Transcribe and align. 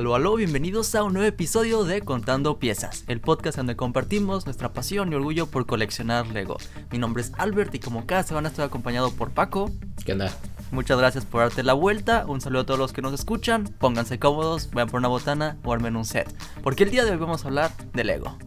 Aló, 0.00 0.14
aló, 0.14 0.36
bienvenidos 0.36 0.94
a 0.94 1.02
un 1.02 1.12
nuevo 1.12 1.28
episodio 1.28 1.84
de 1.84 2.00
Contando 2.00 2.58
Piezas, 2.58 3.04
el 3.06 3.20
podcast 3.20 3.58
donde 3.58 3.76
compartimos 3.76 4.46
nuestra 4.46 4.72
pasión 4.72 5.12
y 5.12 5.14
orgullo 5.14 5.44
por 5.44 5.66
coleccionar 5.66 6.26
Lego. 6.28 6.56
Mi 6.90 6.96
nombre 6.96 7.22
es 7.22 7.32
Albert 7.36 7.74
y 7.74 7.80
como 7.80 8.06
cada 8.06 8.22
semana 8.22 8.48
estoy 8.48 8.64
acompañado 8.64 9.10
por 9.12 9.32
Paco. 9.32 9.70
¿Qué 10.02 10.12
onda? 10.12 10.34
Muchas 10.70 10.96
gracias 10.96 11.26
por 11.26 11.42
darte 11.42 11.62
la 11.62 11.74
vuelta, 11.74 12.24
un 12.26 12.40
saludo 12.40 12.62
a 12.62 12.64
todos 12.64 12.80
los 12.80 12.94
que 12.94 13.02
nos 13.02 13.12
escuchan, 13.12 13.64
pónganse 13.78 14.18
cómodos, 14.18 14.70
vayan 14.70 14.88
por 14.88 15.00
una 15.00 15.08
botana 15.08 15.58
o 15.64 15.72
armen 15.74 15.96
un 15.96 16.06
set, 16.06 16.34
porque 16.62 16.84
el 16.84 16.90
día 16.92 17.04
de 17.04 17.10
hoy 17.10 17.18
vamos 17.18 17.44
a 17.44 17.48
hablar 17.48 17.70
de 17.92 18.02
Lego. 18.02 18.38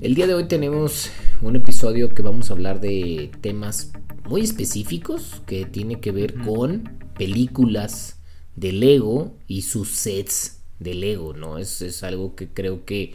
El 0.00 0.14
día 0.14 0.26
de 0.26 0.32
hoy 0.32 0.48
tenemos 0.48 1.10
un 1.42 1.54
episodio 1.54 2.14
que 2.14 2.22
vamos 2.22 2.48
a 2.48 2.54
hablar 2.54 2.80
de 2.80 3.30
temas 3.42 3.92
muy 4.24 4.40
específicos 4.40 5.42
que 5.44 5.66
tiene 5.66 6.00
que 6.00 6.12
ver 6.12 6.32
con 6.32 6.98
películas 7.18 8.19
de 8.60 8.72
Lego 8.72 9.32
y 9.48 9.62
sus 9.62 9.88
sets 9.88 10.60
de 10.78 10.94
Lego, 10.94 11.32
¿no? 11.32 11.58
Es, 11.58 11.80
es 11.82 12.02
algo 12.02 12.36
que 12.36 12.48
creo 12.48 12.84
que 12.84 13.14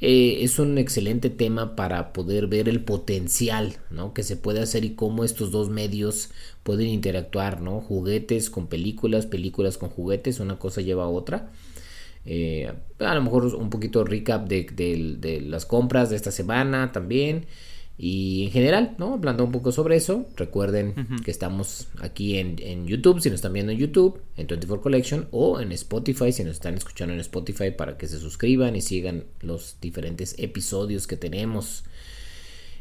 eh, 0.00 0.38
es 0.42 0.58
un 0.58 0.78
excelente 0.78 1.28
tema 1.28 1.76
para 1.76 2.14
poder 2.14 2.46
ver 2.46 2.68
el 2.70 2.82
potencial, 2.82 3.76
¿no? 3.90 4.14
Que 4.14 4.22
se 4.22 4.36
puede 4.36 4.60
hacer 4.60 4.84
y 4.84 4.94
cómo 4.94 5.24
estos 5.24 5.50
dos 5.50 5.68
medios 5.68 6.30
pueden 6.62 6.88
interactuar, 6.88 7.60
¿no? 7.60 7.82
Juguetes 7.82 8.48
con 8.48 8.66
películas, 8.66 9.26
películas 9.26 9.76
con 9.76 9.90
juguetes, 9.90 10.40
una 10.40 10.58
cosa 10.58 10.80
lleva 10.80 11.04
a 11.04 11.08
otra. 11.08 11.50
Eh, 12.24 12.72
a 12.98 13.14
lo 13.14 13.22
mejor 13.22 13.46
un 13.54 13.70
poquito 13.70 14.04
recap 14.04 14.46
de, 14.48 14.64
de, 15.20 15.40
las 15.42 15.66
compras 15.66 16.10
de 16.10 16.16
esta 16.16 16.30
semana 16.30 16.92
también. 16.92 17.46
Y 18.02 18.44
en 18.44 18.50
general, 18.50 18.94
¿no? 18.96 19.12
Hablando 19.12 19.44
un 19.44 19.52
poco 19.52 19.72
sobre 19.72 19.94
eso, 19.96 20.24
recuerden 20.34 20.94
que 21.22 21.30
estamos 21.30 21.88
aquí 22.00 22.38
en, 22.38 22.56
en, 22.58 22.86
YouTube, 22.86 23.20
si 23.20 23.28
nos 23.28 23.36
están 23.36 23.52
viendo 23.52 23.72
en 23.72 23.78
YouTube, 23.78 24.22
en 24.38 24.46
24 24.46 24.80
Collection, 24.80 25.28
o 25.32 25.60
en 25.60 25.70
Spotify, 25.72 26.32
si 26.32 26.42
nos 26.42 26.54
están 26.54 26.76
escuchando 26.76 27.12
en 27.12 27.20
Spotify, 27.20 27.72
para 27.72 27.98
que 27.98 28.08
se 28.08 28.18
suscriban 28.18 28.74
y 28.74 28.80
sigan 28.80 29.24
los 29.42 29.76
diferentes 29.82 30.34
episodios 30.38 31.06
que 31.06 31.18
tenemos. 31.18 31.84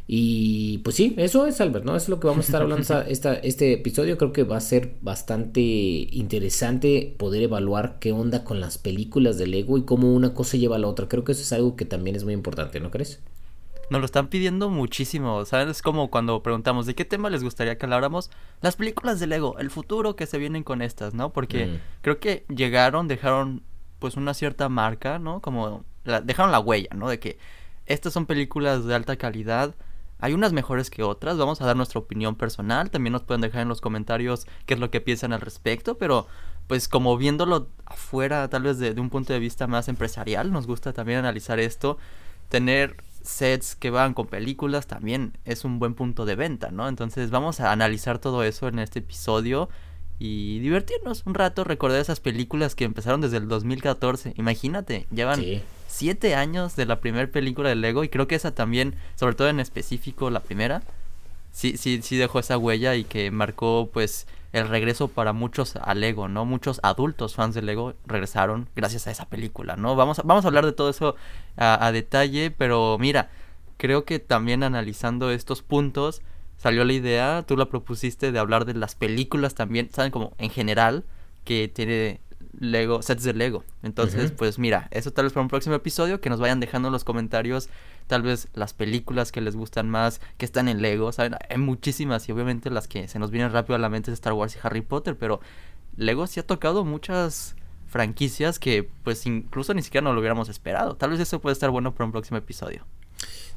Y 0.07 0.77
pues 0.79 0.95
sí, 0.95 1.15
eso 1.17 1.45
es 1.47 1.59
Albert, 1.59 1.83
¿no? 1.83 1.97
Eso 1.97 2.05
es 2.05 2.09
lo 2.09 2.21
que 2.21 2.27
vamos 2.27 2.45
a 2.45 2.47
estar 2.47 2.61
hablando 2.61 3.01
esta, 3.09 3.33
este 3.33 3.73
episodio. 3.73 4.17
Creo 4.17 4.31
que 4.31 4.43
va 4.43 4.55
a 4.55 4.61
ser 4.61 4.95
bastante 5.01 5.59
interesante 5.59 7.13
poder 7.17 7.43
evaluar 7.43 7.99
qué 7.99 8.13
onda 8.13 8.45
con 8.45 8.61
las 8.61 8.77
películas 8.77 9.37
de 9.37 9.47
Lego 9.47 9.77
y 9.77 9.83
cómo 9.83 10.13
una 10.13 10.33
cosa 10.33 10.55
lleva 10.55 10.77
a 10.77 10.79
la 10.79 10.87
otra. 10.87 11.09
Creo 11.09 11.25
que 11.25 11.33
eso 11.33 11.41
es 11.41 11.51
algo 11.51 11.75
que 11.75 11.83
también 11.83 12.15
es 12.15 12.23
muy 12.23 12.33
importante, 12.33 12.79
¿no 12.79 12.89
crees? 12.89 13.19
Nos 13.89 14.01
lo 14.01 14.05
están 14.05 14.27
pidiendo 14.27 14.69
muchísimo, 14.69 15.45
¿sabes? 15.45 15.67
Es 15.67 15.81
como 15.81 16.11
cuando 16.11 16.43
preguntamos 16.43 16.85
de 16.85 16.93
qué 16.93 17.05
tema 17.05 17.29
les 17.29 17.43
gustaría 17.43 17.77
que 17.77 17.85
habláramos. 17.85 18.29
Las 18.61 18.75
películas 18.75 19.19
de 19.19 19.27
Lego, 19.27 19.57
el 19.57 19.71
futuro 19.71 20.15
que 20.15 20.27
se 20.27 20.37
vienen 20.37 20.63
con 20.63 20.81
estas, 20.81 21.13
¿no? 21.13 21.31
Porque 21.31 21.79
creo 22.01 22.19
que 22.19 22.45
llegaron, 22.49 23.07
dejaron 23.07 23.63
pues 23.97 24.15
una 24.15 24.33
cierta 24.33 24.69
marca, 24.69 25.17
¿no? 25.17 25.41
Como 25.41 25.85
dejaron 26.23 26.51
la 26.51 26.59
huella, 26.59 26.89
¿no? 26.95 27.09
De 27.09 27.19
que 27.19 27.39
estas 27.87 28.13
son 28.13 28.27
películas 28.27 28.85
de 28.85 28.93
alta 28.93 29.15
calidad. 29.15 29.75
Hay 30.19 30.33
unas 30.33 30.53
mejores 30.53 30.89
que 30.89 31.01
otras, 31.01 31.37
vamos 31.37 31.61
a 31.61 31.65
dar 31.65 31.75
nuestra 31.75 31.99
opinión 31.99 32.35
personal, 32.35 32.91
también 32.91 33.13
nos 33.13 33.23
pueden 33.23 33.41
dejar 33.41 33.61
en 33.61 33.69
los 33.69 33.81
comentarios 33.81 34.45
qué 34.65 34.73
es 34.73 34.79
lo 34.79 34.91
que 34.91 35.01
piensan 35.01 35.31
al 35.33 35.41
respecto, 35.41 35.97
pero 35.97 36.27
pues 36.67 36.89
como 36.89 37.17
viéndolo 37.17 37.69
afuera, 37.85 38.47
tal 38.49 38.63
vez 38.63 38.79
de, 38.79 38.93
de 38.93 39.01
un 39.01 39.09
punto 39.09 39.33
de 39.33 39.39
vista 39.39 39.65
más 39.65 39.87
empresarial, 39.87 40.51
nos 40.51 40.67
gusta 40.67 40.91
también 40.93 41.19
analizar 41.19 41.59
esto, 41.59 41.97
tener 42.49 42.97
sets 43.21 43.75
que 43.75 43.89
van 43.89 44.13
con 44.13 44.27
películas 44.27 44.87
también 44.87 45.37
es 45.45 45.65
un 45.65 45.79
buen 45.79 45.93
punto 45.93 46.25
de 46.25 46.35
venta, 46.35 46.71
¿no? 46.71 46.87
Entonces 46.87 47.29
vamos 47.29 47.59
a 47.59 47.71
analizar 47.71 48.19
todo 48.19 48.43
eso 48.43 48.67
en 48.67 48.79
este 48.79 48.99
episodio 48.99 49.69
y 50.19 50.59
divertirnos 50.59 51.23
un 51.25 51.33
rato, 51.33 51.63
recordar 51.63 52.01
esas 52.01 52.19
películas 52.19 52.75
que 52.75 52.83
empezaron 52.83 53.21
desde 53.21 53.37
el 53.37 53.47
2014. 53.47 54.33
Imagínate, 54.35 55.07
llevan 55.11 55.41
siete 55.87 56.35
años 56.35 56.75
de 56.75 56.85
la 56.85 56.99
primera 56.99 57.27
película 57.31 57.69
de 57.69 57.75
Lego 57.75 58.03
y 58.03 58.09
creo 58.09 58.27
que 58.27 58.35
esa 58.35 58.53
también, 58.53 58.95
sobre 59.15 59.35
todo 59.35 59.47
en 59.47 59.59
específico 59.59 60.29
la 60.29 60.41
primera, 60.41 60.83
sí, 61.51 61.77
sí, 61.77 62.01
sí 62.01 62.17
dejó 62.17 62.39
esa 62.39 62.57
huella 62.57 62.95
y 62.95 63.03
que 63.03 63.31
marcó 63.31 63.89
pues 63.91 64.27
el 64.51 64.67
regreso 64.67 65.07
para 65.07 65.33
muchos 65.33 65.75
a 65.75 65.93
Lego, 65.93 66.27
¿no? 66.27 66.45
Muchos 66.45 66.79
adultos 66.83 67.35
fans 67.35 67.53
de 67.53 67.61
Lego 67.61 67.93
regresaron 68.05 68.67
gracias 68.75 69.07
a 69.07 69.11
esa 69.11 69.25
película, 69.25 69.75
¿no? 69.75 69.95
Vamos 69.95 70.19
a, 70.19 70.23
vamos 70.23 70.43
a 70.45 70.47
hablar 70.47 70.65
de 70.65 70.71
todo 70.71 70.89
eso 70.89 71.15
a, 71.55 71.91
detalle, 71.91 72.51
pero 72.51 72.97
mira, 72.99 73.29
creo 73.77 74.05
que 74.05 74.19
también 74.19 74.63
analizando 74.63 75.29
estos 75.31 75.61
puntos 75.61 76.21
salió 76.57 76.83
la 76.83 76.93
idea, 76.93 77.43
tú 77.47 77.57
la 77.57 77.67
propusiste 77.67 78.31
de 78.31 78.39
hablar 78.39 78.65
de 78.65 78.73
las 78.73 78.95
películas 78.95 79.53
también, 79.53 79.89
¿saben? 79.91 80.11
Como 80.11 80.33
en 80.39 80.49
general, 80.49 81.03
que 81.43 81.67
tiene 81.67 82.19
Lego, 82.59 83.01
sets 83.01 83.23
de 83.23 83.33
Lego. 83.33 83.63
Entonces, 83.83 84.31
pues 84.31 84.57
mira, 84.57 84.87
eso 84.91 85.11
tal 85.11 85.25
vez 85.25 85.33
para 85.33 85.43
un 85.43 85.49
próximo 85.49 85.75
episodio, 85.75 86.19
que 86.21 86.29
nos 86.29 86.39
vayan 86.39 86.59
dejando 86.59 86.87
en 86.87 86.93
los 86.93 87.03
comentarios 87.03 87.69
tal 88.09 88.23
vez 88.23 88.47
las 88.55 88.73
películas 88.73 89.31
que 89.31 89.39
les 89.39 89.55
gustan 89.55 89.87
más, 89.87 90.19
que 90.37 90.45
están 90.45 90.67
en 90.67 90.81
Lego, 90.81 91.11
¿saben? 91.11 91.35
Hay 91.47 91.59
muchísimas 91.59 92.27
y 92.27 92.31
obviamente 92.31 92.71
las 92.71 92.87
que 92.87 93.07
se 93.07 93.19
nos 93.19 93.29
vienen 93.29 93.51
rápido 93.51 93.75
a 93.75 93.79
la 93.79 93.87
mente 93.87 94.09
es 94.09 94.15
Star 94.15 94.33
Wars 94.33 94.55
y 94.55 94.59
Harry 94.63 94.81
Potter, 94.81 95.15
pero 95.15 95.39
Lego 95.95 96.25
sí 96.25 96.39
ha 96.39 96.47
tocado 96.47 96.83
muchas 96.83 97.55
franquicias 97.85 98.57
que 98.57 98.89
pues 99.03 99.27
incluso 99.27 99.75
ni 99.75 99.83
siquiera 99.83 100.03
nos 100.03 100.15
lo 100.15 100.21
hubiéramos 100.21 100.49
esperado. 100.49 100.95
Tal 100.95 101.11
vez 101.11 101.19
eso 101.19 101.39
puede 101.39 101.53
estar 101.53 101.69
bueno 101.69 101.93
para 101.93 102.05
un 102.05 102.11
próximo 102.11 102.37
episodio. 102.37 102.83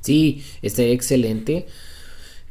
Sí, 0.00 0.44
está 0.60 0.82
excelente 0.82 1.66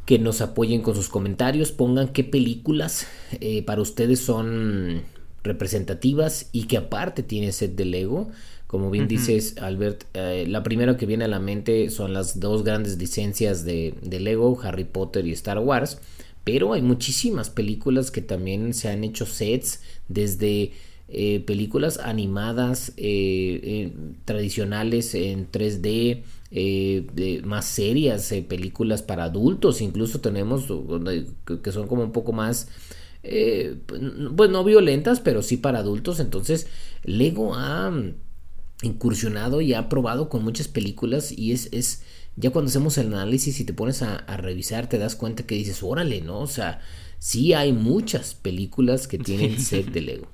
que 0.07 0.17
nos 0.17 0.41
apoyen 0.41 0.81
con 0.81 0.95
sus 0.95 1.07
comentarios, 1.07 1.71
pongan 1.71 2.07
qué 2.07 2.23
películas 2.23 3.05
eh, 3.39 3.61
para 3.61 3.81
ustedes 3.81 4.19
son 4.21 5.03
representativas 5.43 6.49
y 6.51 6.63
que 6.63 6.77
aparte 6.77 7.21
tiene 7.21 7.51
set 7.51 7.75
de 7.75 7.85
Lego. 7.85 8.31
Como 8.71 8.89
bien 8.89 9.09
dices, 9.09 9.57
Albert, 9.57 10.05
eh, 10.13 10.45
la 10.47 10.63
primera 10.63 10.95
que 10.95 11.05
viene 11.05 11.25
a 11.25 11.27
la 11.27 11.41
mente 11.41 11.89
son 11.89 12.13
las 12.13 12.39
dos 12.39 12.63
grandes 12.63 12.97
licencias 12.97 13.65
de, 13.65 13.93
Lego, 14.01 14.57
Harry 14.63 14.85
Potter 14.85 15.27
y 15.27 15.33
Star 15.33 15.59
Wars. 15.59 15.99
Pero 16.45 16.71
hay 16.71 16.81
muchísimas 16.81 17.49
películas 17.49 18.11
que 18.11 18.21
también 18.21 18.73
se 18.73 18.87
han 18.87 19.03
hecho 19.03 19.25
sets 19.25 19.81
desde 20.07 20.71
eh, 21.09 21.41
películas 21.41 21.99
animadas 22.01 22.93
eh, 22.95 23.91
tradicionales 24.23 25.15
en 25.15 25.51
3D, 25.51 26.23
de, 26.49 27.41
más 27.43 27.65
serias, 27.65 28.33
películas 28.47 29.01
para 29.01 29.25
adultos, 29.25 29.81
incluso 29.81 30.21
tenemos 30.21 30.67
que 31.61 31.71
son 31.73 31.87
como 31.87 32.03
un 32.03 32.13
poco 32.13 32.31
más, 32.31 32.69
pues 33.21 34.49
no 34.49 34.63
violentas, 34.63 35.19
pero 35.19 35.41
sí 35.41 35.57
para 35.57 35.79
adultos. 35.79 36.21
Entonces, 36.21 36.67
Lego 37.03 37.53
ha 37.53 37.91
incursionado 38.81 39.61
y 39.61 39.73
ha 39.73 39.89
probado 39.89 40.29
con 40.29 40.43
muchas 40.43 40.67
películas 40.67 41.31
y 41.31 41.51
es, 41.51 41.69
es 41.71 42.03
ya 42.35 42.49
cuando 42.51 42.69
hacemos 42.69 42.97
el 42.97 43.07
análisis 43.13 43.59
y 43.59 43.65
te 43.65 43.73
pones 43.73 44.01
a, 44.01 44.17
revisar 44.37 44.87
te 44.87 44.97
das 44.97 45.15
cuenta 45.15 45.43
que 45.43 45.55
dices, 45.55 45.83
órale, 45.83 46.21
¿no? 46.21 46.39
O 46.39 46.47
sea, 46.47 46.81
sí 47.19 47.53
hay 47.53 47.73
muchas 47.73 48.33
películas 48.33 49.07
que 49.07 49.17
tienen 49.17 49.59
set 49.61 49.87
de 49.87 50.01
Lego. 50.01 50.27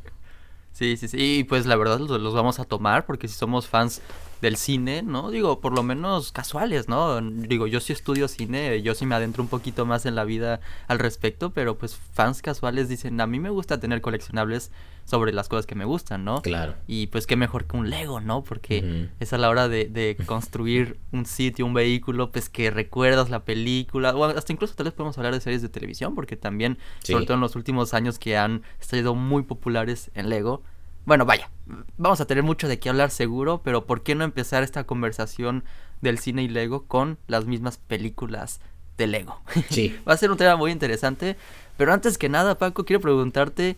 Sí, 0.73 0.95
sí, 0.95 1.07
sí, 1.07 1.17
y 1.39 1.43
pues 1.43 1.65
la 1.65 1.75
verdad 1.75 1.99
los, 1.99 2.21
los 2.21 2.33
vamos 2.35 2.59
a 2.59 2.65
tomar 2.65 3.05
porque 3.05 3.27
si 3.27 3.33
somos 3.33 3.67
fans 3.67 4.01
del 4.41 4.57
cine, 4.57 5.01
¿no? 5.01 5.31
Digo, 5.31 5.59
por 5.59 5.73
lo 5.73 5.83
menos 5.83 6.31
casuales, 6.31 6.87
¿no? 6.87 7.19
Digo, 7.21 7.67
yo 7.67 7.79
sí 7.79 7.93
estudio 7.93 8.27
cine, 8.27 8.81
yo 8.81 8.93
sí 8.93 9.05
me 9.05 9.15
adentro 9.15 9.41
un 9.41 9.49
poquito 9.49 9.85
más 9.85 10.05
en 10.05 10.15
la 10.15 10.23
vida 10.23 10.59
al 10.87 10.99
respecto, 10.99 11.49
pero 11.51 11.77
pues 11.77 11.95
fans 11.95 12.41
casuales 12.41 12.89
dicen, 12.89 13.19
a 13.19 13.27
mí 13.27 13.39
me 13.39 13.49
gusta 13.49 13.79
tener 13.79 14.01
coleccionables 14.01 14.71
sobre 15.07 15.31
las 15.31 15.47
cosas 15.47 15.65
que 15.65 15.73
me 15.73 15.85
gustan, 15.85 16.25
¿no? 16.25 16.41
Claro. 16.41 16.75
Y 16.85 17.07
pues 17.07 17.25
qué 17.25 17.37
mejor 17.37 17.63
que 17.63 17.77
un 17.77 17.89
Lego, 17.89 18.19
¿no? 18.19 18.43
Porque 18.43 19.09
es 19.21 19.31
a 19.31 19.37
la 19.37 19.49
hora 19.49 19.69
de, 19.69 19.85
de 19.85 20.17
construir 20.25 20.99
un 21.13 21.25
sitio, 21.25 21.65
un 21.65 21.73
vehículo, 21.73 22.29
pues 22.29 22.49
que 22.49 22.71
recuerdas 22.71 23.29
la 23.29 23.45
película, 23.45 24.13
o 24.13 24.25
hasta 24.25 24.51
incluso 24.51 24.75
tal 24.75 24.83
vez 24.83 24.93
podemos 24.93 25.17
hablar 25.17 25.33
de 25.33 25.39
series 25.39 25.61
de 25.61 25.69
televisión, 25.69 26.13
porque 26.13 26.35
también, 26.35 26.77
sobre 27.03 27.25
todo 27.25 27.35
en 27.35 27.39
los 27.39 27.55
últimos 27.55 27.93
años 27.93 28.19
que 28.19 28.35
han 28.35 28.63
estado 28.81 29.15
muy 29.15 29.43
populares 29.43 30.11
en 30.13 30.29
Lego, 30.29 30.61
bueno, 31.05 31.25
vaya, 31.25 31.49
vamos 31.95 32.19
a 32.19 32.27
tener 32.27 32.43
mucho 32.43 32.67
de 32.67 32.79
qué 32.79 32.89
hablar 32.89 33.09
seguro, 33.09 33.61
pero 33.63 33.85
¿por 33.85 34.03
qué 34.03 34.13
no 34.13 34.25
empezar 34.25 34.61
esta 34.61 34.83
conversación 34.83 35.63
del 36.01 36.19
cine 36.19 36.43
y 36.43 36.49
Lego 36.49 36.83
con 36.83 37.17
las 37.27 37.45
mismas 37.45 37.77
películas 37.77 38.59
de 38.97 39.07
Lego? 39.07 39.39
Sí. 39.69 39.97
Va 40.07 40.15
a 40.15 40.17
ser 40.17 40.31
un 40.31 40.37
tema 40.37 40.57
muy 40.57 40.69
interesante, 40.69 41.37
pero 41.77 41.93
antes 41.93 42.17
que 42.17 42.27
nada, 42.27 42.57
Paco, 42.57 42.83
quiero 42.83 42.99
preguntarte 42.99 43.77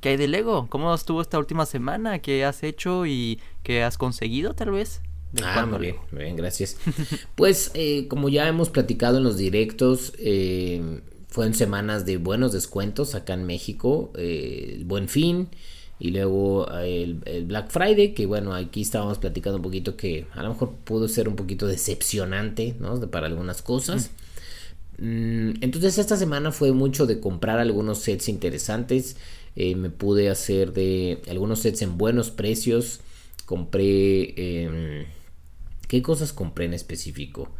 qué 0.00 0.10
hay 0.10 0.16
de 0.16 0.28
Lego, 0.28 0.66
cómo 0.68 0.94
estuvo 0.94 1.20
esta 1.20 1.38
última 1.38 1.66
semana, 1.66 2.20
qué 2.20 2.44
has 2.44 2.62
hecho 2.62 3.06
y 3.06 3.40
qué 3.62 3.82
has 3.82 3.98
conseguido 3.98 4.54
tal 4.54 4.70
vez. 4.70 5.00
Ah, 5.42 5.66
muy 5.66 5.78
bien, 5.78 5.96
muy 6.10 6.24
bien, 6.24 6.36
gracias. 6.36 6.76
pues 7.34 7.70
eh, 7.74 8.08
como 8.08 8.28
ya 8.28 8.48
hemos 8.48 8.70
platicado 8.70 9.18
en 9.18 9.24
los 9.24 9.36
directos, 9.36 10.12
eh, 10.18 11.02
fueron 11.28 11.54
semanas 11.54 12.06
de 12.06 12.16
buenos 12.16 12.52
descuentos 12.52 13.14
acá 13.14 13.34
en 13.34 13.44
México, 13.44 14.12
eh, 14.16 14.74
el 14.76 14.84
buen 14.84 15.08
fin 15.08 15.48
y 16.00 16.12
luego 16.12 16.70
el, 16.78 17.20
Black 17.46 17.70
Friday, 17.70 18.14
que 18.14 18.24
bueno, 18.24 18.54
aquí 18.54 18.82
estábamos 18.82 19.18
platicando 19.18 19.56
un 19.56 19.62
poquito 19.62 19.96
que 19.96 20.26
a 20.32 20.42
lo 20.42 20.50
mejor 20.50 20.74
pudo 20.84 21.08
ser 21.08 21.28
un 21.28 21.34
poquito 21.34 21.66
decepcionante, 21.66 22.76
¿no? 22.78 23.00
Para 23.10 23.26
algunas 23.26 23.62
cosas. 23.62 24.10
Mm, 24.98 25.54
entonces 25.60 25.98
esta 25.98 26.16
semana 26.16 26.52
fue 26.52 26.72
mucho 26.72 27.06
de 27.06 27.20
comprar 27.20 27.58
algunos 27.58 27.98
sets 27.98 28.28
interesantes. 28.28 29.16
Eh, 29.60 29.74
me 29.74 29.90
pude 29.90 30.30
hacer 30.30 30.72
de 30.72 31.20
algunos 31.28 31.58
sets 31.58 31.82
en 31.82 31.98
buenos 31.98 32.30
precios. 32.30 33.00
Compré... 33.44 34.34
Em, 34.36 35.04
¿Qué 35.88 36.00
cosas 36.00 36.32
compré 36.32 36.66
en 36.66 36.74
específico? 36.74 37.50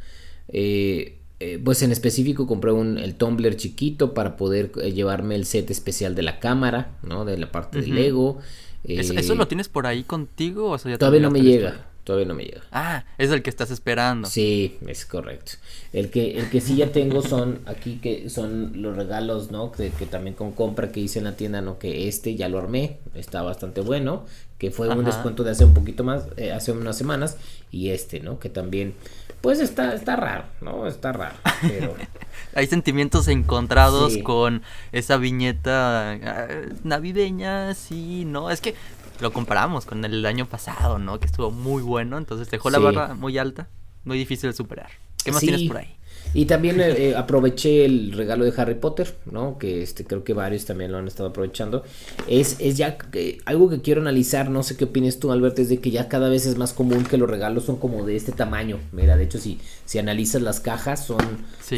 Eh, 0.46 1.18
eh, 1.40 1.60
pues 1.62 1.82
en 1.82 1.90
específico 1.90 2.46
compré 2.46 2.70
un, 2.70 2.98
el 2.98 3.16
tumbler 3.16 3.56
chiquito 3.56 4.14
para 4.14 4.36
poder 4.36 4.70
llevarme 4.72 5.34
el 5.34 5.44
set 5.44 5.72
especial 5.72 6.14
de 6.14 6.22
la 6.22 6.38
cámara, 6.38 6.96
¿no? 7.02 7.24
De 7.24 7.36
la 7.36 7.50
parte 7.50 7.80
del 7.80 7.96
Lego. 7.96 8.38
¿Eso, 8.84 9.34
lo 9.34 9.48
tienes 9.48 9.68
por 9.68 9.88
ahí 9.88 10.04
contigo? 10.04 10.70
O 10.70 10.78
todavía 10.78 11.20
no 11.20 11.32
me 11.32 11.42
llega. 11.42 11.88
Todavía 12.08 12.26
no 12.26 12.34
me 12.34 12.44
llega. 12.44 12.62
Ah, 12.72 13.05
es 13.19 13.31
el 13.31 13.43
que 13.43 13.50
estás 13.50 13.70
esperando. 13.70 14.31
Sí, 14.31 14.78
es 14.87 15.05
correcto. 15.05 15.52
El 15.93 16.08
que, 16.08 16.38
el 16.38 16.49
que 16.49 16.62
sí 16.62 16.75
ya 16.75 16.90
tengo 16.90 17.20
son 17.20 17.60
aquí 17.66 17.99
que 18.00 18.31
son 18.31 18.81
los 18.81 18.96
regalos, 18.96 19.50
¿no? 19.50 19.72
Que, 19.72 19.90
que 19.90 20.06
también 20.06 20.34
con 20.34 20.52
compra 20.52 20.90
que 20.90 21.00
hice 21.00 21.19
en 21.19 21.26
la 21.26 21.37
tienda, 21.37 21.60
¿no? 21.60 21.78
Que 21.78 22.08
este 22.08 22.34
ya 22.34 22.49
lo 22.49 22.56
armé, 22.56 22.96
está 23.14 23.43
bastante 23.43 23.82
bueno, 23.82 24.25
que 24.58 24.72
fue 24.72 24.88
un 24.88 25.05
descuento 25.05 25.44
de 25.44 25.52
hace 25.52 25.64
un 25.64 25.72
poquito 25.72 26.02
más, 26.02 26.25
eh, 26.37 26.50
hace 26.50 26.72
unas 26.72 26.99
semanas, 26.99 27.37
y 27.70 27.90
este, 27.90 28.19
¿no? 28.20 28.40
Que 28.40 28.49
también, 28.49 28.94
pues 29.40 29.60
está, 29.60 29.94
está 29.94 30.16
raro, 30.16 30.44
¿no? 30.60 30.88
Está 30.88 31.12
raro, 31.12 31.37
pero... 31.60 31.94
Hay 32.55 32.66
sentimientos 32.66 33.28
encontrados 33.28 34.16
con 34.19 34.62
esa 34.90 35.16
viñeta 35.16 36.12
ah, 36.12 36.49
navideña, 36.82 37.75
sí, 37.75 38.25
¿no? 38.25 38.50
Es 38.50 38.60
que 38.60 38.75
lo 39.20 39.32
comparamos 39.32 39.85
con 39.85 40.05
el 40.05 40.25
año 40.26 40.47
pasado, 40.47 40.99
¿no? 40.99 41.19
Que 41.20 41.26
estuvo 41.26 41.50
muy 41.50 41.82
bueno, 41.82 42.19
entonces 42.19 42.50
dejó 42.50 42.70
la 42.70 42.79
barra 42.79 43.15
muy 43.15 43.38
alta, 43.38 43.69
muy 44.05 44.19
difícil 44.19 44.50
de 44.50 44.56
superar. 44.56 44.91
¿Qué 45.25 45.32
más 45.32 45.41
tienes 45.41 45.65
por 45.65 45.79
ahí? 45.79 45.99
Y 46.35 46.44
también 46.44 46.81
eh, 46.81 47.09
eh, 47.09 47.15
aproveché 47.17 47.85
el 47.87 48.12
regalo 48.12 48.44
de 48.44 48.53
Harry 48.56 48.75
Potter, 48.75 49.15
¿no? 49.31 49.56
Que 49.59 49.82
este 49.82 50.05
creo 50.05 50.25
que 50.25 50.35
varios 50.35 50.67
también 50.67 50.93
lo 50.93 50.99
han 50.99 51.09
estado 51.09 51.31
aprovechando. 51.31 51.85
Es, 52.26 52.56
es 52.59 52.76
ya 52.76 52.99
algo 53.47 53.70
que 53.70 53.81
quiero 53.81 54.03
analizar, 54.03 54.50
no 54.50 54.62
sé 54.62 54.76
qué 54.76 54.85
opinas 54.85 55.19
tú, 55.19 55.32
Alberto, 55.32 55.62
es 55.62 55.70
de 55.70 55.79
que 55.79 55.91
ya 55.91 56.09
cada 56.09 56.29
vez 56.29 56.44
es 56.44 56.59
más 56.59 56.75
común 56.75 57.05
que 57.05 57.17
los 57.17 57.31
regalos 57.31 57.65
son 57.65 57.76
como 57.76 58.05
de 58.05 58.17
este 58.17 58.32
tamaño. 58.32 58.79
Mira, 58.93 59.17
de 59.17 59.25
hecho, 59.25 59.38
si, 59.38 59.59
si 59.87 59.99
analizas 59.99 60.43
las 60.43 60.61
cajas, 60.61 61.06
son, 61.06 61.19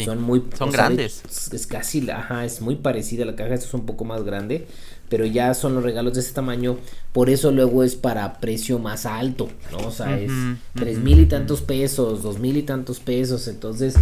son 0.05 0.21
muy... 0.21 0.43
Son 0.59 0.71
grandes. 0.73 1.23
es, 1.53 1.67
casi, 1.67 2.11
ajá, 2.11 2.45
es 2.45 2.61
muy 2.61 2.75
parecida 2.75 3.23
a 3.23 3.27
la 3.27 3.37
caja, 3.37 3.55
esto 3.55 3.67
es 3.67 3.75
un 3.75 3.87
poco 3.87 4.05
más 4.05 4.25
grande 4.25 4.67
pero 5.11 5.27
ya 5.27 5.53
son 5.53 5.75
los 5.75 5.85
regalos 5.85 6.15
de 6.15 6.21
ese 6.21 6.33
tamaño, 6.33 6.79
por 7.13 7.29
eso 7.29 7.51
luego 7.51 7.85
es 7.85 7.97
para 7.97 8.41
precio 8.41 8.79
más 8.79 9.05
alto, 9.05 9.51
¿no? 9.73 9.89
O 9.89 9.91
sea, 9.91 10.19
es 10.19 10.33
tres 10.75 10.99
mil 10.99 11.19
y 11.19 11.27
tantos 11.27 11.61
pesos, 11.61 12.23
dos 12.23 12.39
mil 12.39 12.57
y 12.57 12.63
tantos 12.63 13.01
pesos, 13.01 13.49
entonces 13.49 13.97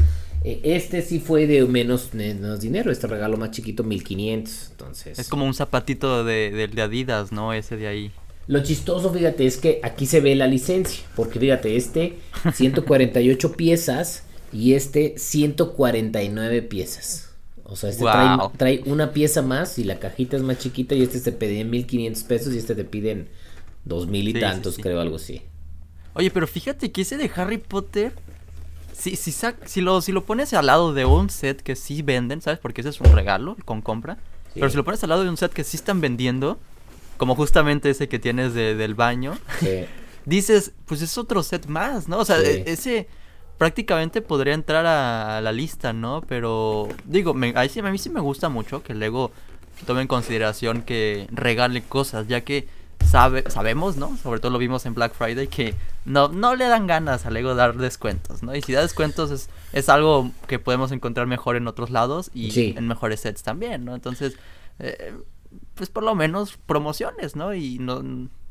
eh, 0.45 0.61
este 0.63 1.03
sí 1.03 1.19
fue 1.19 1.47
de 1.47 1.65
menos, 1.65 2.15
menos, 2.15 2.61
dinero, 2.61 2.93
este 2.93 3.07
regalo 3.07 3.37
más 3.39 3.51
chiquito, 3.51 3.83
1500, 3.83 4.69
entonces... 4.71 5.19
Es 5.19 5.29
como 5.29 5.47
un 5.47 5.55
zapatito 5.55 6.23
de, 6.23 6.69
de, 6.73 6.83
Adidas, 6.83 7.33
¿no? 7.33 7.53
Ese 7.53 7.77
de 7.77 7.89
ahí. 7.89 8.13
Lo 8.47 8.63
chistoso, 8.63 9.13
fíjate, 9.13 9.47
es 9.47 9.57
que 9.57 9.81
aquí 9.83 10.07
se 10.07 10.21
ve 10.21 10.35
la 10.37 10.47
licencia, 10.47 11.05
porque 11.17 11.41
fíjate, 11.41 11.77
este 11.77 12.19
148 12.55 13.53
piezas 13.53 14.25
y 14.53 14.75
este 14.75 15.15
149 15.19 16.63
piezas. 16.63 17.28
O 17.71 17.77
sea, 17.77 17.91
este 17.91 18.05
trae, 18.57 18.83
una 18.87 19.13
pieza 19.13 19.43
más 19.43 19.79
y 19.79 19.85
la 19.85 19.99
cajita 19.99 20.37
es 20.37 20.43
más 20.43 20.59
chiquita 20.59 20.95
y 20.95 21.03
este 21.03 21.21
te 21.21 21.33
pide 21.33 21.65
1500 21.65 22.23
pesos 22.25 22.55
y 22.55 22.59
este 22.59 22.75
te 22.75 22.85
piden 22.85 23.29
dos 23.85 24.07
mil 24.07 24.27
y 24.27 24.41
tantos, 24.41 24.79
creo, 24.79 25.01
algo 25.01 25.17
así. 25.17 25.43
Oye, 26.15 26.31
pero 26.31 26.47
fíjate 26.47 26.91
que 26.91 27.03
ese 27.03 27.19
de 27.19 27.31
Harry 27.37 27.59
Potter, 27.59 28.15
si, 28.97 29.17
si, 29.17 29.35
si, 29.67 29.81
lo, 29.83 30.01
si 30.01 30.13
lo 30.13 30.25
pones 30.25 30.55
al 30.55 30.67
lado 30.67 30.95
de 30.95 31.05
un 31.05 31.29
set 31.29 31.61
que 31.61 31.77
sí 31.77 32.01
venden, 32.01 32.41
¿sabes? 32.41 32.59
Porque 32.59 32.81
ese 32.81 32.91
es 32.91 33.01
un 33.03 33.13
regalo 33.13 33.57
con 33.67 33.83
compra. 33.83 34.17
Pero 34.55 34.71
si 34.71 34.77
lo 34.77 34.85
pones 34.85 35.03
al 35.05 35.11
lado 35.11 35.23
de 35.23 35.29
un 35.29 35.37
set 35.37 35.53
que 35.53 35.63
sí 35.63 35.77
están 35.77 36.01
vendiendo, 36.01 36.59
como 37.19 37.35
justamente 37.35 37.91
ese 37.91 38.09
que 38.09 38.19
tienes 38.19 38.55
del 38.55 38.95
baño, 38.95 39.39
dices, 40.25 40.73
pues 40.87 41.03
es 41.03 41.19
otro 41.19 41.43
set 41.43 41.67
más, 41.67 42.09
¿no? 42.09 42.19
O 42.19 42.25
sea, 42.25 42.41
e, 42.41 42.65
ese 42.67 43.09
prácticamente 43.59 44.23
podría 44.23 44.55
entrar 44.55 44.87
a, 44.87 45.41
la 45.41 45.53
lista, 45.53 45.93
¿no? 45.93 46.23
Pero 46.27 46.89
digo, 47.05 47.35
me, 47.35 47.53
a, 47.57 47.63
mí, 47.63 47.71
a 47.81 47.91
mí 47.91 47.99
sí 47.99 48.09
me 48.09 48.21
gusta 48.21 48.49
mucho 48.49 48.83
que 48.83 48.95
Lego 48.95 49.33
tome 49.87 50.03
en 50.03 50.09
consideración 50.09 50.83
que 50.83 51.29
regale 51.31 51.83
cosas, 51.83 52.29
ya 52.29 52.41
que 52.43 52.69
sabe, 53.05 53.45
sabemos, 53.51 53.97
¿no? 53.97 54.17
Sobre 54.17 54.41
todo 54.41 54.53
lo 54.53 54.59
vimos 54.59 54.87
en 54.87 54.95
Black 54.95 55.13
Friday, 55.15 55.49
que 55.49 55.75
no, 56.05 56.29
no 56.29 56.55
le 56.55 56.67
dan 56.67 56.87
ganas 56.87 57.27
a 57.27 57.31
Lego 57.31 57.55
dar 57.55 57.77
descuentos, 57.77 58.43
¿no? 58.43 58.55
Y 58.55 58.63
si 58.63 58.73
da 58.73 58.83
descuentos 58.83 59.31
es, 59.31 59.51
es 59.73 59.89
algo 59.89 60.31
que 60.47 60.59
podemos 60.59 60.93
encontrar 60.93 61.27
mejor 61.27 61.57
en 61.57 61.67
otros 61.69 61.91
lados 61.91 62.31
y 62.33 62.75
en 62.77 62.87
mejores 62.87 63.21
sets 63.21 63.43
también, 63.43 63.85
¿no? 63.85 63.95
Entonces, 63.95 64.37
eh, 64.79 65.15
pues 65.79 65.89
por 65.89 66.03
lo 66.03 66.15
menos 66.15 66.59
promociones, 66.67 67.37
¿no? 67.37 67.55
Y 67.55 67.79
no, 67.79 68.03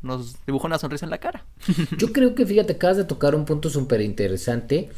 nos 0.02 0.44
dibuja 0.46 0.68
una 0.68 0.80
sonrisa 0.80 1.06
en 1.06 1.12
la 1.12 1.20
cara. 1.20 1.46
Yo 1.98 2.12
creo 2.12 2.34
que, 2.34 2.46
fíjate, 2.46 2.74
acabas 2.74 2.98
de 2.98 3.04
tocar 3.04 3.36
un 3.36 3.46
punto 3.46 3.70
súper 3.70 4.02
interesante. 4.02 4.90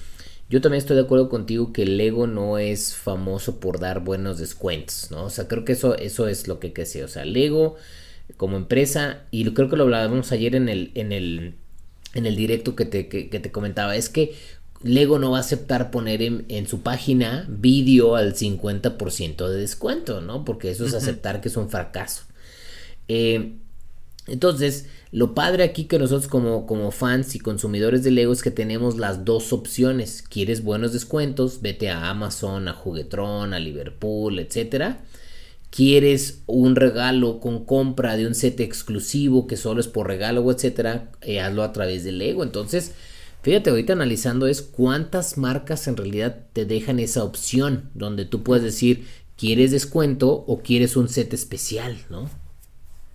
Yo 0.50 0.62
también 0.62 0.80
estoy 0.80 0.96
de 0.96 1.04
acuerdo 1.04 1.30
contigo 1.30 1.74
que 1.74 1.86
Lego 1.86 2.26
no 2.26 2.58
es 2.58 2.96
famoso 2.96 3.60
por 3.60 3.80
dar 3.80 4.00
buenos 4.04 4.40
descuentos, 4.40 5.10
¿no? 5.12 5.26
O 5.26 5.30
sea, 5.30 5.48
creo 5.48 5.66
que 5.66 5.74
eso, 5.74 5.96
eso 5.96 6.28
es 6.28 6.48
lo 6.48 6.60
que 6.60 6.70
decir. 6.70 7.04
O 7.04 7.08
sea, 7.08 7.26
Lego 7.26 7.76
como 8.38 8.58
empresa, 8.58 9.24
y 9.32 9.52
creo 9.54 9.70
que 9.70 9.76
lo 9.76 9.84
hablábamos 9.84 10.32
ayer 10.32 10.56
en 10.56 10.70
el, 10.70 10.92
en 10.96 11.12
el, 11.12 11.56
en 12.14 12.26
el 12.26 12.36
directo 12.36 12.76
que 12.76 12.86
te, 12.86 13.08
que, 13.08 13.28
te 13.28 13.52
comentaba, 13.52 13.96
es 13.96 14.10
que 14.10 14.36
Lego 14.82 15.20
no 15.20 15.32
va 15.32 15.38
a 15.38 15.42
aceptar 15.42 15.92
poner 15.92 16.22
en, 16.22 16.68
su 16.68 16.82
página 16.82 17.46
vídeo 17.50 18.16
al 18.16 18.34
50% 18.34 19.48
de 19.48 19.58
descuento, 19.58 20.22
¿no? 20.22 20.46
Porque 20.46 20.72
eso 20.72 20.86
es 20.86 20.94
aceptar 20.94 21.42
que 21.42 21.50
es 21.50 21.58
un 21.58 21.70
fracaso. 21.70 22.24
Eh, 23.08 23.56
entonces, 24.28 24.86
lo 25.12 25.34
padre 25.34 25.64
aquí 25.64 25.86
que 25.86 26.00
nosotros 26.00 26.30
como, 26.30 26.66
como 26.66 26.92
fans 26.92 27.36
y 27.36 27.40
consumidores 27.40 28.04
de 28.04 28.12
Lego 28.12 28.32
es 28.32 28.42
que 28.42 28.52
tenemos 28.52 28.98
las 28.98 29.26
dos 29.26 29.52
opciones. 29.52 30.22
¿Quieres 30.22 30.64
buenos 30.64 30.94
descuentos? 30.94 31.62
Vete 31.62 31.90
a 31.90 32.10
Amazon, 32.10 32.68
a 32.68 32.74
Juguetron, 32.74 33.54
a 33.54 33.60
Liverpool, 33.60 34.40
etcétera. 34.40 35.00
¿Quieres 35.72 36.42
un 36.46 36.76
regalo 36.76 37.40
con 37.40 37.66
compra 37.66 38.18
de 38.18 38.28
un 38.28 38.34
set 38.34 38.60
exclusivo 38.60 39.46
que 39.46 39.58
solo 39.58 39.82
es 39.82 39.88
por 39.88 40.08
regalo, 40.08 40.50
etcétera? 40.52 41.12
Eh, 41.22 41.42
hazlo 41.42 41.64
a 41.64 41.74
través 41.74 42.04
de 42.04 42.12
Lego. 42.12 42.44
Entonces, 42.44 42.94
fíjate, 43.42 43.70
ahorita 43.70 43.94
analizando 43.94 44.48
es 44.48 44.62
cuántas 44.62 45.38
marcas 45.38 45.88
en 45.88 45.98
realidad 45.98 46.46
te 46.54 46.66
dejan 46.66 47.00
esa 47.00 47.24
opción 47.24 47.90
donde 47.94 48.26
tú 48.26 48.44
puedes 48.44 48.64
decir, 48.64 49.08
¿quieres 49.38 49.72
descuento 49.72 50.30
o 50.30 50.62
quieres 50.62 50.96
un 50.96 51.10
set 51.10 51.34
especial, 51.34 51.98
no? 52.10 52.30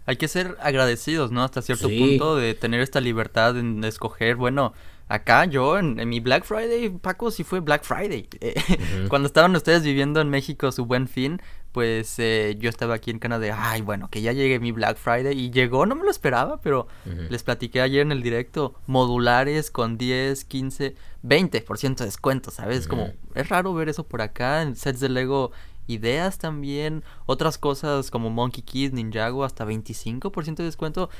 hay 0.07 0.17
que 0.17 0.29
ser 0.29 0.57
agradecidos, 0.61 1.31
¿no? 1.31 1.43
Hasta 1.43 1.63
cierto 1.63 1.89
punto 1.89 2.37
de 2.37 2.55
tener 2.55 2.81
esta 2.81 3.01
libertad 3.01 3.59
en 3.59 3.83
escoger, 3.85 4.37
bueno, 4.37 4.75
acá 5.09 5.45
yo 5.47 5.79
en, 5.79 5.97
mi 6.09 6.21
Black 6.21 6.45
Friday, 6.45 6.91
Paco, 6.91 7.31
sí 7.31 7.45
fue 7.45 7.61
Black 7.61 7.85
Friday. 7.85 8.29
Eh, 8.41 9.07
cuando 9.09 9.27
estaban 9.27 9.55
ustedes 9.57 9.83
viviendo 9.83 10.21
en 10.21 10.29
México 10.29 10.71
su 10.73 10.85
buen 10.85 11.09
fin, 11.09 11.41
pues 11.75 12.21
eh, 12.21 12.55
yo 12.61 12.71
estaba 12.71 12.95
aquí 12.95 13.11
en 13.11 13.19
Canadá, 13.19 13.53
ay, 13.59 13.83
bueno, 13.83 14.09
que 14.09 14.23
ya 14.23 14.33
llegue 14.33 14.61
mi 14.61 14.71
Black 14.71 14.97
Friday 14.97 15.37
y 15.37 15.51
llegó, 15.51 15.87
no 15.87 15.97
me 15.97 16.05
lo 16.05 16.11
esperaba, 16.13 16.61
pero 16.61 16.87
les 17.05 17.43
platiqué 17.43 17.81
ayer 17.81 18.03
en 18.03 18.13
el 18.13 18.23
directo, 18.23 18.77
modulares 18.87 19.73
con 19.73 19.99
10, 19.99 20.45
15, 20.45 20.95
20% 21.25 21.97
de 21.97 22.05
descuento, 22.05 22.53
¿sabes? 22.53 22.87
Como, 22.87 23.13
es 23.35 23.49
raro 23.49 23.75
ver 23.75 23.89
eso 23.89 24.05
por 24.05 24.23
acá, 24.23 24.63
en 24.63 24.77
sets 24.77 25.01
de 25.01 25.09
Lego 25.09 25.51
ideas 25.89 26.39
también, 26.39 27.03
otras 27.27 27.59
cosas 27.59 28.13
como 28.13 28.31
Monkey 28.31 28.63
Kid, 28.63 28.93
Ninjago, 28.93 29.43
hasta 29.43 29.67
25% 29.67 30.55
de 30.55 30.65
descuento. 30.65 31.11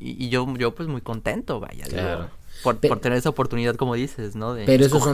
Y, 0.00 0.28
yo, 0.28 0.44
yo 0.56 0.74
pues 0.74 0.88
muy 0.88 1.02
contento, 1.02 1.60
vaya, 1.60 2.30
por, 2.64 2.78
tener 2.78 3.16
esa 3.16 3.28
oportunidad, 3.28 3.76
como 3.76 3.94
dices, 3.94 4.34
¿no? 4.34 4.54
De 4.54 4.64
pero 4.66 4.86
esos 4.86 5.04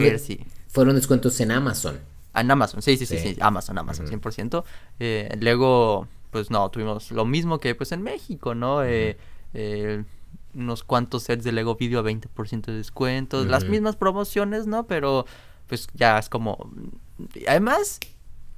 fueron 0.69 0.95
descuentos 0.95 1.39
en 1.39 1.51
Amazon. 1.51 1.99
Ah, 2.35 2.41
en 2.41 2.51
Amazon, 2.51 2.81
sí, 2.81 2.97
sí, 2.97 3.05
sí, 3.05 3.17
sí, 3.17 3.37
Amazon, 3.39 3.77
Amazon, 3.77 4.07
100%. 4.07 4.65
Eh, 4.99 5.33
luego, 5.39 6.09
pues 6.31 6.51
no, 6.51 6.69
tuvimos 6.69 7.09
lo 7.11 7.23
mismo 7.23 7.59
que 7.59 7.75
pues 7.75 7.93
en 7.93 8.01
México, 8.01 8.53
¿no? 8.53 8.83
Eh, 8.83 9.17
eh, 9.53 10.03
unos 10.53 10.83
cuantos 10.83 11.23
sets 11.23 11.45
de 11.45 11.53
Lego 11.53 11.75
Video 11.75 12.01
a 12.01 12.03
20% 12.03 12.65
de 12.65 12.73
descuentos, 12.73 13.47
las 13.47 13.63
mismas 13.63 13.95
promociones, 13.95 14.67
¿no? 14.67 14.85
Pero 14.85 15.25
pues 15.67 15.87
ya 15.93 16.19
es 16.19 16.27
como... 16.27 16.71
Además, 17.47 18.01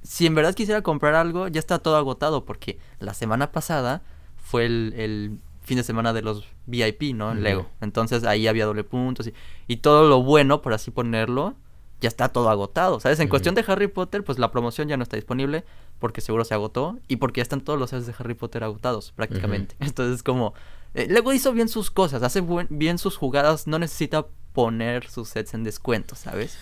si 0.02 0.26
en 0.26 0.34
verdad 0.34 0.54
quisiera 0.54 0.82
comprar 0.82 1.14
algo, 1.14 1.46
ya 1.46 1.60
está 1.60 1.78
todo 1.78 1.96
agotado 1.96 2.44
porque 2.44 2.80
la 2.98 3.14
semana 3.14 3.52
pasada 3.52 4.02
fue 4.36 4.66
el, 4.66 5.38
fin 5.62 5.76
de 5.76 5.84
semana 5.84 6.12
de 6.12 6.22
los 6.22 6.48
VIP, 6.66 7.14
¿no? 7.14 7.30
En 7.30 7.44
Lego. 7.44 7.66
Entonces 7.80 8.24
ahí 8.24 8.48
había 8.48 8.66
doble 8.66 8.82
puntos 8.82 9.28
y, 9.28 9.34
y, 9.68 9.76
todo 9.76 10.08
lo 10.08 10.20
bueno, 10.24 10.62
por 10.62 10.72
así 10.72 10.90
ponerlo, 10.90 11.54
ya 12.00 12.08
está 12.08 12.28
todo 12.28 12.48
agotado, 12.48 13.00
¿sabes? 13.00 13.20
En 13.20 13.28
cuestión 13.28 13.54
de 13.54 13.64
Harry 13.66 13.88
Potter, 13.88 14.24
pues 14.24 14.38
la 14.38 14.50
promoción 14.50 14.88
ya 14.88 14.96
no 14.96 15.02
está 15.02 15.16
disponible 15.16 15.64
porque 15.98 16.20
seguro 16.20 16.44
se 16.44 16.54
agotó 16.54 16.98
y 17.08 17.16
porque 17.16 17.38
ya 17.38 17.42
están 17.42 17.60
todos 17.60 17.78
los 17.78 17.90
sets 17.90 18.06
de 18.06 18.14
Harry 18.18 18.34
Potter 18.34 18.64
agotados 18.64 19.12
prácticamente. 19.12 19.74
Entonces 19.80 20.22
como... 20.22 20.54
Eh, 20.94 21.06
Lego 21.08 21.34
hizo 21.34 21.52
bien 21.52 21.68
sus 21.68 21.90
cosas, 21.90 22.22
hace 22.22 22.42
bien 22.70 22.96
sus 22.96 23.16
jugadas, 23.16 23.66
no 23.66 23.78
necesita 23.78 24.26
poner 24.54 25.08
sus 25.08 25.28
sets 25.28 25.52
en 25.52 25.62
descuento, 25.62 26.14
¿sabes? 26.14 26.56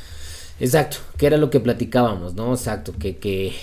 Exacto, 0.58 0.98
que 1.16 1.26
era 1.26 1.36
lo 1.36 1.48
que 1.48 1.60
platicábamos, 1.60 2.34
¿no? 2.34 2.52
Exacto, 2.52 2.92
que, 2.98 3.16
que, 3.18 3.54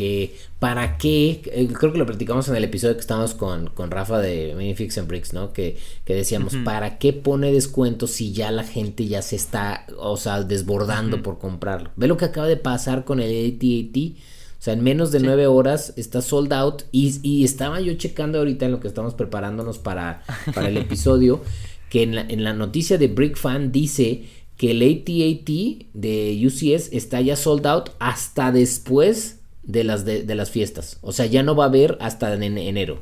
que 0.00 0.34
para 0.58 0.96
qué, 0.96 1.42
eh, 1.52 1.68
creo 1.78 1.92
que 1.92 1.98
lo 1.98 2.06
platicamos 2.06 2.48
en 2.48 2.56
el 2.56 2.64
episodio 2.64 2.94
que 2.94 3.02
estábamos 3.02 3.34
con, 3.34 3.66
con 3.66 3.90
Rafa 3.90 4.18
de 4.18 4.54
Minifix 4.56 4.96
and 4.96 5.06
Bricks, 5.06 5.34
¿no? 5.34 5.52
Que, 5.52 5.76
que 6.06 6.14
decíamos, 6.14 6.56
¿para 6.64 6.96
qué 6.96 7.12
pone 7.12 7.52
descuento 7.52 8.06
si 8.06 8.32
ya 8.32 8.50
la 8.50 8.64
gente 8.64 9.06
ya 9.08 9.20
se 9.20 9.36
está, 9.36 9.84
o 9.98 10.16
sea, 10.16 10.42
desbordando 10.42 11.22
por 11.22 11.38
comprarlo? 11.38 11.90
Ve 11.96 12.06
lo 12.06 12.16
que 12.16 12.24
acaba 12.24 12.46
de 12.46 12.56
pasar 12.56 13.04
con 13.04 13.20
el 13.20 13.28
AT&T. 13.28 14.14
O 14.58 14.62
sea, 14.62 14.72
en 14.72 14.82
menos 14.82 15.12
de 15.12 15.20
nueve 15.20 15.46
horas 15.46 15.92
está 15.98 16.22
sold 16.22 16.54
out. 16.54 16.84
Y, 16.92 17.20
y, 17.22 17.44
estaba 17.44 17.82
yo 17.82 17.92
checando 17.92 18.38
ahorita 18.38 18.64
en 18.64 18.72
lo 18.72 18.80
que 18.80 18.88
estamos 18.88 19.12
preparándonos 19.12 19.78
para, 19.78 20.22
para 20.54 20.68
el 20.68 20.76
episodio, 20.78 21.42
que 21.90 22.04
en 22.04 22.14
la, 22.14 22.22
en 22.22 22.42
la 22.42 22.54
noticia 22.54 22.96
de 22.96 23.08
Brick 23.08 23.36
Fan 23.36 23.70
dice 23.70 24.24
que 24.56 24.70
el 24.70 24.80
AT&T 24.80 25.88
de 25.92 26.42
UCS 26.46 26.88
está 26.92 27.20
ya 27.20 27.36
sold 27.36 27.66
out 27.66 27.90
hasta 27.98 28.50
después 28.50 29.39
de 29.70 29.84
las, 29.84 30.04
de, 30.04 30.34
las 30.34 30.50
fiestas. 30.50 30.98
O 31.02 31.12
sea, 31.12 31.26
ya 31.26 31.42
no 31.42 31.54
va 31.54 31.64
a 31.64 31.68
haber 31.68 31.96
hasta 32.00 32.32
en 32.34 32.58
enero. 32.58 33.00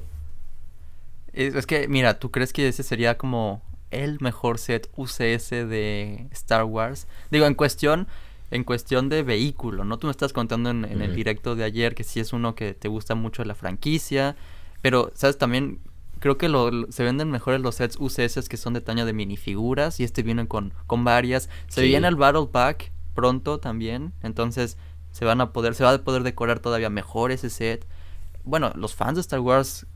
Es, 1.33 1.67
que, 1.67 1.89
mira, 1.89 2.19
¿tú 2.19 2.31
crees 2.31 2.53
que 2.53 2.69
ese 2.69 2.83
sería 2.83 3.17
como 3.17 3.63
el 3.91 4.19
mejor 4.21 4.59
set 4.59 4.89
UCS 4.97 5.51
de 5.51 6.27
Star 6.33 6.65
Wars? 6.65 7.07
Digo, 7.31 7.47
en 7.47 7.55
cuestión, 7.55 8.09
en 8.51 8.65
cuestión 8.65 9.09
de 9.09 9.23
vehículo, 9.23 9.85
¿no? 9.85 9.99
Tú 9.99 10.07
me 10.07 10.11
estás 10.11 10.33
contando 10.33 10.71
en, 10.71 10.85
el 10.85 11.15
directo 11.15 11.55
de 11.55 11.65
ayer 11.65 11.95
que 11.95 12.05
sí 12.05 12.21
es 12.21 12.33
uno 12.33 12.55
que 12.55 12.75
te 12.75 12.89
gusta 12.89 13.15
mucho 13.15 13.45
la 13.45 13.55
franquicia, 13.55 14.37
pero, 14.83 15.13
¿sabes? 15.15 15.39
También 15.39 15.81
creo 16.19 16.39
que 16.39 16.49
lo, 16.49 16.91
se 16.91 17.05
venden 17.05 17.31
mejores 17.31 17.61
los 17.61 17.77
sets 17.77 17.97
UCS 17.99 18.49
que 18.49 18.57
son 18.57 18.75
de 18.75 18.81
tamaño 18.81 19.07
de 19.07 19.13
minifiguras 19.13 20.01
y 20.01 20.05
este 20.05 20.23
viene 20.23 20.47
con, 20.49 20.73
con 20.87 21.05
varias. 21.05 21.49
Se 21.69 21.83
viene 21.83 22.09
el 22.09 22.17
Battle 22.17 22.49
Pack 22.51 22.93
pronto 23.15 23.59
también, 23.59 24.13
entonces 24.23 24.77
se 25.13 25.25
van 25.25 25.41
a 25.41 25.53
poder, 25.53 25.75
se 25.75 25.85
va 25.85 25.93
a 25.93 25.99
poder 25.99 26.23
decorar 26.23 26.61
todavía 26.61 26.91
mejor 26.91 27.33
ese 27.33 27.51
set. 27.51 27.87
Bueno, 28.45 28.73
los 28.77 28.95
fans 28.95 29.17
de 29.17 29.21
Star 29.21 29.41
Wars 29.41 29.87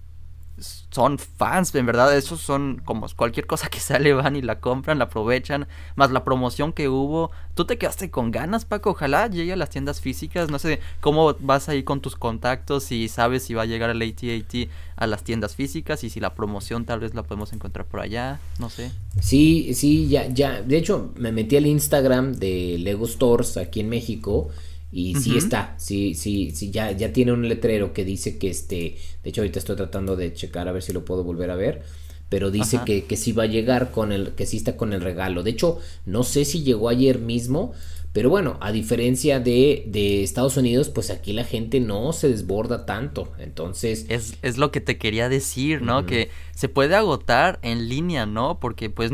son 0.90 1.19
fans, 1.19 1.75
en 1.75 1.87
verdad, 1.87 2.16
esos 2.16 2.40
son 2.40 2.83
como 2.85 3.07
cualquier 3.16 3.47
cosa 3.47 3.69
que 3.69 3.81
sale, 3.81 4.12
van 4.12 4.37
y 4.37 4.42
la 4.42 4.61
compran, 4.61 4.99
la 4.99 5.04
aprovechan, 5.04 5.66
más 5.97 6.11
la 6.11 6.25
promoción 6.25 6.73
que 6.73 6.88
hubo. 6.88 7.31
Tú 7.54 7.64
te 7.64 7.78
quedaste 7.78 8.11
con 8.11 8.31
ganas, 8.31 8.64
Paco, 8.64 8.90
ojalá 8.90 9.28
llegue 9.28 9.52
a 9.52 9.57
las 9.57 9.71
tiendas 9.71 10.00
físicas, 10.00 10.50
no 10.50 10.59
sé 10.59 10.81
cómo 11.00 11.35
vas 11.40 11.69
ahí 11.69 11.83
con 11.83 12.00
tus 12.00 12.16
contactos 12.16 12.92
y 12.92 13.09
sabes 13.09 13.45
si 13.45 13.54
va 13.54 13.62
a 13.62 13.66
llegar 13.66 13.90
el 13.90 14.02
AT-AT 14.02 14.69
a 14.97 15.07
las 15.07 15.25
tiendas 15.25 15.57
físicas 15.57 16.04
y 16.04 16.11
si 16.11 16.21
la 16.21 16.35
promoción 16.35 16.85
tal 16.85 17.00
vez 17.00 17.14
la 17.14 17.23
podemos 17.23 17.52
encontrar 17.52 17.87
por 17.87 18.00
allá, 18.00 18.40
no 18.59 18.71
sé. 18.71 18.92
Sí, 19.21 19.75
sí, 19.75 20.09
ya, 20.09 20.26
ya, 20.28 20.62
de 20.62 20.76
hecho 20.76 21.12
me 21.16 21.33
metí 21.33 21.57
al 21.57 21.66
Instagram 21.66 22.35
de 22.35 22.76
Lego 22.78 23.07
Stores 23.07 23.57
aquí 23.57 23.81
en 23.81 23.88
México 23.88 24.50
y 24.93 25.15
sí 25.15 25.39
está, 25.39 25.75
sí, 25.79 26.15
sí, 26.15 26.51
sí, 26.55 26.71
ya, 26.71 26.93
ya 26.93 27.15
tiene 27.15 27.33
un 27.33 27.49
letrero 27.49 27.95
que 27.95 28.05
dice 28.05 28.37
que 28.37 28.51
este, 28.51 28.99
de 29.23 29.31
hecho 29.31 29.41
ahorita 29.41 29.59
estoy 29.59 29.77
tratando 29.77 30.17
de 30.17 30.35
checar 30.35 30.69
a 30.69 30.73
ver 30.73 30.83
si 30.83 30.93
lo 30.93 31.05
puedo 31.05 31.25
volver 31.25 31.51
a 31.51 31.57
ver, 31.57 31.83
pero 32.29 32.51
dice 32.51 32.81
que, 32.85 33.05
que 33.05 33.17
sí 33.17 33.33
va 33.33 33.45
a 33.45 33.47
llegar 33.47 33.91
con 33.91 34.13
el, 34.13 34.33
que 34.33 34.47
sí 34.47 34.59
está 34.59 34.77
con 34.77 34.93
el 34.93 35.01
regalo. 35.01 35.43
De 35.43 35.51
hecho, 35.51 35.79
no 36.07 36.23
sé 36.23 36.45
si 36.45 36.63
llegó 36.63 36.89
ayer 36.89 37.19
mismo, 37.19 37.73
pero 38.13 38.29
bueno, 38.29 38.59
a 38.61 38.73
diferencia 38.73 39.41
de, 39.41 39.85
de 39.87 40.23
Estados 40.23 40.57
Unidos, 40.59 40.91
pues 40.91 41.11
aquí 41.11 41.33
la 41.33 41.45
gente 41.45 41.81
no 41.81 42.13
se 42.13 42.29
desborda 42.29 42.85
tanto. 42.85 43.33
Entonces. 43.39 44.05
Es, 44.09 44.35
es 44.43 44.59
lo 44.59 44.71
que 44.71 44.81
te 44.81 44.99
quería 44.99 45.31
decir, 45.31 45.81
¿no? 45.81 46.05
Que 46.05 46.31
se 46.55 46.69
puede 46.69 46.95
agotar 46.95 47.59
en 47.63 47.89
línea, 47.89 48.27
¿no? 48.27 48.61
Porque 48.61 48.91
pues 48.91 49.11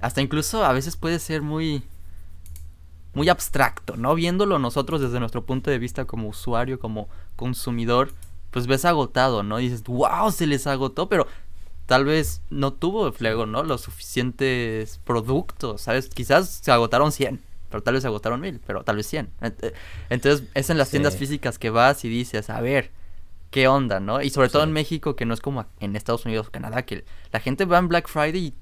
hasta 0.00 0.20
incluso 0.20 0.64
a 0.64 0.72
veces 0.72 0.96
puede 0.96 1.20
ser 1.20 1.42
muy 1.42 1.82
muy 3.16 3.30
abstracto, 3.30 3.96
¿no? 3.96 4.14
Viéndolo 4.14 4.58
nosotros 4.58 5.00
desde 5.00 5.20
nuestro 5.20 5.42
punto 5.42 5.70
de 5.70 5.78
vista 5.78 6.04
como 6.04 6.28
usuario, 6.28 6.78
como 6.78 7.08
consumidor, 7.34 8.12
pues 8.50 8.66
ves 8.66 8.84
agotado, 8.84 9.42
¿no? 9.42 9.58
Y 9.58 9.70
dices, 9.70 9.82
wow, 9.84 10.30
se 10.30 10.46
les 10.46 10.66
agotó, 10.66 11.08
pero 11.08 11.26
tal 11.86 12.04
vez 12.04 12.42
no 12.50 12.74
tuvo 12.74 13.10
Flego, 13.12 13.46
¿no? 13.46 13.62
Los 13.62 13.80
suficientes 13.80 15.00
productos, 15.04 15.80
¿sabes? 15.80 16.10
Quizás 16.10 16.60
se 16.62 16.70
agotaron 16.70 17.10
100, 17.10 17.40
pero 17.70 17.82
tal 17.82 17.94
vez 17.94 18.02
se 18.02 18.08
agotaron 18.08 18.38
1000, 18.38 18.60
pero 18.66 18.84
tal 18.84 18.96
vez 18.96 19.06
100. 19.06 19.30
Entonces 20.10 20.46
es 20.52 20.68
en 20.68 20.76
las 20.76 20.90
tiendas 20.90 21.16
físicas 21.16 21.58
que 21.58 21.70
vas 21.70 22.04
y 22.04 22.10
dices, 22.10 22.50
a 22.50 22.60
ver, 22.60 22.90
¿qué 23.56 23.68
onda, 23.68 24.00
no? 24.00 24.20
Y 24.20 24.28
sobre 24.28 24.50
todo 24.50 24.64
en 24.64 24.72
México, 24.72 25.16
que 25.16 25.24
no 25.24 25.32
es 25.32 25.40
como 25.40 25.64
en 25.80 25.96
Estados 25.96 26.26
Unidos 26.26 26.48
o 26.48 26.50
Canadá, 26.50 26.84
que 26.84 27.06
la 27.32 27.40
gente 27.40 27.64
va 27.64 27.78
en 27.78 27.88
Black 27.88 28.06
Friday 28.06 28.52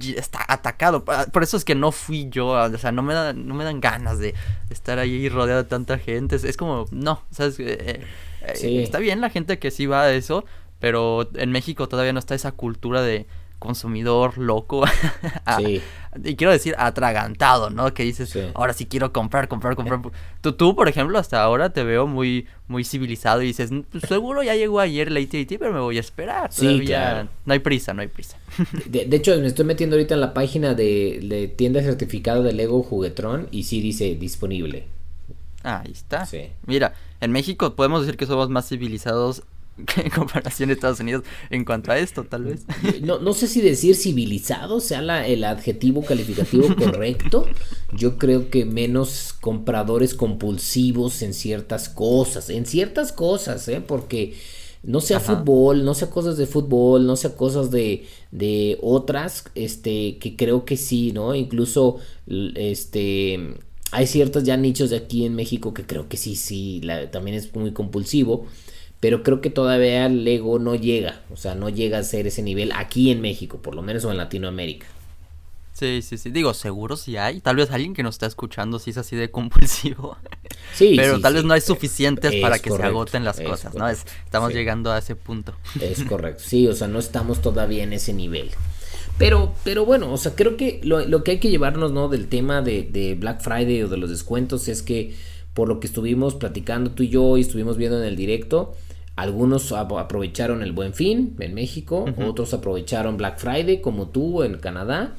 y 0.00 0.14
está 0.14 0.42
atacado. 0.48 1.04
Por 1.04 1.42
eso 1.42 1.58
es 1.58 1.66
que 1.66 1.74
no 1.74 1.92
fui 1.92 2.30
yo, 2.30 2.52
o 2.52 2.78
sea, 2.78 2.90
no 2.90 3.02
me, 3.02 3.12
da, 3.12 3.34
no 3.34 3.54
me 3.54 3.64
dan 3.64 3.82
ganas 3.82 4.18
de 4.18 4.34
estar 4.70 4.98
ahí 4.98 5.28
rodeado 5.28 5.64
de 5.64 5.68
tanta 5.68 5.98
gente. 5.98 6.36
Es, 6.36 6.56
como, 6.56 6.86
no, 6.90 7.24
¿sabes? 7.30 7.60
Eh, 7.60 8.06
eh, 8.40 8.82
está 8.82 9.00
bien 9.00 9.20
la 9.20 9.28
gente 9.28 9.58
que 9.58 9.70
sí 9.70 9.84
va 9.84 10.04
a 10.04 10.12
eso, 10.14 10.46
pero 10.78 11.28
en 11.34 11.52
México 11.52 11.86
todavía 11.86 12.14
no 12.14 12.18
está 12.18 12.34
esa 12.34 12.52
cultura 12.52 13.02
de 13.02 13.26
consumidor 13.58 14.38
loco. 14.38 14.84
sí. 15.58 15.82
Y 16.24 16.36
quiero 16.36 16.52
decir 16.52 16.74
atragantado, 16.78 17.70
¿no? 17.70 17.92
Que 17.92 18.02
dices, 18.02 18.36
ahora 18.54 18.72
sí 18.72 18.86
quiero 18.86 19.12
comprar, 19.12 19.46
comprar, 19.46 19.76
comprar. 19.76 20.00
Tú, 20.40 20.52
tú, 20.52 20.74
por 20.74 20.88
ejemplo, 20.88 21.18
hasta 21.18 21.42
ahora 21.42 21.70
te 21.70 21.84
veo 21.84 22.06
muy, 22.06 22.46
muy 22.66 22.82
civilizado 22.84 23.42
y 23.42 23.46
dices, 23.46 23.70
pues, 23.90 24.04
seguro 24.08 24.42
ya 24.42 24.56
llegó 24.56 24.80
ayer 24.80 25.08
el 25.08 25.18
AT&T, 25.18 25.58
pero 25.58 25.72
me 25.72 25.80
voy 25.80 25.98
a 25.98 26.00
esperar. 26.00 26.50
Sí, 26.50 26.82
claro. 26.86 27.28
No 27.44 27.52
hay 27.52 27.58
prisa, 27.58 27.94
no 27.94 28.02
hay 28.02 28.08
prisa. 28.08 28.38
De, 28.86 29.08
hecho, 29.14 29.36
me 29.38 29.46
estoy 29.46 29.64
metiendo 29.64 29.96
ahorita 29.96 30.14
en 30.14 30.20
la 30.20 30.34
página 30.34 30.74
de, 30.74 31.20
de 31.22 31.48
tienda 31.48 31.82
certificada 31.82 32.40
de 32.40 32.52
Lego 32.52 32.82
Juguetrón 32.82 33.48
y 33.50 33.64
sí 33.64 33.80
dice 33.80 34.14
disponible. 34.14 34.86
ahí 35.62 35.92
está. 35.92 36.26
Sí. 36.26 36.48
Mira, 36.66 36.94
en 37.20 37.32
México 37.32 37.74
podemos 37.74 38.00
decir 38.00 38.16
que 38.16 38.26
somos 38.26 38.48
más 38.48 38.68
civilizados 38.68 39.42
en 39.96 40.10
comparación 40.10 40.70
a 40.70 40.72
Estados 40.72 41.00
Unidos 41.00 41.24
en 41.50 41.64
cuanto 41.64 41.92
a 41.92 41.98
esto, 41.98 42.24
tal 42.24 42.44
vez. 42.44 42.64
No, 43.02 43.18
no 43.18 43.32
sé 43.32 43.46
si 43.46 43.60
decir 43.60 43.94
civilizado 43.96 44.80
sea 44.80 45.02
la, 45.02 45.26
el 45.26 45.44
adjetivo 45.44 46.04
calificativo 46.04 46.74
correcto. 46.76 47.46
Yo 47.92 48.18
creo 48.18 48.50
que 48.50 48.64
menos 48.64 49.34
compradores 49.40 50.14
compulsivos 50.14 51.22
en 51.22 51.32
ciertas 51.34 51.88
cosas, 51.88 52.50
en 52.50 52.66
ciertas 52.66 53.12
cosas, 53.12 53.68
¿eh? 53.68 53.80
Porque 53.80 54.34
no 54.82 55.00
sea 55.00 55.20
fútbol, 55.20 55.84
no 55.84 55.94
sea 55.94 56.10
cosas 56.10 56.36
de 56.36 56.46
fútbol, 56.46 57.06
no 57.06 57.16
sea 57.16 57.36
cosas 57.36 57.70
de, 57.70 58.06
de 58.30 58.78
otras, 58.80 59.44
este, 59.54 60.18
que 60.18 60.36
creo 60.36 60.64
que 60.64 60.76
sí, 60.76 61.12
¿no? 61.12 61.34
Incluso, 61.34 61.96
este, 62.26 63.56
hay 63.90 64.06
ciertos 64.06 64.44
ya 64.44 64.56
nichos 64.56 64.90
de 64.90 64.96
aquí 64.96 65.24
en 65.24 65.34
México 65.34 65.74
que 65.74 65.84
creo 65.84 66.08
que 66.08 66.16
sí, 66.16 66.36
sí, 66.36 66.80
también 67.10 67.36
es 67.36 67.54
muy 67.54 67.72
compulsivo 67.72 68.46
pero 69.00 69.22
creo 69.22 69.40
que 69.40 69.50
todavía 69.50 70.06
el 70.06 70.24
Lego 70.24 70.58
no 70.58 70.74
llega, 70.74 71.20
o 71.32 71.36
sea, 71.36 71.54
no 71.54 71.68
llega 71.68 71.98
a 71.98 72.02
ser 72.02 72.26
ese 72.26 72.42
nivel 72.42 72.72
aquí 72.72 73.10
en 73.10 73.20
México, 73.20 73.58
por 73.58 73.74
lo 73.74 73.82
menos 73.82 74.04
o 74.04 74.10
en 74.10 74.16
Latinoamérica. 74.16 74.86
Sí, 75.72 76.02
sí, 76.02 76.18
sí, 76.18 76.30
digo, 76.30 76.54
seguro 76.54 76.96
si 76.96 77.16
hay, 77.16 77.40
tal 77.40 77.54
vez 77.54 77.70
alguien 77.70 77.94
que 77.94 78.02
nos 78.02 78.16
está 78.16 78.26
escuchando 78.26 78.80
si 78.80 78.90
es 78.90 78.98
así 78.98 79.14
de 79.16 79.30
compulsivo. 79.30 80.16
Sí, 80.74 80.94
pero 80.96 81.18
tal 81.18 81.32
vez 81.32 81.44
no 81.44 81.54
hay 81.54 81.62
suficientes 81.62 82.42
para 82.42 82.58
que 82.58 82.70
se 82.70 82.82
agoten 82.82 83.24
las 83.24 83.40
cosas, 83.40 83.74
¿no? 83.74 83.88
estamos 83.88 84.52
llegando 84.52 84.92
a 84.92 84.98
ese 84.98 85.16
punto. 85.16 85.54
Es 85.80 86.04
correcto, 86.08 86.42
sí, 86.46 86.68
o 86.68 86.74
sea, 86.74 86.88
no 86.88 86.98
estamos 86.98 87.40
todavía 87.40 87.82
en 87.82 87.94
ese 87.94 88.12
nivel. 88.12 88.50
Pero, 89.16 89.54
pero 89.64 89.86
bueno, 89.86 90.12
o 90.12 90.18
sea, 90.18 90.34
creo 90.34 90.56
que 90.56 90.80
lo, 90.84 91.24
que 91.24 91.32
hay 91.32 91.40
que 91.40 91.48
llevarnos, 91.48 91.90
¿no? 91.90 92.08
Del 92.08 92.28
tema 92.28 92.60
de, 92.60 92.82
de 92.82 93.14
Black 93.14 93.40
Friday 93.40 93.82
o 93.82 93.88
de 93.88 93.96
los 93.96 94.10
descuentos 94.10 94.68
es 94.68 94.82
que 94.82 95.16
por 95.54 95.68
lo 95.68 95.80
que 95.80 95.88
estuvimos 95.88 96.34
platicando 96.34 96.90
tú 96.90 97.02
y 97.02 97.08
yo 97.08 97.36
y 97.36 97.40
estuvimos 97.40 97.78
viendo 97.78 97.98
en 97.98 98.04
el 98.04 98.14
directo, 98.14 98.76
algunos 99.18 99.72
aprovecharon 99.72 100.62
el 100.62 100.70
buen 100.70 100.94
fin 100.94 101.34
en 101.40 101.52
México, 101.52 102.04
otros 102.24 102.54
aprovecharon 102.54 103.16
Black 103.16 103.38
Friday 103.38 103.80
como 103.80 104.10
tú 104.10 104.44
en 104.44 104.58
Canadá. 104.58 105.16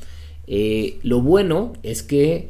Eh, 0.47 0.99
lo 1.03 1.21
bueno 1.21 1.73
es 1.83 2.01
que 2.01 2.49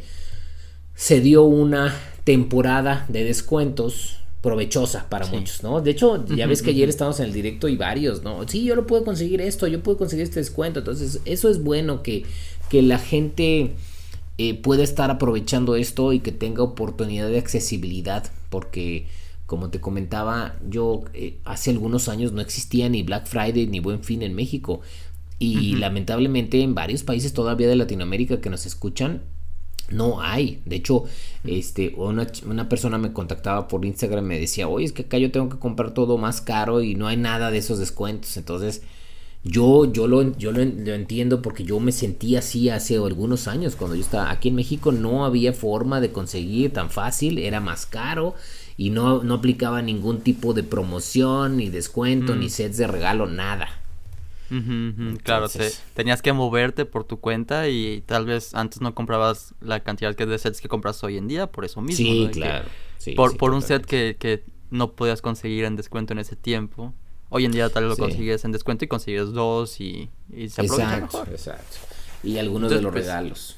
se 0.93 1.21
dio 1.21 1.43
una 1.45 1.95
temporada 2.23 3.05
de 3.09 3.23
descuentos 3.23 4.17
provechosa 4.41 5.09
para 5.09 5.25
muchos, 5.25 5.63
¿no? 5.63 5.81
De 5.81 5.89
hecho, 5.89 6.23
ya 6.27 6.45
ves 6.45 6.61
que 6.61 6.69
ayer 6.69 6.87
estábamos 6.87 7.19
en 7.19 7.25
el 7.25 7.33
directo 7.33 7.67
y 7.67 7.75
varios, 7.75 8.21
¿no? 8.21 8.47
Sí, 8.47 8.63
yo 8.63 8.75
lo 8.75 8.85
puedo 8.85 9.03
conseguir 9.03 9.41
esto, 9.41 9.65
yo 9.65 9.81
puedo 9.81 9.97
conseguir 9.97 10.25
este 10.25 10.39
descuento. 10.39 10.79
Entonces, 10.79 11.19
eso 11.25 11.49
es 11.49 11.63
bueno 11.63 12.03
que, 12.03 12.25
que 12.69 12.83
la 12.83 12.99
gente 12.99 13.71
eh, 14.37 14.53
pueda 14.53 14.83
estar 14.83 15.09
aprovechando 15.09 15.75
esto 15.75 16.13
y 16.13 16.19
que 16.19 16.31
tenga 16.31 16.61
oportunidad 16.61 17.27
de 17.27 17.39
accesibilidad, 17.39 18.31
porque 18.51 19.07
como 19.49 19.71
te 19.71 19.81
comentaba, 19.81 20.57
yo 20.69 21.05
eh, 21.15 21.39
hace 21.43 21.71
algunos 21.71 22.07
años 22.07 22.33
no 22.33 22.39
existía 22.39 22.87
ni 22.87 23.01
Black 23.01 23.25
Friday 23.25 23.65
ni 23.65 23.79
Buen 23.79 24.03
Fin 24.03 24.21
en 24.21 24.35
México. 24.35 24.81
Y 25.39 25.77
lamentablemente 25.77 26.61
en 26.61 26.75
varios 26.75 27.01
países 27.03 27.33
todavía 27.33 27.67
de 27.67 27.77
Latinoamérica 27.77 28.41
que 28.41 28.49
nos 28.49 28.65
escuchan, 28.65 29.23
no 29.89 30.21
hay. 30.21 30.61
De 30.65 30.75
hecho, 30.75 31.05
este, 31.45 31.95
una, 31.97 32.27
una, 32.45 32.69
persona 32.69 32.97
me 32.97 33.11
contactaba 33.11 33.67
por 33.67 33.85
Instagram 33.85 34.25
y 34.25 34.27
me 34.27 34.39
decía, 34.39 34.67
oye, 34.67 34.85
es 34.85 34.91
que 34.91 35.03
acá 35.03 35.17
yo 35.17 35.31
tengo 35.31 35.49
que 35.49 35.57
comprar 35.57 35.93
todo 35.93 36.17
más 36.17 36.41
caro 36.41 36.81
y 36.81 36.93
no 36.93 37.07
hay 37.07 37.17
nada 37.17 37.49
de 37.49 37.57
esos 37.57 37.79
descuentos. 37.79 38.37
Entonces, 38.37 38.83
yo, 39.43 39.91
yo, 39.91 40.07
lo, 40.07 40.37
yo 40.37 40.51
lo, 40.51 40.61
entiendo 40.61 41.41
porque 41.41 41.63
yo 41.63 41.79
me 41.79 41.93
sentí 41.93 42.35
así 42.35 42.69
hace 42.69 42.97
algunos 42.97 43.47
años. 43.47 43.75
Cuando 43.75 43.95
yo 43.95 44.01
estaba 44.01 44.29
aquí 44.29 44.49
en 44.49 44.55
México 44.55 44.91
no 44.91 45.25
había 45.25 45.53
forma 45.53 46.01
de 46.01 46.11
conseguir 46.11 46.71
tan 46.71 46.91
fácil, 46.91 47.39
era 47.39 47.59
más 47.59 47.87
caro 47.87 48.35
y 48.79 48.91
no, 48.91 49.24
no 49.24 49.33
aplicaba 49.33 49.81
ningún 49.81 50.21
tipo 50.21 50.53
de 50.53 50.63
promoción, 50.63 51.57
ni 51.57 51.67
descuento, 51.67 52.38
ni 52.38 52.45
mm. 52.45 52.50
sets 52.50 52.77
de 52.77 52.88
regalo, 52.88 53.27
nada. 53.27 53.67
claro, 55.21 55.48
tenías 55.93 56.21
que 56.21 56.31
moverte 56.31 56.86
por 56.86 57.03
tu 57.03 57.19
cuenta 57.19 57.67
y 57.67 58.01
tal 58.05 58.25
vez 58.25 58.55
antes 58.55 58.79
no 58.79 58.95
comprabas 58.95 59.53
la 59.59 59.81
cantidad 59.81 60.15
de 60.15 60.39
sets 60.39 60.62
que 60.62 60.69
compras 60.69 61.03
hoy 61.03 61.17
en 61.17 61.27
día, 61.27 61.48
por 61.48 61.65
eso 61.65 61.81
mismo. 61.81 62.05
Sí, 62.05 62.29
claro. 62.31 62.69
por 63.17 63.36
por 63.36 63.51
un 63.51 63.62
set 63.62 63.86
que, 63.86 64.15
que 64.17 64.45
no 64.69 64.93
podías 64.93 65.21
conseguir 65.21 65.65
en 65.65 65.75
descuento 65.75 66.13
en 66.13 66.19
ese 66.19 66.38
tiempo. 66.38 66.93
Hoy 67.27 67.43
en 67.43 67.51
día 67.51 67.67
tal 67.69 67.83
vez 67.83 67.98
lo 68.00 68.05
consigues 68.05 68.45
en 68.45 68.53
descuento 68.53 68.86
y 68.86 68.88
consigues 68.88 69.33
dos 69.33 69.81
y, 69.81 70.09
se 70.48 70.62
aprovecha 70.62 71.00
exacto, 71.00 71.25
Exacto. 71.29 71.77
Y 72.24 72.38
algunos 72.38 72.71
de 72.71 72.81
los 72.81 72.93
pues, 72.93 73.03
regalos. 73.03 73.57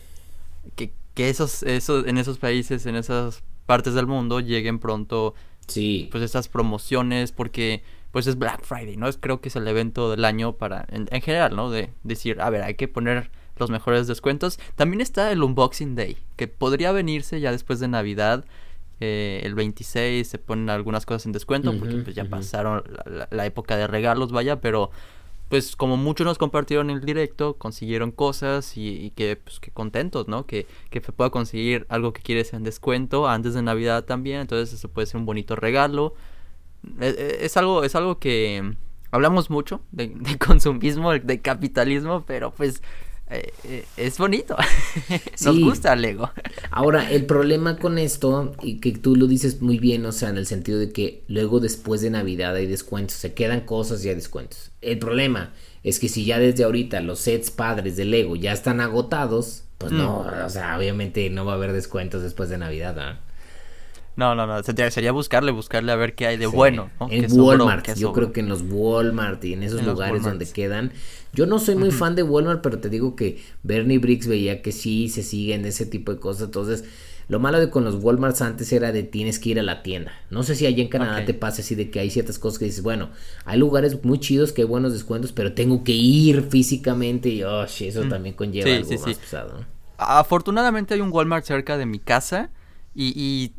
Que, 0.76 0.94
que 1.14 1.30
esos, 1.30 1.62
esos, 1.62 2.08
en 2.08 2.18
esos 2.18 2.40
países, 2.40 2.88
en 2.88 2.96
esas 2.96 3.44
partes 3.66 3.94
del 3.94 4.08
mundo 4.08 4.40
lleguen 4.40 4.80
pronto. 4.80 5.34
Sí. 5.68 6.10
Pues 6.12 6.24
estas 6.24 6.48
promociones 6.48 7.32
porque 7.32 7.84
pues 8.12 8.28
es 8.28 8.38
Black 8.38 8.64
Friday, 8.64 8.98
¿no? 8.98 9.08
Es 9.08 9.18
creo 9.18 9.40
que 9.40 9.50
es 9.50 9.56
el 9.56 9.68
evento 9.68 10.12
del 10.12 10.26
año 10.26 10.54
para 10.54 10.86
en, 10.90 11.08
en 11.12 11.22
general, 11.22 11.56
¿no? 11.56 11.70
De 11.70 11.92
decir, 12.04 12.42
a 12.42 12.50
ver, 12.50 12.64
hay 12.64 12.76
que 12.76 12.88
poner 12.88 13.32
los 13.58 13.70
mejores 13.70 14.08
descuentos. 14.08 14.60
También 14.76 15.02
está 15.02 15.32
el 15.32 15.44
Unboxing 15.44 15.96
Day, 15.96 16.18
que 16.36 16.48
podría 16.48 16.92
venirse 16.92 17.40
ya 17.40 17.52
después 17.52 17.80
de 17.80 17.88
Navidad 17.88 18.46
eh, 19.04 19.42
el 19.46 19.56
26 19.56 20.28
se 20.28 20.38
ponen 20.38 20.70
algunas 20.70 21.08
cosas 21.08 21.26
en 21.26 21.32
descuento 21.32 21.76
porque 21.80 21.96
pues 21.98 22.16
ya 22.16 22.26
pasaron 22.26 22.84
la, 23.32 23.46
época 23.48 23.76
de 23.76 23.88
regalos, 23.88 24.32
vaya, 24.32 24.62
pero 24.62 24.92
pues 25.52 25.76
como 25.76 25.98
muchos 25.98 26.24
nos 26.24 26.38
compartieron 26.38 26.90
el 26.90 27.02
directo, 27.02 27.58
consiguieron 27.58 28.12
cosas 28.12 28.78
y, 28.78 29.12
que, 29.18 29.36
pues, 29.36 29.60
que 29.60 29.70
contentos, 29.70 30.30
¿no? 30.30 30.46
Que, 30.46 30.66
que 30.90 31.02
pueda 31.02 31.30
conseguir 31.30 31.86
algo 31.90 32.14
que 32.14 32.22
quieres 32.22 32.54
en 32.54 32.64
descuento 32.64 33.28
antes 33.28 33.54
de 33.54 33.62
Navidad 33.62 34.06
también, 34.06 34.40
entonces 34.40 34.74
eso 34.74 34.88
puede 34.88 35.08
ser 35.08 35.18
un 35.20 35.26
bonito 35.26 35.58
regalo. 35.58 36.14
E, 37.02 37.10
e, 37.42 37.46
es, 37.46 37.58
algo, 37.58 37.84
es 37.84 37.96
algo 37.96 38.18
que 38.18 38.78
hablamos 39.12 39.50
mucho 39.50 39.82
de, 39.92 40.08
de 40.16 40.38
consumismo, 40.38 41.12
de 41.12 41.42
capitalismo, 41.42 42.24
pero 42.26 42.52
pues 42.52 42.82
es 43.98 44.18
bonito. 44.18 44.56
Nos 45.46 45.60
gusta 45.60 45.96
Lego. 45.96 46.32
Ahora, 46.70 47.10
el 47.12 47.26
problema 47.26 47.78
con 47.78 47.98
esto, 47.98 48.56
y 48.62 48.80
que 48.80 48.92
tú 48.92 49.16
lo 49.16 49.28
dices 49.28 49.62
muy 49.62 49.80
bien, 49.80 50.06
o 50.06 50.12
sea, 50.12 50.30
en 50.30 50.38
el 50.38 50.46
sentido 50.46 50.80
de 50.80 50.92
que 50.92 51.24
luego 51.28 51.60
después 51.60 52.02
de 52.02 52.10
Navidad 52.10 52.56
hay 52.56 52.68
descuentos, 52.68 53.16
se 53.18 53.34
quedan 53.34 53.62
cosas 53.62 54.04
y 54.04 54.10
hay 54.10 54.16
descuentos. 54.16 54.72
El 54.82 55.00
problema 55.00 55.54
es 55.84 56.00
que 56.00 56.10
si 56.10 56.26
ya 56.26 56.40
desde 56.40 56.64
ahorita 56.64 57.02
los 57.02 57.20
sets 57.20 57.52
padres 57.52 57.96
de 57.98 58.06
Lego 58.06 58.36
ya 58.36 58.52
están 58.52 58.82
agotados, 58.82 59.64
pues 59.78 59.92
no, 59.92 60.24
mm. 60.24 60.46
o 60.46 60.50
sea, 60.50 60.78
obviamente 60.78 61.30
no 61.30 61.46
va 61.46 61.54
a 61.54 61.56
haber 61.56 61.74
descuentos 61.74 62.22
después 62.22 62.50
de 62.50 62.58
Navidad, 62.58 63.00
¿ah? 63.00 63.20
No, 64.16 64.36
no, 64.36 64.46
no. 64.46 64.62
Sería 64.64 65.12
buscarle, 65.12 65.52
buscarle 65.52 65.92
a 65.92 65.96
ver 65.96 66.16
qué 66.16 66.28
hay 66.28 66.38
de 66.38 66.48
bueno. 66.48 66.90
En 67.10 67.32
Walmart. 67.32 67.96
yo 67.96 68.12
creo 68.14 68.34
que 68.34 68.42
en 68.42 68.50
los 68.50 68.64
Walmart 68.70 69.44
y 69.46 69.54
en 69.54 69.64
esos 69.64 69.84
lugares 69.84 70.24
donde 70.24 70.46
quedan. 70.46 70.92
Yo 71.34 71.46
no 71.46 71.60
soy 71.60 71.76
muy 71.76 71.92
fan 71.92 72.16
de 72.16 72.24
Walmart, 72.24 72.62
pero 72.62 72.80
te 72.80 72.90
digo 72.90 73.16
que 73.16 73.42
Bernie 73.64 74.00
Briggs 74.00 74.28
veía 74.28 74.62
que 74.62 74.72
sí 74.74 75.08
se 75.08 75.24
siguen 75.24 75.66
ese 75.66 75.86
tipo 75.86 76.14
de 76.14 76.20
cosas. 76.20 76.44
Entonces, 76.44 76.84
lo 77.30 77.40
malo 77.40 77.62
de 77.62 77.70
con 77.70 77.86
los 77.86 77.96
Walmarts 77.96 78.42
antes 78.42 78.74
era 78.74 78.92
de 78.92 79.04
tienes 79.04 79.40
que 79.40 79.52
ir 79.52 79.60
a 79.60 79.64
la 79.64 79.84
tienda. 79.84 80.12
No 80.30 80.44
sé 80.44 80.56
si 80.56 80.66
allá 80.66 80.84
en 80.84 80.90
Canadá 80.90 81.24
te 81.24 81.34
pasa 81.34 81.62
así 81.62 81.76
de 81.76 81.90
que 81.90 82.02
hay 82.02 82.10
ciertas 82.10 82.38
cosas 82.38 82.60
que 82.60 82.66
dices, 82.66 82.84
bueno, 82.84 83.10
hay 83.46 83.58
lugares 83.58 84.04
muy 84.04 84.20
chidos 84.20 84.52
que 84.52 84.64
hay 84.64 84.68
buenos 84.68 84.92
descuentos, 84.92 85.32
pero 85.32 85.54
tengo 85.54 85.86
que 85.86 85.94
ir 85.94 86.44
físicamente 86.50 87.30
y 87.30 87.44
oh, 87.44 87.64
eso 87.64 88.04
también 88.10 88.36
conlleva 88.36 88.70
algo 88.76 88.92
más 88.92 89.18
pesado. 89.18 89.66
Afortunadamente 89.98 90.94
hay 90.94 91.00
un 91.00 91.10
Walmart 91.14 91.46
cerca 91.46 91.78
de 91.78 91.86
mi 91.86 92.00
casa 92.00 92.50
y, 92.94 93.14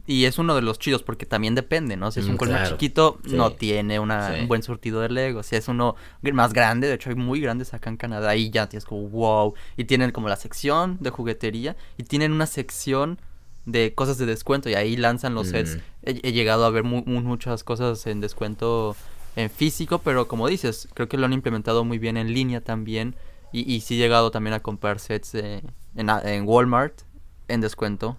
y, 0.07 0.13
y, 0.13 0.27
es 0.27 0.39
uno 0.39 0.55
de 0.55 0.61
los 0.61 0.79
chidos 0.79 1.03
porque 1.03 1.25
también 1.25 1.55
depende, 1.55 1.97
¿no? 1.97 2.11
Si 2.11 2.21
es 2.21 2.27
un 2.27 2.35
mm, 2.35 2.69
chiquito, 2.69 3.19
no 3.25 3.53
tiene 3.53 3.99
una, 3.99 4.37
un 4.39 4.47
buen 4.47 4.63
surtido 4.63 5.01
de 5.01 5.09
Lego. 5.09 5.43
Si 5.43 5.57
es 5.57 5.69
uno 5.69 5.97
más 6.35 6.53
grande, 6.53 6.87
de 6.87 6.95
hecho 6.95 7.09
hay 7.09 7.17
muy 7.17 7.41
grandes 7.41 7.73
acá 7.73 7.89
en 7.89 7.97
Canadá, 7.97 8.37
y 8.37 8.51
ya 8.51 8.69
tienes 8.69 8.85
como 8.85 9.09
wow. 9.09 9.55
Y 9.79 9.85
tienen 9.85 10.11
como 10.11 10.29
la 10.29 10.37
sección 10.37 10.99
de 11.01 11.09
juguetería 11.09 11.77
y 11.97 12.03
tienen 12.03 12.33
una 12.33 12.47
sección 12.47 13.19
de 13.65 13.95
cosas 13.95 14.19
de 14.19 14.27
descuento 14.27 14.69
y 14.69 14.75
ahí 14.75 14.99
lanzan 14.99 15.35
los 15.35 15.49
sets. 15.49 15.77
Mm. 15.77 15.81
He, 16.03 16.33
llegado 16.33 16.67
a 16.67 16.71
ver 16.71 16.85
muchas 16.85 17.65
cosas 17.65 18.07
en 18.07 18.21
descuento 18.21 18.95
en 19.35 19.49
físico, 19.49 20.01
pero 20.01 20.29
como 20.29 20.47
dices, 20.47 20.89
creo 20.93 21.09
que 21.09 21.17
lo 21.17 21.25
han 21.25 21.33
implementado 21.33 21.85
muy 21.85 21.99
bien 21.99 22.19
en 22.19 22.35
línea 22.35 22.61
también. 22.61 23.17
Y, 23.51 23.71
y 23.73 23.81
sí 23.81 23.95
he 23.95 23.99
llegado 23.99 24.31
también 24.31 24.53
a 24.53 24.61
comprar 24.61 24.99
sets 24.99 25.35
en, 25.35 25.73
en 25.95 26.47
Walmart 26.47 27.01
en 27.49 27.63
descuento 27.63 28.19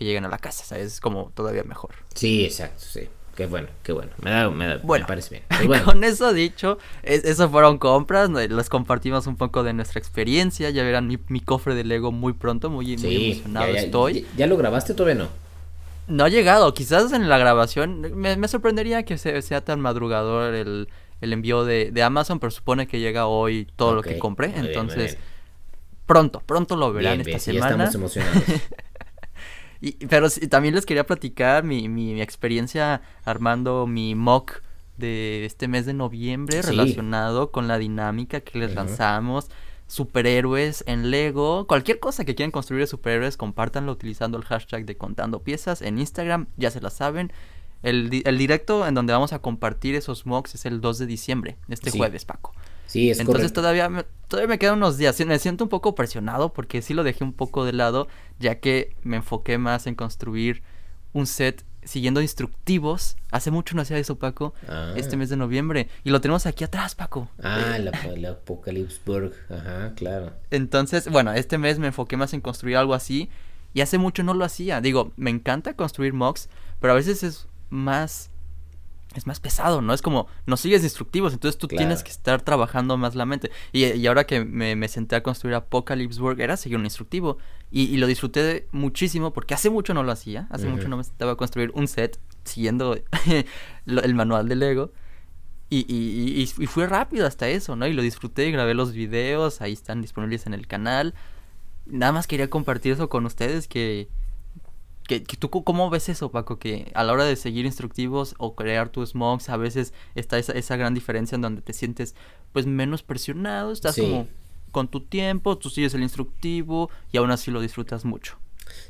que 0.00 0.06
lleguen 0.06 0.24
a 0.24 0.28
la 0.28 0.38
casa, 0.38 0.64
¿sabes? 0.64 0.94
Es 0.94 1.00
como 1.00 1.30
todavía 1.34 1.62
mejor. 1.62 1.90
Sí, 2.14 2.42
exacto, 2.46 2.82
sí. 2.82 3.06
Qué 3.36 3.44
bueno, 3.44 3.68
qué 3.82 3.92
bueno. 3.92 4.10
Me, 4.22 4.30
da, 4.30 4.48
me, 4.48 4.78
bueno, 4.78 5.06
parece 5.06 5.28
bien. 5.30 5.42
Pues 5.66 5.82
con 5.82 6.02
eso 6.04 6.32
dicho, 6.32 6.78
eso 7.02 7.50
fueron 7.50 7.76
compras. 7.76 8.30
Les 8.30 8.70
compartimos 8.70 9.26
un 9.26 9.36
poco 9.36 9.62
de 9.62 9.74
nuestra 9.74 9.98
experiencia. 9.98 10.70
Ya 10.70 10.82
verán 10.84 11.06
mi, 11.06 11.40
cofre 11.40 11.74
de 11.74 11.84
Lego 11.84 12.12
muy 12.12 12.32
pronto. 12.32 12.70
Muy, 12.70 12.94
emocionado 12.94 13.74
estoy. 13.74 14.26
Ya, 14.38 14.46
lo 14.46 14.56
grabaste 14.56 14.94
todavía 14.94 15.22
no? 15.22 15.28
No 16.08 16.24
ha 16.24 16.30
llegado. 16.30 16.72
Quizás 16.72 17.12
en 17.12 17.28
la 17.28 17.36
grabación. 17.36 18.00
Me, 18.16 18.48
sorprendería 18.48 19.04
que 19.04 19.18
sea 19.18 19.60
tan 19.62 19.80
madrugador 19.80 20.54
el, 20.54 20.88
envío 21.20 21.66
de, 21.66 22.02
Amazon, 22.02 22.40
pero 22.40 22.50
supone 22.50 22.86
que 22.86 23.00
llega 23.00 23.26
hoy 23.26 23.68
todo 23.76 23.94
lo 23.94 24.02
que 24.02 24.18
compré. 24.18 24.54
Entonces, 24.56 25.18
pronto, 26.06 26.40
pronto 26.40 26.74
lo 26.74 26.90
verán 26.90 27.20
esta 27.20 27.38
semana. 27.38 27.76
Ya 27.76 27.84
estamos 27.84 28.16
emocionados. 28.16 28.62
Y, 29.80 29.92
pero 30.06 30.28
también 30.48 30.74
les 30.74 30.86
quería 30.86 31.06
platicar 31.06 31.64
mi, 31.64 31.88
mi, 31.88 32.20
experiencia 32.20 33.02
armando 33.24 33.86
mi 33.86 34.14
mock 34.14 34.62
de 34.98 35.46
este 35.46 35.68
mes 35.68 35.86
de 35.86 35.94
noviembre 35.94 36.60
relacionado 36.60 37.50
con 37.50 37.66
la 37.66 37.78
dinámica 37.78 38.40
que 38.40 38.58
les 38.58 38.74
lanzamos. 38.74 39.50
Superhéroes 39.86 40.84
en 40.86 41.10
Lego. 41.10 41.66
Cualquier 41.66 41.98
cosa 41.98 42.24
que 42.24 42.36
quieran 42.36 42.52
construir 42.52 42.82
de 42.82 42.86
superhéroes, 42.86 43.36
compártanlo 43.36 43.90
utilizando 43.90 44.38
el 44.38 44.44
hashtag 44.44 44.84
de 44.84 44.96
contando 44.96 45.42
piezas 45.42 45.82
en 45.82 45.98
Instagram, 45.98 46.46
ya 46.56 46.70
se 46.70 46.80
la 46.80 46.90
saben. 46.90 47.32
El, 47.82 48.22
el 48.24 48.38
directo 48.38 48.86
en 48.86 48.94
donde 48.94 49.12
vamos 49.12 49.32
a 49.32 49.40
compartir 49.40 49.96
esos 49.96 50.26
mocks 50.26 50.54
es 50.54 50.64
el 50.64 50.80
2 50.80 50.98
de 50.98 51.06
diciembre, 51.06 51.56
este 51.68 51.90
jueves, 51.90 52.24
Paco. 52.24 52.52
Sí, 52.90 53.08
es 53.08 53.20
Entonces 53.20 53.52
todavía 53.52 53.88
me, 53.88 54.04
todavía 54.26 54.48
me 54.48 54.58
quedan 54.58 54.78
unos 54.78 54.98
días. 54.98 55.24
Me 55.24 55.38
siento 55.38 55.62
un 55.62 55.70
poco 55.70 55.94
presionado 55.94 56.52
porque 56.52 56.82
sí 56.82 56.92
lo 56.92 57.04
dejé 57.04 57.22
un 57.22 57.32
poco 57.32 57.64
de 57.64 57.72
lado, 57.72 58.08
ya 58.40 58.58
que 58.58 58.96
me 59.04 59.18
enfoqué 59.18 59.58
más 59.58 59.86
en 59.86 59.94
construir 59.94 60.64
un 61.12 61.28
set 61.28 61.64
siguiendo 61.84 62.20
instructivos. 62.20 63.16
Hace 63.30 63.52
mucho 63.52 63.76
no 63.76 63.82
hacía 63.82 63.96
eso, 63.96 64.18
Paco. 64.18 64.54
Ah. 64.66 64.94
Este 64.96 65.16
mes 65.16 65.28
de 65.28 65.36
noviembre. 65.36 65.88
Y 66.02 66.10
lo 66.10 66.20
tenemos 66.20 66.46
aquí 66.46 66.64
atrás, 66.64 66.96
Paco. 66.96 67.28
Ah, 67.40 67.78
la, 67.78 67.92
la 68.16 68.30
Apocalypseburg. 68.30 69.34
Ajá, 69.48 69.94
claro. 69.94 70.32
Entonces, 70.50 71.08
bueno, 71.08 71.32
este 71.32 71.58
mes 71.58 71.78
me 71.78 71.86
enfoqué 71.86 72.16
más 72.16 72.34
en 72.34 72.40
construir 72.40 72.76
algo 72.76 72.94
así. 72.94 73.28
Y 73.72 73.82
hace 73.82 73.98
mucho 73.98 74.24
no 74.24 74.34
lo 74.34 74.44
hacía. 74.44 74.80
Digo, 74.80 75.12
me 75.16 75.30
encanta 75.30 75.74
construir 75.74 76.12
mocks, 76.12 76.48
pero 76.80 76.92
a 76.92 76.96
veces 76.96 77.22
es 77.22 77.46
más 77.68 78.32
es 79.14 79.26
más 79.26 79.40
pesado, 79.40 79.82
¿no? 79.82 79.92
Es 79.92 80.02
como, 80.02 80.28
no 80.46 80.56
sigues 80.56 80.84
instructivos, 80.84 81.32
entonces 81.32 81.58
tú 81.58 81.66
tienes 81.66 82.04
que 82.04 82.10
estar 82.10 82.42
trabajando 82.42 82.96
más 82.96 83.14
la 83.14 83.26
mente. 83.26 83.50
Y, 83.72 84.06
ahora 84.06 84.24
que 84.24 84.44
me, 84.44 84.88
senté 84.88 85.16
a 85.16 85.22
construir 85.22 85.54
Apocalypse 85.56 86.20
Work, 86.20 86.40
era 86.40 86.56
seguir 86.56 86.78
un 86.78 86.84
instructivo. 86.84 87.38
Y, 87.70 87.96
lo 87.96 88.06
disfruté 88.06 88.68
muchísimo 88.72 89.32
porque 89.32 89.54
hace 89.54 89.70
mucho 89.70 89.94
no 89.94 90.02
lo 90.02 90.12
hacía. 90.12 90.46
Hace 90.50 90.68
mucho 90.68 90.88
no 90.88 90.96
me 90.96 91.04
sentaba 91.04 91.32
a 91.32 91.36
construir 91.36 91.72
un 91.74 91.88
set 91.88 92.18
siguiendo 92.44 92.98
el 93.86 94.14
manual 94.14 94.48
de 94.48 94.56
Lego. 94.56 94.92
Y, 95.68 95.86
y, 95.88 96.42
y, 96.42 96.66
fue 96.66 96.86
rápido 96.86 97.26
hasta 97.26 97.48
eso, 97.48 97.76
¿no? 97.76 97.86
Y 97.86 97.92
lo 97.92 98.02
disfruté, 98.02 98.50
grabé 98.50 98.74
los 98.74 98.92
videos, 98.92 99.60
ahí 99.60 99.72
están 99.72 100.02
disponibles 100.02 100.46
en 100.46 100.54
el 100.54 100.66
canal. 100.66 101.14
Nada 101.86 102.12
más 102.12 102.26
quería 102.26 102.50
compartir 102.50 102.92
eso 102.92 103.08
con 103.08 103.26
ustedes 103.26 103.66
que 103.66 104.08
¿Tú 105.18 105.50
cómo 105.50 105.90
ves 105.90 106.08
eso, 106.08 106.30
Paco? 106.30 106.60
Que 106.60 106.92
a 106.94 107.02
la 107.02 107.12
hora 107.12 107.24
de 107.24 107.34
seguir 107.34 107.66
instructivos 107.66 108.36
o 108.38 108.54
crear 108.54 108.90
tus 108.90 109.16
mocks, 109.16 109.48
a 109.48 109.56
veces 109.56 109.92
está 110.14 110.38
esa, 110.38 110.52
esa 110.52 110.76
gran 110.76 110.94
diferencia 110.94 111.34
en 111.34 111.42
donde 111.42 111.62
te 111.62 111.72
sientes 111.72 112.14
pues 112.52 112.66
menos 112.66 113.02
presionado, 113.02 113.72
estás 113.72 113.96
como 113.96 114.28
con 114.70 114.88
tu 114.88 115.00
tiempo, 115.00 115.58
tú 115.58 115.68
sigues 115.68 115.94
el 115.94 116.02
instructivo 116.02 116.90
y 117.12 117.16
aún 117.16 117.32
así 117.32 117.50
lo 117.50 117.60
disfrutas 117.60 118.04
mucho. 118.04 118.38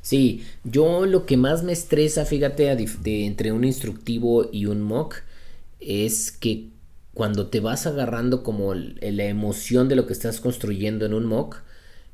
Sí, 0.02 0.44
yo 0.64 1.06
lo 1.06 1.26
que 1.26 1.36
más 1.36 1.62
me 1.62 1.72
estresa, 1.72 2.24
fíjate, 2.24 2.74
de, 2.74 3.26
entre 3.26 3.52
un 3.52 3.64
instructivo 3.64 4.48
y 4.52 4.66
un 4.66 4.82
mock, 4.82 5.16
es 5.80 6.32
que 6.32 6.68
cuando 7.14 7.48
te 7.48 7.60
vas 7.60 7.86
agarrando 7.86 8.42
como 8.42 8.74
la 8.74 9.24
emoción 9.24 9.88
de 9.88 9.96
lo 9.96 10.06
que 10.06 10.12
estás 10.12 10.40
construyendo 10.40 11.06
en 11.06 11.14
un 11.14 11.26
mock, 11.26 11.62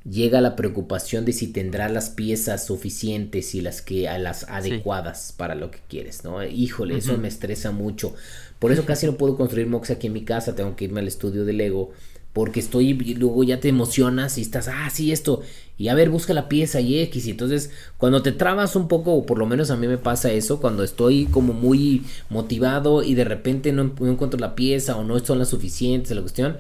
llega 0.09 0.41
la 0.41 0.57
preocupación 0.57 1.25
de 1.25 1.33
si 1.33 1.49
tendrá 1.49 1.89
las 1.89 2.11
piezas 2.11 2.67
suficientes 2.67 3.55
y 3.55 3.61
las 3.61 3.83
que 3.83 4.09
a 4.09 4.19
las 4.19 4.45
adecuadas 4.45 5.35
para 5.37 5.55
lo 5.55 5.71
que 5.71 5.81
quieres, 5.89 6.25
¿no? 6.25 6.45
Híjole, 6.45 6.99
eso 6.99 7.19
me 7.19 7.29
estresa 7.29 7.73
mucho. 7.73 8.15
Por 8.59 8.73
eso 8.73 8.85
casi 8.85 9.07
no 9.07 9.17
puedo 9.17 9.37
construir 9.37 9.67
mocks 9.67 9.91
aquí 9.91 10.07
en 10.07 10.13
mi 10.13 10.25
casa, 10.25 10.55
tengo 10.55 10.77
que 10.77 10.85
irme 10.85 11.01
al 11.01 11.09
estudio 11.09 11.45
de 11.45 11.53
Lego 11.53 11.93
porque 12.37 12.61
estoy, 12.61 12.93
luego 12.93 13.45
ya 13.45 13.61
te 13.61 13.71
emocionas 13.71 14.37
y 14.37 14.43
estás, 14.43 14.69
ah, 14.69 14.91
sí, 14.93 15.11
esto, 15.11 15.41
y 15.79 15.89
a 15.89 15.95
ver, 15.95 16.11
busca 16.11 16.35
la 16.35 16.51
pieza 16.51 16.83
y 16.83 16.99
X, 17.01 17.27
y 17.27 17.31
entonces 17.31 17.71
cuando 17.97 18.21
te 18.21 18.31
trabas 18.31 18.77
un 18.77 18.89
poco, 18.89 19.15
o 19.15 19.25
por 19.25 19.39
lo 19.39 19.47
menos 19.47 19.71
a 19.71 19.77
mí 19.79 19.87
me 19.87 19.97
pasa 19.97 20.31
eso, 20.31 20.61
cuando 20.61 20.85
estoy 20.85 21.25
como 21.25 21.55
muy 21.55 22.05
motivado 22.29 23.03
y 23.03 23.15
de 23.15 23.25
repente 23.25 23.73
no, 23.73 23.85
encuentro 23.85 24.39
la 24.39 24.55
pieza 24.55 24.99
o 24.99 25.03
no 25.05 25.19
son 25.21 25.39
las 25.39 25.49
suficientes, 25.49 26.15
la 26.15 26.21
cuestión, 26.21 26.59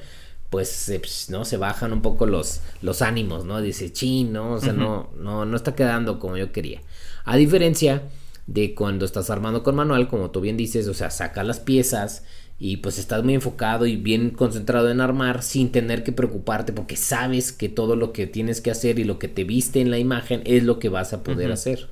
pues, 0.51 0.93
pues, 1.01 1.31
no 1.31 1.45
se 1.45 1.57
bajan 1.57 1.93
un 1.93 2.03
poco 2.03 2.27
los, 2.27 2.61
los 2.83 3.03
ánimos, 3.03 3.45
¿no? 3.45 3.61
Dice, 3.61 3.93
chin, 3.93 4.33
¿no? 4.33 4.53
O 4.53 4.61
sea, 4.61 4.73
no, 4.73 5.11
no, 5.19 5.45
no 5.45 5.57
está 5.57 5.75
quedando 5.75 6.19
como 6.19 6.37
yo 6.37 6.53
quería. 6.53 6.81
A 7.25 7.37
diferencia 7.37 8.03
de 8.47 8.75
cuando 8.75 9.05
estás 9.05 9.31
armando 9.31 9.63
con 9.63 9.75
manual, 9.75 10.09
como 10.09 10.31
tú 10.31 10.41
bien 10.41 10.57
dices, 10.57 10.87
o 10.89 10.95
sea, 10.95 11.11
saca 11.11 11.43
las 11.43 11.61
piezas, 11.61 12.23
y 12.59 12.79
pues 12.79 12.99
estás 12.99 13.23
muy 13.23 13.35
enfocado 13.35 13.87
y 13.87 13.97
bien 13.97 14.31
concentrado 14.31 14.91
en 14.91 15.01
armar 15.01 15.43
sin 15.43 15.73
tener 15.73 16.03
que 16.05 16.13
preocuparte 16.13 16.73
porque 16.73 16.97
sabes 16.97 17.53
que 17.53 17.69
todo 17.69 17.97
lo 17.97 18.13
que 18.13 18.27
tienes 18.27 18.61
que 18.61 18.71
hacer 18.71 18.99
y 18.99 19.05
lo 19.05 19.19
que 19.19 19.29
te 19.29 19.45
viste 19.45 19.81
en 19.81 19.91
la 19.91 19.99
imagen 19.99 20.43
es 20.47 20.65
lo 20.65 20.79
que 20.79 20.89
vas 20.89 21.13
a 21.13 21.23
poder 21.23 21.53
hacer. 21.53 21.91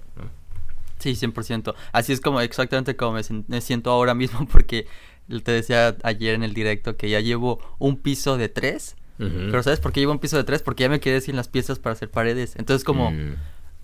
Sí, 1.00 1.10
100%. 1.10 1.74
Así 1.92 2.14
es 2.14 2.20
como 2.22 2.40
exactamente 2.40 2.96
como 2.96 3.18
me, 3.46 3.60
siento 3.60 3.90
ahora 3.90 4.14
mismo 4.14 4.46
porque 4.52 4.86
te 5.28 5.52
decía 5.52 5.96
ayer 6.02 6.34
en 6.34 6.42
el 6.42 6.54
directo 6.54 6.96
que 6.96 7.08
ya 7.08 7.20
llevo 7.20 7.60
un 7.78 7.96
piso 7.96 8.36
de 8.36 8.48
tres. 8.48 8.96
Pero 9.16 9.62
¿sabes 9.62 9.78
por 9.78 9.92
qué 9.92 10.00
llevo 10.00 10.12
un 10.12 10.18
piso 10.18 10.36
de 10.36 10.42
tres? 10.42 10.60
Porque 10.62 10.82
ya 10.82 10.88
me 10.88 10.98
quedé 10.98 11.20
sin 11.20 11.36
las 11.36 11.46
piezas 11.46 11.78
para 11.78 11.92
hacer 11.92 12.10
paredes. 12.10 12.56
Entonces 12.56 12.84
como, 12.84 13.12
mm. 13.12 13.36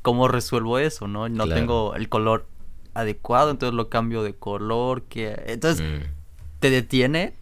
¿cómo 0.02 0.26
resuelvo 0.26 0.78
eso? 0.78 1.06
No, 1.06 1.28
no 1.28 1.48
tengo 1.48 1.94
el 1.94 2.08
color 2.08 2.46
adecuado, 2.94 3.52
entonces 3.52 3.74
lo 3.74 3.88
cambio 3.88 4.22
de 4.22 4.34
color. 4.34 5.02
que 5.02 5.40
Entonces... 5.46 5.86
Mm 5.86 6.20
te 6.60 6.70
detiene 6.70 7.34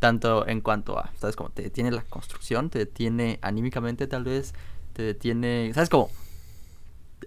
tanto 0.00 0.46
en 0.48 0.60
cuanto 0.60 0.98
a, 0.98 1.12
¿sabes? 1.18 1.36
Como 1.36 1.50
te 1.50 1.62
detiene 1.62 1.90
la 1.90 2.02
construcción, 2.02 2.70
te 2.70 2.80
detiene 2.80 3.38
anímicamente 3.42 4.06
tal 4.06 4.24
vez, 4.24 4.52
te 4.94 5.02
detiene, 5.02 5.70
¿sabes? 5.74 5.88
Como... 5.88 6.10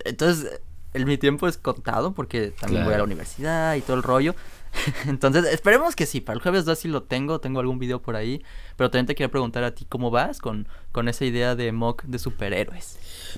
Entonces, 0.04 0.62
el, 0.94 1.06
mi 1.06 1.18
tiempo 1.18 1.48
es 1.48 1.58
contado 1.58 2.14
porque 2.14 2.52
también 2.60 2.84
voy 2.84 2.94
a 2.94 2.98
la 2.98 3.04
universidad 3.04 3.76
y 3.76 3.82
todo 3.82 3.96
el 3.96 4.04
rollo. 4.04 4.36
Entonces, 5.08 5.46
esperemos 5.46 5.96
que 5.96 6.06
sí, 6.06 6.22
para 6.22 6.36
el 6.36 6.42
jueves 6.42 6.66
2 6.66 6.78
sí 6.78 6.88
lo 6.88 7.04
tengo, 7.04 7.40
tengo 7.40 7.60
algún 7.60 7.80
video 7.80 8.02
por 8.02 8.16
ahí, 8.16 8.42
pero 8.76 8.90
también 8.90 9.06
te 9.06 9.16
quería 9.16 9.32
preguntar 9.32 9.64
a 9.64 9.74
ti 9.74 9.86
cómo 9.88 10.12
vas 10.12 10.40
con, 10.40 10.68
con 10.92 11.08
esa 11.08 11.26
idea 11.26 11.56
de 11.56 11.72
mock 11.72 12.04
de 12.04 12.20
superhéroes. 12.20 12.98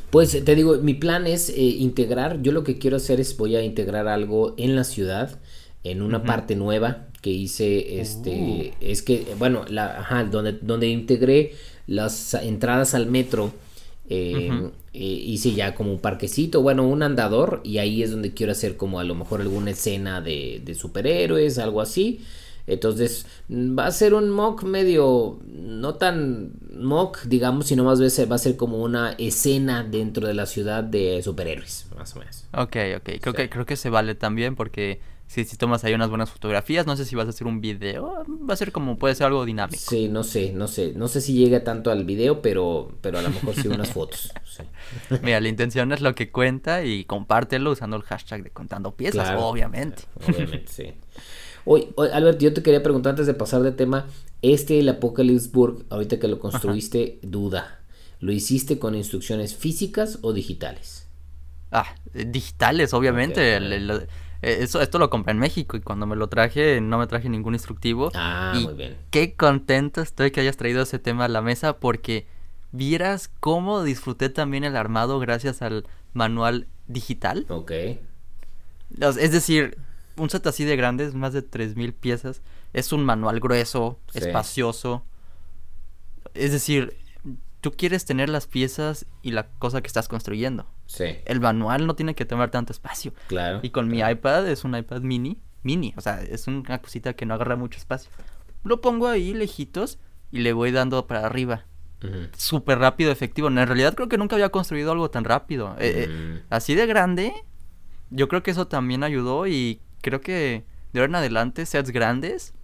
Pues 0.10 0.44
te 0.44 0.56
digo, 0.56 0.78
mi 0.78 0.94
plan 0.94 1.28
es 1.28 1.50
eh, 1.50 1.62
integrar, 1.62 2.42
yo 2.42 2.52
lo 2.52 2.64
que 2.64 2.78
quiero 2.78 2.98
hacer 2.98 3.20
es 3.20 3.36
voy 3.38 3.56
a 3.56 3.64
integrar 3.64 4.08
algo 4.08 4.54
en 4.58 4.76
la 4.76 4.84
ciudad, 4.84 5.40
en 5.84 6.02
una 6.02 6.24
parte 6.24 6.56
nueva, 6.56 7.08
que 7.22 7.30
hice, 7.30 8.00
este, 8.00 8.74
oh. 8.74 8.76
es 8.82 9.02
que, 9.02 9.28
bueno, 9.38 9.66
la, 9.68 10.00
ajá, 10.00 10.24
donde, 10.24 10.54
donde 10.54 10.88
integré 10.88 11.54
las 11.88 12.34
entradas 12.34 12.94
al 12.94 13.08
metro, 13.08 13.52
eh, 14.10 14.72
eh, 14.94 15.00
hice 15.00 15.54
ya 15.54 15.76
como 15.76 15.92
un 15.92 16.00
parquecito, 16.00 16.62
bueno, 16.62 16.88
un 16.88 17.04
andador, 17.04 17.62
y 17.64 17.78
ahí 17.78 18.02
es 18.02 18.12
donde 18.12 18.34
quiero 18.34 18.52
hacer 18.52 18.76
como 18.76 19.00
a 19.00 19.04
lo 19.04 19.16
mejor 19.16 19.42
alguna 19.42 19.72
escena 19.72 20.20
de, 20.20 20.62
de 20.64 20.76
superhéroes, 20.76 21.60
algo 21.60 21.82
así. 21.82 22.22
Entonces 22.70 23.26
va 23.50 23.88
a 23.88 23.92
ser 23.92 24.14
un 24.14 24.30
mock 24.30 24.64
medio, 24.64 25.40
no 25.48 25.96
tan 25.96 26.52
mock, 26.76 27.24
digamos, 27.24 27.66
sino 27.66 27.84
más 27.84 28.00
veces 28.00 28.30
va 28.30 28.36
a 28.36 28.40
ser 28.40 28.58
como 28.58 28.78
una 28.78 29.14
escena 29.14 29.84
dentro 29.84 30.28
de 30.28 30.36
la 30.36 30.46
ciudad 30.46 30.84
de 30.84 31.22
superhéroes, 31.24 31.88
más 31.98 32.16
o 32.16 32.20
menos. 32.20 32.46
Ok, 32.54 32.78
ok, 32.98 33.22
creo, 33.22 33.34
que, 33.34 33.50
creo 33.50 33.66
que 33.66 33.76
se 33.76 33.90
vale 33.90 34.14
también 34.14 34.56
porque 34.56 35.00
si, 35.30 35.46
si 35.46 35.58
tomas 35.58 35.84
ahí 35.84 35.94
unas 35.94 36.10
buenas 36.10 36.32
fotografías, 36.32 36.88
no 36.88 36.98
sé 36.98 37.06
si 37.06 37.16
vas 37.16 37.28
a 37.28 37.30
hacer 37.30 37.46
un 37.46 37.62
video, 37.62 38.26
va 38.50 38.56
a 38.56 38.58
ser 38.58 38.72
como, 38.72 38.98
puede 38.98 39.14
ser 39.14 39.28
algo 39.28 39.46
dinámico. 39.46 39.80
Sí, 39.80 40.10
no 40.10 40.24
sé, 40.24 40.54
no 40.54 40.68
sé, 40.68 40.94
no 40.96 41.08
sé 41.08 41.22
si 41.22 41.34
llega 41.34 41.64
tanto 41.64 41.92
al 41.92 42.04
video, 42.04 42.42
pero, 42.42 42.98
pero 43.02 43.20
a 43.20 43.22
lo 43.22 43.30
mejor 43.30 43.54
sí 43.54 43.68
unas 43.68 43.92
fotos. 43.92 44.34
Mira, 45.22 45.40
la 45.40 45.48
intención 45.48 45.92
es 45.92 46.02
lo 46.02 46.16
que 46.16 46.32
cuenta 46.32 46.84
y 46.84 47.06
compártelo 47.06 47.70
usando 47.70 47.96
el 47.96 48.02
hashtag 48.02 48.42
de 48.42 48.50
contando 48.50 48.96
piezas, 48.96 49.36
obviamente. 49.38 50.02
obviamente, 50.28 50.66
sí. 50.68 50.94
Oye, 51.64 51.90
Albert, 52.12 52.40
yo 52.40 52.52
te 52.52 52.64
quería 52.64 52.82
preguntar 52.82 53.12
antes 53.12 53.28
de 53.28 53.36
pasar 53.36 53.62
de 53.62 53.72
tema, 53.72 54.08
este, 54.42 54.80
el 54.80 54.90
Apocalypse 54.90 55.50
Burg, 55.54 55.86
ahorita 55.92 56.18
que 56.18 56.28
lo 56.28 56.40
construiste, 56.40 57.20
duda, 57.22 57.82
¿lo 58.20 58.32
hiciste 58.32 58.80
con 58.80 58.96
instrucciones 58.96 59.56
físicas 59.56 60.18
o 60.24 60.34
digitales? 60.34 61.06
Ah, 61.72 61.94
digitales, 62.16 62.96
obviamente. 62.96 63.58
el, 63.58 63.92
eh, 63.92 64.08
eso, 64.42 64.82
esto 64.82 65.00
lo 65.00 65.10
compré 65.10 65.32
en 65.32 65.40
México 65.40 65.76
y 65.76 65.82
cuando 65.82 66.06
me 66.06 66.16
lo 66.16 66.30
traje 66.30 66.80
no 66.82 66.98
me 66.98 67.08
traje 67.08 67.30
ningún 67.30 67.54
instructivo. 67.54 68.12
Ah, 68.16 68.54
y 68.56 68.64
muy 68.64 68.74
bien. 68.74 68.98
Qué 69.12 69.36
contento 69.36 70.02
estoy 70.02 70.32
que 70.32 70.42
hayas 70.42 70.58
traído 70.58 70.82
ese 70.82 71.00
tema 71.00 71.26
a 71.26 71.28
la 71.28 71.42
mesa 71.42 71.78
porque 71.78 72.28
vieras 72.72 73.30
cómo 73.40 73.84
disfruté 73.84 74.30
también 74.30 74.64
el 74.64 74.78
armado 74.78 75.20
gracias 75.20 75.62
al 75.62 75.86
manual 76.14 76.68
digital. 76.88 77.46
Ok. 77.50 77.72
Es 79.00 79.32
decir, 79.32 79.78
un 80.18 80.30
set 80.30 80.46
así 80.48 80.66
de 80.66 80.76
grande, 80.76 81.12
más 81.12 81.34
de 81.34 81.42
3000 81.42 81.94
piezas, 81.94 82.42
es 82.74 82.92
un 82.92 83.04
manual 83.04 83.40
grueso, 83.40 84.00
espacioso. 84.14 85.04
Es 86.34 86.52
decir, 86.52 86.98
tú 87.62 87.72
quieres 87.72 88.06
tener 88.06 88.30
las 88.30 88.48
piezas 88.48 89.06
y 89.22 89.32
la 89.32 89.48
cosa 89.48 89.82
que 89.82 89.88
estás 89.88 90.08
construyendo. 90.08 90.66
Sí. 90.90 91.18
El 91.26 91.40
manual 91.40 91.86
no 91.86 91.96
tiene 91.96 92.16
que 92.16 92.26
tomar 92.26 92.50
tanto 92.50 92.74
espacio. 92.74 93.14
Claro. 93.28 93.60
Y 93.62 93.70
con 93.70 93.88
mi 93.88 94.00
iPad 94.00 94.50
es 94.50 94.64
un 94.64 94.76
iPad 94.76 95.02
mini, 95.02 95.40
mini, 95.62 95.94
o 95.96 96.02
sea, 96.02 96.22
es 96.24 96.48
una 96.48 96.82
cosita 96.82 97.14
que 97.14 97.28
no 97.28 97.36
agarra 97.36 97.56
mucho 97.56 97.78
espacio. 97.78 98.10
Lo 98.64 98.82
pongo 98.82 99.08
ahí 99.08 99.36
lejitos 99.36 100.00
y 100.32 100.40
le 100.40 100.52
voy 100.52 100.72
dando 100.72 101.06
para 101.06 101.28
arriba. 101.28 101.66
Súper 102.36 102.80
rápido, 102.80 103.12
efectivo. 103.12 103.50
En 103.50 103.56
realidad 103.56 103.94
creo 103.94 104.10
que 104.10 104.18
nunca 104.18 104.36
había 104.36 104.50
construido 104.50 104.92
algo 104.92 105.12
tan 105.12 105.26
rápido. 105.26 105.76
Eh, 105.78 106.08
eh, 106.08 106.44
así 106.50 106.74
de 106.74 106.88
grande, 106.88 107.34
yo 108.10 108.28
creo 108.28 108.42
que 108.42 108.52
eso 108.52 108.68
también 108.68 109.04
ayudó 109.04 109.46
y 109.46 109.82
creo 110.02 110.22
que 110.22 110.66
de 110.92 111.00
ahora 111.00 111.12
en 111.12 111.16
adelante, 111.16 111.68
sets 111.68 111.92
grandes, 111.92 112.56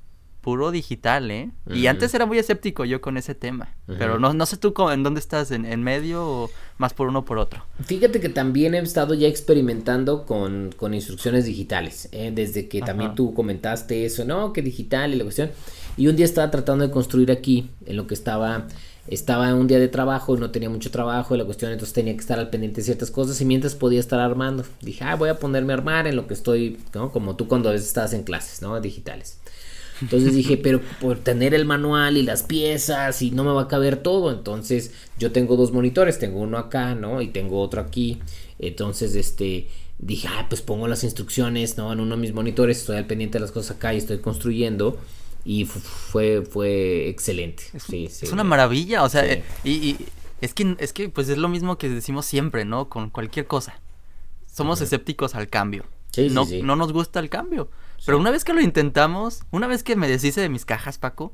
puro 0.46 0.70
digital, 0.70 1.32
¿eh? 1.32 1.50
Y 1.74 1.88
antes 1.88 2.14
era 2.14 2.28
muy 2.28 2.38
escéptico 2.38 2.86
yo 2.86 3.02
con 3.02 3.18
ese 3.18 3.34
tema. 3.34 3.74
Pero 3.88 4.20
no, 4.20 4.32
no 4.32 4.46
sé 4.46 4.58
tú 4.58 4.76
en 4.92 5.02
dónde 5.02 5.20
estás, 5.20 5.50
en, 5.50 5.66
en, 5.66 5.82
medio 5.82 6.24
o 6.24 6.52
más 6.78 6.94
por 6.94 7.08
uno 7.08 7.20
o 7.20 7.26
por 7.26 7.40
otro. 7.40 7.66
Fíjate 7.84 8.20
que 8.20 8.30
también 8.30 8.76
he 8.76 8.78
estado 8.78 9.16
ya 9.16 9.28
experimentando 9.28 10.28
con, 10.28 10.72
con 10.78 10.94
instrucciones 10.94 11.46
digitales. 11.46 12.10
¿eh? 12.12 12.32
Desde 12.32 12.68
que 12.68 12.82
también 12.82 13.16
tú 13.16 13.34
comentaste 13.34 14.06
eso, 14.06 14.24
¿no? 14.24 14.54
Que 14.54 14.62
digital 14.62 15.16
y 15.16 15.18
la 15.18 15.24
cuestión. 15.24 15.50
Y 15.98 16.10
un 16.10 16.16
día 16.16 16.26
estaba 16.26 16.52
tratando 16.52 16.86
de 16.86 16.94
construir 16.94 17.32
aquí, 17.32 17.72
en 17.88 17.98
lo 17.98 18.06
que 18.06 18.14
estaba 18.14 18.68
estaba 19.08 19.50
en 19.50 19.56
un 19.56 19.68
día 19.68 19.80
de 19.80 19.88
trabajo 19.88 20.36
y 20.36 20.40
no 20.40 20.50
tenía 20.50 20.70
mucho 20.70 20.90
trabajo 20.90 21.36
y 21.36 21.38
la 21.38 21.46
cuestión 21.46 21.72
entonces 21.72 21.94
tenía 21.94 22.14
que 22.14 22.20
estar 22.20 22.40
al 22.40 22.50
pendiente 22.50 22.82
de 22.82 22.86
ciertas 22.86 23.12
cosas 23.12 23.40
y 23.40 23.46
mientras 23.46 23.76
podía 23.76 24.00
estar 24.00 24.20
armando. 24.20 24.64
Dije, 24.82 25.04
ah, 25.04 25.16
voy 25.16 25.30
a 25.30 25.40
ponerme 25.40 25.74
a 25.74 25.78
armar 25.78 26.08
en 26.08 26.16
lo 26.16 26.28
que 26.28 26.34
estoy, 26.34 26.80
¿no? 26.94 27.12
Como 27.12 27.36
tú 27.36 27.48
cuando 27.48 27.70
a 27.70 27.72
veces 27.72 27.88
estás 27.88 28.14
en 28.14 28.24
clases, 28.24 28.62
¿no? 28.62 28.80
Digitales. 28.82 29.40
Entonces 30.02 30.36
dije, 30.36 30.58
pero 30.58 30.82
por 31.00 31.20
tener 31.20 31.54
el 31.54 31.66
manual 31.66 32.18
y 32.18 32.24
las 32.24 32.44
piezas 32.44 33.22
y 33.22 33.32
no 33.32 33.44
me 33.44 33.52
va 33.52 33.64
a 33.64 33.68
caber 33.68 33.98
todo. 33.98 34.32
Entonces 34.32 34.92
yo 35.18 35.32
tengo 35.32 35.56
dos 35.56 35.72
monitores, 35.72 36.20
tengo 36.20 36.40
uno 36.40 36.58
acá, 36.58 36.96
¿no? 36.96 37.22
Y 37.22 37.28
tengo 37.28 37.62
otro 37.62 37.82
aquí. 37.82 38.20
Entonces, 38.60 39.16
este, 39.16 39.68
dije, 40.00 40.28
ah, 40.30 40.48
pues 40.50 40.62
pongo 40.62 40.88
las 40.88 41.04
instrucciones, 41.04 41.78
¿no? 41.78 41.94
En 41.94 42.00
uno 42.00 42.16
de 42.16 42.22
mis 42.22 42.34
monitores, 42.34 42.80
estoy 42.80 42.98
al 42.98 43.06
pendiente 43.06 43.38
de 43.38 43.42
las 43.42 43.52
cosas 43.52 43.78
acá 43.78 43.94
y 43.94 43.98
estoy 43.98 44.20
construyendo. 44.20 44.98
Y 45.46 45.66
fue, 45.66 46.42
fue 46.42 47.08
excelente. 47.08 47.64
Es, 47.74 47.84
sí, 47.84 48.06
es 48.06 48.32
una 48.32 48.44
maravilla, 48.44 49.04
o 49.04 49.10
sea, 49.10 49.24
y, 49.64 49.96
es 50.42 50.54
que, 50.54 50.76
es 50.80 50.92
que 50.92 51.08
pues 51.10 51.30
es 51.30 51.38
lo 51.38 51.50
mismo 51.50 51.78
que 51.78 51.88
decimos 51.88 52.26
siempre, 52.26 52.66
¿no? 52.66 52.90
Con 52.90 53.10
cualquier 53.10 53.46
cosa. 53.46 53.80
Somos 54.52 54.82
escépticos 54.82 55.36
al 55.36 55.48
cambio. 55.48 55.86
no, 56.32 56.46
no 56.64 56.76
nos 56.76 56.92
gusta 56.92 57.20
el 57.20 57.30
cambio. 57.30 57.70
Pero 58.06 58.18
una 58.18 58.32
vez 58.32 58.44
que 58.44 58.54
lo 58.54 58.62
intentamos, 58.62 59.44
una 59.52 59.68
vez 59.68 59.84
que 59.84 59.96
me 59.96 60.08
deshice 60.08 60.42
de 60.42 60.50
mis 60.50 60.66
cajas, 60.66 60.98
Paco, 60.98 61.34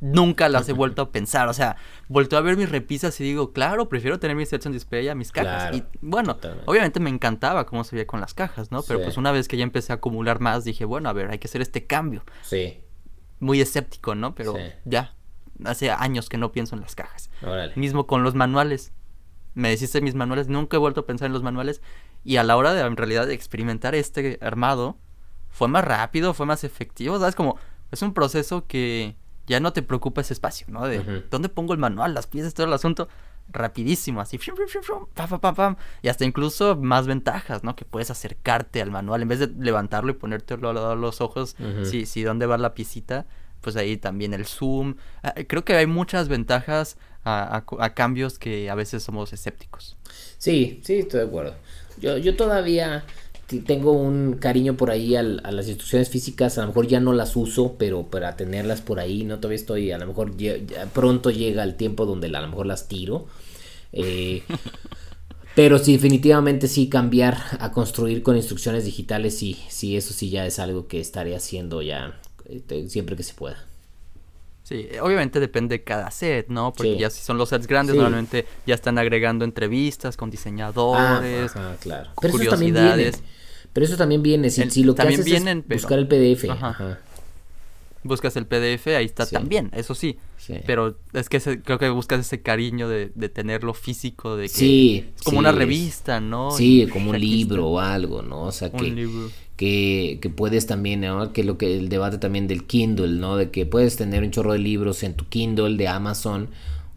nunca 0.00 0.48
las 0.48 0.68
he 0.68 0.72
vuelto 0.72 1.02
a 1.02 1.12
pensar. 1.12 1.48
O 1.48 1.52
sea, 1.52 1.76
vuelto 2.08 2.36
a 2.36 2.40
ver 2.40 2.56
mis 2.56 2.68
repisas 2.68 3.18
y 3.20 3.24
digo, 3.24 3.52
claro, 3.52 3.88
prefiero 3.88 4.18
tener 4.18 4.36
mis 4.36 4.48
sets 4.48 4.66
en 4.66 4.72
display 4.72 5.08
a 5.08 5.14
mis 5.14 5.32
cajas. 5.32 5.74
y 5.76 5.84
bueno, 6.00 6.38
obviamente 6.66 7.00
me 7.00 7.10
encantaba 7.10 7.66
cómo 7.66 7.84
se 7.84 7.96
veía 7.96 8.06
con 8.06 8.20
las 8.20 8.34
cajas, 8.34 8.70
¿no? 8.70 8.82
Pero 8.82 9.02
pues 9.02 9.16
una 9.16 9.32
vez 9.32 9.48
que 9.48 9.56
ya 9.56 9.64
empecé 9.64 9.92
a 9.92 9.96
acumular 9.96 10.40
más, 10.40 10.64
dije, 10.64 10.84
bueno, 10.84 11.08
a 11.08 11.12
ver, 11.12 11.30
hay 11.30 11.38
que 11.38 11.48
hacer 11.48 11.60
este 11.60 11.86
cambio. 11.86 12.24
Sí. 12.42 12.80
Muy 13.40 13.60
escéptico, 13.60 14.14
¿no? 14.14 14.34
Pero 14.34 14.54
ya, 14.84 15.14
hace 15.64 15.90
años 15.90 16.28
que 16.28 16.38
no 16.38 16.52
pienso 16.52 16.74
en 16.74 16.82
las 16.82 16.94
cajas. 16.94 17.30
Mismo 17.76 18.06
con 18.06 18.22
los 18.22 18.34
manuales. 18.34 18.92
Me 19.54 19.70
deshice 19.70 19.98
de 19.98 20.02
mis 20.02 20.14
manuales, 20.14 20.48
nunca 20.48 20.76
he 20.76 20.80
vuelto 20.80 21.00
a 21.00 21.06
pensar 21.06 21.26
en 21.26 21.32
los 21.32 21.42
manuales. 21.42 21.82
Y 22.24 22.36
a 22.36 22.44
la 22.44 22.56
hora 22.56 22.74
de 22.74 22.80
en 22.82 22.96
realidad 22.96 23.30
experimentar 23.30 23.94
este 23.94 24.38
armado, 24.40 24.98
fue 25.58 25.66
más 25.66 25.84
rápido, 25.84 26.34
fue 26.34 26.46
más 26.46 26.62
efectivo, 26.62 27.18
¿sabes? 27.18 27.34
Como 27.34 27.58
es 27.90 28.00
un 28.02 28.14
proceso 28.14 28.66
que 28.68 29.16
ya 29.48 29.58
no 29.58 29.72
te 29.72 29.82
preocupa 29.82 30.20
ese 30.20 30.32
espacio, 30.32 30.68
¿no? 30.70 30.86
De 30.86 31.24
dónde 31.30 31.48
pongo 31.48 31.72
el 31.72 31.80
manual, 31.80 32.14
las 32.14 32.28
piezas, 32.28 32.54
todo 32.54 32.68
el 32.68 32.72
asunto, 32.72 33.08
rapidísimo, 33.50 34.20
así, 34.20 34.38
y 36.02 36.08
hasta 36.08 36.24
incluso 36.24 36.76
más 36.76 37.08
ventajas, 37.08 37.64
¿no? 37.64 37.74
Que 37.74 37.84
puedes 37.84 38.08
acercarte 38.08 38.80
al 38.80 38.92
manual, 38.92 39.22
en 39.22 39.28
vez 39.28 39.40
de 39.40 39.48
levantarlo 39.48 40.12
y 40.12 40.14
ponerte 40.14 40.54
a 40.54 40.58
los 40.58 41.20
ojos, 41.20 41.56
si, 41.82 42.06
si 42.06 42.22
dónde 42.22 42.46
va 42.46 42.56
la 42.56 42.74
piecita, 42.74 43.26
pues 43.60 43.74
ahí 43.74 43.96
también 43.96 44.34
el 44.34 44.46
zoom. 44.46 44.94
Ah, 45.24 45.34
creo 45.48 45.64
que 45.64 45.74
hay 45.74 45.86
muchas 45.86 46.28
ventajas 46.28 46.98
a, 47.24 47.92
cambios 47.96 48.38
que 48.38 48.70
a 48.70 48.76
veces 48.76 49.02
somos 49.02 49.32
escépticos. 49.32 49.96
Sí, 50.38 50.80
sí, 50.84 51.00
estoy 51.00 51.18
de 51.20 51.26
acuerdo. 51.26 51.56
Yo, 52.00 52.16
yo 52.16 52.36
todavía 52.36 53.04
tengo 53.48 53.92
un 53.92 54.34
cariño 54.34 54.76
por 54.76 54.90
ahí 54.90 55.16
a 55.16 55.22
las 55.22 55.68
instrucciones 55.68 56.10
físicas, 56.10 56.58
a 56.58 56.62
lo 56.62 56.68
mejor 56.68 56.86
ya 56.86 57.00
no 57.00 57.14
las 57.14 57.34
uso, 57.34 57.76
pero 57.78 58.10
para 58.10 58.36
tenerlas 58.36 58.82
por 58.82 59.00
ahí, 59.00 59.24
no 59.24 59.38
todavía 59.38 59.56
estoy, 59.56 59.90
a 59.90 59.98
lo 59.98 60.06
mejor 60.06 60.32
pronto 60.92 61.30
llega 61.30 61.64
el 61.64 61.74
tiempo 61.76 62.04
donde 62.04 62.26
a 62.26 62.40
lo 62.40 62.48
mejor 62.48 62.66
las 62.66 62.88
tiro. 62.88 63.26
Eh, 63.92 64.42
pero 65.54 65.78
sí, 65.78 65.94
definitivamente 65.94 66.68
sí, 66.68 66.90
cambiar 66.90 67.38
a 67.58 67.72
construir 67.72 68.22
con 68.22 68.36
instrucciones 68.36 68.84
digitales, 68.84 69.38
sí, 69.38 69.56
sí, 69.68 69.96
eso 69.96 70.12
sí 70.12 70.28
ya 70.28 70.44
es 70.44 70.58
algo 70.58 70.86
que 70.86 71.00
estaré 71.00 71.34
haciendo 71.34 71.80
ya 71.80 72.20
este, 72.48 72.88
siempre 72.90 73.16
que 73.16 73.22
se 73.22 73.32
pueda. 73.32 73.64
Sí, 74.68 74.86
obviamente 75.00 75.40
depende 75.40 75.78
de 75.78 75.82
cada 75.82 76.10
set, 76.10 76.48
¿no? 76.48 76.74
Porque 76.74 76.98
ya 76.98 77.08
si 77.08 77.22
son 77.22 77.38
los 77.38 77.48
sets 77.48 77.66
grandes, 77.66 77.96
normalmente 77.96 78.44
ya 78.66 78.74
están 78.74 78.98
agregando 78.98 79.46
entrevistas 79.46 80.18
con 80.18 80.28
diseñadores, 80.30 81.56
ah, 81.56 81.74
claro. 81.80 82.10
Pero 82.20 82.32
curiosidades. 82.32 83.14
Eso 83.14 83.24
pero 83.72 83.86
eso 83.86 83.96
también 83.96 84.22
viene, 84.22 84.50
si, 84.50 84.82
lo 84.82 84.94
que 84.94 85.02
haces 85.02 85.26
es 85.26 85.68
buscar 85.68 85.98
el 85.98 86.08
PDF. 86.08 86.46
Buscas 88.04 88.36
el 88.36 88.46
PDF, 88.46 88.86
ahí 88.88 89.04
está 89.04 89.26
también, 89.26 89.70
eso 89.74 89.94
sí. 89.94 90.16
Pero 90.66 90.96
es 91.12 91.28
que 91.28 91.40
creo 91.40 91.78
que 91.78 91.90
buscas 91.90 92.20
ese 92.20 92.40
cariño 92.42 92.88
de, 92.88 93.08
tenerlo 93.28 93.74
físico, 93.74 94.36
de 94.36 94.48
que 94.48 94.96
es 95.16 95.22
como 95.22 95.40
una 95.40 95.52
revista, 95.52 96.20
¿no? 96.20 96.52
Sí, 96.52 96.86
como 96.92 97.10
un 97.10 97.20
libro 97.20 97.66
o 97.66 97.80
algo, 97.80 98.22
¿no? 98.22 98.44
O 98.44 98.52
sea, 98.52 98.70
que, 98.70 99.08
que, 99.56 100.18
que, 100.22 100.30
puedes 100.30 100.66
también, 100.66 101.00
¿no? 101.00 101.32
Que 101.32 101.44
lo 101.44 101.58
que 101.58 101.76
el 101.76 101.88
debate 101.88 102.18
también 102.18 102.46
del 102.46 102.64
Kindle, 102.64 103.18
¿no? 103.18 103.36
De 103.36 103.50
que 103.50 103.66
puedes 103.66 103.96
tener 103.96 104.22
un 104.22 104.30
chorro 104.30 104.52
de 104.52 104.60
libros 104.60 105.02
en 105.02 105.14
tu 105.14 105.26
Kindle 105.28 105.76
de 105.76 105.88
Amazon 105.88 106.48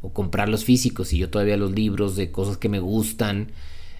o 0.01 0.13
comprarlos 0.13 0.63
físicos 0.63 1.13
y 1.13 1.17
yo 1.17 1.29
todavía 1.29 1.57
los 1.57 1.71
libros 1.71 2.15
de 2.15 2.31
cosas 2.31 2.57
que 2.57 2.69
me 2.69 2.79
gustan 2.79 3.51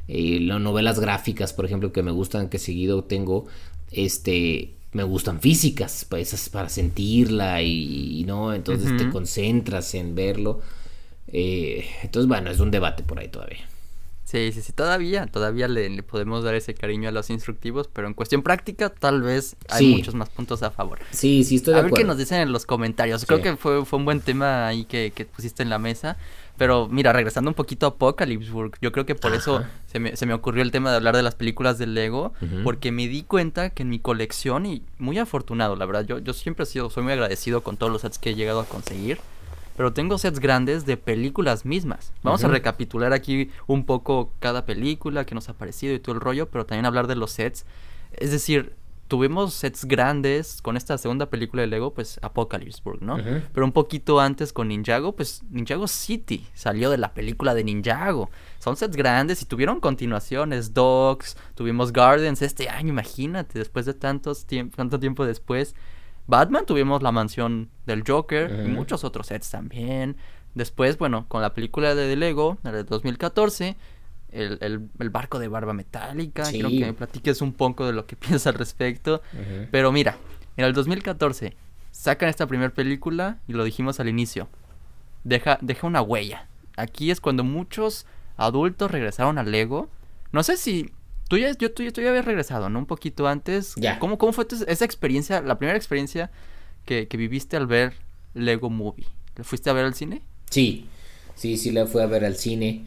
eh, 0.08 0.40
las 0.42 0.60
novelas 0.60 1.00
gráficas, 1.00 1.54
por 1.54 1.66
ejemplo, 1.66 1.94
que 1.94 2.04
me 2.04 2.12
gustan, 2.12 2.50
que 2.50 2.60
seguido 2.60 3.04
tengo, 3.04 3.46
este, 3.92 4.74
me 4.94 5.04
gustan 5.04 5.40
físicas, 5.40 6.06
pues, 6.10 6.50
para 6.50 6.70
sentirla 6.70 7.62
y, 7.62 8.24
no, 8.26 8.54
entonces 8.54 8.96
te 8.98 9.10
concentras 9.10 9.94
en 9.96 10.16
verlo. 10.16 10.62
Eh, 11.28 11.86
entonces, 12.04 12.28
bueno, 12.28 12.52
es 12.52 12.60
un 12.60 12.72
debate 12.72 13.04
por 13.04 13.20
ahí 13.20 13.30
todavía. 13.30 13.68
Sí, 14.32 14.52
sí, 14.54 14.62
sí, 14.62 14.72
todavía, 14.72 15.28
todavía 15.28 15.68
le, 15.68 16.04
podemos 16.04 16.44
dar 16.46 16.56
ese 16.56 16.74
cariño 16.74 17.10
a 17.10 17.12
los 17.12 17.30
instructivos, 17.30 17.90
pero 17.92 18.08
en 18.08 18.14
cuestión 18.14 18.44
práctica 18.44 18.90
tal 18.90 19.22
vez 19.22 19.58
hay 19.68 19.88
muchos 19.88 20.16
más 20.16 20.30
puntos 20.30 20.64
a 20.64 20.72
favor. 20.72 21.00
Sí, 21.12 21.44
sí, 21.44 21.56
estoy 21.56 21.74
de 21.74 21.82
a 21.82 21.84
ver 21.84 21.92
qué 21.92 22.06
nos 22.06 22.18
dicen 22.18 22.40
en 22.40 22.54
los 22.54 22.66
comentarios. 22.66 23.26
Creo 23.26 23.42
que 23.42 23.58
fue, 23.58 23.86
fue 23.86 24.00
un 24.00 24.06
buen 24.06 24.22
tema 24.22 24.68
ahí 24.68 24.86
que, 24.86 25.12
que 25.14 25.26
pusiste 25.26 25.64
en 25.64 25.70
la 25.70 25.80
mesa. 25.80 26.18
Pero 26.62 26.88
mira, 26.88 27.12
regresando 27.12 27.50
un 27.50 27.56
poquito 27.56 27.88
a 27.88 27.90
Apocalypse 27.90 28.52
yo 28.82 28.92
creo 28.92 29.04
que 29.04 29.16
por 29.16 29.34
eso 29.34 29.64
se 29.88 29.98
me, 29.98 30.16
se 30.16 30.28
me, 30.28 30.34
ocurrió 30.36 30.62
el 30.62 30.70
tema 30.70 30.92
de 30.92 30.98
hablar 30.98 31.16
de 31.16 31.24
las 31.24 31.34
películas 31.34 31.80
de 31.80 31.88
Lego, 31.88 32.34
porque 32.64 32.92
me 32.92 33.08
di 33.08 33.24
cuenta 33.24 33.72
que 33.72 33.82
en 33.82 33.90
mi 33.90 33.98
colección, 33.98 34.68
y 34.68 34.84
muy 35.00 35.18
afortunado, 35.18 35.76
la 35.76 35.88
verdad, 35.88 36.06
yo, 36.06 36.20
yo 36.20 36.34
siempre 36.34 36.66
he 36.66 36.68
sido, 36.68 36.92
soy 36.92 37.02
muy 37.02 37.14
agradecido 37.14 37.62
con 37.62 37.78
todos 37.78 37.92
los 37.92 38.04
sets 38.04 38.20
que 38.20 38.30
he 38.30 38.36
llegado 38.36 38.60
a 38.60 38.66
conseguir, 38.66 39.18
pero 39.76 39.92
tengo 39.92 40.20
sets 40.20 40.40
grandes 40.40 40.86
de 40.86 40.98
películas 40.98 41.66
mismas. 41.66 42.14
Vamos 42.22 42.44
a 42.44 42.48
recapitular 42.48 43.12
aquí 43.12 43.50
un 43.66 43.84
poco 43.84 44.32
cada 44.38 44.64
película 44.64 45.26
que 45.26 45.34
nos 45.34 45.50
ha 45.50 45.54
parecido 45.54 45.96
y 45.96 46.00
todo 46.00 46.14
el 46.14 46.22
rollo, 46.22 46.48
pero 46.50 46.68
también 46.68 46.86
hablar 46.86 47.08
de 47.08 47.16
los 47.16 47.32
sets. 47.32 47.66
Es 48.14 48.30
decir, 48.30 48.76
tuvimos 49.12 49.54
sets 49.56 49.84
grandes 49.84 50.62
con 50.62 50.78
esta 50.78 50.98
segunda 50.98 51.30
película 51.30 51.64
de 51.64 51.68
Lego, 51.68 51.94
pues 51.94 52.18
Apocalypse 52.22 52.82
¿no? 53.02 53.18
Pero 53.52 53.66
un 53.66 53.74
poquito 53.74 54.22
antes 54.22 54.54
con 54.54 54.70
Ninjago, 54.70 55.18
pues 55.18 55.44
Ninjago 55.50 55.90
City 55.90 56.48
salió 56.54 56.90
de 56.90 56.98
la 56.98 57.14
película 57.14 57.54
de 57.54 57.66
Ninjago. 57.66 58.30
Son 58.60 58.78
sets 58.78 58.96
grandes 58.96 59.42
y 59.42 59.46
tuvieron 59.46 59.82
continuaciones, 59.82 60.74
Dogs, 60.74 61.36
tuvimos 61.56 61.92
Gardens 61.92 62.42
este 62.42 62.70
año, 62.70 62.88
imagínate, 62.88 63.60
después 63.60 63.86
de 63.86 63.96
tantos 63.96 64.46
tiempo, 64.46 64.78
tanto 64.78 64.98
tiempo 64.98 65.26
después. 65.26 65.76
Batman 66.28 66.66
tuvimos 66.66 67.04
la 67.04 67.12
mansión 67.12 67.70
del 67.86 68.06
Joker 68.08 68.64
y 68.66 68.70
muchos 68.70 69.04
otros 69.04 69.28
sets 69.28 69.52
también. 69.52 70.16
Después, 70.56 70.98
bueno, 70.98 71.26
con 71.28 71.42
la 71.42 71.54
película 71.54 71.96
de 71.96 72.16
Lego, 72.16 72.60
la 72.64 72.72
de 72.72 72.86
2014, 72.86 73.76
el, 74.32 74.58
el, 74.62 75.10
barco 75.10 75.40
de 75.40 75.48
barba 75.48 75.74
metálica. 75.74 76.44
Quiero 76.44 76.70
que 76.70 76.86
me 76.86 76.94
platiques 76.94 77.42
un 77.42 77.54
poco 77.54 77.86
de 77.86 77.94
lo 77.94 78.06
que 78.06 78.16
piensas 78.18 78.48
al 78.48 78.56
respecto. 78.56 79.22
Pero 79.72 79.92
mira, 79.92 80.18
en 80.58 80.66
el 80.66 80.74
2014 80.74 81.56
sacan 81.92 82.30
esta 82.30 82.48
primera 82.48 82.74
película 82.74 83.40
y 83.48 83.54
lo 83.54 83.64
dijimos 83.64 84.00
al 84.00 84.10
inicio. 84.10 84.48
Deja, 85.24 85.60
deja 85.62 85.88
una 85.88 86.02
huella. 86.02 86.48
Aquí 86.78 87.12
es 87.12 87.22
cuando 87.22 87.44
muchos 87.44 88.06
adultos 88.38 88.90
regresaron 88.90 89.38
al 89.38 89.52
Lego. 89.52 89.90
No 90.32 90.44
sé 90.44 90.58
si 90.58 90.92
tú 91.28 91.38
ya, 91.38 91.56
yo, 91.58 91.72
tú, 91.72 91.84
ya 91.84 92.10
habías 92.10 92.26
regresado, 92.26 92.70
¿no? 92.70 92.80
Un 92.80 92.86
poquito 92.86 93.28
antes. 93.28 93.76
¿Cómo, 94.00 94.18
¿Cómo, 94.18 94.34
fue 94.34 94.48
esa 94.68 94.86
experiencia, 94.86 95.42
la 95.42 95.58
primera 95.58 95.78
experiencia 95.78 96.32
que, 96.86 97.08
que 97.08 97.18
viviste 97.18 97.58
al 97.58 97.68
ver 97.68 97.94
Lego 98.34 98.70
Movie? 98.70 99.08
¿Le 99.36 99.44
fuiste 99.44 99.70
a 99.70 99.74
ver 99.74 99.86
al 99.86 99.94
cine? 99.94 100.22
Sí, 100.50 100.88
sí, 101.36 101.58
sí 101.58 101.72
la 101.72 101.86
fui 101.86 102.02
a 102.02 102.06
ver 102.06 102.26
al 102.26 102.36
cine. 102.36 102.86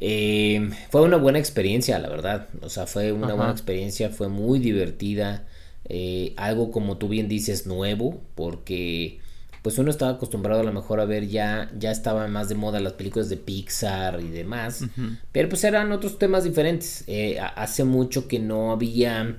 Eh, 0.00 0.70
fue 0.90 1.02
una 1.02 1.18
buena 1.18 1.38
experiencia, 1.38 1.98
la 1.98 2.08
verdad. 2.08 2.48
O 2.62 2.70
sea, 2.70 2.86
fue 2.86 3.12
una 3.12 3.34
buena 3.34 3.52
experiencia, 3.52 4.10
fue 4.10 4.28
muy 4.28 4.58
divertida. 4.58 5.46
Eh, 5.88 6.34
algo 6.36 6.70
como 6.70 6.96
tú 6.96 7.08
bien 7.08 7.28
dices, 7.28 7.66
nuevo, 7.66 8.20
porque 8.34 9.20
pues 9.62 9.76
uno 9.78 9.90
estaba 9.90 10.12
acostumbrado 10.12 10.60
a 10.60 10.64
lo 10.64 10.72
mejor 10.72 11.00
a 11.00 11.04
ver 11.04 11.26
ya, 11.26 11.70
ya 11.78 11.90
estaban 11.90 12.32
más 12.32 12.48
de 12.48 12.54
moda 12.54 12.80
las 12.80 12.94
películas 12.94 13.28
de 13.28 13.36
Pixar 13.36 14.20
y 14.20 14.30
demás, 14.30 14.84
pero 15.32 15.48
pues 15.50 15.64
eran 15.64 15.92
otros 15.92 16.18
temas 16.18 16.44
diferentes. 16.44 17.04
Eh, 17.06 17.38
hace 17.56 17.84
mucho 17.84 18.26
que 18.26 18.38
no 18.38 18.72
había 18.72 19.36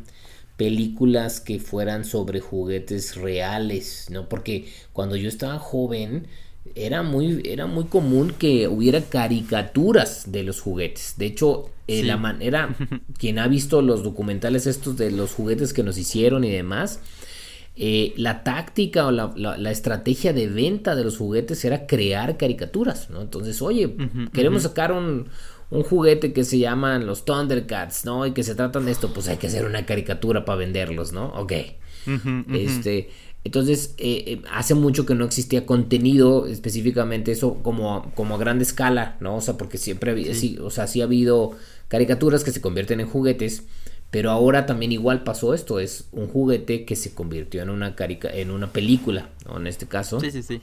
películas 0.57 1.39
que 1.39 1.59
fueran 1.59 2.05
sobre 2.05 2.39
juguetes 2.39 3.15
reales, 3.15 4.07
¿no? 4.11 4.29
Porque 4.29 4.67
cuando 4.93 5.15
yo 5.15 5.27
estaba 5.27 5.57
joven, 5.57 6.27
era 6.75 7.03
muy, 7.03 7.41
era 7.45 7.65
muy 7.65 7.85
común 7.85 8.33
que 8.37 8.67
hubiera 8.67 9.01
caricaturas 9.01 10.31
de 10.31 10.43
los 10.43 10.61
juguetes. 10.61 11.15
De 11.17 11.25
hecho, 11.25 11.69
eh, 11.87 12.03
la 12.03 12.17
manera, 12.17 12.75
quien 13.17 13.39
ha 13.39 13.47
visto 13.47 13.81
los 13.81 14.03
documentales 14.03 14.67
estos 14.67 14.97
de 14.97 15.11
los 15.11 15.33
juguetes 15.33 15.73
que 15.73 15.83
nos 15.83 15.97
hicieron 15.97 16.43
y 16.43 16.51
demás, 16.51 16.99
eh, 17.75 18.13
la 18.17 18.43
táctica 18.43 19.07
o 19.07 19.11
la, 19.11 19.71
estrategia 19.71 20.33
de 20.33 20.47
venta 20.47 20.95
de 20.95 21.03
los 21.03 21.17
juguetes 21.17 21.63
era 21.63 21.87
crear 21.87 22.37
caricaturas, 22.37 23.09
¿no? 23.09 23.21
Entonces, 23.21 23.61
oye, 23.61 23.95
queremos 24.33 24.63
sacar 24.63 24.91
un, 24.91 25.27
un 25.69 25.83
juguete 25.83 26.33
que 26.33 26.43
se 26.43 26.59
llaman 26.59 27.07
los 27.07 27.23
Thundercats, 27.23 28.05
¿no? 28.05 28.25
Y 28.25 28.33
que 28.33 28.43
se 28.43 28.55
tratan 28.55 28.85
de 28.85 28.91
esto, 28.91 29.13
pues 29.13 29.29
hay 29.29 29.37
que 29.37 29.47
hacer 29.47 29.65
una 29.65 29.85
caricatura 29.85 30.43
para 30.45 30.57
venderlos, 30.57 31.13
¿no? 31.13 31.27
Ok. 31.27 31.53
este 32.53 33.09
entonces, 33.43 33.95
eh, 33.97 34.23
eh, 34.27 34.41
hace 34.51 34.75
mucho 34.75 35.03
que 35.05 35.15
no 35.15 35.25
existía 35.25 35.65
contenido 35.65 36.45
específicamente 36.45 37.31
eso 37.31 37.55
como, 37.63 38.11
como 38.13 38.35
a 38.35 38.37
gran 38.37 38.61
escala, 38.61 39.17
¿no? 39.19 39.37
O 39.37 39.41
sea, 39.41 39.57
porque 39.57 39.79
siempre 39.79 40.11
había, 40.11 40.35
sí. 40.35 40.59
o 40.61 40.69
sea, 40.69 40.85
sí 40.85 41.01
ha 41.01 41.05
habido 41.05 41.57
caricaturas 41.87 42.43
que 42.43 42.51
se 42.51 42.61
convierten 42.61 42.99
en 42.99 43.07
juguetes, 43.07 43.63
pero 44.11 44.29
ahora 44.29 44.67
también 44.67 44.91
igual 44.91 45.23
pasó 45.23 45.55
esto, 45.55 45.79
es 45.79 46.07
un 46.11 46.27
juguete 46.27 46.85
que 46.85 46.95
se 46.95 47.15
convirtió 47.15 47.63
en 47.63 47.71
una 47.71 47.95
carica 47.95 48.29
en 48.29 48.51
una 48.51 48.71
película, 48.71 49.31
¿no? 49.45 49.57
En 49.57 49.65
este 49.65 49.87
caso. 49.87 50.19
Sí, 50.19 50.29
sí, 50.29 50.43
sí. 50.43 50.61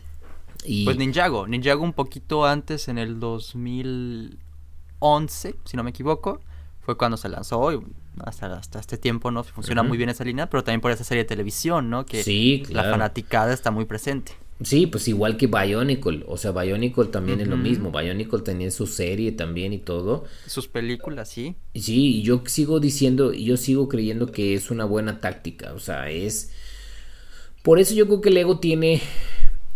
Y... 0.64 0.84
Pues 0.84 0.96
Ninjago, 0.96 1.48
Ninjago 1.48 1.82
un 1.82 1.94
poquito 1.94 2.46
antes, 2.46 2.86
en 2.86 2.98
el 2.98 3.18
2011, 3.18 5.56
si 5.64 5.76
no 5.76 5.82
me 5.82 5.90
equivoco, 5.90 6.40
fue 6.80 6.96
cuando 6.96 7.16
se 7.16 7.28
lanzó 7.28 7.72
y 7.72 7.80
hasta, 8.24 8.56
hasta 8.56 8.80
este 8.80 8.96
tiempo 8.96 9.30
no 9.30 9.44
funciona 9.44 9.82
muy 9.82 9.96
bien 9.96 10.10
esa 10.10 10.24
línea, 10.24 10.48
pero 10.48 10.64
también 10.64 10.80
por 10.80 10.90
esa 10.90 11.04
serie 11.04 11.24
de 11.24 11.28
televisión, 11.28 11.90
¿no? 11.90 12.06
Que 12.06 12.22
sí, 12.22 12.64
la 12.70 12.84
fanaticada 12.84 13.52
está 13.52 13.70
muy 13.70 13.84
presente. 13.84 14.32
Sí, 14.62 14.88
pues 14.88 15.06
igual 15.06 15.36
que 15.36 15.46
Bionicle, 15.46 16.24
o 16.26 16.36
sea, 16.36 16.50
Bionicle 16.50 17.06
también 17.06 17.40
es 17.40 17.46
lo 17.46 17.56
mismo, 17.56 17.92
Bionicle 17.92 18.40
tenía 18.40 18.72
su 18.72 18.88
serie 18.88 19.30
también 19.30 19.72
y 19.72 19.78
todo. 19.78 20.24
Sus 20.46 20.66
películas, 20.66 21.28
sí. 21.28 21.54
Sí, 21.76 22.16
y 22.16 22.22
yo 22.22 22.42
sigo 22.44 22.80
diciendo, 22.80 23.32
yo 23.32 23.56
sigo 23.56 23.88
creyendo 23.88 24.32
que 24.32 24.54
es 24.54 24.72
una 24.72 24.84
buena 24.84 25.20
táctica, 25.20 25.72
o 25.74 25.78
sea, 25.78 26.10
es... 26.10 26.52
Por 27.62 27.78
eso 27.78 27.94
yo 27.94 28.06
creo 28.06 28.20
que 28.20 28.30
Lego 28.30 28.58
tiene 28.58 29.00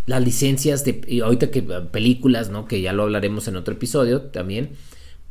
las 0.07 0.23
licencias 0.23 0.85
de... 0.85 1.01
Y 1.07 1.21
ahorita 1.21 1.53
que 1.53 1.63
películas, 1.63 2.51
¿no? 2.51 2.67
Que 2.67 2.81
ya 2.81 2.93
lo 2.93 3.05
hablaremos 3.05 3.47
en 3.47 3.57
otro 3.57 3.75
episodio 3.75 4.23
también 4.23 4.71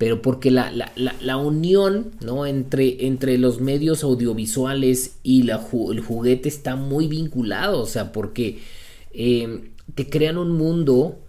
pero 0.02 0.24
porque 0.24 0.50
la, 0.50 0.72
la, 0.96 1.38
unión 1.38 2.10
¿no? 2.22 2.48
entre, 2.48 3.06
entre 3.06 3.38
los 3.38 3.62
medios 3.62 4.04
audiovisuales 4.04 5.18
y 5.22 5.44
la, 5.44 5.64
el 5.92 6.00
juguete 6.00 6.50
está 6.50 6.76
muy 6.76 7.06
vinculado, 7.06 7.80
o 7.80 7.86
sea, 7.86 8.12
porque 8.12 8.62
eh, 9.14 9.70
te 9.94 10.10
crean 10.10 10.40
un 10.40 10.58
mundo 10.58 11.20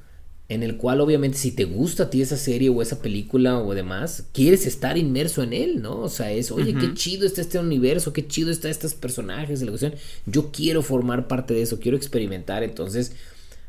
en 0.49 0.63
el 0.63 0.79
cual 0.79 1.03
obviamente 1.03 1.37
si 1.37 1.51
te 1.51 1.67
gusta 1.67 2.05
a 2.05 2.09
ti 2.09 2.23
esa 2.23 2.39
serie 2.39 2.71
o 2.71 2.81
esa 2.81 3.03
película 3.03 3.59
o 3.59 3.75
demás, 3.75 4.29
quieres 4.33 4.65
estar 4.65 4.97
inmerso 4.97 5.43
en 5.43 5.53
él, 5.53 5.83
¿no? 5.83 5.99
O 5.99 6.09
sea, 6.09 6.33
es, 6.33 6.51
oye, 6.51 6.73
qué 6.73 6.95
chido 6.95 7.27
está 7.27 7.43
este 7.43 7.59
universo, 7.59 8.15
qué 8.15 8.27
chido 8.27 8.51
está 8.51 8.71
estos 8.71 8.95
personajes, 8.95 9.61
la 9.61 9.69
cuestión, 9.69 9.97
yo 10.25 10.51
quiero 10.51 10.81
formar 10.81 11.29
parte 11.29 11.53
de 11.53 11.61
eso, 11.61 11.79
quiero 11.79 11.99
experimentar, 11.99 12.63
entonces 12.63 13.13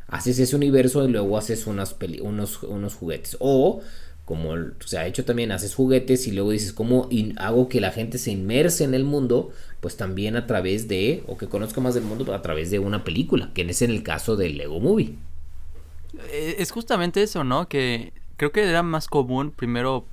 haces 0.07 0.39
ese 0.39 0.55
universo 0.55 1.03
y 1.03 1.11
luego 1.11 1.37
haces 1.37 1.67
unas 1.67 1.93
unos, 2.21 2.63
unos 2.63 2.93
juguetes. 2.93 3.35
O 3.41 3.81
como 4.25 4.53
se 4.85 4.97
ha 4.97 5.05
hecho 5.05 5.25
también, 5.25 5.51
haces 5.51 5.75
juguetes 5.75 6.27
y 6.27 6.31
luego 6.31 6.51
dices, 6.51 6.71
¿cómo 6.71 7.09
hago 7.37 7.67
que 7.67 7.81
la 7.81 7.91
gente 7.91 8.17
se 8.17 8.31
inmerse 8.31 8.83
en 8.85 8.93
el 8.93 9.03
mundo? 9.03 9.51
Pues 9.81 9.97
también 9.97 10.37
a 10.37 10.47
través 10.47 10.87
de, 10.87 11.23
o 11.27 11.37
que 11.37 11.47
conozca 11.47 11.81
más 11.81 11.93
del 11.93 12.03
mundo, 12.03 12.33
a 12.33 12.41
través 12.41 12.71
de 12.71 12.79
una 12.79 13.03
película, 13.03 13.51
que 13.53 13.63
es 13.63 13.81
en 13.81 13.91
el 13.91 14.01
caso 14.01 14.37
del 14.37 14.57
Lego 14.57 14.79
Movie. 14.79 15.15
Eh, 16.31 16.55
es 16.59 16.71
justamente 16.71 17.21
eso, 17.21 17.43
¿no? 17.43 17.67
Que 17.67 18.13
creo 18.37 18.51
que 18.53 18.63
era 18.63 18.81
más 18.81 19.07
común 19.07 19.51
primero 19.51 20.05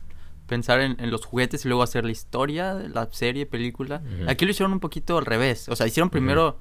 pensar 0.48 0.80
en, 0.80 0.96
los 1.10 1.24
juguetes 1.24 1.64
y 1.64 1.68
luego 1.68 1.84
hacer 1.84 2.04
la 2.04 2.10
historia, 2.10 2.74
la 2.74 3.08
serie, 3.12 3.46
película. 3.46 4.02
Aquí 4.26 4.44
lo 4.44 4.50
hicieron 4.50 4.72
un 4.72 4.80
poquito 4.80 5.16
al 5.18 5.26
revés. 5.26 5.68
O 5.68 5.76
sea, 5.76 5.86
hicieron 5.86 6.10
primero... 6.10 6.58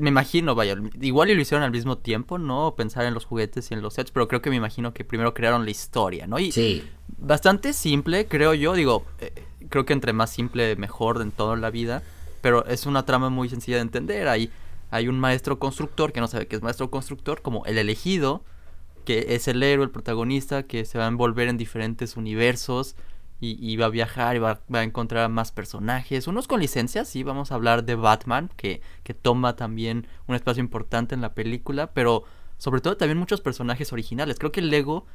me 0.00 0.10
imagino, 0.10 0.54
vaya, 0.54 0.76
igual 1.00 1.30
y 1.30 1.34
lo 1.34 1.40
hicieron 1.40 1.64
al 1.64 1.70
mismo 1.70 1.98
tiempo, 1.98 2.38
¿no? 2.38 2.74
Pensar 2.76 3.06
en 3.06 3.14
los 3.14 3.24
juguetes 3.24 3.70
y 3.70 3.74
en 3.74 3.82
los 3.82 3.94
sets, 3.94 4.10
pero 4.10 4.28
creo 4.28 4.42
que 4.42 4.50
me 4.50 4.56
imagino 4.56 4.92
que 4.92 5.04
primero 5.04 5.32
crearon 5.32 5.64
la 5.64 5.70
historia, 5.70 6.26
¿no? 6.26 6.38
Y 6.38 6.52
sí. 6.52 6.84
bastante 7.18 7.72
simple, 7.72 8.26
creo 8.26 8.52
yo, 8.54 8.74
digo, 8.74 9.04
eh, 9.20 9.32
creo 9.70 9.86
que 9.86 9.94
entre 9.94 10.12
más 10.12 10.30
simple 10.30 10.76
mejor 10.76 11.20
en 11.22 11.30
toda 11.30 11.56
la 11.56 11.70
vida, 11.70 12.02
pero 12.42 12.66
es 12.66 12.84
una 12.84 13.06
trama 13.06 13.30
muy 13.30 13.48
sencilla 13.48 13.78
de 13.78 13.82
entender. 13.82 14.28
Hay, 14.28 14.50
hay 14.90 15.08
un 15.08 15.18
maestro 15.18 15.58
constructor 15.58 16.12
que 16.12 16.20
no 16.20 16.28
sabe 16.28 16.46
qué 16.46 16.56
es 16.56 16.62
maestro 16.62 16.90
constructor, 16.90 17.40
como 17.40 17.64
el 17.64 17.78
elegido, 17.78 18.44
que 19.06 19.26
es 19.30 19.48
el 19.48 19.62
héroe, 19.62 19.84
el 19.84 19.90
protagonista, 19.90 20.64
que 20.64 20.84
se 20.84 20.98
va 20.98 21.04
a 21.04 21.08
envolver 21.08 21.48
en 21.48 21.56
diferentes 21.56 22.16
universos 22.16 22.96
y, 23.52 23.76
va 23.76 23.86
a 23.86 23.90
viajar 23.90 24.36
y 24.36 24.38
va, 24.38 24.60
a 24.72 24.82
encontrar 24.82 25.28
más 25.28 25.52
personajes. 25.52 26.26
Unos 26.26 26.48
con 26.48 26.60
licencias, 26.60 27.08
sí, 27.08 27.22
vamos 27.22 27.52
a 27.52 27.56
hablar 27.56 27.84
de 27.84 27.94
Batman, 27.94 28.50
que, 28.56 28.80
que 29.02 29.14
toma 29.14 29.56
también 29.56 30.06
un 30.26 30.34
espacio 30.34 30.60
importante 30.62 31.14
en 31.14 31.20
la 31.20 31.34
película, 31.34 31.92
pero 31.92 32.24
sobre 32.58 32.80
todo 32.80 32.96
también 32.96 33.18
muchos 33.18 33.40
personajes 33.40 33.92
originales. 33.92 34.38
Creo 34.38 34.52
que 34.52 34.62
Lego 34.62 35.06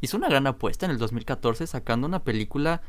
hizo 0.00 0.16
una 0.16 0.28
gran 0.28 0.46
apuesta 0.46 0.86
en 0.86 0.92
el 0.92 0.98
2014 0.98 1.66
sacando 1.66 2.06
una 2.06 2.24
película 2.24 2.82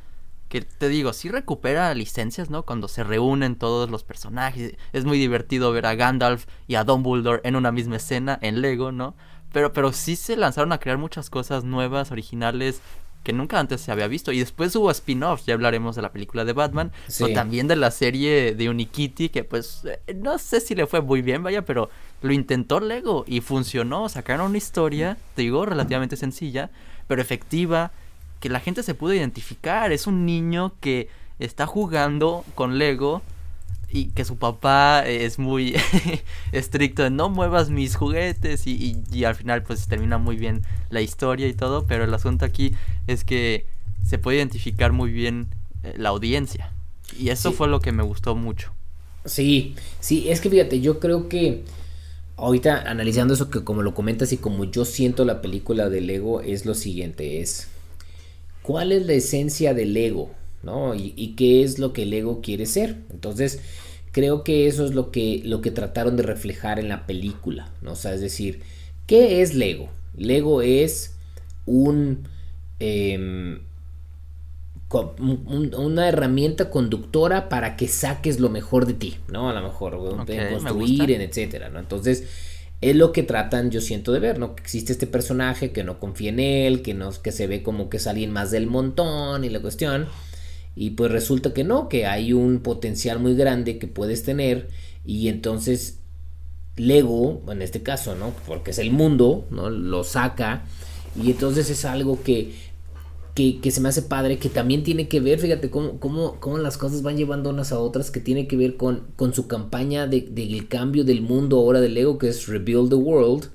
que 0.49 0.61
te 0.61 0.89
digo, 0.89 1.13
sí 1.13 1.29
recupera 1.29 1.93
licencias, 1.93 2.49
¿no? 2.49 2.63
Cuando 2.63 2.87
se 2.87 3.03
reúnen 3.03 3.55
todos 3.55 3.89
los 3.89 4.03
personajes. 4.03 4.75
Es 4.93 5.05
muy 5.05 5.19
divertido 5.19 5.71
ver 5.71 5.85
a 5.85 5.93
Gandalf 5.93 6.47
y 6.67 6.75
a 6.75 6.83
Dumbledore 6.83 7.41
en 7.43 7.55
una 7.55 7.71
misma 7.71 7.97
escena 7.97 8.37
en 8.41 8.61
Lego, 8.61 8.91
¿no? 8.91 9.15
Pero, 9.53 9.73
pero 9.73 9.93
sí 9.93 10.15
se 10.15 10.35
lanzaron 10.35 10.71
a 10.71 10.79
crear 10.79 10.97
muchas 10.97 11.29
cosas 11.29 11.63
nuevas, 11.63 12.11
originales, 12.11 12.81
que 13.23 13.33
nunca 13.33 13.59
antes 13.59 13.81
se 13.81 13.91
había 13.91 14.07
visto. 14.07 14.31
Y 14.31 14.39
después 14.39 14.75
hubo 14.75 14.91
spin-offs, 14.91 15.45
ya 15.45 15.53
hablaremos 15.53 15.95
de 15.95 16.01
la 16.01 16.11
película 16.11 16.45
de 16.45 16.53
Batman, 16.53 16.91
o 17.21 17.29
también 17.29 17.67
de 17.67 17.75
la 17.75 17.91
serie 17.91 18.55
de 18.55 18.69
Unikitty, 18.69 19.29
que 19.29 19.43
pues 19.43 19.83
eh, 19.85 20.13
no 20.15 20.37
sé 20.37 20.61
si 20.61 20.75
le 20.75 20.87
fue 20.87 21.01
muy 21.01 21.21
bien, 21.21 21.43
vaya, 21.43 21.65
pero 21.65 21.89
lo 22.21 22.31
intentó 22.31 22.79
Lego 22.79 23.25
y 23.27 23.41
funcionó. 23.41 24.09
Sacaron 24.09 24.47
una 24.47 24.57
historia, 24.57 25.17
te 25.35 25.41
digo, 25.43 25.65
relativamente 25.65 26.15
sencilla, 26.15 26.69
pero 27.07 27.21
efectiva, 27.21 27.91
que 28.39 28.49
la 28.49 28.59
gente 28.59 28.83
se 28.83 28.95
pudo 28.95 29.13
identificar. 29.13 29.91
Es 29.91 30.07
un 30.07 30.25
niño 30.25 30.73
que 30.79 31.09
está 31.39 31.65
jugando 31.65 32.45
con 32.55 32.77
Lego 32.77 33.21
y 33.91 34.11
que 34.11 34.25
su 34.25 34.37
papá 34.37 35.03
es 35.05 35.39
muy 35.39 35.75
estricto 36.51 37.03
de 37.03 37.09
no 37.09 37.29
muevas 37.29 37.69
mis 37.69 37.95
juguetes 37.95 38.67
y, 38.67 39.01
y, 39.11 39.23
al 39.23 39.35
final 39.35 39.63
pues 39.63 39.87
termina 39.87 40.17
muy 40.17 40.35
bien 40.35 40.61
la 40.89 41.01
historia 41.01 41.47
y 41.47 41.53
todo, 41.53 41.85
pero 41.87 42.03
el 42.03 42.13
asunto 42.13 42.45
aquí 42.45 42.73
es 43.07 43.23
que 43.23 43.65
se 44.05 44.17
puede 44.17 44.37
identificar 44.37 44.91
muy 44.91 45.11
bien 45.11 45.47
eh, 45.83 45.93
la 45.97 46.09
audiencia 46.09 46.71
y 47.17 47.29
eso 47.29 47.51
fue 47.51 47.67
lo 47.67 47.79
que 47.79 47.91
me 47.91 48.03
gustó 48.03 48.35
mucho. 48.35 48.73
Sí, 49.25 49.75
sí, 49.99 50.29
es 50.29 50.41
que 50.41 50.49
fíjate, 50.49 50.79
yo 50.81 50.99
creo 50.99 51.27
que 51.27 51.63
ahorita 52.37 52.89
analizando 52.89 53.33
eso 53.33 53.49
que 53.49 53.63
como 53.63 53.81
lo 53.81 53.93
comentas 53.93 54.31
y 54.31 54.37
como 54.37 54.65
yo 54.65 54.85
siento 54.85 55.25
la 55.25 55.41
película 55.41 55.89
del 55.89 56.09
ego 56.09 56.41
es 56.41 56.65
lo 56.65 56.73
siguiente, 56.75 57.41
es 57.41 57.67
¿cuál 58.61 58.91
es 58.91 59.05
la 59.05 59.13
esencia 59.13 59.73
del 59.73 59.95
ego? 59.97 60.31
¿No? 60.63 60.95
Y, 60.95 61.35
qué 61.35 61.63
es 61.63 61.79
lo 61.79 61.93
que 61.93 62.03
el 62.03 62.13
ego 62.13 62.41
quiere 62.41 62.65
ser. 62.65 62.97
Entonces, 63.11 63.61
creo 64.11 64.43
que 64.43 64.67
eso 64.67 64.85
es 64.85 64.93
lo 64.93 65.11
que, 65.11 65.41
lo 65.45 65.61
que 65.61 65.71
trataron 65.71 66.17
de 66.17 66.23
reflejar 66.23 66.79
en 66.79 66.89
la 66.89 67.05
película, 67.05 67.69
¿no? 67.81 67.93
O 67.93 67.95
sea, 67.95 68.13
es 68.13 68.21
decir, 68.21 68.61
¿qué 69.07 69.41
es 69.41 69.53
Lego? 69.53 69.89
Lego 70.15 70.61
es 70.61 71.15
un, 71.65 72.27
em, 72.79 73.61
una 75.77 76.09
herramienta 76.09 76.71
conductora 76.71 77.47
para 77.47 77.77
que 77.77 77.87
saques 77.87 78.39
lo 78.39 78.49
mejor 78.49 78.85
de 78.87 78.93
ti, 78.93 79.17
¿no? 79.27 79.49
A 79.49 79.53
lo 79.53 79.61
mejor, 79.61 79.93
en 80.27 80.49
construir, 80.49 81.11
en 81.11 81.21
etcétera, 81.21 81.69
¿no? 81.69 81.79
Entonces, 81.79 82.23
es 82.81 82.95
lo 82.95 83.11
que 83.11 83.23
tratan, 83.23 83.71
yo 83.71 83.81
siento 83.81 84.11
de 84.11 84.19
ver, 84.19 84.39
¿no? 84.39 84.55
Que 84.55 84.63
existe 84.63 84.93
este 84.93 85.05
personaje 85.05 85.71
que 85.71 85.83
no 85.83 85.99
confía 85.99 86.29
en 86.29 86.39
él, 86.39 86.81
que, 86.81 86.93
no, 86.93 87.11
que 87.21 87.31
se 87.31 87.45
ve 87.45 87.61
como 87.61 87.89
que 87.89 87.97
es 87.97 88.07
alguien 88.07 88.31
más 88.31 88.51
del 88.51 88.67
montón 88.67 89.43
y 89.43 89.49
la 89.49 89.61
cuestión 89.61 90.07
y 90.75 90.91
pues 90.91 91.11
resulta 91.11 91.53
que 91.53 91.63
no, 91.63 91.89
que 91.89 92.05
hay 92.05 92.33
un 92.33 92.59
potencial 92.59 93.19
muy 93.19 93.35
grande 93.35 93.79
que 93.79 93.87
puedes 93.87 94.23
tener 94.23 94.69
y 95.05 95.27
entonces 95.27 95.99
Lego, 96.77 97.41
en 97.49 97.61
este 97.61 97.83
caso, 97.83 98.15
¿no? 98.15 98.31
Porque 98.47 98.71
es 98.71 98.79
el 98.79 98.91
mundo, 98.91 99.45
¿no? 99.51 99.69
Lo 99.69 100.03
saca 100.03 100.63
y 101.21 101.31
entonces 101.31 101.69
es 101.69 101.83
algo 101.83 102.23
que, 102.23 102.53
que, 103.35 103.71
se 103.71 103.81
me 103.81 103.89
hace 103.89 104.01
padre, 104.01 104.37
que 104.37 104.49
también 104.49 104.83
tiene 104.83 105.07
que 105.07 105.19
ver, 105.19 105.39
fíjate 105.39 105.69
cómo, 105.69 105.99
cómo, 105.99 106.39
cómo 106.39 106.57
las 106.57 106.77
cosas 106.77 107.01
van 107.01 107.17
llevando 107.17 107.49
unas 107.49 107.71
a 107.71 107.79
otras, 107.79 108.11
que 108.11 108.19
tiene 108.19 108.47
que 108.47 108.57
ver 108.57 108.75
con, 108.75 109.07
con 109.15 109.33
su 109.33 109.47
campaña 109.47 110.07
del 110.07 110.33
de, 110.33 110.67
cambio 110.67 111.03
del 111.03 111.21
mundo 111.21 111.57
ahora 111.57 111.79
de 111.79 111.89
Lego, 111.89 112.17
que 112.17 112.29
es 112.29 112.47
Rebuild 112.47 112.89
the 112.89 112.95
World, 112.95 113.49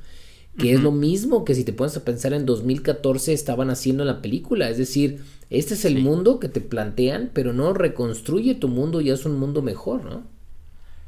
que 0.58 0.72
es 0.72 0.80
lo 0.80 0.92
mismo 0.92 1.44
que 1.44 1.54
si 1.54 1.64
te 1.64 1.72
pones 1.72 1.96
a 1.96 2.04
pensar 2.04 2.32
en 2.32 2.46
2014 2.46 3.32
estaban 3.32 3.70
haciendo 3.70 4.04
la 4.04 4.22
película, 4.22 4.68
es 4.70 4.78
decir, 4.78 5.24
este 5.50 5.74
es 5.74 5.84
el 5.84 5.98
mundo 5.98 6.38
que 6.38 6.48
te 6.48 6.60
plantean, 6.60 7.30
pero 7.32 7.52
no 7.52 7.72
reconstruye 7.72 8.54
tu 8.54 8.68
mundo 8.68 9.00
y 9.00 9.10
es 9.10 9.24
un 9.24 9.38
mundo 9.38 9.62
mejor, 9.62 10.04
¿no? 10.04 10.22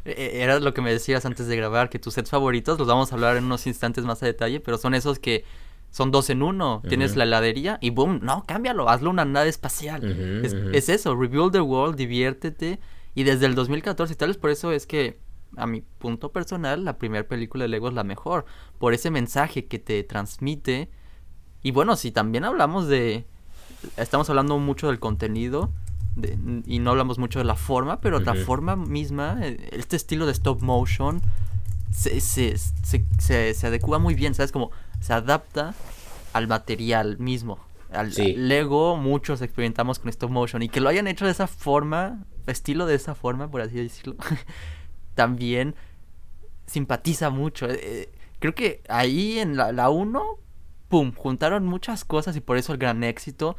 E, 0.04 0.12
e, 0.12 0.42
era 0.42 0.60
lo 0.60 0.74
que 0.74 0.82
me 0.82 0.92
decías 0.92 1.26
antes 1.26 1.46
de 1.46 1.56
grabar, 1.56 1.90
que 1.90 1.98
tus 1.98 2.14
sets 2.14 2.30
favoritos 2.30 2.78
los 2.78 2.88
vamos 2.88 3.10
a 3.10 3.14
hablar 3.14 3.36
en 3.36 3.44
unos 3.44 3.66
instantes 3.66 4.04
más 4.04 4.22
a 4.22 4.26
detalle, 4.26 4.60
pero 4.60 4.78
son 4.78 4.94
esos 4.94 5.18
que 5.18 5.44
son 5.90 6.10
dos 6.10 6.28
en 6.30 6.42
uno. 6.42 6.82
Tienes 6.88 7.16
la 7.16 7.24
heladería 7.24 7.78
y 7.80 7.90
boom, 7.90 8.20
no, 8.22 8.44
cámbialo, 8.46 8.88
hazlo 8.88 9.10
una 9.10 9.24
nave 9.24 9.48
espacial. 9.48 10.04
es, 10.74 10.88
eso, 10.88 11.16
rebuild 11.16 11.52
the 11.52 11.60
world, 11.60 11.96
diviértete. 11.96 12.78
Y 13.14 13.24
desde 13.24 13.46
el 13.46 13.54
2014, 13.54 14.14
tal 14.14 14.28
vez 14.28 14.36
por 14.36 14.50
eso 14.50 14.72
es 14.72 14.86
que, 14.86 15.18
a 15.56 15.66
mi 15.66 15.80
punto 15.80 16.32
personal, 16.32 16.84
la 16.84 16.98
primera 16.98 17.26
película 17.26 17.64
de 17.64 17.68
Lego 17.68 17.88
es 17.88 17.94
la 17.94 18.04
mejor. 18.04 18.44
Por 18.78 18.94
ese 18.94 19.10
mensaje 19.10 19.66
que 19.66 19.78
te 19.78 20.02
transmite. 20.04 20.90
Y 21.62 21.70
bueno, 21.72 21.96
si 21.96 22.12
también 22.12 22.44
hablamos 22.44 22.86
de, 22.88 23.26
estamos 23.96 24.28
hablando 24.30 24.58
mucho 24.58 24.88
del 24.88 24.98
contenido 24.98 25.72
y 26.66 26.78
no 26.78 26.90
hablamos 26.90 27.18
mucho 27.18 27.38
de 27.38 27.44
la 27.44 27.56
forma, 27.56 28.00
pero 28.00 28.20
la 28.20 28.34
forma 28.34 28.74
misma, 28.74 29.38
eh, 29.42 29.68
este 29.72 29.96
estilo 29.96 30.24
de 30.26 30.32
stop 30.32 30.62
motion, 30.62 31.20
se, 31.90 32.20
se, 32.20 32.56
se, 32.56 33.54
se, 33.54 33.66
adecua 33.66 33.98
muy 33.98 34.14
bien, 34.14 34.34
¿sabes? 34.34 34.52
Como 34.52 34.70
se 35.00 35.12
adapta 35.12 35.74
al 36.32 36.48
material 36.48 37.18
mismo. 37.18 37.58
Al, 37.90 38.12
Lego, 38.14 38.96
muchos 38.96 39.42
experimentamos 39.42 39.98
con 39.98 40.08
stop 40.08 40.30
motion 40.30 40.62
y 40.62 40.68
que 40.68 40.80
lo 40.80 40.88
hayan 40.88 41.06
hecho 41.06 41.24
de 41.24 41.30
esa 41.30 41.46
forma, 41.46 42.24
estilo 42.46 42.86
de 42.86 42.94
esa 42.94 43.14
forma, 43.14 43.50
por 43.50 43.60
así 43.60 43.76
decirlo, 43.76 44.16
también 45.16 45.74
simpatiza 46.66 47.30
mucho. 47.30 47.68
Eh, 47.68 47.80
eh, 47.82 48.12
creo 48.38 48.54
que 48.54 48.82
ahí 48.88 49.40
en 49.40 49.56
la 49.56 49.90
1 49.90 50.46
pum, 50.88 51.12
juntaron 51.14 51.66
muchas 51.66 52.04
cosas 52.04 52.36
y 52.36 52.40
por 52.40 52.56
eso 52.56 52.72
el 52.72 52.78
gran 52.78 53.04
éxito. 53.04 53.56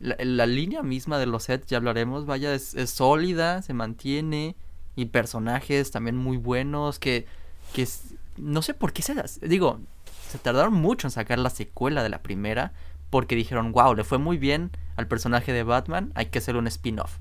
La, 0.00 0.44
línea 0.44 0.82
misma 0.82 1.18
de 1.18 1.26
los 1.26 1.44
sets, 1.44 1.66
ya 1.66 1.78
hablaremos, 1.78 2.26
vaya, 2.26 2.52
es, 2.52 2.74
sólida, 2.90 3.62
se 3.62 3.72
mantiene 3.72 4.56
y 4.96 5.06
personajes 5.06 5.90
también 5.92 6.16
muy 6.16 6.36
buenos 6.36 6.98
que, 6.98 7.26
que 7.72 7.88
no 8.36 8.60
sé 8.60 8.74
por 8.74 8.92
qué 8.92 9.02
se 9.02 9.14
las, 9.14 9.40
digo, 9.40 9.80
se 10.28 10.38
tardaron 10.38 10.74
mucho 10.74 11.06
en 11.06 11.10
sacar 11.10 11.38
la 11.38 11.48
secuela 11.48 12.02
de 12.02 12.10
la 12.10 12.22
primera 12.22 12.72
porque 13.08 13.36
dijeron, 13.36 13.72
wow, 13.72 13.94
le 13.94 14.04
fue 14.04 14.18
muy 14.18 14.36
bien 14.36 14.72
al 14.96 15.06
personaje 15.06 15.52
de 15.52 15.62
Batman, 15.62 16.12
hay 16.16 16.26
que 16.26 16.38
hacer 16.38 16.56
un 16.56 16.66
spin-off. 16.66 17.18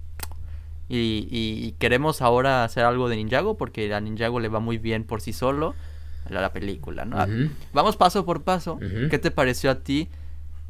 Y, 0.96 1.28
y, 1.32 1.72
queremos 1.80 2.22
ahora 2.22 2.64
hacer 2.64 2.86
algo 2.86 3.10
de 3.10 3.16
Ninjago 3.16 3.58
porque 3.58 3.92
a 3.96 4.00
Ninjago 4.00 4.40
le 4.40 4.48
va 4.48 4.60
muy 4.60 4.78
bien 4.78 5.06
por 5.06 5.22
sí 5.22 5.34
solo 5.34 5.74
la, 6.30 6.54
película, 6.54 7.04
¿no? 7.06 7.18
Vamos 7.74 7.98
paso 7.98 8.26
por 8.26 8.44
paso. 8.44 8.80
¿Qué 9.10 9.18
te 9.18 9.32
pareció 9.32 9.72
a 9.72 9.80
ti 9.80 10.10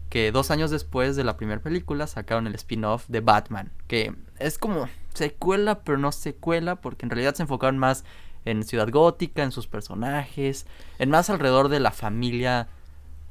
que 0.10 0.32
dos 0.32 0.52
años 0.52 0.72
después 0.72 1.16
de 1.16 1.24
la 1.24 1.36
primera 1.36 1.62
película 1.62 2.08
sacaron 2.08 2.48
el 2.48 2.56
spin-off 2.56 3.06
de 3.10 3.20
Batman? 3.20 3.72
Que 3.88 4.14
es 4.40 4.58
como 4.58 4.88
secuela, 5.14 5.84
pero 5.84 5.98
no 5.98 6.12
secuela, 6.12 6.78
porque 6.78 7.06
en 7.06 7.10
realidad 7.10 7.36
se 7.36 7.44
enfocaron 7.44 7.78
más 7.78 8.06
en 8.46 8.64
Ciudad 8.64 8.90
Gótica, 8.90 9.44
en 9.44 9.52
sus 9.52 9.68
personajes, 9.68 10.66
en 11.00 11.10
más 11.10 11.30
alrededor 11.30 11.70
de 11.70 11.80
la 11.80 11.92
familia 11.92 12.68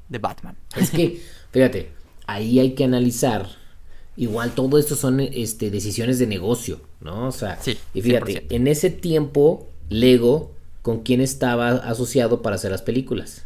de 0.09 0.19
Batman. 0.19 0.57
Es 0.77 0.91
que, 0.91 1.23
fíjate, 1.51 1.93
ahí 2.27 2.61
hay 2.61 2.75
que 2.75 2.85
analizar. 2.85 3.62
Igual 4.17 4.55
todo 4.55 4.79
esto 4.79 4.95
son 4.95 5.21
este, 5.21 5.71
decisiones 5.71 6.19
de 6.19 6.27
negocio, 6.27 6.81
¿no? 7.01 7.29
O 7.29 7.33
sea, 7.33 7.59
Sí, 7.63 7.79
y 7.95 8.03
fíjate, 8.03 8.47
100%. 8.49 8.55
en 8.55 8.69
ese 8.69 8.91
tiempo, 8.91 9.69
Lego, 9.89 10.53
¿con 10.83 11.01
quién 11.01 11.21
estaba 11.21 11.71
asociado 11.71 12.43
para 12.43 12.57
hacer 12.57 12.71
las 12.71 12.83
películas? 12.83 13.45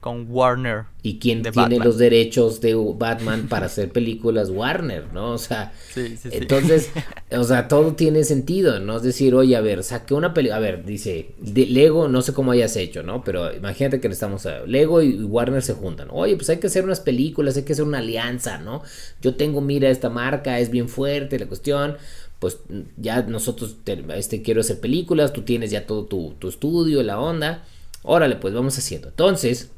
Con 0.00 0.26
Warner. 0.30 0.84
¿Y 1.02 1.18
quién 1.18 1.42
tiene 1.42 1.56
Batman. 1.56 1.86
los 1.86 1.98
derechos 1.98 2.60
de 2.62 2.74
Batman 2.74 3.48
para 3.48 3.66
hacer 3.66 3.90
películas? 3.90 4.48
Warner, 4.48 5.12
¿no? 5.12 5.32
O 5.32 5.38
sea, 5.38 5.72
Sí, 5.92 6.08
sí, 6.16 6.30
sí. 6.30 6.30
entonces, 6.32 6.90
o 7.30 7.44
sea, 7.44 7.68
todo 7.68 7.94
tiene 7.94 8.24
sentido, 8.24 8.80
¿no? 8.80 8.96
Es 8.96 9.02
decir, 9.02 9.34
oye, 9.34 9.56
a 9.56 9.60
ver, 9.60 9.82
saqué 9.82 10.14
una 10.14 10.32
película, 10.32 10.56
a 10.56 10.60
ver, 10.60 10.86
dice, 10.86 11.34
de 11.38 11.66
Lego, 11.66 12.08
no 12.08 12.22
sé 12.22 12.32
cómo 12.32 12.52
hayas 12.52 12.76
hecho, 12.76 13.02
¿no? 13.02 13.22
Pero 13.24 13.54
imagínate 13.54 14.00
que 14.00 14.08
estamos, 14.08 14.46
a 14.46 14.60
Lego 14.66 15.02
y 15.02 15.22
Warner 15.22 15.62
se 15.62 15.74
juntan. 15.74 16.08
Oye, 16.10 16.34
pues 16.36 16.48
hay 16.48 16.56
que 16.58 16.68
hacer 16.68 16.84
unas 16.84 17.00
películas, 17.00 17.56
hay 17.58 17.64
que 17.64 17.74
hacer 17.74 17.84
una 17.84 17.98
alianza, 17.98 18.56
¿no? 18.56 18.82
Yo 19.20 19.34
tengo, 19.34 19.60
mira, 19.60 19.90
esta 19.90 20.08
marca 20.08 20.58
es 20.60 20.70
bien 20.70 20.88
fuerte, 20.88 21.38
la 21.38 21.46
cuestión, 21.46 21.96
pues 22.38 22.58
ya 22.96 23.20
nosotros, 23.22 23.76
te- 23.84 24.02
este, 24.16 24.40
quiero 24.40 24.62
hacer 24.62 24.80
películas, 24.80 25.34
tú 25.34 25.42
tienes 25.42 25.70
ya 25.70 25.86
todo 25.86 26.06
tu, 26.06 26.34
tu 26.38 26.48
estudio, 26.48 27.02
la 27.02 27.20
onda. 27.20 27.64
Órale, 28.02 28.36
pues 28.36 28.54
vamos 28.54 28.78
haciendo. 28.78 29.08
Entonces, 29.08 29.72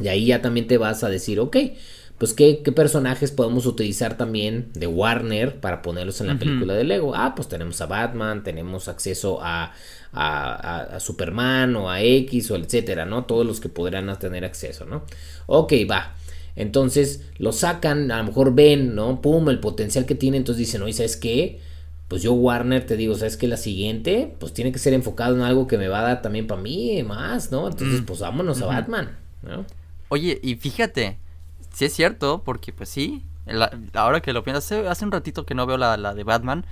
y 0.00 0.08
ahí 0.08 0.26
ya 0.26 0.42
también 0.42 0.66
te 0.66 0.78
vas 0.78 1.02
a 1.04 1.08
decir, 1.08 1.40
ok, 1.40 1.56
pues 2.18 2.34
qué, 2.34 2.62
qué 2.64 2.72
personajes 2.72 3.30
podemos 3.30 3.64
utilizar 3.66 4.16
también 4.16 4.70
de 4.74 4.86
Warner 4.88 5.60
para 5.60 5.82
ponerlos 5.82 6.20
en 6.20 6.26
la 6.26 6.38
película 6.38 6.74
de 6.74 6.82
Lego. 6.84 7.14
Ah, 7.14 7.34
pues 7.36 7.46
tenemos 7.48 7.80
a 7.80 7.86
Batman, 7.86 8.42
tenemos 8.42 8.88
acceso 8.88 9.38
a, 9.40 9.72
a, 10.12 10.94
a- 10.96 11.00
Superman 11.00 11.76
o 11.76 11.88
a 11.90 12.02
X 12.02 12.50
o 12.50 12.56
etcétera, 12.56 13.06
¿no? 13.06 13.24
Todos 13.24 13.46
los 13.46 13.60
que 13.60 13.68
podrán 13.68 14.16
tener 14.18 14.44
acceso, 14.44 14.84
¿no? 14.84 15.04
Ok, 15.46 15.72
va. 15.88 16.16
Entonces 16.56 17.22
lo 17.38 17.52
sacan, 17.52 18.10
a 18.10 18.18
lo 18.18 18.24
mejor 18.24 18.52
ven, 18.52 18.96
¿no? 18.96 19.20
Pum, 19.22 19.48
el 19.48 19.60
potencial 19.60 20.04
que 20.04 20.16
tiene, 20.16 20.38
entonces 20.38 20.58
dicen, 20.58 20.82
oye, 20.82 20.92
¿sabes 20.94 21.16
qué? 21.16 21.60
Pues 22.08 22.22
yo 22.22 22.32
Warner 22.32 22.84
te 22.84 22.96
digo, 22.96 23.14
¿sabes 23.14 23.36
qué? 23.36 23.46
La 23.46 23.56
siguiente, 23.56 24.34
pues 24.40 24.52
tiene 24.52 24.72
que 24.72 24.80
ser 24.80 24.92
enfocado 24.92 25.36
en 25.36 25.42
algo 25.42 25.68
que 25.68 25.78
me 25.78 25.86
va 25.86 26.00
a 26.00 26.02
dar 26.02 26.22
también 26.22 26.48
para 26.48 26.60
mí 26.60 27.00
más, 27.04 27.52
¿no? 27.52 27.68
Entonces, 27.68 28.00
Mm. 28.00 28.04
pues 28.06 28.18
vámonos 28.20 28.60
a. 28.62 28.66
Batman, 28.66 29.16
¿no? 29.42 29.64
Oye, 30.08 30.38
y 30.42 30.56
fíjate, 30.56 31.18
sí 31.72 31.84
es 31.86 31.92
cierto, 31.94 32.42
porque 32.44 32.72
pues 32.72 32.88
sí, 32.88 33.24
la- 33.46 33.70
ahora 33.94 34.20
que 34.20 34.32
lo 34.32 34.42
piensas, 34.44 34.64
hace, 34.64 34.88
hace 34.88 35.04
un 35.04 35.12
ratito 35.12 35.44
que 35.46 35.54
no 35.54 35.66
veo 35.66 35.76
la, 35.76 35.96
la 35.96 36.14
de 36.14 36.24
Batman, 36.24 36.64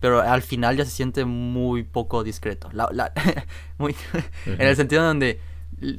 pero 0.00 0.20
al 0.20 0.42
final 0.42 0.76
ya 0.76 0.84
se 0.84 0.90
siente 0.92 1.24
muy 1.24 1.82
poco 1.82 2.24
discreto. 2.24 2.68
La, 2.72 3.12
muy, 3.78 3.94
En 4.46 4.60
el 4.62 4.76
sentido 4.76 5.04
donde 5.04 5.40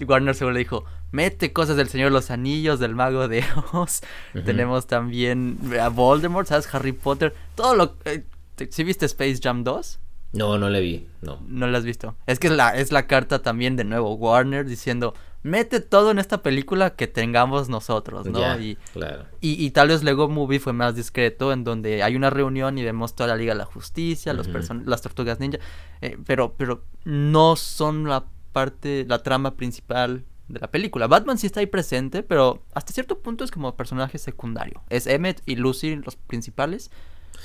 Warner 0.08 0.36
seguro 0.36 0.54
le 0.54 0.60
dijo, 0.60 0.86
mete 1.12 1.54
cosas 1.54 1.76
del 1.78 1.88
Señor 1.90 2.08
de 2.10 2.14
los 2.14 2.32
Anillos, 2.32 2.80
del 2.80 2.96
Mago 2.96 3.28
de 3.28 3.44
Oz, 3.74 4.02
tenemos 4.46 4.88
también 4.88 5.58
a 5.80 5.90
Voldemort, 5.90 6.48
¿sabes? 6.48 6.74
Harry 6.74 6.92
Potter, 6.94 7.34
todo 7.56 7.76
lo... 7.76 7.96
Eh, 8.06 8.24
¿Sí 8.70 8.84
viste 8.84 9.06
Space 9.08 9.40
Jam 9.42 9.64
2? 9.64 10.00
No, 10.34 10.58
no 10.58 10.70
le 10.70 10.80
vi, 10.82 11.08
no. 11.22 11.40
No 11.48 11.68
la 11.68 11.78
has 11.80 11.84
visto. 11.84 12.16
Es 12.28 12.38
que 12.40 12.50
la, 12.50 12.76
es 12.76 12.92
la 12.92 13.06
carta 13.08 13.42
también 13.42 13.76
de 13.76 13.84
nuevo, 13.84 14.14
Warner 14.16 14.66
diciendo, 14.66 15.14
mete 15.44 15.80
todo 15.80 16.12
en 16.12 16.20
esta 16.20 16.42
película 16.44 16.96
que 16.96 17.08
tengamos 17.08 17.68
nosotros, 17.70 18.28
¿no? 18.28 18.60
Y, 18.60 18.78
claro. 18.94 19.26
y, 19.40 19.64
y 19.66 19.72
tal 19.72 19.88
vez 19.88 20.04
Lego 20.04 20.30
Movie 20.30 20.60
fue 20.60 20.74
más 20.74 20.96
discreto, 20.96 21.52
en 21.52 21.64
donde 21.64 22.04
hay 22.04 22.16
una 22.16 22.30
reunión 22.30 22.78
y 22.78 22.84
vemos 22.84 23.16
toda 23.16 23.30
la 23.30 23.36
Liga 23.36 23.54
de 23.54 23.60
la 23.60 23.66
Justicia, 23.66 24.34
Ujú. 24.34 24.44
person- 24.52 24.84
las 24.86 25.02
Tortugas 25.02 25.40
Ninja, 25.40 25.58
eh, 26.02 26.18
pero, 26.26 26.54
pero 26.58 26.84
no 27.06 27.56
son 27.56 28.08
la 28.08 28.26
parte, 28.52 29.06
la 29.08 29.24
trama 29.24 29.56
principal 29.56 30.26
de 30.48 30.60
la 30.60 30.70
película. 30.70 31.08
Batman 31.08 31.38
sí 31.38 31.48
está 31.48 31.62
ahí 31.62 31.66
presente, 31.66 32.24
pero 32.24 32.64
hasta 32.74 32.92
cierto 32.94 33.20
punto 33.20 33.44
es 33.44 33.52
como 33.52 33.76
personaje 33.76 34.18
secundario. 34.18 34.84
Es 34.90 35.08
Emmett 35.08 35.42
y 35.46 35.56
Lucy 35.56 35.96
los 35.96 36.18
principales, 36.18 36.92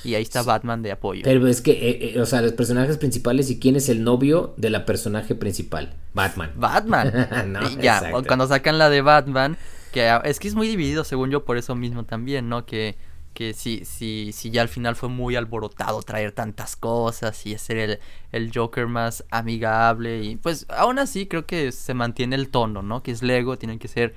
y 0.03 0.15
ahí 0.15 0.23
está 0.23 0.43
Batman 0.43 0.81
de 0.81 0.91
apoyo. 0.91 1.21
Pero 1.23 1.47
es 1.47 1.61
que, 1.61 1.71
eh, 1.71 2.13
eh, 2.15 2.21
o 2.21 2.25
sea, 2.25 2.41
los 2.41 2.53
personajes 2.53 2.97
principales 2.97 3.49
y 3.49 3.59
quién 3.59 3.75
es 3.75 3.89
el 3.89 4.03
novio 4.03 4.53
de 4.57 4.69
la 4.69 4.85
personaje 4.85 5.35
principal. 5.35 5.93
Batman. 6.13 6.51
Batman. 6.55 7.11
No, 7.47 7.61
ya, 7.81 7.97
exacto. 7.97 8.23
cuando 8.27 8.47
sacan 8.47 8.77
la 8.77 8.89
de 8.89 9.01
Batman, 9.01 9.57
que 9.91 10.07
a- 10.09 10.17
es 10.17 10.39
que 10.39 10.47
es 10.47 10.55
muy 10.55 10.67
dividido, 10.67 11.03
según 11.03 11.29
yo, 11.31 11.45
por 11.45 11.57
eso 11.57 11.75
mismo 11.75 12.03
también, 12.05 12.49
¿no? 12.49 12.65
Que, 12.65 12.95
que 13.33 13.53
si, 13.53 13.85
si, 13.85 14.31
si 14.33 14.49
ya 14.49 14.61
al 14.63 14.67
final 14.67 14.95
fue 14.95 15.09
muy 15.09 15.35
alborotado 15.35 16.01
traer 16.01 16.31
tantas 16.31 16.75
cosas 16.75 17.45
y 17.45 17.57
ser 17.57 17.77
el, 17.77 17.99
el 18.31 18.51
Joker 18.53 18.87
más 18.87 19.23
amigable. 19.29 20.23
Y 20.23 20.35
pues 20.37 20.65
aún 20.69 20.99
así 20.99 21.27
creo 21.27 21.45
que 21.45 21.71
se 21.71 21.93
mantiene 21.93 22.35
el 22.35 22.49
tono, 22.49 22.81
¿no? 22.81 23.03
Que 23.03 23.11
es 23.11 23.21
Lego, 23.23 23.57
tienen 23.57 23.77
que 23.79 23.87
ser 23.87 24.15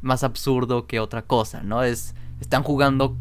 más 0.00 0.22
absurdo 0.24 0.86
que 0.86 1.00
otra 1.00 1.22
cosa, 1.22 1.62
¿no? 1.62 1.82
Es, 1.82 2.14
están 2.40 2.62
jugando 2.62 3.16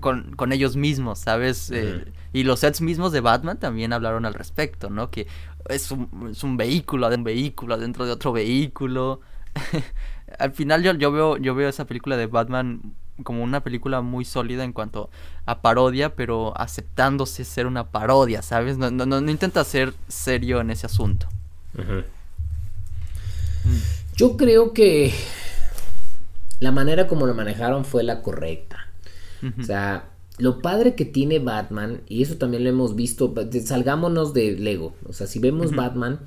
con, 0.00 0.34
con 0.36 0.52
ellos 0.52 0.76
mismos, 0.76 1.18
¿sabes? 1.18 1.70
Eh, 1.70 2.04
y 2.32 2.44
los 2.44 2.60
sets 2.60 2.80
mismos 2.80 3.12
de 3.12 3.20
Batman 3.20 3.58
también 3.58 3.92
hablaron 3.92 4.24
al 4.24 4.34
respecto, 4.34 4.90
¿no? 4.90 5.10
Que 5.10 5.26
es 5.68 5.90
un, 5.90 6.30
es 6.30 6.44
un 6.44 6.56
vehículo, 6.56 7.08
de 7.10 7.16
un 7.16 7.24
vehículo 7.24 7.78
dentro 7.78 8.06
de 8.06 8.12
otro 8.12 8.32
vehículo. 8.32 9.20
al 10.38 10.52
final 10.52 10.82
yo, 10.82 10.94
yo 10.94 11.12
veo 11.12 11.36
yo 11.36 11.54
veo 11.54 11.68
esa 11.68 11.86
película 11.86 12.16
de 12.16 12.26
Batman 12.26 12.94
como 13.24 13.42
una 13.42 13.62
película 13.62 14.00
muy 14.00 14.24
sólida 14.24 14.64
en 14.64 14.72
cuanto 14.72 15.10
a 15.46 15.60
parodia, 15.60 16.14
pero 16.14 16.56
aceptándose 16.56 17.44
ser 17.44 17.66
una 17.66 17.90
parodia, 17.90 18.42
¿sabes? 18.42 18.78
No, 18.78 18.90
no, 18.90 19.04
no, 19.06 19.20
no 19.20 19.30
intenta 19.30 19.64
ser 19.64 19.92
serio 20.08 20.60
en 20.60 20.70
ese 20.70 20.86
asunto. 20.86 21.28
Yo 24.16 24.36
creo 24.36 24.72
que 24.72 25.12
la 26.60 26.72
manera 26.72 27.06
como 27.06 27.26
lo 27.26 27.34
manejaron 27.34 27.84
fue 27.84 28.02
la 28.02 28.22
correcta. 28.22 28.81
O 29.58 29.62
sea, 29.62 30.10
lo 30.38 30.60
padre 30.60 30.94
que 30.94 31.04
tiene 31.04 31.38
Batman, 31.38 32.00
y 32.08 32.22
eso 32.22 32.36
también 32.36 32.64
lo 32.64 32.70
hemos 32.70 32.94
visto, 32.94 33.34
salgámonos 33.64 34.32
de 34.34 34.52
Lego. 34.52 34.94
O 35.06 35.12
sea, 35.12 35.26
si 35.26 35.38
vemos. 35.38 35.74
Batman, 35.74 36.20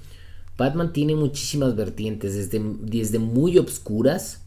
Batman 0.57 0.93
tiene 0.93 1.15
muchísimas 1.15 1.75
vertientes, 1.75 2.35
desde, 2.35 2.61
desde 2.81 3.19
muy 3.19 3.57
obscuras 3.57 4.41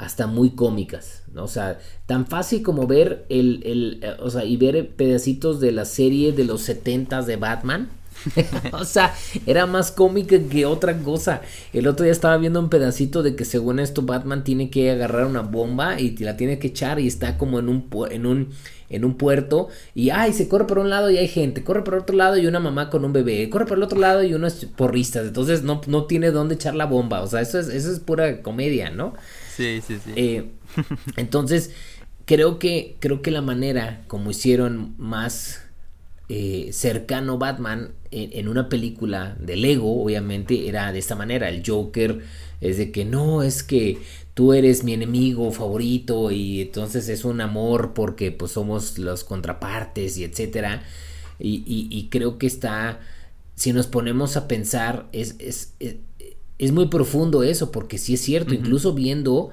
hasta 0.00 0.26
muy 0.26 0.50
cómicas, 0.50 1.24
¿no? 1.34 1.44
O 1.44 1.48
sea, 1.48 1.78
tan 2.06 2.26
fácil 2.26 2.62
como 2.62 2.86
ver 2.86 3.26
el, 3.28 3.62
el, 3.64 4.00
eh, 4.02 4.16
o 4.20 4.30
sea, 4.30 4.44
y 4.44 4.56
ver 4.56 4.88
pedacitos 4.96 5.60
de 5.60 5.72
la 5.72 5.84
serie 5.84 6.32
de 6.32 6.44
los 6.44 6.62
70 6.62 7.22
de 7.22 7.36
Batman. 7.36 7.90
o 8.72 8.84
sea, 8.84 9.14
era 9.46 9.66
más 9.66 9.90
cómica 9.90 10.36
que 10.38 10.66
otra 10.66 10.98
cosa. 10.98 11.42
El 11.72 11.86
otro 11.86 12.04
día 12.04 12.12
estaba 12.12 12.36
viendo 12.36 12.60
un 12.60 12.70
pedacito 12.70 13.22
de 13.22 13.36
que 13.36 13.44
según 13.44 13.78
esto 13.78 14.02
Batman 14.02 14.44
tiene 14.44 14.70
que 14.70 14.90
agarrar 14.90 15.26
una 15.26 15.42
bomba 15.42 16.00
y 16.00 16.16
la 16.18 16.36
tiene 16.36 16.58
que 16.58 16.68
echar 16.68 17.00
y 17.00 17.06
está 17.06 17.38
como 17.38 17.58
en 17.58 17.68
un 17.68 17.88
en 18.10 18.26
un 18.26 18.48
en 18.90 19.04
un 19.04 19.14
puerto 19.14 19.68
y 19.94 20.10
ay, 20.10 20.32
se 20.32 20.48
corre 20.48 20.66
por 20.66 20.78
un 20.78 20.90
lado 20.90 21.10
y 21.10 21.16
hay 21.16 21.28
gente, 21.28 21.62
corre 21.62 21.82
por 21.82 21.94
otro 21.94 22.16
lado 22.16 22.36
y 22.36 22.46
una 22.46 22.58
mamá 22.58 22.90
con 22.90 23.04
un 23.04 23.12
bebé, 23.12 23.48
corre 23.48 23.64
por 23.64 23.78
el 23.78 23.84
otro 23.84 23.98
lado 23.98 24.22
y 24.24 24.34
unos 24.34 24.66
porristas, 24.76 25.28
entonces 25.28 25.62
no, 25.62 25.80
no 25.86 26.04
tiene 26.04 26.32
dónde 26.32 26.56
echar 26.56 26.74
la 26.74 26.86
bomba, 26.86 27.22
o 27.22 27.26
sea, 27.28 27.40
eso 27.40 27.58
es, 27.58 27.68
eso 27.68 27.92
es 27.92 28.00
pura 28.00 28.42
comedia, 28.42 28.90
¿no? 28.90 29.14
Sí, 29.56 29.80
sí, 29.86 29.98
sí. 30.04 30.12
Eh, 30.16 30.50
entonces, 31.16 31.70
creo 32.26 32.58
que, 32.58 32.96
creo 32.98 33.22
que 33.22 33.30
la 33.30 33.42
manera 33.42 34.02
como 34.08 34.30
hicieron 34.30 34.94
más 34.98 35.62
eh, 36.30 36.70
cercano 36.72 37.38
Batman 37.38 37.92
en, 38.12 38.30
en 38.34 38.48
una 38.48 38.68
película 38.68 39.36
de 39.40 39.56
Lego, 39.56 40.02
obviamente, 40.02 40.68
era 40.68 40.92
de 40.92 40.98
esta 41.00 41.16
manera. 41.16 41.48
El 41.48 41.62
Joker 41.66 42.20
es 42.60 42.78
de 42.78 42.92
que 42.92 43.04
no, 43.04 43.42
es 43.42 43.62
que 43.62 43.98
tú 44.34 44.52
eres 44.52 44.84
mi 44.84 44.92
enemigo 44.94 45.50
favorito 45.52 46.30
y 46.30 46.60
entonces 46.62 47.08
es 47.08 47.24
un 47.24 47.40
amor 47.40 47.92
porque 47.94 48.30
pues 48.32 48.52
somos 48.52 48.98
los 48.98 49.24
contrapartes 49.24 50.16
y 50.18 50.24
etcétera. 50.24 50.84
Y, 51.38 51.62
y- 51.66 51.88
y 51.90 52.08
creo 52.10 52.38
que 52.38 52.46
está, 52.46 53.00
si 53.54 53.72
nos 53.72 53.86
ponemos 53.86 54.36
a 54.36 54.46
pensar, 54.48 55.08
es, 55.12 55.36
es, 55.38 55.74
es, 55.80 55.96
es 56.58 56.72
muy 56.72 56.88
profundo 56.88 57.42
eso, 57.42 57.70
porque 57.72 57.98
sí 57.98 58.14
es 58.14 58.20
cierto, 58.20 58.54
incluso 58.54 58.92
viendo 58.94 59.50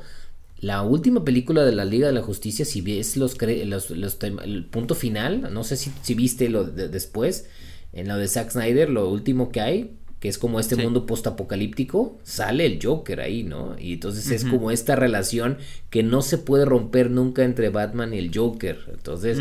la 0.59 0.81
última 0.81 1.23
película 1.23 1.63
de 1.65 1.71
la 1.73 1.85
Liga 1.85 2.07
de 2.07 2.13
la 2.13 2.21
Justicia, 2.21 2.65
si 2.65 2.81
ves 2.81 3.15
los, 3.17 3.37
cre- 3.37 3.63
los, 3.65 3.89
los 3.91 4.17
el 4.43 4.65
punto 4.65 4.95
final, 4.95 5.49
no 5.53 5.63
sé 5.63 5.75
si, 5.77 5.91
si 6.01 6.15
viste 6.15 6.49
lo 6.49 6.63
de- 6.63 6.87
después, 6.89 7.47
en 7.93 8.07
lo 8.07 8.17
de 8.17 8.27
Zack 8.27 8.51
Snyder, 8.51 8.89
lo 8.89 9.09
último 9.09 9.51
que 9.51 9.61
hay, 9.61 9.97
que 10.19 10.29
es 10.29 10.39
como 10.39 10.59
este 10.59 10.75
Sí. 10.75 10.81
mundo 10.81 11.05
postapocalíptico, 11.05 12.17
sale 12.23 12.65
el 12.65 12.79
Joker 12.81 13.21
ahí, 13.21 13.43
¿no? 13.43 13.75
Y 13.79 13.93
entonces 13.93 14.31
es 14.31 14.45
como 14.45 14.71
esta 14.71 14.95
relación 14.95 15.59
que 15.91 16.01
no 16.01 16.23
se 16.23 16.39
puede 16.39 16.65
romper 16.65 17.11
nunca 17.11 17.43
entre 17.43 17.69
Batman 17.69 18.15
y 18.15 18.17
el 18.17 18.31
Joker. 18.35 18.79
Entonces, 18.91 19.39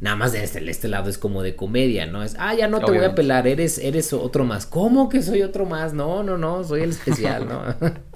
nada 0.00 0.16
más 0.16 0.32
de 0.32 0.44
este, 0.44 0.68
este 0.70 0.88
lado 0.88 1.08
es 1.08 1.16
como 1.16 1.42
de 1.42 1.56
comedia, 1.56 2.04
¿no? 2.04 2.22
Es, 2.22 2.36
ah, 2.38 2.54
ya 2.54 2.68
no 2.68 2.80
te 2.80 2.92
voy 2.92 3.04
a 3.06 3.14
pelar, 3.14 3.46
eres, 3.46 3.78
eres 3.78 4.12
otro 4.12 4.44
más. 4.44 4.66
¿Cómo 4.66 5.08
que 5.08 5.22
soy 5.22 5.40
otro 5.40 5.64
más? 5.64 5.94
No, 5.94 6.22
no, 6.22 6.36
no, 6.36 6.62
soy 6.62 6.82
el 6.82 6.90
especial, 6.90 7.48
¿no? 7.48 7.62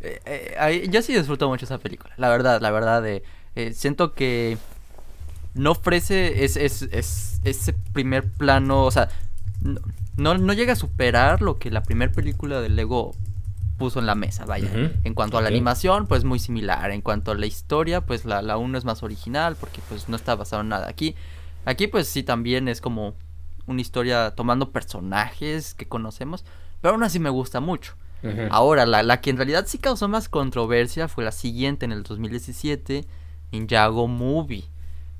Eh, 0.00 0.20
eh, 0.24 0.88
yo 0.90 1.02
sí 1.02 1.14
disfruto 1.14 1.48
mucho 1.48 1.64
esa 1.66 1.78
película, 1.78 2.14
la 2.16 2.28
verdad, 2.28 2.60
la 2.60 2.70
verdad. 2.70 3.06
eh, 3.06 3.22
eh, 3.56 3.72
siento 3.74 4.14
que 4.14 4.56
no 5.54 5.72
ofrece 5.72 6.44
es, 6.44 6.56
es- 6.56 6.82
es- 6.92 7.40
ese 7.44 7.72
primer 7.92 8.28
plano, 8.30 8.84
o 8.84 8.90
sea, 8.90 9.08
no, 10.16 10.36
no, 10.38 10.52
llega 10.52 10.72
a 10.74 10.76
superar 10.76 11.42
lo 11.42 11.58
que 11.58 11.70
la 11.70 11.82
primera 11.82 12.12
película 12.12 12.60
de 12.60 12.68
Lego 12.68 13.14
puso 13.78 13.98
en 13.98 14.06
la 14.06 14.14
mesa, 14.14 14.44
vaya. 14.44 14.68
En 15.04 15.14
cuanto 15.14 15.38
a 15.38 15.40
la 15.42 15.48
animación, 15.56 16.06
pues 16.06 16.24
muy 16.24 16.38
similar. 16.38 16.90
En 16.90 17.00
cuanto 17.00 17.30
a 17.30 17.34
la 17.34 17.46
historia, 17.46 18.02
pues 18.02 18.24
la, 18.26 18.42
la 18.42 18.58
1 18.58 18.76
es 18.76 18.84
más 18.84 19.02
original 19.02 19.56
porque 19.58 19.80
pues 19.88 20.08
no 20.08 20.16
está 20.16 20.34
basado 20.34 20.62
en 20.62 20.68
nada. 20.68 20.88
Aquí, 20.88 21.14
aquí 21.64 21.86
pues 21.86 22.06
sí 22.06 22.22
también 22.22 22.68
es 22.68 22.80
como 22.82 23.14
una 23.66 23.80
historia 23.80 24.32
tomando 24.36 24.70
personajes 24.70 25.74
que 25.74 25.88
conocemos, 25.88 26.44
pero 26.82 26.92
aún 26.94 27.02
así 27.04 27.18
me 27.18 27.30
gusta 27.30 27.60
mucho. 27.60 27.94
Ahora, 28.50 28.86
la, 28.86 29.02
la, 29.02 29.20
que 29.20 29.30
en 29.30 29.36
realidad 29.36 29.64
sí 29.66 29.78
causó 29.78 30.08
más 30.08 30.28
controversia 30.28 31.08
fue 31.08 31.24
la 31.24 31.32
siguiente 31.32 31.86
en 31.86 31.92
el 31.92 32.02
2017, 32.02 33.06
Ninjago 33.52 34.08
Movie, 34.08 34.64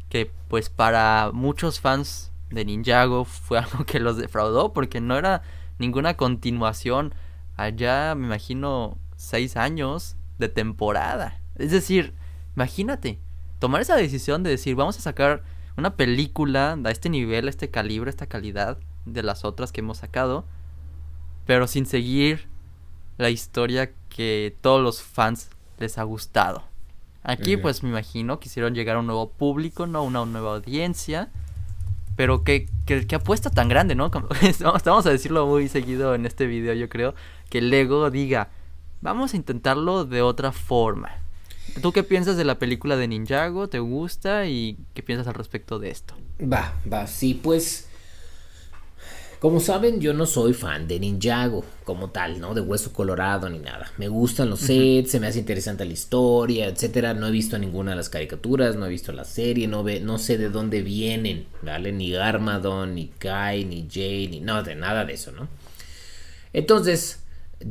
que 0.09 0.31
pues 0.49 0.69
para 0.69 1.31
muchos 1.33 1.81
fans 1.81 2.31
de 2.51 2.65
Ninjago 2.65 3.25
fue 3.25 3.59
algo 3.61 3.85
que 3.85 4.01
los 4.01 4.17
defraudó 4.17 4.73
porque 4.73 5.01
no 5.01 5.17
era 5.17 5.43
ninguna 5.79 6.17
continuación 6.17 7.15
allá, 7.57 8.15
me 8.15 8.27
imagino, 8.27 8.99
seis 9.17 9.57
años 9.57 10.17
de 10.39 10.49
temporada. 10.49 11.41
Es 11.57 11.71
decir, 11.71 12.15
imagínate, 12.55 13.19
tomar 13.59 13.81
esa 13.81 13.97
decisión 13.97 14.43
de 14.43 14.51
decir, 14.51 14.75
vamos 14.75 14.99
a 14.99 15.03
sacar 15.03 15.43
una 15.77 15.97
película 15.97 16.79
a 16.85 16.91
este 16.91 17.09
nivel, 17.09 17.47
a 17.47 17.51
este 17.51 17.71
calibre, 17.71 18.11
esta 18.11 18.27
calidad 18.27 18.79
de 19.05 19.23
las 19.23 19.45
otras 19.45 19.73
que 19.73 19.81
hemos 19.81 19.99
sacado, 19.99 20.45
pero 21.47 21.67
sin 21.67 21.87
seguir 21.87 22.50
la 23.21 23.31
historia 23.31 23.93
que 24.09 24.57
todos 24.61 24.83
los 24.83 25.03
fans 25.03 25.51
les 25.79 25.99
ha 25.99 26.03
gustado. 26.03 26.65
Aquí 27.23 27.57
pues 27.57 27.83
me 27.83 27.91
imagino 27.91 28.41
quisieron 28.41 28.75
llegar 28.75 28.97
a 28.97 29.01
un 29.01 29.07
nuevo 29.07 29.31
público, 29.31 29.87
¿no? 29.87 30.03
Una 30.03 30.25
nueva 30.25 30.55
audiencia. 30.55 31.29
Pero 32.17 32.45
que, 32.45 32.69
que, 32.87 33.15
apuesta 33.15 33.51
tan 33.51 33.69
grande, 33.69 33.95
¿no? 33.95 34.11
Vamos 34.85 35.07
a 35.07 35.11
decirlo 35.11 35.47
muy 35.47 35.69
seguido 35.69 36.15
en 36.15 36.27
este 36.27 36.47
video, 36.47 36.75
yo 36.75 36.89
creo. 36.89 37.15
Que 37.49 37.61
Lego 37.63 38.11
diga, 38.11 38.51
vamos 39.01 39.33
a 39.33 39.37
intentarlo 39.37 40.05
de 40.05 40.23
otra 40.23 40.53
forma. 40.53 41.11
¿Tú 41.81 41.93
qué 41.93 42.03
piensas 42.03 42.37
de 42.37 42.45
la 42.45 42.59
película 42.59 42.97
de 42.97 43.09
Ninjago? 43.09 43.69
¿Te 43.69 43.79
gusta? 43.79 44.47
¿Y 44.47 44.79
qué 44.93 45.03
piensas 45.03 45.29
al 45.29 45.35
respecto 45.35 45.79
de 45.79 45.91
esto? 45.91 46.15
Va, 46.41 46.75
va, 46.93 47.07
sí, 47.07 47.35
pues 47.35 47.90
como 49.41 49.59
saben, 49.59 50.01
yo 50.01 50.13
no 50.13 50.27
soy 50.27 50.53
fan 50.53 50.87
de 50.87 51.01
Ninjago 51.01 51.65
como 51.85 52.11
tal, 52.11 52.41
¿no? 52.41 52.53
De 52.53 52.61
Hueso 52.61 52.93
Colorado 52.93 53.49
ni 53.49 53.59
nada. 53.59 53.91
Me 53.97 54.07
gustan 54.07 54.51
los 54.51 54.61
sets, 54.61 55.11
se 55.11 55.19
me 55.19 55.29
hace 55.29 55.39
interesante 55.39 55.87
la 55.87 55.95
historia, 55.95 56.67
etcétera. 56.67 57.15
No 57.15 57.27
he 57.27 57.31
visto 57.31 57.59
ninguna 57.59 57.93
de 57.93 57.97
las 57.97 58.11
caricaturas, 58.11 58.77
no 58.77 58.85
he 58.85 58.91
visto 58.91 59.13
la 59.13 59.25
serie, 59.25 59.67
no, 59.67 59.83
ve, 59.83 60.01
no 60.01 60.19
sé 60.19 60.37
de 60.37 60.51
dónde 60.51 60.83
vienen, 60.83 61.47
¿vale? 61.63 61.91
Ni 61.91 62.11
Garmadon, 62.11 62.95
ni 62.95 63.09
Kai, 63.09 63.65
ni 63.65 63.89
Jay, 63.91 64.29
ni 64.29 64.41
no, 64.41 64.63
de 64.63 64.75
nada 64.75 65.07
de 65.07 65.15
eso, 65.15 65.33
¿no? 65.33 65.49
Entonces, 66.53 67.21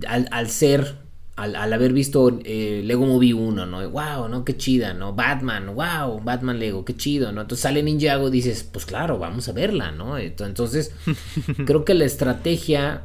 al, 0.07 0.27
al 0.31 0.49
ser 0.49 0.97
al, 1.41 1.73
haber 1.73 1.93
visto 1.93 2.39
eh, 2.43 2.81
Lego 2.83 3.05
Movie 3.05 3.33
1, 3.33 3.65
¿no? 3.65 3.89
Wow, 3.89 4.27
¿no? 4.27 4.43
Qué 4.43 4.57
chida, 4.57 4.93
¿no? 4.93 5.13
Batman, 5.13 5.73
wow, 5.73 6.21
Batman 6.21 6.59
Lego, 6.59 6.83
qué 6.83 6.95
chido, 6.95 7.31
¿no? 7.31 7.41
Entonces 7.41 7.63
sale 7.63 7.81
Ninjago 7.81 8.27
y 8.27 8.31
dices, 8.31 8.63
pues 8.69 8.85
claro, 8.85 9.17
vamos 9.19 9.47
a 9.47 9.53
verla, 9.53 9.91
¿no? 9.91 10.17
Entonces, 10.17 10.91
creo 11.65 11.85
que 11.85 11.93
la 11.93 12.05
estrategia, 12.05 13.03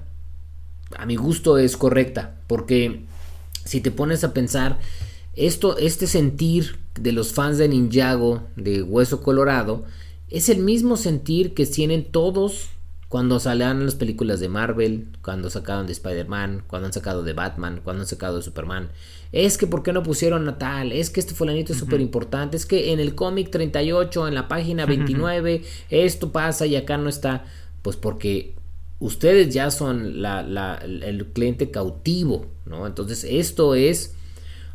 a 0.96 1.06
mi 1.06 1.16
gusto, 1.16 1.58
es 1.58 1.76
correcta, 1.76 2.34
porque 2.46 3.04
si 3.64 3.80
te 3.80 3.90
pones 3.90 4.24
a 4.24 4.34
pensar, 4.34 4.78
esto, 5.36 5.78
este 5.78 6.06
sentir 6.06 6.78
de 7.00 7.12
los 7.12 7.32
fans 7.32 7.58
de 7.58 7.68
Ninjago, 7.68 8.42
de 8.56 8.82
Hueso 8.82 9.22
Colorado, 9.22 9.84
es 10.28 10.48
el 10.48 10.58
mismo 10.58 10.96
sentir 10.96 11.54
que 11.54 11.66
tienen 11.66 12.04
todos 12.04 12.70
cuando 13.14 13.38
salían 13.38 13.84
las 13.84 13.94
películas 13.94 14.40
de 14.40 14.48
Marvel, 14.48 15.06
cuando 15.22 15.48
sacaron 15.48 15.86
de 15.86 15.92
Spider-Man, 15.92 16.64
cuando 16.66 16.86
han 16.86 16.92
sacado 16.92 17.22
de 17.22 17.32
Batman, 17.32 17.80
cuando 17.84 18.02
han 18.02 18.08
sacado 18.08 18.38
de 18.38 18.42
Superman. 18.42 18.90
Es 19.30 19.56
que, 19.56 19.68
¿por 19.68 19.84
qué 19.84 19.92
no 19.92 20.02
pusieron 20.02 20.48
a 20.48 20.58
tal? 20.58 20.90
Es 20.90 21.10
que 21.10 21.20
este 21.20 21.32
fulanito 21.32 21.72
es 21.72 21.78
súper 21.78 22.00
importante. 22.00 22.56
Es 22.56 22.66
que 22.66 22.92
en 22.92 22.98
el 22.98 23.14
cómic 23.14 23.52
38, 23.52 24.26
en 24.26 24.34
la 24.34 24.48
página 24.48 24.84
29, 24.84 25.62
esto 25.90 26.32
pasa 26.32 26.66
y 26.66 26.74
acá 26.74 26.96
no 26.96 27.08
está. 27.08 27.44
Pues 27.82 27.94
porque 27.96 28.56
ustedes 28.98 29.54
ya 29.54 29.70
son 29.70 30.20
la, 30.20 30.80
el 30.82 31.26
cliente 31.26 31.70
cautivo, 31.70 32.46
¿no? 32.66 32.84
Entonces, 32.84 33.22
esto 33.22 33.76
es 33.76 34.16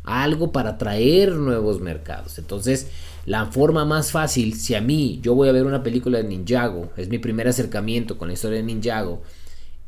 algo 0.02 0.50
para 0.50 0.70
atraer 0.70 1.32
nuevos 1.32 1.82
mercados. 1.82 2.38
Entonces, 2.38 2.88
la 3.30 3.46
forma 3.46 3.84
más 3.84 4.10
fácil, 4.10 4.54
si 4.54 4.74
a 4.74 4.80
mí 4.80 5.20
yo 5.22 5.36
voy 5.36 5.48
a 5.48 5.52
ver 5.52 5.64
una 5.64 5.84
película 5.84 6.18
de 6.18 6.24
Ninjago, 6.24 6.90
es 6.96 7.08
mi 7.08 7.18
primer 7.18 7.46
acercamiento 7.46 8.18
con 8.18 8.26
la 8.26 8.34
historia 8.34 8.56
de 8.56 8.64
Ninjago, 8.64 9.22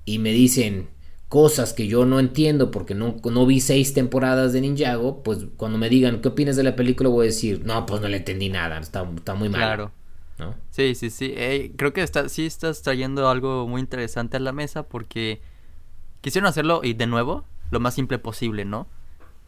y 0.04 0.20
me 0.20 0.30
dicen 0.30 0.90
cosas 1.28 1.72
que 1.72 1.88
yo 1.88 2.06
no 2.06 2.20
entiendo 2.20 2.70
porque 2.70 2.94
no, 2.94 3.16
no 3.24 3.44
vi 3.44 3.58
seis 3.58 3.94
temporadas 3.94 4.52
de 4.52 4.60
Ninjago, 4.60 5.24
pues 5.24 5.46
cuando 5.56 5.76
me 5.76 5.88
digan 5.88 6.20
qué 6.20 6.28
opinas 6.28 6.54
de 6.54 6.62
la 6.62 6.76
película 6.76 7.08
voy 7.08 7.26
a 7.26 7.30
decir, 7.30 7.62
no, 7.64 7.84
pues 7.84 8.00
no 8.00 8.06
le 8.06 8.18
entendí 8.18 8.48
nada, 8.48 8.78
está, 8.78 9.10
está 9.16 9.34
muy 9.34 9.48
mal. 9.48 9.60
Claro. 9.60 9.90
¿no? 10.38 10.54
Sí, 10.70 10.94
sí, 10.94 11.10
sí. 11.10 11.34
creo 11.76 11.92
que 11.92 12.04
está, 12.04 12.28
sí 12.28 12.46
estás 12.46 12.82
trayendo 12.82 13.28
algo 13.28 13.66
muy 13.66 13.80
interesante 13.80 14.36
a 14.36 14.40
la 14.40 14.52
mesa 14.52 14.84
porque 14.84 15.40
quisieron 16.20 16.46
hacerlo 16.48 16.82
y 16.84 16.94
de 16.94 17.08
nuevo 17.08 17.44
lo 17.72 17.80
más 17.80 17.94
simple 17.94 18.20
posible, 18.20 18.64
¿no? 18.64 18.86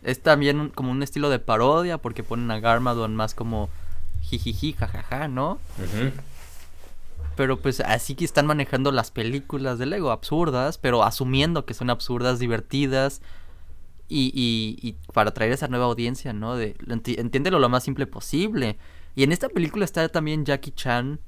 Es 0.03 0.21
también 0.21 0.71
como 0.71 0.91
un 0.91 1.05
estilo 1.05 1.31
de 1.31 1.39
parodia 1.39 1.99
porque 1.99 2.25
ponen 2.25 2.51
a 2.51 2.59
Garmadon 2.59 3.15
más 3.15 3.37
como 3.37 3.71
jijiji, 4.25 4.73
jajaja, 4.73 5.29
¿no? 5.29 5.59
Pero 7.37 7.59
pues 7.61 7.81
así 7.81 8.15
que 8.15 8.25
están 8.25 8.47
manejando 8.47 8.93
las 8.93 9.11
películas 9.11 9.79
de 9.79 9.87
Lego, 9.87 10.11
absurdas, 10.11 10.79
pero 10.79 11.03
asumiendo 11.03 11.65
que 11.67 11.75
son 11.75 11.91
absurdas, 11.91 12.39
divertidas. 12.39 13.23
Y, 14.07 14.31
y, 14.37 14.97
para 15.13 15.31
atraer 15.31 15.53
esa 15.53 15.67
nueva 15.67 15.87
audiencia, 15.87 16.33
¿no? 16.33 16.57
De, 16.57 16.77
entiéndelo 16.87 17.59
lo 17.59 17.69
más 17.69 17.83
simple 17.83 18.07
posible. 18.07 18.79
Y 19.17 19.25
en 19.25 19.33
esta 19.33 19.49
película 19.49 19.85
está 19.85 20.09
también 20.09 20.45
Jackie 20.45 20.73
Chan 20.73 21.21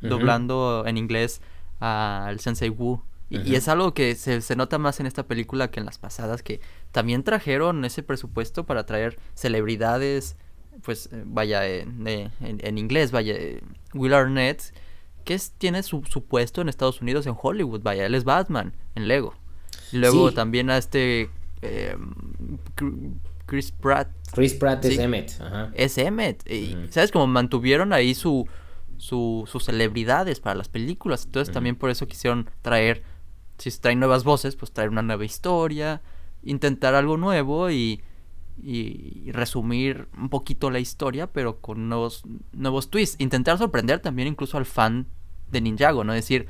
doblando 0.00 0.84
en 0.86 0.98
inglés 0.98 1.40
al 1.80 2.38
Sensei 2.38 2.68
Wu. 2.68 3.02
Y, 3.30 3.56
es 3.56 3.68
algo 3.68 3.92
que 3.92 4.14
se, 4.14 4.40
se, 4.40 4.56
nota 4.56 4.78
más 4.78 5.00
en 5.00 5.06
esta 5.06 5.26
película 5.26 5.70
que 5.70 5.80
en 5.80 5.86
las 5.86 5.98
pasadas, 5.98 6.42
que 6.42 6.60
también 6.92 7.24
trajeron 7.24 7.84
ese 7.84 8.02
presupuesto 8.02 8.64
para 8.64 8.86
traer 8.86 9.18
celebridades, 9.34 10.36
pues 10.82 11.08
eh, 11.12 11.22
vaya, 11.26 11.66
en, 11.66 12.30
en, 12.40 12.78
inglés, 12.78 13.10
vaya, 13.10 13.34
Will 13.94 14.14
Arnett, 14.14 14.74
que 15.24 15.34
es, 15.34 15.52
tiene 15.52 15.82
su, 15.82 16.02
su, 16.08 16.24
puesto 16.24 16.60
en 16.60 16.68
Estados 16.68 17.00
Unidos, 17.00 17.26
en 17.26 17.34
Hollywood, 17.40 17.82
vaya, 17.82 18.06
él 18.06 18.14
es 18.14 18.24
Batman, 18.24 18.74
en 18.94 19.08
Lego. 19.08 19.34
Luego 19.92 20.32
también 20.32 20.70
a 20.70 20.78
este 20.78 21.30
em, 21.62 22.58
Chris 23.46 23.72
Pratt. 23.72 24.08
Chris 24.32 24.54
Pratt 24.54 24.84
es 24.84 24.98
Emmett. 24.98 25.40
Ajá. 25.40 25.70
Es 25.74 25.96
Emmett. 25.98 26.48
Y, 26.50 26.76
¿sabes? 26.90 27.10
Como 27.10 27.26
mantuvieron 27.26 27.92
ahí 27.92 28.14
su, 28.14 28.46
su, 28.98 29.44
sus 29.50 29.64
celebridades 29.64 30.40
para 30.40 30.54
las 30.54 30.68
películas. 30.68 31.24
Entonces 31.24 31.52
también 31.52 31.76
por 31.76 31.90
eso 31.90 32.06
quisieron 32.06 32.50
traer 32.60 33.02
si 33.56 33.70
se 33.70 33.80
traen 33.80 33.98
nuevas 33.98 34.24
voces, 34.24 34.56
pues 34.56 34.72
traer 34.72 34.90
una 34.90 35.02
nueva 35.02 35.24
historia, 35.24 36.00
intentar 36.42 36.94
algo 36.94 37.16
nuevo 37.16 37.70
y, 37.70 38.02
y, 38.62 39.30
resumir 39.32 40.08
un 40.16 40.28
poquito 40.28 40.70
la 40.70 40.80
historia, 40.80 41.26
pero 41.28 41.60
con 41.60 41.88
nuevos, 41.88 42.22
nuevos 42.52 42.90
twists. 42.90 43.20
Intentar 43.20 43.58
sorprender 43.58 44.00
también 44.00 44.28
incluso 44.28 44.58
al 44.58 44.66
fan 44.66 45.06
de 45.50 45.60
Ninjago, 45.60 46.04
¿no? 46.04 46.12
Decir, 46.12 46.46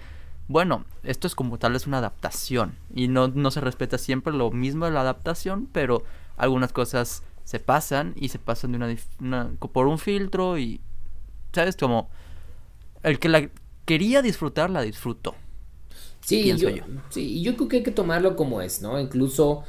bueno, 0.48 0.84
esto 1.02 1.26
es 1.26 1.34
como 1.34 1.58
tal 1.58 1.72
vez 1.72 1.86
una 1.86 1.98
adaptación 1.98 2.74
y 2.94 3.08
no, 3.08 3.28
no 3.28 3.50
se 3.50 3.60
respeta 3.60 3.98
siempre 3.98 4.32
lo 4.32 4.50
mismo 4.50 4.86
de 4.86 4.92
la 4.92 5.02
adaptación, 5.02 5.68
pero 5.72 6.04
algunas 6.36 6.72
cosas 6.72 7.22
se 7.44 7.60
pasan 7.60 8.14
y 8.16 8.28
se 8.28 8.38
pasan 8.38 8.72
de 8.72 8.76
una, 8.76 8.96
una 9.20 9.50
por 9.72 9.86
un 9.86 9.98
filtro 9.98 10.58
y, 10.58 10.80
¿sabes? 11.52 11.76
Como 11.76 12.10
el 13.02 13.18
que 13.18 13.28
la 13.28 13.48
quería 13.84 14.22
disfrutar, 14.22 14.70
la 14.70 14.82
disfrutó. 14.82 15.34
Sí, 16.20 16.54
yo, 16.58 16.68
sí, 17.08 17.42
yo 17.42 17.56
creo 17.56 17.68
que 17.68 17.76
hay 17.78 17.82
que 17.82 17.90
tomarlo 17.90 18.36
como 18.36 18.60
es, 18.60 18.82
¿no? 18.82 19.00
Incluso 19.00 19.64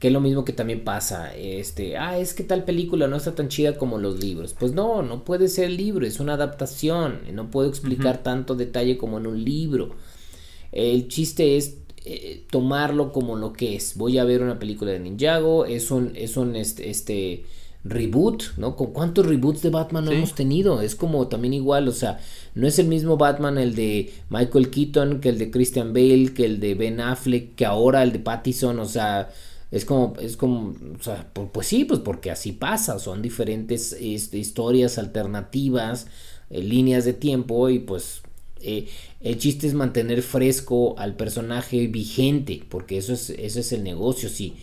que 0.00 0.08
es 0.08 0.14
lo 0.14 0.20
mismo 0.20 0.46
que 0.46 0.54
también 0.54 0.82
pasa, 0.82 1.36
este, 1.36 1.98
ah, 1.98 2.18
es 2.18 2.32
que 2.32 2.42
tal 2.42 2.64
película 2.64 3.06
no 3.06 3.16
está 3.16 3.34
tan 3.34 3.48
chida 3.48 3.76
como 3.76 3.98
los 3.98 4.18
libros. 4.18 4.56
Pues 4.58 4.72
no, 4.72 5.02
no 5.02 5.24
puede 5.24 5.46
ser 5.48 5.66
el 5.66 5.76
libro, 5.76 6.06
es 6.06 6.20
una 6.20 6.34
adaptación, 6.34 7.20
no 7.34 7.50
puedo 7.50 7.68
explicar 7.68 8.22
tanto 8.22 8.54
detalle 8.54 8.96
como 8.96 9.18
en 9.18 9.26
un 9.26 9.44
libro. 9.44 9.90
El 10.72 11.08
chiste 11.08 11.58
es 11.58 11.76
eh, 12.06 12.46
tomarlo 12.50 13.12
como 13.12 13.36
lo 13.36 13.52
que 13.52 13.76
es. 13.76 13.94
Voy 13.98 14.16
a 14.16 14.24
ver 14.24 14.40
una 14.40 14.58
película 14.58 14.90
de 14.90 15.00
Ninjago, 15.00 15.66
es 15.66 15.90
un, 15.90 16.12
es 16.14 16.38
un, 16.38 16.56
este, 16.56 16.88
este 16.88 17.44
reboot, 17.84 18.56
¿no? 18.56 18.76
¿Con 18.76 18.92
cuántos 18.92 19.26
reboots 19.26 19.60
de 19.60 19.68
Batman 19.68 20.06
no 20.06 20.12
hemos 20.12 20.34
tenido? 20.34 20.80
Es 20.80 20.94
como 20.94 21.28
también 21.28 21.52
igual, 21.52 21.88
o 21.88 21.92
sea, 21.92 22.20
no 22.54 22.66
es 22.66 22.78
el 22.78 22.86
mismo 22.86 23.18
Batman 23.18 23.58
el 23.58 23.74
de 23.74 24.14
Michael 24.30 24.70
Keaton 24.70 25.20
que 25.20 25.28
el 25.28 25.38
de 25.38 25.50
Christian 25.50 25.92
Bale, 25.92 26.32
que 26.32 26.46
el 26.46 26.58
de 26.58 26.74
Ben 26.74 27.00
Affleck, 27.00 27.54
que 27.54 27.66
ahora 27.66 28.02
el 28.02 28.12
de 28.12 28.18
Pattison, 28.20 28.78
o 28.78 28.86
sea, 28.86 29.28
es 29.70 29.84
como, 29.84 30.14
es 30.20 30.36
como, 30.36 30.74
o 30.98 31.02
sea, 31.02 31.30
pues, 31.32 31.66
sí, 31.66 31.84
pues 31.84 32.00
porque 32.00 32.30
así 32.30 32.52
pasa, 32.52 32.98
son 32.98 33.22
diferentes 33.22 33.96
este, 34.00 34.38
historias 34.38 34.98
alternativas, 34.98 36.08
eh, 36.50 36.62
líneas 36.62 37.04
de 37.04 37.12
tiempo 37.12 37.68
y 37.68 37.78
pues 37.78 38.22
eh, 38.60 38.88
el 39.20 39.38
chiste 39.38 39.68
es 39.68 39.74
mantener 39.74 40.22
fresco 40.22 40.98
al 40.98 41.14
personaje 41.14 41.86
vigente, 41.86 42.64
porque 42.68 42.98
eso 42.98 43.12
es, 43.12 43.30
eso 43.30 43.60
es 43.60 43.72
el 43.72 43.84
negocio, 43.84 44.28
sí 44.28 44.56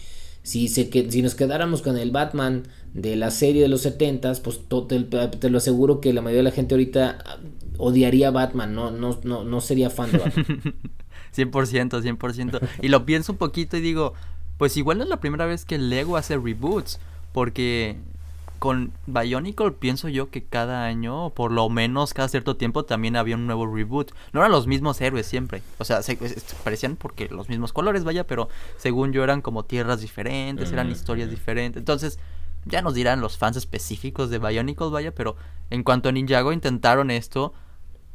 Si, 0.43 0.67
se, 0.67 0.89
que, 0.89 1.09
si 1.09 1.21
nos 1.21 1.35
quedáramos 1.35 1.81
con 1.81 1.97
el 1.97 2.11
Batman 2.11 2.63
de 2.93 3.15
la 3.15 3.31
serie 3.31 3.61
de 3.61 3.69
los 3.69 3.81
70 3.81 4.33
pues 4.43 4.61
te, 4.87 5.49
lo 5.49 5.57
aseguro 5.57 6.01
que 6.01 6.11
la 6.11 6.21
mayoría 6.21 6.39
de 6.39 6.49
la 6.49 6.55
gente 6.55 6.75
ahorita 6.75 7.19
ah, 7.25 7.37
odiaría 7.77 8.27
a 8.27 8.31
Batman, 8.31 8.73
no, 8.73 8.91
no, 8.91 9.19
no, 9.23 9.45
no 9.45 9.61
sería 9.61 9.89
fan 9.89 10.11
de 10.11 10.17
Batman. 10.17 10.45
100%, 11.35 12.01
100%. 12.01 12.69
y 12.81 12.87
lo 12.87 13.05
pienso 13.05 13.31
un 13.33 13.37
poquito 13.37 13.77
y 13.77 13.81
digo, 13.81 14.13
pues 14.57 14.77
igual 14.77 14.97
no 14.97 15.03
es 15.03 15.09
la 15.09 15.19
primera 15.19 15.45
vez 15.45 15.65
que 15.65 15.77
Lego 15.77 16.17
hace 16.17 16.37
reboots, 16.37 16.99
porque 17.31 17.97
con 18.59 18.91
Bionicle 19.05 19.71
pienso 19.71 20.09
yo 20.09 20.29
que 20.29 20.43
cada 20.43 20.85
año, 20.85 21.29
por 21.31 21.51
lo 21.51 21.69
menos 21.69 22.13
cada 22.13 22.27
cierto 22.27 22.57
tiempo, 22.57 22.85
también 22.85 23.15
había 23.15 23.35
un 23.35 23.45
nuevo 23.45 23.67
reboot. 23.67 24.11
No 24.33 24.39
eran 24.39 24.51
los 24.51 24.67
mismos 24.67 24.99
héroes 24.99 25.27
siempre. 25.27 25.61
O 25.77 25.85
sea, 25.85 26.01
se, 26.01 26.17
parecían 26.63 26.95
porque 26.95 27.29
los 27.29 27.49
mismos 27.49 27.73
colores, 27.73 28.03
vaya, 28.03 28.25
pero 28.25 28.49
según 28.77 29.13
yo 29.13 29.23
eran 29.23 29.41
como 29.41 29.63
tierras 29.63 30.01
diferentes, 30.01 30.71
eran 30.71 30.91
historias 30.91 31.29
diferentes. 31.29 31.79
Entonces, 31.79 32.19
ya 32.65 32.81
nos 32.81 32.93
dirán 32.95 33.21
los 33.21 33.37
fans 33.37 33.57
específicos 33.57 34.29
de 34.29 34.39
Bionicle, 34.39 34.89
vaya, 34.89 35.13
pero 35.13 35.35
en 35.69 35.83
cuanto 35.83 36.09
a 36.09 36.11
Ninjago 36.11 36.51
intentaron 36.51 37.11
esto, 37.11 37.53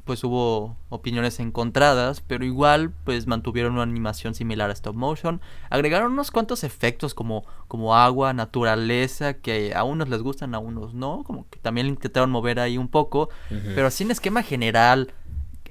pues 0.04 0.24
hubo 0.24 0.76
opiniones 0.88 1.38
encontradas, 1.38 2.20
pero 2.20 2.44
igual 2.44 2.92
pues 3.04 3.26
mantuvieron 3.26 3.74
una 3.74 3.82
animación 3.82 4.34
similar 4.34 4.70
a 4.70 4.72
stop 4.72 4.96
motion, 4.96 5.40
agregaron 5.70 6.12
unos 6.12 6.30
cuantos 6.30 6.64
efectos 6.64 7.14
como, 7.14 7.44
como 7.68 7.94
agua, 7.94 8.32
naturaleza, 8.32 9.34
que 9.34 9.74
a 9.74 9.84
unos 9.84 10.08
les 10.08 10.20
gustan, 10.22 10.54
a 10.54 10.58
unos 10.58 10.94
no, 10.94 11.22
como 11.24 11.48
que 11.48 11.58
también 11.60 11.86
intentaron 11.86 12.30
mover 12.30 12.58
ahí 12.58 12.78
un 12.78 12.88
poco, 12.88 13.28
pero 13.48 13.86
así 13.86 14.02
en 14.02 14.10
esquema 14.10 14.42
general, 14.42 15.12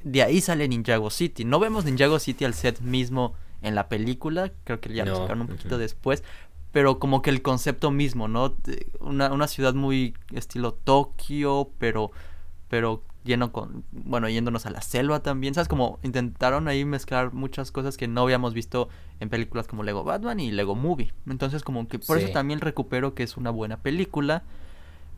de 0.04 0.24
ahí 0.24 0.40
sale 0.40 0.68
Ninjago 0.68 1.10
City, 1.10 1.44
no 1.44 1.60
vemos 1.60 1.84
Ninjago 1.84 2.18
City 2.20 2.46
al 2.46 2.54
set 2.54 2.80
mismo 2.80 3.34
en 3.62 3.76
la 3.76 3.90
película, 3.90 4.54
creo 4.64 4.80
que 4.80 4.94
ya 4.94 5.06
lo 5.06 5.18
sacaron 5.18 5.42
un 5.42 5.48
poquito 5.48 5.78
después, 5.78 6.24
pero 6.72 7.00
como 7.00 7.22
que 7.22 7.32
el 7.32 7.42
concepto 7.42 7.92
mismo, 7.92 8.30
¿no? 8.30 8.56
Una, 9.02 9.34
una 9.34 9.50
ciudad 9.50 9.74
muy 9.74 10.14
estilo 10.32 10.74
Tokio, 10.74 11.70
pero, 11.78 12.12
pero 12.70 13.04
lleno 13.24 13.52
con, 13.52 13.84
bueno, 13.92 14.30
yéndonos 14.30 14.66
a 14.66 14.72
la 14.72 14.82
selva 14.82 15.22
también, 15.22 15.54
¿sabes? 15.54 15.68
Como 15.68 16.00
intentaron 16.04 16.68
ahí 16.68 16.86
mezclar 16.86 17.34
muchas 17.34 17.72
cosas 17.72 17.98
que 17.98 18.08
no 18.08 18.22
habíamos 18.22 18.54
visto 18.54 18.90
en 19.20 19.30
películas 19.30 19.68
como 19.68 19.84
Lego 19.84 20.04
Batman 20.04 20.40
y 20.40 20.52
Lego 20.52 20.76
Movie. 20.76 21.14
Entonces 21.28 21.64
como 21.64 21.88
que 21.88 22.00
por 22.00 22.18
eso 22.18 22.32
también 22.32 22.62
recupero 22.62 23.14
que 23.14 23.24
es 23.24 23.38
una 23.38 23.50
buena 23.50 23.78
película. 23.78 24.44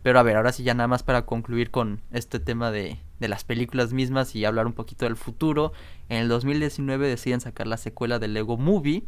Pero 0.03 0.19
a 0.19 0.23
ver, 0.23 0.35
ahora 0.35 0.51
sí 0.51 0.63
ya 0.63 0.73
nada 0.73 0.87
más 0.87 1.01
para 1.01 1.25
concluir 1.25 1.71
con 1.71 2.01
este 2.11 2.41
tema 2.41 2.71
de, 2.71 2.99
de 3.21 3.29
las 3.29 3.45
películas 3.45 3.93
mismas 3.93 4.35
y 4.35 4.43
hablar 4.43 4.67
un 4.67 4.73
poquito 4.73 5.05
del 5.05 5.15
futuro. 5.15 5.71
En 6.09 6.17
el 6.17 6.27
2019 6.27 7.07
deciden 7.07 7.39
sacar 7.39 7.67
la 7.67 7.77
secuela 7.77 8.19
de 8.19 8.27
Lego 8.27 8.57
Movie, 8.57 9.03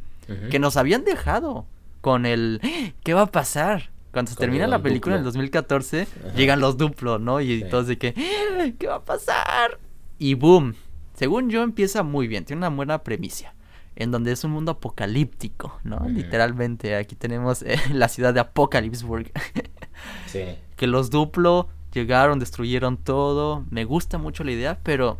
que 0.49 0.57
nos 0.57 0.77
habían 0.77 1.03
dejado 1.03 1.65
con 1.99 2.25
el 2.25 2.61
¡Ah! 2.63 2.93
¿qué 3.03 3.13
va 3.13 3.23
a 3.23 3.31
pasar? 3.31 3.91
Cuando 4.15 4.31
se 4.31 4.37
termina 4.37 4.65
la 4.65 4.81
película 4.81 5.15
en 5.15 5.19
el 5.19 5.25
2014, 5.25 6.07
llegan 6.37 6.61
los 6.61 6.77
duplos, 6.77 7.19
¿no? 7.19 7.41
Y 7.41 7.65
todos 7.69 7.87
de 7.87 7.97
que, 7.97 8.13
¡Ah! 8.15 8.71
¿qué 8.79 8.87
va 8.87 8.95
a 8.95 9.03
pasar? 9.03 9.77
Y 10.17 10.35
boom. 10.35 10.73
Según 11.15 11.49
yo, 11.49 11.63
empieza 11.63 12.01
muy 12.01 12.29
bien. 12.29 12.45
Tiene 12.45 12.59
una 12.59 12.69
buena 12.69 13.03
premisa. 13.03 13.53
En 13.97 14.11
donde 14.11 14.31
es 14.31 14.45
un 14.45 14.51
mundo 14.51 14.71
apocalíptico, 14.71 15.81
¿no? 15.83 16.07
Literalmente. 16.07 16.95
Aquí 16.95 17.17
tenemos 17.17 17.61
eh, 17.63 17.77
la 17.91 18.07
ciudad 18.07 18.33
de 18.33 18.39
Apocalypseburg. 18.39 19.33
sí. 20.27 20.43
Que 20.77 20.87
los 20.87 21.09
duplo 21.09 21.67
llegaron, 21.91 22.39
destruyeron 22.39 22.95
todo. 22.95 23.65
Me 23.69 23.83
gusta 23.83 24.17
mucho 24.17 24.45
la 24.45 24.53
idea, 24.53 24.79
pero 24.81 25.17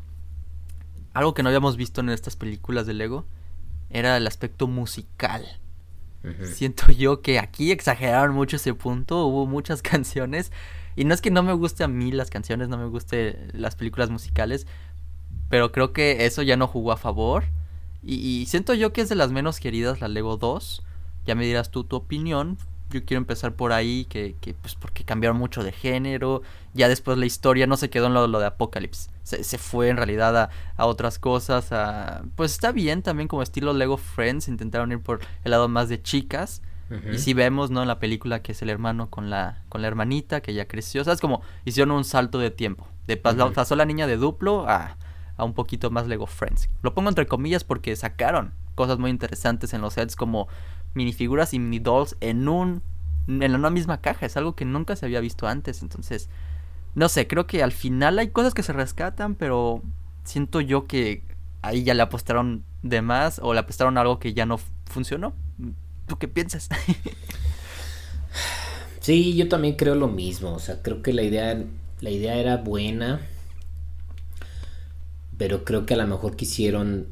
algo 1.14 1.34
que 1.34 1.44
no 1.44 1.50
habíamos 1.50 1.76
visto 1.76 2.00
en 2.00 2.12
estas 2.12 2.38
películas 2.38 2.86
de 2.86 2.94
Lego 2.94 3.26
era 3.90 4.16
el 4.16 4.26
aspecto 4.26 4.68
musical. 4.68 5.46
Siento 6.44 6.92
yo 6.92 7.22
que 7.22 7.40
aquí 7.40 7.72
exageraron 7.72 8.36
mucho 8.36 8.56
ese 8.56 8.74
punto, 8.74 9.26
hubo 9.26 9.46
muchas 9.46 9.82
canciones. 9.84 10.52
Y 10.96 11.06
no 11.06 11.14
es 11.14 11.22
que 11.22 11.32
no 11.32 11.44
me 11.44 11.54
guste 11.54 11.84
a 11.84 11.88
mí 11.88 12.12
las 12.12 12.30
canciones, 12.30 12.70
no 12.70 12.78
me 12.78 12.86
guste 12.86 13.50
las 13.54 13.76
películas 13.76 14.10
musicales, 14.10 14.66
pero 15.50 15.72
creo 15.72 15.92
que 15.92 16.26
eso 16.26 16.42
ya 16.42 16.56
no 16.56 16.68
jugó 16.68 16.92
a 16.92 16.98
favor. 16.98 17.46
Y, 18.02 18.46
siento 18.46 18.74
yo 18.76 18.94
que 18.94 19.02
es 19.02 19.10
de 19.10 19.16
las 19.16 19.32
menos 19.32 19.60
queridas 19.60 20.00
la 20.00 20.08
Lego 20.08 20.38
2. 20.38 20.84
Ya 21.26 21.34
me 21.34 21.44
dirás 21.44 21.72
tú 21.72 21.84
tu 21.84 21.96
opinión, 21.96 22.58
yo 22.90 23.04
quiero 23.04 23.20
empezar 23.20 23.56
por 23.56 23.74
ahí, 23.74 24.06
que, 24.06 24.36
que, 24.40 24.54
pues 24.54 24.76
porque 24.76 25.04
cambiaron 25.04 25.38
mucho 25.38 25.64
de 25.64 25.72
género, 25.72 26.42
ya 26.74 26.88
después 26.88 27.18
la 27.18 27.26
historia 27.26 27.68
no 27.68 27.78
se 27.78 27.90
quedó 27.90 28.08
en 28.08 28.14
lo, 28.14 28.28
lo 28.28 28.40
de 28.40 28.46
Apocalypse, 28.46 29.10
se, 29.24 29.44
se, 29.44 29.58
fue 29.58 29.90
en 29.90 29.98
realidad 29.98 30.38
a, 30.38 30.50
a, 30.76 30.86
otras 30.86 31.20
cosas, 31.20 31.72
a, 31.72 32.24
pues 32.36 32.52
está 32.52 32.72
bien 32.72 33.02
también 33.02 33.28
como 33.28 33.42
estilo 33.42 33.74
Lego 33.74 33.98
Friends, 33.98 34.48
intentaron 34.48 34.92
ir 34.92 35.00
por 35.00 35.20
el 35.44 35.52
lado 35.52 35.68
más 35.68 35.90
de 35.90 36.02
chicas, 36.02 36.62
y 37.12 37.18
si 37.18 37.34
vemos, 37.34 37.72
¿no? 37.72 37.82
En 37.82 37.88
la 37.88 37.98
película 37.98 38.44
que 38.44 38.52
es 38.52 38.62
el 38.62 38.70
hermano 38.70 39.10
con 39.10 39.32
la, 39.32 39.64
con 39.70 39.82
la 39.82 39.88
hermanita 39.88 40.42
que 40.42 40.54
ya 40.54 40.68
creció, 40.68 41.02
o 41.02 41.04
sea, 41.04 41.14
es 41.14 41.20
como 41.20 41.42
hicieron 41.66 41.90
un 41.92 42.04
salto 42.04 42.38
de 42.38 42.52
tiempo, 42.52 42.88
de 43.08 43.18
pasó 43.18 43.76
la 43.76 43.86
niña 43.86 44.06
de 44.06 44.18
duplo 44.18 44.70
a, 44.70 44.96
a 45.36 45.44
un 45.44 45.56
poquito 45.56 45.90
más 45.90 46.08
Lego 46.08 46.28
Friends, 46.28 46.70
lo 46.84 46.94
pongo 46.94 47.10
entre 47.10 47.26
comillas 47.26 47.64
porque 47.64 47.96
sacaron 47.96 48.54
cosas 48.76 49.00
muy 49.00 49.10
interesantes 49.10 49.74
en 49.74 49.82
los 49.82 49.94
sets 49.94 50.16
como 50.16 50.48
minifiguras 50.96 51.54
y 51.54 51.60
mini 51.60 51.80
dolls 51.80 52.18
en 52.22 52.48
un 52.48 52.82
en 53.28 53.56
una 53.56 53.70
misma 53.70 54.02
caja, 54.02 54.26
es 54.26 54.38
algo 54.38 54.56
que 54.56 54.66
nunca 54.66 54.96
se 54.96 55.06
había 55.06 55.20
visto 55.20 55.48
antes, 55.48 55.82
entonces 55.82 56.30
no 56.94 57.10
sé, 57.10 57.28
creo 57.28 57.48
que 57.48 57.64
al 57.64 57.72
final 57.72 58.20
hay 58.20 58.30
cosas 58.30 58.54
que 58.54 58.64
se 58.64 58.72
rescatan, 58.72 59.36
pero 59.36 59.82
siento 60.24 60.62
yo 60.62 60.88
que 60.88 61.24
ahí 61.62 61.84
ya 61.84 61.94
le 61.94 62.02
apostaron 62.02 62.64
de 62.84 63.02
más 63.02 63.40
o 63.44 63.54
le 63.54 63.60
apostaron 63.60 63.98
algo 63.98 64.20
que 64.20 64.34
ya 64.34 64.46
no 64.46 64.60
funcionó. 64.86 65.34
¿Tú 66.08 66.18
qué 66.18 66.28
piensas? 66.28 66.70
sí, 69.02 69.36
yo 69.36 69.50
también 69.50 69.76
creo 69.76 69.96
lo 69.96 70.08
mismo, 70.08 70.54
o 70.54 70.60
sea, 70.60 70.82
creo 70.82 71.02
que 71.02 71.14
la 71.14 71.24
idea 71.24 71.66
la 72.02 72.10
idea 72.10 72.36
era 72.36 72.58
buena, 72.58 73.22
pero 75.38 75.64
creo 75.64 75.86
que 75.86 75.96
a 75.96 75.98
lo 75.98 76.08
mejor 76.08 76.36
quisieron 76.36 77.08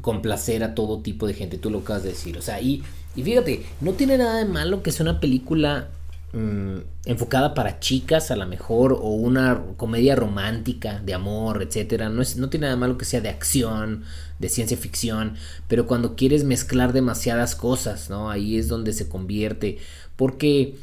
complacer 0.00 0.62
a 0.62 0.74
todo 0.74 1.00
tipo 1.00 1.26
de 1.26 1.34
gente, 1.34 1.58
tú 1.58 1.70
lo 1.70 1.80
acabas 1.80 2.02
de 2.02 2.10
decir. 2.10 2.36
O 2.38 2.42
sea, 2.42 2.60
y, 2.60 2.82
y 3.14 3.22
fíjate, 3.22 3.64
no 3.80 3.92
tiene 3.92 4.18
nada 4.18 4.38
de 4.38 4.44
malo 4.44 4.82
que 4.82 4.92
sea 4.92 5.04
una 5.04 5.20
película 5.20 5.88
mm, 6.32 6.78
enfocada 7.06 7.54
para 7.54 7.80
chicas 7.80 8.30
a 8.30 8.36
lo 8.36 8.46
mejor, 8.46 8.92
o 8.92 9.10
una 9.10 9.62
comedia 9.76 10.16
romántica 10.16 11.00
de 11.00 11.14
amor, 11.14 11.62
etcétera. 11.62 12.08
No, 12.08 12.22
es, 12.22 12.36
no 12.36 12.48
tiene 12.50 12.66
nada 12.66 12.76
de 12.76 12.80
malo 12.80 12.98
que 12.98 13.04
sea 13.04 13.20
de 13.20 13.28
acción, 13.28 14.04
de 14.38 14.48
ciencia 14.48 14.76
ficción, 14.76 15.34
pero 15.68 15.86
cuando 15.86 16.14
quieres 16.14 16.44
mezclar 16.44 16.92
demasiadas 16.92 17.54
cosas, 17.54 18.10
¿no? 18.10 18.30
Ahí 18.30 18.58
es 18.58 18.68
donde 18.68 18.92
se 18.92 19.08
convierte. 19.08 19.78
Porque 20.16 20.76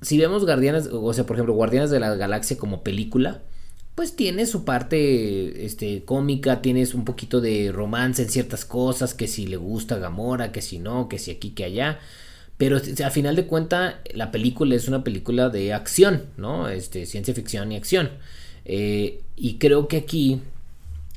si 0.00 0.18
vemos 0.18 0.44
Guardianes, 0.44 0.88
o 0.92 1.12
sea, 1.12 1.24
por 1.26 1.36
ejemplo, 1.36 1.54
Guardianes 1.54 1.90
de 1.90 2.00
la 2.00 2.14
Galaxia 2.14 2.56
como 2.56 2.82
película, 2.82 3.42
pues 3.94 4.16
tiene 4.16 4.46
su 4.46 4.64
parte 4.64 5.64
este, 5.64 6.04
cómica, 6.04 6.62
tienes 6.62 6.94
un 6.94 7.04
poquito 7.04 7.40
de 7.40 7.70
romance 7.72 8.22
en 8.22 8.28
ciertas 8.28 8.64
cosas, 8.64 9.14
que 9.14 9.28
si 9.28 9.46
le 9.46 9.56
gusta 9.56 9.98
Gamora, 9.98 10.50
que 10.50 10.62
si 10.62 10.78
no, 10.78 11.08
que 11.08 11.18
si 11.18 11.30
aquí, 11.30 11.50
que 11.50 11.64
allá. 11.64 12.00
Pero 12.56 12.76
a 12.76 13.10
final 13.10 13.36
de 13.36 13.46
cuenta 13.46 14.00
la 14.12 14.30
película 14.30 14.74
es 14.74 14.88
una 14.88 15.04
película 15.04 15.48
de 15.48 15.72
acción, 15.72 16.26
¿no? 16.36 16.68
Este, 16.68 17.06
ciencia 17.06 17.34
ficción 17.34 17.70
y 17.70 17.76
acción. 17.76 18.10
Eh, 18.64 19.20
y 19.36 19.58
creo 19.58 19.86
que 19.86 19.98
aquí, 19.98 20.40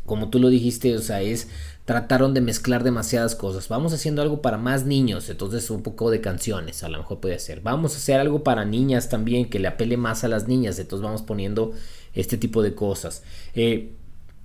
como 0.06 0.30
tú 0.30 0.40
lo 0.40 0.50
dijiste, 0.50 0.96
o 0.96 1.02
sea, 1.02 1.22
es 1.22 1.48
trataron 1.88 2.34
de 2.34 2.42
mezclar 2.42 2.84
demasiadas 2.84 3.34
cosas. 3.34 3.70
Vamos 3.70 3.94
haciendo 3.94 4.22
algo 4.22 4.42
para 4.42 4.58
más 4.58 4.86
niños, 4.86 5.30
entonces 5.30 5.70
un 5.70 5.84
poco 5.84 6.12
de 6.12 6.20
canciones, 6.20 6.84
a 6.84 6.90
lo 6.90 6.98
mejor 6.98 7.22
puede 7.22 7.40
ser. 7.40 7.62
Vamos 7.62 7.94
a 7.94 7.98
hacer 7.98 8.20
algo 8.20 8.44
para 8.44 8.66
niñas 8.66 9.08
también, 9.08 9.50
que 9.50 9.60
le 9.60 9.70
apele 9.70 9.96
más 9.96 10.26
a 10.26 10.28
las 10.28 10.50
niñas, 10.50 10.78
entonces 10.80 11.02
vamos 11.02 11.22
poniendo 11.22 11.72
este 12.18 12.38
tipo 12.38 12.62
de 12.62 12.74
cosas. 12.74 13.24
Eh, 13.54 13.92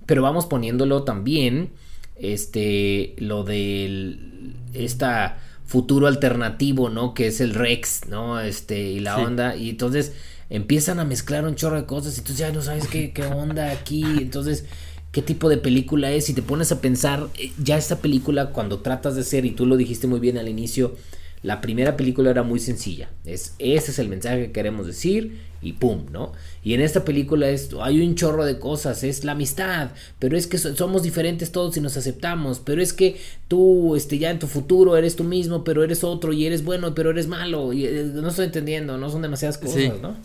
pero 0.05 0.21
vamos 0.21 0.45
poniéndolo 0.45 1.03
también, 1.03 1.71
este, 2.15 3.15
lo 3.17 3.43
del, 3.43 4.55
esta 4.73 5.39
futuro 5.65 6.07
alternativo, 6.07 6.89
¿no? 6.89 7.13
Que 7.13 7.27
es 7.27 7.41
el 7.41 7.53
Rex, 7.53 8.07
¿no? 8.07 8.39
Este, 8.39 8.91
y 8.91 8.99
la 8.99 9.17
onda, 9.17 9.55
y 9.55 9.71
entonces 9.71 10.13
empiezan 10.49 10.99
a 10.99 11.05
mezclar 11.05 11.45
un 11.45 11.55
chorro 11.55 11.77
de 11.77 11.85
cosas, 11.85 12.15
y 12.15 12.19
entonces 12.19 12.37
ya 12.37 12.51
no 12.51 12.61
sabes 12.61 12.87
qué, 12.87 13.11
qué 13.11 13.25
onda 13.25 13.71
aquí, 13.71 14.03
entonces 14.03 14.65
qué 15.11 15.21
tipo 15.21 15.49
de 15.49 15.57
película 15.57 16.11
es 16.11 16.29
y 16.29 16.33
te 16.33 16.41
pones 16.41 16.71
a 16.71 16.81
pensar 16.81 17.27
eh, 17.37 17.51
ya 17.57 17.77
esta 17.77 17.99
película 17.99 18.49
cuando 18.49 18.79
tratas 18.79 19.15
de 19.15 19.23
ser 19.23 19.45
y 19.45 19.51
tú 19.51 19.65
lo 19.65 19.77
dijiste 19.77 20.07
muy 20.07 20.19
bien 20.19 20.37
al 20.37 20.49
inicio 20.49 20.95
la 21.43 21.61
primera 21.61 21.95
película 21.95 22.31
era 22.31 22.43
muy 22.43 22.59
sencilla 22.59 23.09
es 23.25 23.53
ese 23.59 23.91
es 23.91 23.99
el 23.99 24.09
mensaje 24.09 24.47
que 24.47 24.51
queremos 24.51 24.87
decir 24.87 25.39
y 25.63 25.73
pum, 25.73 26.05
¿no? 26.11 26.33
Y 26.63 26.73
en 26.73 26.81
esta 26.81 27.05
película 27.05 27.49
es, 27.49 27.69
hay 27.81 28.05
un 28.05 28.15
chorro 28.15 28.45
de 28.45 28.59
cosas, 28.59 29.03
es 29.03 29.23
la 29.23 29.31
amistad, 29.31 29.91
pero 30.19 30.37
es 30.37 30.45
que 30.45 30.57
somos 30.57 31.03
diferentes 31.03 31.51
todos 31.51 31.77
y 31.77 31.81
nos 31.81 31.97
aceptamos, 31.97 32.59
pero 32.59 32.81
es 32.81 32.93
que 32.93 33.19
tú, 33.47 33.95
este, 33.95 34.19
ya 34.19 34.29
en 34.29 34.39
tu 34.39 34.47
futuro 34.47 34.97
eres 34.97 35.15
tú 35.15 35.23
mismo, 35.23 35.63
pero 35.63 35.83
eres 35.83 36.03
otro 36.03 36.33
y 36.33 36.45
eres 36.45 36.63
bueno, 36.63 36.93
pero 36.93 37.09
eres 37.11 37.27
malo, 37.27 37.73
y 37.73 37.85
eh, 37.85 38.11
no 38.13 38.27
estoy 38.27 38.45
entendiendo, 38.45 38.97
no 38.97 39.09
son 39.09 39.21
demasiadas 39.21 39.57
cosas, 39.57 40.01
¿no? 40.01 40.15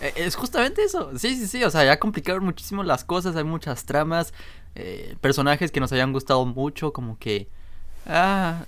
Eh, 0.00 0.12
es 0.16 0.36
justamente 0.36 0.82
eso, 0.82 1.10
sí, 1.18 1.36
sí, 1.36 1.48
sí, 1.48 1.64
o 1.64 1.70
sea, 1.70 1.84
ya 1.84 1.98
complicaron 1.98 2.44
muchísimo 2.44 2.84
las 2.84 3.04
cosas, 3.04 3.34
hay 3.34 3.44
muchas 3.44 3.84
tramas, 3.84 4.32
eh, 4.76 5.16
personajes 5.20 5.72
que 5.72 5.80
nos 5.80 5.92
hayan 5.92 6.12
gustado 6.12 6.46
mucho, 6.46 6.92
como 6.92 7.18
que... 7.18 7.48
Ah, 8.06 8.64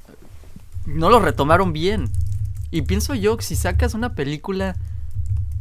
no 0.95 1.11
lo 1.11 1.21
retomaron 1.21 1.73
bien. 1.73 2.11
Y 2.71 2.83
pienso 2.83 3.15
yo 3.15 3.37
que 3.37 3.45
si 3.45 3.57
sacas 3.57 3.95
una 3.95 4.15
película 4.15 4.77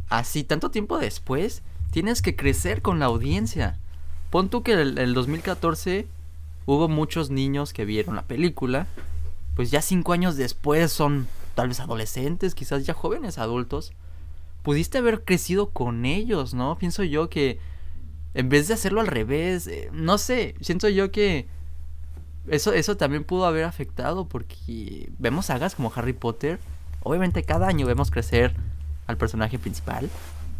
así 0.08 0.44
tanto 0.44 0.70
tiempo 0.70 0.98
después, 0.98 1.62
tienes 1.90 2.22
que 2.22 2.36
crecer 2.36 2.82
con 2.82 2.98
la 2.98 3.06
audiencia. 3.06 3.78
Pon 4.30 4.48
tú 4.48 4.62
que 4.62 4.72
el, 4.72 4.98
el 4.98 5.14
2014 5.14 6.06
hubo 6.66 6.88
muchos 6.88 7.30
niños 7.30 7.72
que 7.72 7.84
vieron 7.84 8.14
la 8.16 8.22
película, 8.22 8.86
pues 9.56 9.70
ya 9.70 9.82
cinco 9.82 10.12
años 10.12 10.36
después 10.36 10.92
son 10.92 11.26
tal 11.54 11.68
vez 11.68 11.80
adolescentes, 11.80 12.54
quizás 12.54 12.86
ya 12.86 12.94
jóvenes 12.94 13.38
adultos. 13.38 13.92
Pudiste 14.62 14.98
haber 14.98 15.24
crecido 15.24 15.70
con 15.70 16.04
ellos, 16.04 16.54
¿no? 16.54 16.76
Pienso 16.78 17.02
yo 17.02 17.28
que 17.28 17.58
en 18.34 18.48
vez 18.48 18.68
de 18.68 18.74
hacerlo 18.74 19.00
al 19.00 19.06
revés, 19.06 19.66
eh, 19.66 19.90
no 19.92 20.18
sé, 20.18 20.54
siento 20.60 20.88
yo 20.88 21.10
que 21.10 21.48
eso, 22.50 22.72
eso 22.72 22.96
también 22.96 23.24
pudo 23.24 23.46
haber 23.46 23.64
afectado 23.64 24.26
porque 24.26 25.10
vemos 25.18 25.46
sagas 25.46 25.74
como 25.74 25.92
Harry 25.94 26.12
Potter. 26.12 26.58
Obviamente 27.02 27.42
cada 27.44 27.68
año 27.68 27.86
vemos 27.86 28.10
crecer 28.10 28.54
al 29.06 29.16
personaje 29.16 29.58
principal 29.58 30.10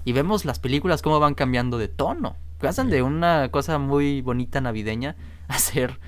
y 0.04 0.12
vemos 0.12 0.44
las 0.44 0.58
películas 0.58 1.02
cómo 1.02 1.20
van 1.20 1.34
cambiando 1.34 1.78
de 1.78 1.88
tono. 1.88 2.36
Pasan 2.58 2.90
de 2.90 3.02
una 3.02 3.50
cosa 3.50 3.78
muy 3.78 4.20
bonita 4.20 4.60
navideña 4.60 5.16
a 5.48 5.58
ser 5.58 5.98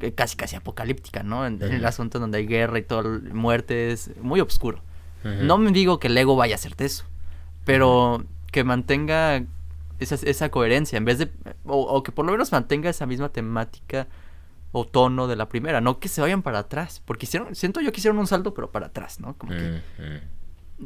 eh, 0.00 0.12
casi 0.12 0.36
casi 0.36 0.56
apocalíptica, 0.56 1.22
¿no? 1.22 1.46
En, 1.46 1.62
el 1.62 1.84
asunto 1.84 2.18
donde 2.18 2.38
hay 2.38 2.46
guerra 2.46 2.78
y 2.78 2.82
todo, 2.82 3.20
muerte 3.32 3.92
es 3.92 4.10
muy 4.20 4.40
oscuro. 4.40 4.80
No 5.24 5.56
me 5.56 5.70
digo 5.70 6.00
que 6.00 6.08
el 6.08 6.18
ego 6.18 6.34
vaya 6.34 6.56
a 6.56 6.56
hacerte 6.56 6.84
eso, 6.84 7.04
pero 7.64 8.24
que 8.50 8.64
mantenga 8.64 9.44
esa, 10.00 10.16
esa 10.16 10.48
coherencia, 10.50 10.96
en 10.96 11.04
vez 11.04 11.18
de, 11.18 11.30
o, 11.64 12.02
que 12.02 12.10
por 12.10 12.26
lo 12.26 12.32
menos 12.32 12.50
mantenga 12.50 12.90
esa 12.90 13.06
misma 13.06 13.28
temática 13.28 14.08
o 14.72 14.86
tono 14.86 15.28
de 15.28 15.36
la 15.36 15.48
primera, 15.48 15.80
no 15.80 15.98
que 15.98 16.08
se 16.08 16.20
vayan 16.20 16.42
para 16.42 16.60
atrás, 16.60 17.02
porque 17.04 17.26
hicieron, 17.26 17.54
siento 17.54 17.80
yo 17.80 17.92
que 17.92 18.00
hicieron 18.00 18.18
un 18.18 18.26
salto, 18.26 18.54
pero 18.54 18.72
para 18.72 18.86
atrás, 18.86 19.20
¿no? 19.20 19.36
Como 19.36 19.52
que, 19.52 19.82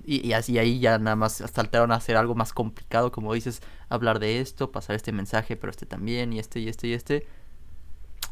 y, 0.05 0.27
y, 0.27 0.33
así 0.33 0.59
ahí 0.59 0.81
ya 0.81 0.99
nada 0.99 1.17
más 1.17 1.43
saltaron 1.53 1.93
a 1.93 1.95
hacer 1.95 2.17
algo 2.17 2.35
más 2.35 2.53
complicado, 2.53 3.13
como 3.13 3.33
dices, 3.33 3.63
hablar 3.89 4.19
de 4.19 4.41
esto, 4.41 4.73
pasar 4.73 4.97
este 4.97 5.13
mensaje, 5.13 5.57
pero 5.57 5.71
este 5.71 5.87
también, 5.87 6.33
y 6.33 6.41
este, 6.41 6.61
y 6.61 6.69
este, 6.69 6.89
y 6.89 6.93
este. 6.93 7.27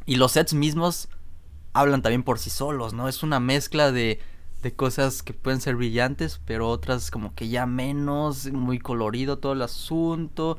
Y 0.06 0.16
los 0.16 0.32
sets 0.32 0.52
mismos 0.52 1.08
hablan 1.72 2.02
también 2.02 2.24
por 2.24 2.38
sí 2.38 2.50
solos, 2.50 2.92
¿no? 2.92 3.08
Es 3.08 3.22
una 3.22 3.40
mezcla 3.40 3.92
de, 3.92 4.20
de 4.62 4.74
cosas 4.74 5.22
que 5.22 5.32
pueden 5.32 5.60
ser 5.60 5.76
brillantes, 5.76 6.40
pero 6.44 6.68
otras 6.68 7.10
como 7.10 7.34
que 7.34 7.48
ya 7.48 7.64
menos, 7.64 8.50
muy 8.52 8.78
colorido 8.78 9.38
todo 9.38 9.52
el 9.52 9.62
asunto. 9.62 10.58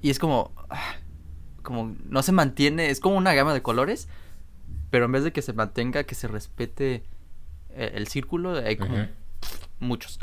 Y 0.00 0.10
es 0.10 0.18
como, 0.18 0.52
ah, 0.70 0.96
como 1.62 1.94
no 2.08 2.22
se 2.22 2.32
mantiene, 2.32 2.90
es 2.90 3.00
como 3.00 3.16
una 3.16 3.34
gama 3.34 3.54
de 3.54 3.62
colores, 3.62 4.08
pero 4.90 5.06
en 5.06 5.12
vez 5.12 5.24
de 5.24 5.32
que 5.32 5.42
se 5.42 5.52
mantenga, 5.52 6.04
que 6.04 6.14
se 6.14 6.28
respete 6.28 7.02
eh, 7.70 7.92
el, 7.94 8.06
círculo, 8.08 8.56
hay 8.56 8.76
como 8.76 9.06
muchos. 9.80 10.18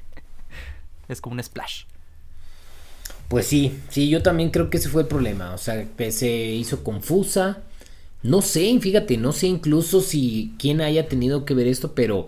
es 1.08 1.20
como 1.20 1.34
un 1.34 1.42
splash. 1.42 1.84
Pues 3.28 3.46
sí, 3.46 3.80
sí, 3.88 4.08
yo 4.08 4.22
también 4.22 4.50
creo 4.50 4.70
que 4.70 4.76
ese 4.76 4.88
fue 4.88 5.02
el 5.02 5.08
problema. 5.08 5.54
O 5.54 5.58
sea, 5.58 5.84
que 5.96 6.12
se 6.12 6.30
hizo 6.30 6.84
confusa. 6.84 7.62
No 8.22 8.42
sé, 8.42 8.78
fíjate, 8.80 9.16
no 9.16 9.32
sé 9.32 9.48
incluso 9.48 10.00
si 10.00 10.54
quién 10.58 10.80
haya 10.80 11.08
tenido 11.08 11.44
que 11.44 11.54
ver 11.54 11.66
esto, 11.66 11.94
pero 11.94 12.26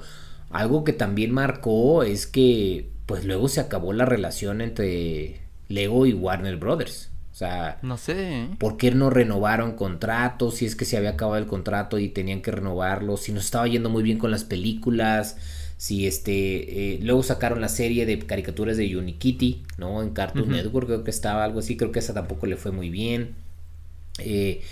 algo 0.50 0.84
que 0.84 0.92
también 0.92 1.32
marcó 1.32 2.02
es 2.02 2.26
que 2.26 2.90
pues 3.06 3.24
luego 3.24 3.48
se 3.48 3.60
acabó 3.60 3.92
la 3.92 4.04
relación 4.04 4.60
entre 4.60 5.40
Lego 5.68 6.06
y 6.06 6.12
Warner 6.12 6.56
Brothers. 6.56 7.10
O 7.36 7.38
sea, 7.38 7.78
no 7.82 7.98
sé. 7.98 8.44
¿eh? 8.44 8.48
¿Por 8.58 8.78
qué 8.78 8.92
no 8.92 9.10
renovaron 9.10 9.72
contratos? 9.72 10.54
Si 10.54 10.64
es 10.64 10.74
que 10.74 10.86
se 10.86 10.96
había 10.96 11.10
acabado 11.10 11.36
el 11.36 11.46
contrato 11.46 11.98
y 11.98 12.08
tenían 12.08 12.40
que 12.40 12.50
renovarlo. 12.50 13.18
Si 13.18 13.30
no 13.30 13.40
estaba 13.40 13.68
yendo 13.68 13.90
muy 13.90 14.02
bien 14.02 14.16
con 14.16 14.30
las 14.30 14.44
películas 14.44 15.36
si 15.76 16.06
este 16.06 16.94
eh, 16.94 16.98
luego 17.02 17.22
sacaron 17.22 17.60
la 17.60 17.68
serie 17.68 18.06
de 18.06 18.18
caricaturas 18.20 18.78
de 18.78 18.96
Unikitty 18.96 19.62
no 19.76 20.02
en 20.02 20.10
Cartoon 20.10 20.48
Network 20.48 20.86
creo 20.86 21.04
que 21.04 21.10
estaba 21.10 21.44
algo 21.44 21.58
así 21.58 21.76
creo 21.76 21.92
que 21.92 21.98
esa 21.98 22.14
tampoco 22.14 22.46
le 22.46 22.56
fue 22.56 22.72
muy 22.72 22.88
bien 22.88 23.34
eh, 24.18 24.62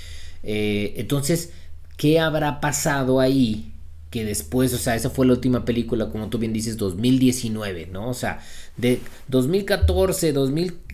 eh, 0.42 0.94
entonces 0.96 1.52
qué 1.98 2.20
habrá 2.20 2.60
pasado 2.60 3.20
ahí 3.20 3.74
que 4.08 4.24
después 4.24 4.72
o 4.72 4.78
sea 4.78 4.94
esa 4.94 5.10
fue 5.10 5.26
la 5.26 5.34
última 5.34 5.66
película 5.66 6.08
como 6.08 6.30
tú 6.30 6.38
bien 6.38 6.54
dices 6.54 6.78
2019 6.78 7.88
no 7.92 8.08
o 8.08 8.14
sea 8.14 8.40
de 8.78 9.00
2014 9.28 10.32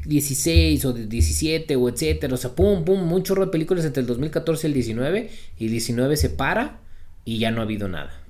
2016 0.05 0.85
o 0.85 0.93
de 0.93 1.07
17 1.07 1.77
o 1.77 1.89
etcétera 1.89 2.35
o 2.35 2.37
sea 2.37 2.55
pum 2.55 2.85
pum 2.85 3.13
un 3.13 3.23
chorro 3.23 3.47
de 3.47 3.53
películas 3.53 3.85
entre 3.85 4.01
el 4.01 4.07
2014 4.07 4.67
y 4.67 4.69
el 4.69 4.75
19 4.75 5.31
y 5.59 5.65
el 5.65 5.71
19 5.71 6.17
se 6.17 6.31
para 6.31 6.81
y 7.25 7.39
ya 7.39 7.51
no 7.51 7.61
ha 7.61 7.65
habido 7.65 7.89
nada 7.89 8.21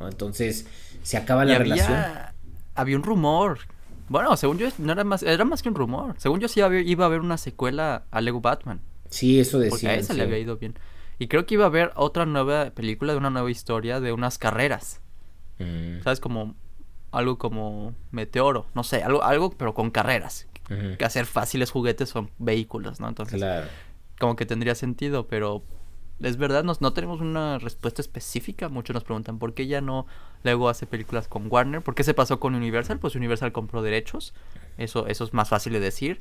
entonces 0.00 0.66
se 1.06 1.16
acaba 1.16 1.44
la 1.44 1.58
relación. 1.58 1.96
Había 2.74 2.96
un 2.96 3.04
rumor. 3.04 3.60
Bueno, 4.08 4.36
según 4.36 4.58
yo, 4.58 4.68
no 4.78 4.92
era 4.92 5.04
más, 5.04 5.22
era 5.22 5.44
más 5.44 5.62
que 5.62 5.68
un 5.68 5.74
rumor. 5.74 6.14
Según 6.18 6.40
yo, 6.40 6.48
sí 6.48 6.60
iba 6.60 7.04
a 7.04 7.06
haber 7.06 7.20
una 7.20 7.38
secuela 7.38 8.04
a 8.10 8.20
Lego 8.20 8.40
Batman. 8.40 8.80
Sí, 9.08 9.38
eso 9.38 9.60
decía. 9.60 9.70
Porque 9.70 9.88
a 9.88 9.94
esa 9.94 10.14
le 10.14 10.24
había 10.24 10.38
ido 10.38 10.56
bien. 10.56 10.74
Y 11.18 11.28
creo 11.28 11.46
que 11.46 11.54
iba 11.54 11.64
a 11.64 11.68
haber 11.68 11.92
otra 11.94 12.26
nueva 12.26 12.70
película 12.70 13.12
de 13.12 13.18
una 13.18 13.30
nueva 13.30 13.50
historia 13.50 14.00
de 14.00 14.12
unas 14.12 14.36
carreras. 14.36 15.00
Mm. 15.60 16.02
¿Sabes? 16.02 16.18
Como 16.18 16.56
algo 17.12 17.38
como 17.38 17.94
Meteoro. 18.10 18.66
No 18.74 18.82
sé, 18.82 19.02
algo, 19.02 19.22
algo 19.22 19.50
pero 19.50 19.74
con 19.74 19.90
carreras. 19.92 20.48
Que 20.68 21.04
hacer 21.04 21.26
fáciles 21.26 21.70
juguetes 21.70 22.08
son 22.08 22.30
vehículos, 22.38 23.00
¿no? 23.00 23.08
Entonces, 23.08 23.42
como 24.18 24.34
que 24.36 24.46
tendría 24.46 24.74
sentido, 24.74 25.26
pero 25.28 25.62
es 26.20 26.36
verdad, 26.38 26.64
no, 26.64 26.72
no 26.80 26.92
tenemos 26.92 27.20
una 27.20 27.58
respuesta 27.58 28.00
específica. 28.00 28.68
Muchos 28.68 28.94
nos 28.94 29.04
preguntan 29.04 29.38
por 29.38 29.54
qué 29.54 29.66
ya 29.66 29.80
no 29.80 30.06
luego 30.42 30.68
hace 30.68 30.86
películas 30.86 31.28
con 31.28 31.46
Warner. 31.50 31.82
¿Por 31.82 31.94
qué 31.94 32.04
se 32.04 32.14
pasó 32.14 32.40
con 32.40 32.54
Universal? 32.54 32.98
Pues 32.98 33.14
Universal 33.14 33.52
compró 33.52 33.82
derechos. 33.82 34.32
Eso, 34.78 35.06
eso 35.06 35.24
es 35.24 35.34
más 35.34 35.48
fácil 35.48 35.72
de 35.74 35.80
decir. 35.80 36.20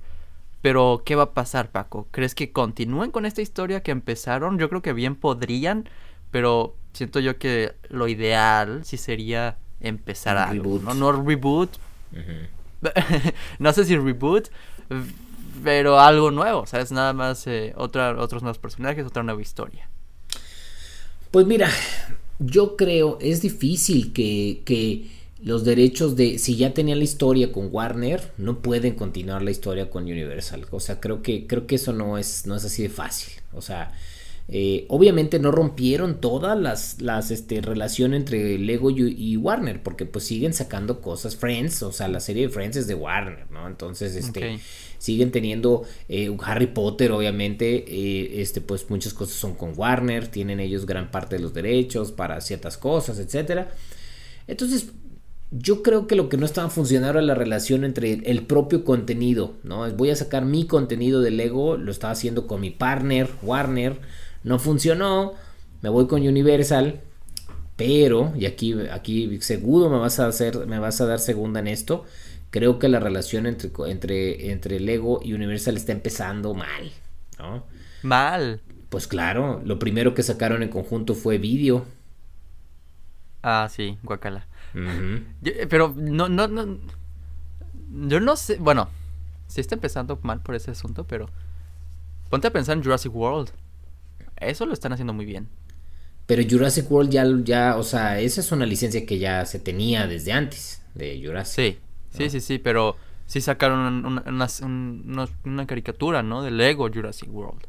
Pero, 0.61 1.03
¿qué 1.05 1.15
va 1.15 1.23
a 1.23 1.33
pasar, 1.33 1.71
Paco? 1.71 2.07
¿Crees 2.11 2.33
que 2.33 2.51
continúen 2.51 3.11
con 3.11 3.25
esta 3.25 3.41
historia 3.41 3.83
que 3.83 3.91
empezaron? 3.91 4.57
Yo 4.57 4.67
creo 4.67 4.81
que 4.81 4.93
bien 4.93 5.15
podrían, 5.15 5.87
pero 6.31 6.75
siento 6.93 7.19
yo 7.19 7.37
que 7.37 7.75
lo 7.87 8.07
ideal 8.07 8.83
sí 8.83 8.97
sería 8.97 9.57
empezar 9.79 10.37
a 10.37 10.49
algo, 10.49 10.79
¿no? 10.79 10.93
No 10.93 11.11
reboot. 11.11 11.69
no 13.59 13.73
sé 13.73 13.85
si 13.85 13.97
reboot, 13.97 14.49
pero 15.63 15.99
algo 15.99 16.31
nuevo, 16.31 16.65
¿sabes? 16.65 16.91
Nada 16.91 17.13
más 17.13 17.47
eh, 17.47 17.73
otra, 17.77 18.19
otros 18.19 18.43
nuevos 18.43 18.57
personajes, 18.57 19.05
otra 19.05 19.23
nueva 19.23 19.41
historia. 19.41 19.89
Pues 21.31 21.45
mira, 21.45 21.69
yo 22.39 22.75
creo, 22.75 23.17
es 23.21 23.41
difícil 23.41 24.13
que, 24.13 24.61
que 24.65 25.09
los 25.43 25.63
derechos 25.63 26.15
de, 26.15 26.39
si 26.39 26.55
ya 26.55 26.73
tenían 26.73 26.97
la 26.97 27.03
historia 27.03 27.51
con 27.51 27.69
Warner, 27.71 28.31
no 28.37 28.59
pueden 28.59 28.95
continuar 28.95 29.41
la 29.41 29.51
historia 29.51 29.89
con 29.89 30.03
Universal. 30.03 30.65
O 30.71 30.79
sea, 30.79 30.99
creo 30.99 31.21
que, 31.21 31.45
creo 31.45 31.67
que 31.67 31.75
eso 31.75 31.93
no 31.93 32.17
es, 32.17 32.45
no 32.45 32.55
es 32.55 32.65
así 32.65 32.83
de 32.83 32.89
fácil. 32.89 33.33
O 33.53 33.61
sea, 33.61 33.91
eh, 34.47 34.85
obviamente 34.89 35.39
no 35.39 35.51
rompieron 35.51 36.21
todas 36.21 36.59
las, 36.59 37.01
las 37.01 37.31
este, 37.31 37.61
relación 37.61 38.13
entre 38.13 38.59
Lego 38.59 38.91
y, 38.91 39.35
Warner, 39.37 39.81
porque 39.81 40.05
pues 40.05 40.25
siguen 40.25 40.53
sacando 40.53 41.01
cosas. 41.01 41.35
Friends, 41.35 41.81
o 41.81 41.91
sea, 41.91 42.07
la 42.07 42.19
serie 42.19 42.43
de 42.43 42.49
Friends 42.49 42.77
es 42.77 42.87
de 42.87 42.93
Warner, 42.93 43.49
¿no? 43.49 43.67
Entonces, 43.67 44.15
este, 44.15 44.59
siguen 44.99 45.31
teniendo 45.31 45.83
eh, 46.09 46.35
Harry 46.43 46.67
Potter, 46.67 47.11
obviamente, 47.11 47.85
eh, 47.87 48.41
este, 48.41 48.61
pues 48.61 48.87
muchas 48.89 49.15
cosas 49.15 49.35
son 49.35 49.55
con 49.55 49.73
Warner, 49.75 50.27
tienen 50.27 50.59
ellos 50.59 50.85
gran 50.85 51.09
parte 51.09 51.37
de 51.37 51.41
los 51.41 51.53
derechos 51.53 52.11
para 52.11 52.39
ciertas 52.39 52.77
cosas, 52.77 53.17
etcétera. 53.17 53.71
Entonces, 54.47 54.89
yo 55.49 55.81
creo 55.81 56.05
que 56.05 56.15
lo 56.15 56.29
que 56.29 56.37
no 56.37 56.45
estaba 56.45 56.69
funcionando 56.69 57.17
era 57.17 57.21
la 57.25 57.33
relación 57.35 57.83
entre 57.83 58.13
el 58.13 58.43
propio 58.43 58.83
contenido, 58.83 59.55
¿no? 59.63 59.89
Voy 59.93 60.11
a 60.11 60.15
sacar 60.15 60.45
mi 60.45 60.67
contenido 60.67 61.21
de 61.21 61.31
Lego, 61.31 61.77
lo 61.77 61.91
estaba 61.91 62.13
haciendo 62.13 62.45
con 62.45 62.61
mi 62.61 62.69
partner, 62.69 63.27
Warner 63.41 63.97
no 64.45 64.59
funcionó, 64.59 65.33
me 65.81 65.89
voy 65.89 66.07
con 66.07 66.25
Universal, 66.25 67.01
pero, 67.75 68.31
y 68.37 68.45
aquí, 68.45 68.73
aquí 68.91 69.41
seguro 69.41 69.89
me 69.89 69.97
vas 69.97 70.19
a 70.19 70.27
hacer, 70.27 70.65
me 70.67 70.79
vas 70.79 71.01
a 71.01 71.07
dar 71.07 71.19
segunda 71.19 71.59
en 71.59 71.67
esto, 71.67 72.05
creo 72.51 72.79
que 72.79 72.87
la 72.87 72.99
relación 72.99 73.47
entre, 73.47 73.71
entre, 73.87 74.51
entre 74.51 74.79
Lego 74.79 75.19
y 75.21 75.33
Universal 75.33 75.75
está 75.75 75.91
empezando 75.91 76.53
mal, 76.53 76.91
¿no? 77.39 77.65
Mal. 78.03 78.61
Pues 78.89 79.07
claro, 79.07 79.61
lo 79.65 79.79
primero 79.79 80.13
que 80.13 80.23
sacaron 80.23 80.61
en 80.61 80.69
conjunto 80.69 81.15
fue 81.15 81.39
vídeo. 81.39 81.83
Ah, 83.41 83.67
sí, 83.69 83.97
guacala. 84.03 84.47
pero 85.69 85.93
no, 85.97 86.29
no, 86.29 86.47
no. 86.47 86.77
Yo 88.07 88.19
no 88.19 88.35
sé. 88.37 88.57
Bueno, 88.57 88.89
sí 89.47 89.59
está 89.59 89.75
empezando 89.75 90.19
mal 90.21 90.41
por 90.41 90.55
ese 90.55 90.71
asunto, 90.71 91.03
pero. 91.03 91.29
Ponte 92.29 92.47
a 92.47 92.51
pensar 92.51 92.77
en 92.77 92.83
Jurassic 92.83 93.13
World. 93.13 93.51
Eso 94.37 94.65
lo 94.65 94.73
están 94.73 94.93
haciendo 94.93 95.13
muy 95.13 95.25
bien. 95.25 95.49
Pero 96.25 96.43
Jurassic 96.49 96.89
World 96.89 97.11
ya, 97.11 97.25
ya, 97.43 97.77
o 97.77 97.83
sea, 97.83 98.19
esa 98.19 98.41
es 98.41 98.51
una 98.51 98.65
licencia 98.65 99.05
que 99.05 99.19
ya 99.19 99.45
se 99.45 99.59
tenía 99.59 100.07
desde 100.07 100.31
antes 100.31 100.81
de 100.95 101.21
Jurassic. 101.23 101.55
Sí, 101.55 101.79
sí, 102.17 102.29
sí, 102.29 102.41
sí, 102.41 102.57
pero 102.57 102.97
sí 103.27 103.41
sacaron 103.41 104.05
una, 104.05 105.27
una, 105.43 105.67
caricatura, 105.67 106.23
¿no? 106.23 106.41
De 106.41 106.49
Lego 106.49 106.89
Jurassic 106.91 107.31
World. 107.31 107.67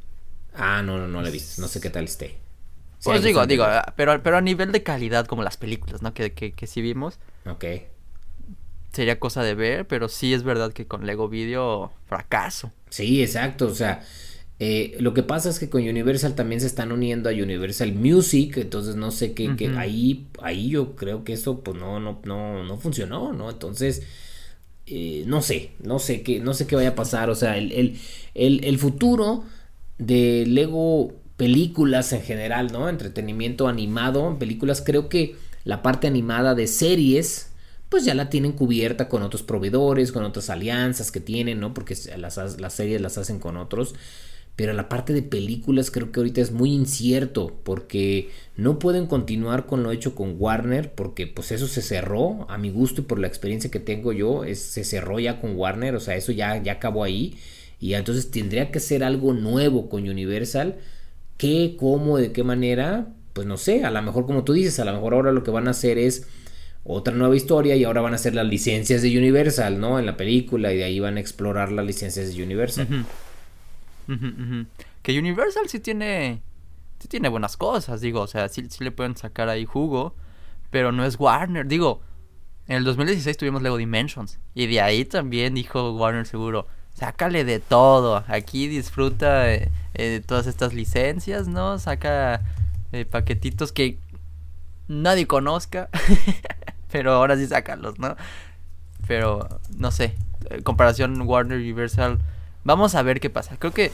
Ah, 0.54 0.82
no, 0.82 0.96
no, 0.96 1.06
no 1.06 1.20
la 1.20 1.28
he 1.28 1.32
visto, 1.32 1.60
no 1.60 1.68
sé 1.68 1.80
qué 1.80 1.90
tal 1.90 2.04
esté. 2.04 2.38
Pues 3.04 3.22
digo, 3.22 3.46
digo, 3.46 3.66
pero, 3.94 4.22
pero 4.22 4.38
a 4.38 4.40
nivel 4.40 4.72
de 4.72 4.82
calidad 4.82 5.26
como 5.26 5.42
las 5.42 5.58
películas, 5.58 6.00
¿no? 6.00 6.14
Que, 6.14 6.32
que, 6.32 6.52
que 6.52 6.66
sí 6.66 6.80
vimos. 6.80 7.18
Ok. 7.44 7.64
Sería 8.92 9.20
cosa 9.20 9.42
de 9.42 9.54
ver, 9.54 9.86
pero 9.86 10.08
sí 10.08 10.32
es 10.32 10.42
verdad 10.42 10.72
que 10.72 10.86
con 10.86 11.04
Lego 11.04 11.28
Video 11.28 11.92
fracaso. 12.06 12.72
Sí, 12.88 13.22
exacto, 13.22 13.66
o 13.66 13.74
sea, 13.74 14.02
eh, 14.58 14.96
lo 15.00 15.12
que 15.12 15.22
pasa 15.22 15.50
es 15.50 15.58
que 15.58 15.68
con 15.68 15.82
Universal 15.82 16.34
también 16.34 16.60
se 16.60 16.66
están 16.66 16.92
uniendo 16.92 17.28
a 17.28 17.32
Universal 17.32 17.92
Music, 17.94 18.56
entonces 18.56 18.96
no 18.96 19.10
sé 19.10 19.32
qué, 19.34 19.50
ahí, 19.76 20.26
ahí 20.42 20.70
yo 20.70 20.96
creo 20.96 21.24
que 21.24 21.34
eso 21.34 21.60
pues 21.60 21.78
no, 21.78 22.00
no, 22.00 22.20
no, 22.24 22.64
no 22.64 22.76
funcionó, 22.78 23.32
¿no? 23.32 23.50
Entonces, 23.50 24.02
eh, 24.86 25.24
no 25.26 25.42
sé, 25.42 25.72
no 25.82 25.98
sé 25.98 26.22
qué, 26.22 26.40
no 26.40 26.54
sé 26.54 26.66
qué 26.66 26.76
vaya 26.76 26.90
a 26.90 26.94
pasar, 26.94 27.28
o 27.28 27.34
sea, 27.34 27.58
el, 27.58 27.72
el, 27.72 27.98
el, 28.34 28.64
el 28.64 28.78
futuro 28.78 29.44
de 29.98 30.44
Lego 30.46 31.12
películas 31.36 32.12
en 32.12 32.22
general, 32.22 32.72
¿no? 32.72 32.88
Entretenimiento 32.88 33.68
animado, 33.68 34.38
películas, 34.38 34.82
creo 34.84 35.08
que 35.08 35.36
la 35.64 35.82
parte 35.82 36.06
animada 36.06 36.54
de 36.54 36.66
series, 36.66 37.50
pues 37.88 38.04
ya 38.04 38.14
la 38.14 38.30
tienen 38.30 38.52
cubierta 38.52 39.08
con 39.08 39.22
otros 39.22 39.42
proveedores, 39.42 40.12
con 40.12 40.24
otras 40.24 40.48
alianzas 40.50 41.10
que 41.10 41.20
tienen, 41.20 41.60
¿no? 41.60 41.74
Porque 41.74 41.94
las, 42.16 42.36
las 42.58 42.72
series 42.72 43.00
las 43.00 43.18
hacen 43.18 43.38
con 43.38 43.56
otros. 43.56 43.94
Pero 44.56 44.72
la 44.72 44.88
parte 44.88 45.12
de 45.12 45.22
películas 45.22 45.90
creo 45.90 46.10
que 46.10 46.20
ahorita 46.20 46.40
es 46.40 46.50
muy 46.50 46.72
incierto 46.72 47.60
porque 47.62 48.30
no 48.56 48.78
pueden 48.78 49.06
continuar 49.06 49.66
con 49.66 49.82
lo 49.82 49.92
hecho 49.92 50.14
con 50.14 50.36
Warner 50.38 50.92
porque 50.94 51.26
pues 51.26 51.52
eso 51.52 51.66
se 51.66 51.82
cerró 51.82 52.50
a 52.50 52.56
mi 52.56 52.70
gusto 52.70 53.02
y 53.02 53.04
por 53.04 53.18
la 53.18 53.26
experiencia 53.26 53.70
que 53.70 53.80
tengo 53.80 54.12
yo 54.14 54.44
se 54.54 54.84
cerró 54.84 55.20
ya 55.20 55.40
con 55.40 55.56
Warner, 55.56 55.94
o 55.94 56.00
sea, 56.00 56.16
eso 56.16 56.32
ya, 56.32 56.62
ya 56.62 56.72
acabó 56.72 57.04
ahí 57.04 57.36
y 57.78 57.92
entonces 57.92 58.30
tendría 58.30 58.70
que 58.70 58.80
ser 58.80 59.04
algo 59.04 59.34
nuevo 59.34 59.90
con 59.90 60.08
Universal 60.08 60.76
¿Qué, 61.36 61.76
cómo, 61.78 62.18
de 62.18 62.32
qué 62.32 62.44
manera? 62.44 63.08
Pues 63.32 63.46
no 63.46 63.56
sé, 63.58 63.84
a 63.84 63.90
lo 63.90 64.00
mejor 64.02 64.26
como 64.26 64.44
tú 64.44 64.54
dices, 64.54 64.78
a 64.80 64.84
lo 64.84 64.94
mejor 64.94 65.14
ahora 65.14 65.32
lo 65.32 65.42
que 65.42 65.50
van 65.50 65.68
a 65.68 65.72
hacer 65.72 65.98
es 65.98 66.26
otra 66.84 67.14
nueva 67.14 67.36
historia 67.36 67.76
y 67.76 67.84
ahora 67.84 68.00
van 68.00 68.14
a 68.14 68.16
hacer 68.16 68.34
las 68.34 68.46
licencias 68.46 69.02
de 69.02 69.16
Universal, 69.18 69.78
¿no? 69.78 69.98
En 69.98 70.06
la 70.06 70.16
película 70.16 70.72
y 70.72 70.78
de 70.78 70.84
ahí 70.84 71.00
van 71.00 71.18
a 71.18 71.20
explorar 71.20 71.72
las 71.72 71.84
licencias 71.84 72.34
de 72.34 72.42
Universal. 72.42 72.88
Que 75.02 75.18
Universal 75.18 75.68
sí 75.68 75.80
tiene, 75.80 76.42
sí 76.98 77.08
tiene 77.08 77.28
buenas 77.28 77.56
cosas, 77.56 78.00
digo, 78.00 78.20
o 78.20 78.26
sea, 78.26 78.48
sí, 78.48 78.66
sí 78.68 78.84
le 78.84 78.92
pueden 78.92 79.16
sacar 79.16 79.48
ahí 79.48 79.64
jugo, 79.64 80.14
pero 80.70 80.92
no 80.92 81.04
es 81.04 81.18
Warner, 81.18 81.66
digo, 81.66 82.00
en 82.68 82.76
el 82.76 82.84
2016 82.84 83.36
tuvimos 83.36 83.62
Lego 83.62 83.76
Dimensions 83.76 84.38
y 84.54 84.66
de 84.66 84.80
ahí 84.80 85.04
también 85.04 85.54
dijo 85.54 85.92
Warner 85.92 86.26
seguro, 86.26 86.66
sácale 86.96 87.44
de 87.44 87.60
todo. 87.60 88.24
Aquí 88.26 88.66
disfruta 88.68 89.52
eh, 89.52 89.70
de 89.94 90.20
todas 90.20 90.46
estas 90.46 90.74
licencias, 90.74 91.46
¿no? 91.46 91.78
Saca 91.78 92.42
eh, 92.92 93.04
paquetitos 93.04 93.72
que 93.72 93.98
nadie 94.88 95.26
conozca. 95.26 95.88
Pero 96.90 97.12
ahora 97.12 97.36
sí 97.36 97.46
sácalos, 97.46 97.98
¿no? 97.98 98.16
Pero 99.06 99.48
no 99.76 99.90
sé. 99.90 100.16
Eh, 100.50 100.62
comparación 100.62 101.20
Warner 101.22 101.58
Universal. 101.58 102.18
Vamos 102.66 102.96
a 102.96 103.02
ver 103.02 103.20
qué 103.20 103.30
pasa. 103.30 103.56
Creo 103.60 103.72
que 103.72 103.92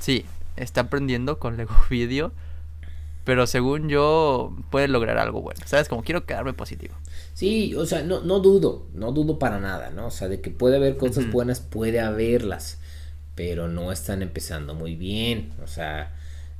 sí, 0.00 0.24
está 0.56 0.80
aprendiendo 0.80 1.38
con 1.38 1.58
Lego 1.58 1.74
Video. 1.90 2.32
Pero 3.24 3.46
según 3.46 3.90
yo, 3.90 4.56
puede 4.70 4.88
lograr 4.88 5.18
algo 5.18 5.42
bueno. 5.42 5.60
¿Sabes? 5.66 5.88
Como 5.88 6.02
quiero 6.02 6.24
quedarme 6.24 6.54
positivo. 6.54 6.94
Sí, 7.34 7.74
o 7.74 7.84
sea, 7.84 8.02
no, 8.02 8.20
no 8.20 8.40
dudo, 8.40 8.86
no 8.94 9.12
dudo 9.12 9.38
para 9.38 9.60
nada, 9.60 9.90
¿no? 9.90 10.06
O 10.06 10.10
sea, 10.10 10.28
de 10.28 10.40
que 10.40 10.50
puede 10.50 10.76
haber 10.76 10.96
cosas 10.96 11.30
buenas, 11.30 11.60
puede 11.60 12.00
haberlas, 12.00 12.80
pero 13.34 13.68
no 13.68 13.92
están 13.92 14.22
empezando 14.22 14.74
muy 14.74 14.94
bien. 14.94 15.52
O 15.62 15.66
sea, 15.66 16.14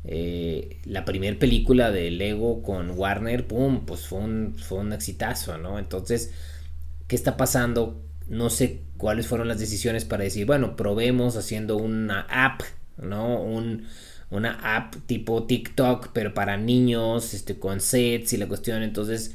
eh, 0.04 0.80
la 0.84 1.06
primera 1.06 1.38
película 1.38 1.90
de 1.90 2.10
Lego 2.10 2.62
con 2.62 2.90
Warner, 2.90 3.46
¡pum! 3.46 3.86
Pues 3.86 4.06
fue 4.06 4.20
un, 4.20 4.54
fue 4.58 4.78
un 4.78 4.92
exitazo, 4.92 5.56
¿no? 5.56 5.78
Entonces, 5.78 6.30
¿qué 7.08 7.16
está 7.16 7.38
pasando? 7.38 8.02
No 8.26 8.48
sé 8.50 8.82
cuáles 9.04 9.26
fueron 9.26 9.48
las 9.48 9.58
decisiones 9.58 10.06
para 10.06 10.24
decir, 10.24 10.46
bueno, 10.46 10.76
probemos 10.76 11.36
haciendo 11.36 11.76
una 11.76 12.22
app, 12.22 12.62
¿no? 12.96 13.38
Un, 13.38 13.86
una 14.30 14.76
app 14.76 14.94
tipo 15.04 15.44
TikTok, 15.44 16.08
pero 16.14 16.32
para 16.32 16.56
niños, 16.56 17.34
este, 17.34 17.58
con 17.58 17.82
sets 17.82 18.32
y 18.32 18.38
la 18.38 18.48
cuestión. 18.48 18.82
Entonces, 18.82 19.34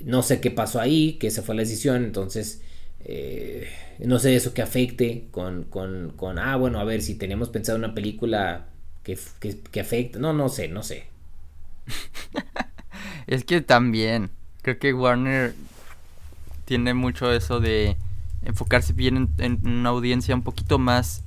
no 0.00 0.24
sé 0.24 0.40
qué 0.40 0.50
pasó 0.50 0.80
ahí, 0.80 1.12
que 1.20 1.28
esa 1.28 1.42
fue 1.42 1.54
la 1.54 1.62
decisión, 1.62 2.02
entonces 2.02 2.62
eh, 3.04 3.68
no 4.00 4.18
sé 4.18 4.34
eso 4.34 4.54
que 4.54 4.62
afecte 4.62 5.28
con, 5.30 5.62
con, 5.62 6.12
con, 6.16 6.40
ah, 6.40 6.56
bueno, 6.56 6.80
a 6.80 6.84
ver, 6.84 7.00
si 7.00 7.14
tenemos 7.14 7.48
pensado 7.48 7.78
una 7.78 7.94
película 7.94 8.66
que, 9.04 9.16
que, 9.70 9.80
afecta, 9.80 10.18
no, 10.18 10.32
no 10.32 10.48
sé, 10.48 10.66
no 10.66 10.82
sé. 10.82 11.04
es 13.28 13.44
que 13.44 13.60
también, 13.60 14.30
creo 14.62 14.80
que 14.80 14.92
Warner 14.92 15.54
tiene 16.64 16.92
mucho 16.92 17.32
eso 17.32 17.60
de 17.60 17.96
enfocarse 18.42 18.92
bien 18.92 19.30
en, 19.38 19.60
una 19.66 19.90
audiencia 19.90 20.34
un 20.34 20.42
poquito 20.42 20.78
más 20.78 21.24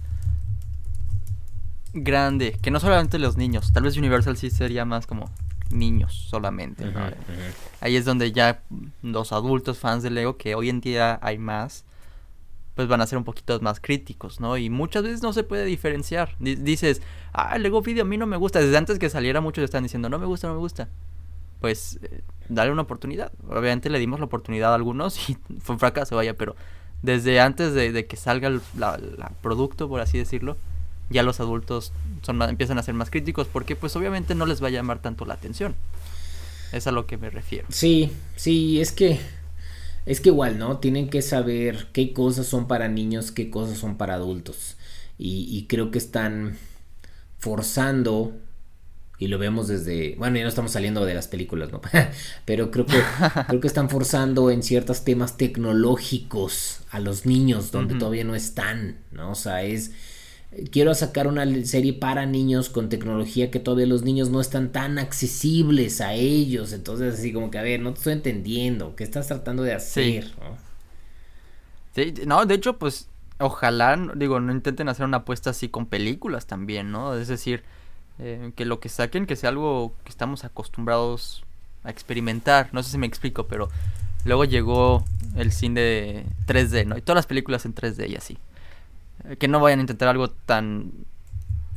grande, 1.93 2.57
que 2.61 2.71
no 2.71 2.79
solamente 2.79 3.19
los 3.19 3.37
niños, 3.37 3.71
tal 3.71 3.83
vez 3.83 3.97
Universal 3.97 4.35
sí 4.37 4.49
sería 4.49 4.85
más 4.85 5.05
como 5.05 5.29
niños 5.69 6.13
solamente. 6.13 6.85
Ahí 7.81 7.95
es 7.95 8.05
donde 8.05 8.31
ya 8.31 8.61
los 9.01 9.31
adultos 9.31 9.79
fans 9.79 10.03
de 10.03 10.09
Lego, 10.09 10.37
que 10.37 10.55
hoy 10.55 10.69
en 10.69 10.81
día 10.81 11.19
hay 11.21 11.37
más, 11.37 11.85
pues 12.75 12.87
van 12.87 13.01
a 13.01 13.07
ser 13.07 13.17
un 13.17 13.23
poquito 13.23 13.59
más 13.61 13.79
críticos, 13.79 14.39
¿no? 14.39 14.57
Y 14.57 14.69
muchas 14.69 15.03
veces 15.03 15.21
no 15.21 15.33
se 15.33 15.43
puede 15.43 15.65
diferenciar. 15.65 16.35
dices, 16.39 17.01
ah, 17.31 17.57
Lego 17.57 17.81
Video 17.81 18.03
a 18.03 18.07
mí 18.07 18.17
no 18.17 18.25
me 18.25 18.37
gusta. 18.37 18.59
Desde 18.59 18.77
antes 18.77 18.97
que 18.97 19.09
saliera 19.09 19.41
muchos 19.41 19.63
están 19.63 19.83
diciendo, 19.83 20.09
no 20.09 20.17
me 20.17 20.25
gusta, 20.25 20.47
no 20.47 20.53
me 20.53 20.59
gusta. 20.59 20.89
Pues 21.61 21.99
eh, 22.01 22.21
dale 22.49 22.71
una 22.71 22.81
oportunidad. 22.81 23.31
Obviamente 23.47 23.89
le 23.89 23.99
dimos 23.99 24.19
la 24.19 24.25
oportunidad 24.25 24.71
a 24.71 24.75
algunos 24.75 25.29
y 25.29 25.37
fue 25.59 25.75
un 25.75 25.79
fracaso, 25.79 26.15
vaya, 26.15 26.35
pero 26.35 26.55
desde 27.03 27.39
antes 27.39 27.73
de, 27.73 28.05
que 28.07 28.17
salga 28.17 28.47
el 28.47 28.61
producto, 29.41 29.87
por 29.87 30.01
así 30.01 30.17
decirlo, 30.17 30.57
ya 31.09 31.23
los 31.23 31.39
adultos 31.39 31.93
empiezan 32.49 32.79
a 32.79 32.83
ser 32.83 32.95
más 32.95 33.09
críticos 33.09 33.47
porque 33.47 33.75
pues 33.75 33.95
obviamente 33.95 34.35
no 34.35 34.45
les 34.45 34.63
va 34.63 34.67
a 34.67 34.71
llamar 34.71 35.01
tanto 35.01 35.25
la 35.25 35.35
atención. 35.35 35.75
Es 36.71 36.87
a 36.87 36.91
lo 36.91 37.05
que 37.05 37.17
me 37.17 37.29
refiero. 37.29 37.67
Sí, 37.69 38.11
sí, 38.35 38.81
es 38.81 38.91
que 38.91 39.19
es 40.05 40.19
que 40.19 40.29
igual, 40.29 40.57
¿no? 40.57 40.79
Tienen 40.79 41.09
que 41.09 41.21
saber 41.21 41.87
qué 41.93 42.13
cosas 42.13 42.47
son 42.47 42.67
para 42.67 42.89
niños, 42.89 43.31
qué 43.31 43.49
cosas 43.49 43.77
son 43.77 43.95
para 43.97 44.15
adultos. 44.15 44.75
Y, 45.17 45.67
creo 45.69 45.89
que 45.91 45.99
están 45.99 46.57
forzando, 47.37 48.35
y 49.23 49.27
lo 49.27 49.37
vemos 49.37 49.69
desde, 49.69 50.15
bueno, 50.17 50.35
ya 50.35 50.43
no 50.43 50.49
estamos 50.49 50.71
saliendo 50.71 51.05
de 51.05 51.13
las 51.13 51.29
películas, 51.29 51.71
¿no? 51.71 51.79
Pero 52.45 52.71
creo 52.71 52.85
que, 52.85 53.01
creo 53.47 53.61
que 53.61 53.67
están 53.67 53.89
forzando 53.89 54.51
en 54.51 54.63
ciertos 54.63 55.05
temas 55.05 55.37
tecnológicos 55.37 56.81
a 56.89 56.99
los 56.99 57.25
niños 57.25 57.71
donde 57.71 57.95
todavía 57.95 58.25
no 58.25 58.35
están, 58.35 58.97
¿no? 59.11 59.31
O 59.31 59.35
sea, 59.35 59.63
es 59.63 59.91
quiero 60.71 60.93
sacar 60.93 61.27
una 61.27 61.45
serie 61.63 61.93
para 61.93 62.25
niños 62.25 62.69
con 62.69 62.89
tecnología 62.89 63.49
que 63.49 63.59
todavía 63.59 63.85
los 63.85 64.03
niños 64.03 64.29
no 64.29 64.41
están 64.41 64.73
tan 64.73 64.99
accesibles 64.99 66.01
a 66.01 66.13
ellos. 66.13 66.73
Entonces, 66.73 67.13
así 67.13 67.31
como 67.31 67.49
que, 67.49 67.57
a 67.57 67.63
ver, 67.63 67.79
no 67.79 67.93
te 67.93 67.99
estoy 67.99 68.13
entendiendo. 68.13 68.95
¿Qué 68.97 69.05
estás 69.05 69.27
tratando 69.27 69.63
de 69.63 69.73
hacer? 69.73 70.33
Sí, 71.95 72.13
no, 72.27 72.45
de 72.45 72.55
hecho, 72.55 72.77
pues, 72.77 73.07
ojalá, 73.39 73.97
digo, 74.15 74.41
no 74.41 74.51
intenten 74.51 74.89
hacer 74.89 75.05
una 75.05 75.17
apuesta 75.17 75.51
así 75.51 75.69
con 75.69 75.85
películas 75.85 76.45
también, 76.45 76.91
¿no? 76.91 77.15
Es 77.15 77.29
decir, 77.29 77.63
eh, 78.19 78.51
que 78.55 78.65
lo 78.65 78.79
que 78.79 78.89
saquen, 78.89 79.25
que 79.25 79.35
sea 79.35 79.49
algo 79.49 79.93
que 80.03 80.09
estamos 80.09 80.43
acostumbrados 80.43 81.43
a 81.83 81.89
experimentar. 81.89 82.69
No 82.71 82.83
sé 82.83 82.91
si 82.91 82.97
me 82.97 83.07
explico, 83.07 83.47
pero 83.47 83.69
luego 84.25 84.45
llegó 84.45 85.05
el 85.35 85.51
cine 85.51 86.25
3D, 86.47 86.85
¿no? 86.85 86.97
Y 86.97 87.01
todas 87.01 87.17
las 87.17 87.27
películas 87.27 87.65
en 87.65 87.75
3D 87.75 88.09
y 88.09 88.15
así 88.15 88.37
que 89.39 89.47
no 89.47 89.59
vayan 89.59 89.79
a 89.79 89.83
intentar 89.83 90.09
algo 90.09 90.29
tan 90.29 90.91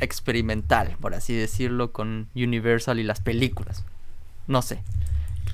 experimental, 0.01 0.97
por 1.01 1.15
así 1.15 1.35
decirlo, 1.35 1.93
con 1.93 2.29
Universal 2.35 2.99
y 2.99 3.03
las 3.03 3.21
películas. 3.21 3.85
No 4.47 4.63
sé. 4.63 4.83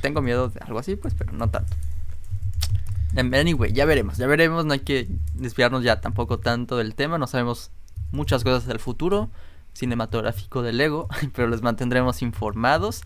Tengo 0.01 0.21
miedo 0.21 0.49
de 0.49 0.61
algo 0.61 0.79
así, 0.79 0.97
pues, 0.97 1.15
pero 1.15 1.33
no 1.33 1.49
tanto. 1.51 1.73
Em, 3.15 3.33
anyway, 3.35 3.73
ya 3.73 3.85
veremos, 3.85 4.17
ya 4.17 4.27
veremos, 4.27 4.65
no 4.65 4.73
hay 4.73 4.81
que 4.81 5.07
desviarnos 5.35 5.85
ya 5.85 6.01
tampoco 6.01 6.39
tanto 6.39 6.79
del 6.79 6.95
tema, 6.95 7.19
no 7.19 7.27
sabemos 7.27 7.71
muchas 8.11 8.43
cosas 8.43 8.67
del 8.67 8.79
futuro 8.79 9.31
cinematográfico 9.73 10.63
del 10.63 10.79
Lego, 10.79 11.09
pero 11.35 11.49
les 11.49 11.63
mantendremos 11.63 12.23
informados. 12.23 13.03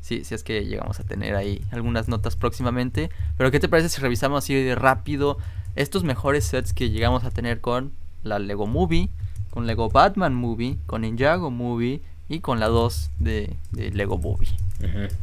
Si, 0.00 0.24
si 0.24 0.34
es 0.34 0.42
que 0.42 0.64
llegamos 0.64 0.98
a 0.98 1.04
tener 1.04 1.36
ahí 1.36 1.64
algunas 1.70 2.08
notas 2.08 2.34
próximamente. 2.34 3.10
Pero 3.36 3.52
¿qué 3.52 3.60
te 3.60 3.68
parece 3.68 3.88
si 3.88 4.00
revisamos 4.00 4.42
así 4.42 4.54
de 4.54 4.74
rápido 4.74 5.38
estos 5.76 6.02
mejores 6.02 6.44
sets 6.44 6.72
que 6.72 6.90
llegamos 6.90 7.24
a 7.24 7.30
tener 7.30 7.60
con 7.60 7.92
la 8.24 8.38
Lego 8.38 8.66
Movie, 8.66 9.10
con 9.50 9.66
Lego 9.66 9.88
Batman 9.90 10.34
Movie, 10.34 10.78
con 10.86 11.02
Ninjago 11.02 11.50
Movie 11.50 12.02
y 12.28 12.40
con 12.40 12.60
la 12.60 12.68
2 12.68 13.10
de, 13.18 13.56
Lego 13.72 14.18
Movie. 14.18 14.48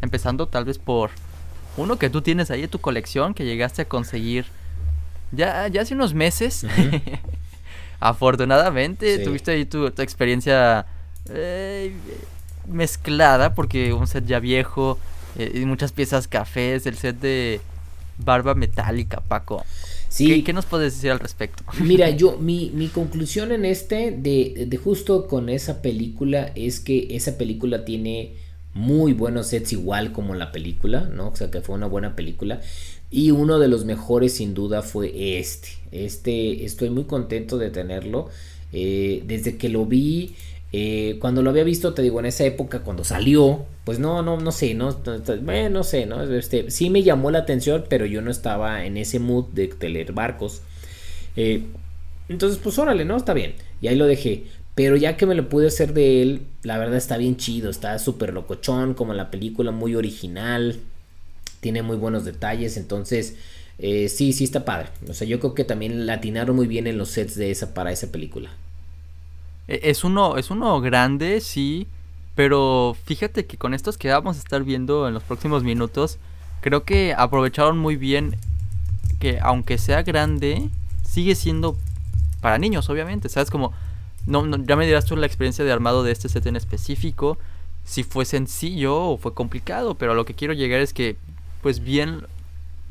Empezando 0.02 0.48
tal 0.48 0.66
vez 0.66 0.78
por 0.78 1.12
uno 1.78 1.98
que 1.98 2.10
tú 2.10 2.22
tienes 2.22 2.52
ahí 2.52 2.64
en 2.64 2.70
tu 2.70 2.80
colección 2.80 3.34
que 3.34 3.46
llegaste 3.46 3.82
a 3.82 3.86
conseguir 3.86 4.46
ya, 5.32 5.68
ya 5.68 5.82
hace 5.82 5.94
unos 5.94 6.14
meses. 6.14 6.66
Afortunadamente 8.00 9.20
tuviste 9.20 9.52
ahí 9.52 9.66
tu, 9.66 9.88
experiencia 9.88 10.86
eh, 11.30 11.94
mezclada 12.68 13.54
porque 13.54 13.94
un 13.94 14.08
set 14.08 14.26
ya 14.26 14.40
viejo 14.40 14.98
eh, 15.38 15.52
y 15.56 15.66
muchas 15.66 15.92
piezas 15.92 16.28
cafés, 16.28 16.86
el 16.86 16.96
set 16.98 17.20
de 17.20 17.62
barba 18.18 18.56
metálica, 18.56 19.22
Paco. 19.22 19.66
Sí. 20.10 20.44
¿Qué, 20.44 20.54
nos 20.54 20.66
puedes 20.66 20.96
decir 20.96 21.12
al 21.12 21.20
respecto? 21.20 21.64
Mira, 21.82 22.10
yo, 22.10 22.38
mi, 22.38 22.72
mi 22.74 22.88
conclusión 22.88 23.52
en 23.52 23.66
este, 23.66 24.12
de, 24.12 24.66
de, 24.68 24.78
justo 24.78 25.28
con 25.28 25.50
esa 25.50 25.82
película, 25.82 26.52
es 26.56 26.80
que 26.80 27.08
esa 27.12 27.38
película 27.38 27.86
tiene 27.86 28.34
muy 28.74 29.14
buenos 29.14 29.48
sets 29.48 29.74
igual 29.74 30.12
como 30.12 30.36
la 30.36 30.52
película, 30.52 31.02
¿no? 31.02 31.30
O 31.30 31.36
sea, 31.36 31.52
que 31.52 31.62
fue 31.62 31.76
una 31.76 31.88
buena 31.88 32.16
película. 32.16 32.62
Y 33.12 33.32
uno 33.32 33.60
de 33.60 33.68
los 33.68 33.86
mejores 33.86 34.34
sin 34.34 34.54
duda 34.54 34.82
fue 34.82 35.40
este. 35.40 35.70
Este, 35.92 36.66
estoy 36.66 36.90
muy 36.90 37.06
contento 37.06 37.58
de 37.58 37.72
tenerlo. 37.72 38.30
Eh, 38.72 39.24
desde 39.26 39.58
que 39.58 39.70
lo 39.70 39.86
vi, 39.86 40.36
eh, 40.72 41.18
cuando 41.20 41.42
lo 41.42 41.50
había 41.50 41.64
visto, 41.64 41.94
te 41.94 42.04
digo, 42.04 42.20
en 42.20 42.28
esa 42.28 42.46
época, 42.46 42.82
cuando 42.82 43.04
salió, 43.04 43.66
pues 43.84 43.98
no, 43.98 44.22
no, 44.22 44.38
no 44.38 44.52
sé, 44.52 44.76
no, 44.76 44.96
no, 45.04 45.70
no 45.70 45.84
sé, 45.84 46.06
¿no? 46.06 46.22
Este, 46.24 46.70
sí 46.70 46.92
me 46.92 47.02
llamó 47.02 47.32
la 47.32 47.40
atención, 47.40 47.86
pero 47.90 48.06
yo 48.06 48.22
no 48.22 48.30
estaba 48.30 48.86
en 48.86 48.98
ese 48.98 49.20
mood 49.20 49.46
de, 49.46 49.70
leer 49.90 50.14
barcos. 50.14 50.62
Eh, 51.36 51.64
entonces, 52.28 52.60
pues 52.62 52.78
órale, 52.78 53.06
¿no? 53.06 53.18
Está 53.18 53.34
bien. 53.34 53.56
Y 53.82 53.88
ahí 53.88 53.96
lo 53.96 54.06
dejé. 54.06 54.44
Pero 54.76 54.96
ya 54.96 55.18
que 55.18 55.26
me 55.26 55.36
lo 55.36 55.50
pude 55.50 55.68
hacer 55.68 55.94
de 55.94 56.22
él, 56.22 56.42
la 56.64 56.78
verdad 56.78 56.98
está 56.98 57.18
bien 57.18 57.38
chido, 57.38 57.70
está 57.70 57.98
súper 58.00 58.34
locochón, 58.34 58.94
como 58.94 59.14
la 59.14 59.32
película, 59.32 59.72
muy 59.72 59.96
original, 59.96 60.80
tiene 61.60 61.82
muy 61.82 61.98
buenos 61.98 62.26
detalles, 62.26 62.78
entonces 62.78 63.36
eh, 63.78 64.10
sí, 64.10 64.34
sí 64.34 64.44
está 64.44 64.66
padre. 64.66 64.90
O 65.08 65.14
sea, 65.14 65.28
yo 65.28 65.40
creo 65.40 65.54
que 65.54 65.64
también 65.64 66.06
latinaron 66.06 66.56
muy 66.56 66.68
bien 66.68 66.88
en 66.88 66.98
los 66.98 67.10
sets 67.10 67.36
de 67.36 67.52
esa 67.52 67.74
para 67.74 67.92
esa 67.92 68.12
película. 68.12 68.50
E, 69.68 69.80
es 69.84 70.04
uno, 70.04 70.38
es 70.38 70.50
uno 70.50 70.82
grande, 70.82 71.42
sí, 71.42 71.88
pero 72.36 72.96
fíjate 73.06 73.46
que 73.46 73.58
con 73.58 73.74
estos 73.74 73.98
que 73.98 74.10
vamos 74.10 74.38
a 74.38 74.40
estar 74.40 74.64
viendo 74.64 75.08
en 75.08 75.14
los 75.14 75.24
próximos 75.24 75.64
minutos, 75.64 76.18
creo 76.62 76.84
que 76.84 77.14
aprovecharon 77.18 77.78
muy 77.78 77.96
bien 77.96 78.36
que 79.20 79.40
aunque 79.42 79.78
sea 79.78 80.04
grande, 80.04 80.70
sigue 81.04 81.36
siendo 81.36 81.78
para 82.42 82.58
niños, 82.58 82.90
obviamente, 82.90 83.30
¿sabes? 83.30 83.50
Como, 83.50 83.74
no, 84.26 84.46
ya 84.64 84.76
me 84.76 84.86
dirás 84.86 85.06
tú 85.06 85.16
la 85.16 85.26
experiencia 85.26 85.66
de 85.66 85.72
armado 85.72 86.04
de 86.04 86.12
este 86.12 86.30
set 86.30 86.46
en 86.46 86.56
específico, 86.56 87.38
si 87.84 88.04
fue 88.04 88.26
sencillo 88.26 88.96
o 88.96 89.18
fue 89.18 89.34
complicado, 89.34 89.96
pero 89.96 90.12
a 90.12 90.16
lo 90.16 90.26
que 90.26 90.36
quiero 90.36 90.54
llegar 90.54 90.80
es 90.80 90.94
que, 90.94 91.18
pues 91.62 91.80
bien, 91.82 92.24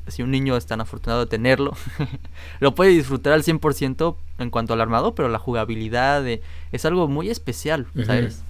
si 0.07 0.23
un 0.23 0.31
niño 0.31 0.57
es 0.57 0.66
tan 0.66 0.81
afortunado 0.81 1.21
de 1.21 1.27
tenerlo, 1.27 1.77
lo 2.61 2.75
puede 2.75 2.91
disfrutar 2.91 3.33
al 3.33 3.43
100% 3.43 4.16
en 4.39 4.51
cuanto 4.51 4.73
al 4.73 4.81
armado, 4.81 5.14
pero 5.14 5.29
la 5.29 5.39
jugabilidad 5.39 6.25
es 6.27 6.85
algo 6.85 7.09
muy 7.09 7.31
especial, 7.31 7.87
¿sabes? 8.07 8.43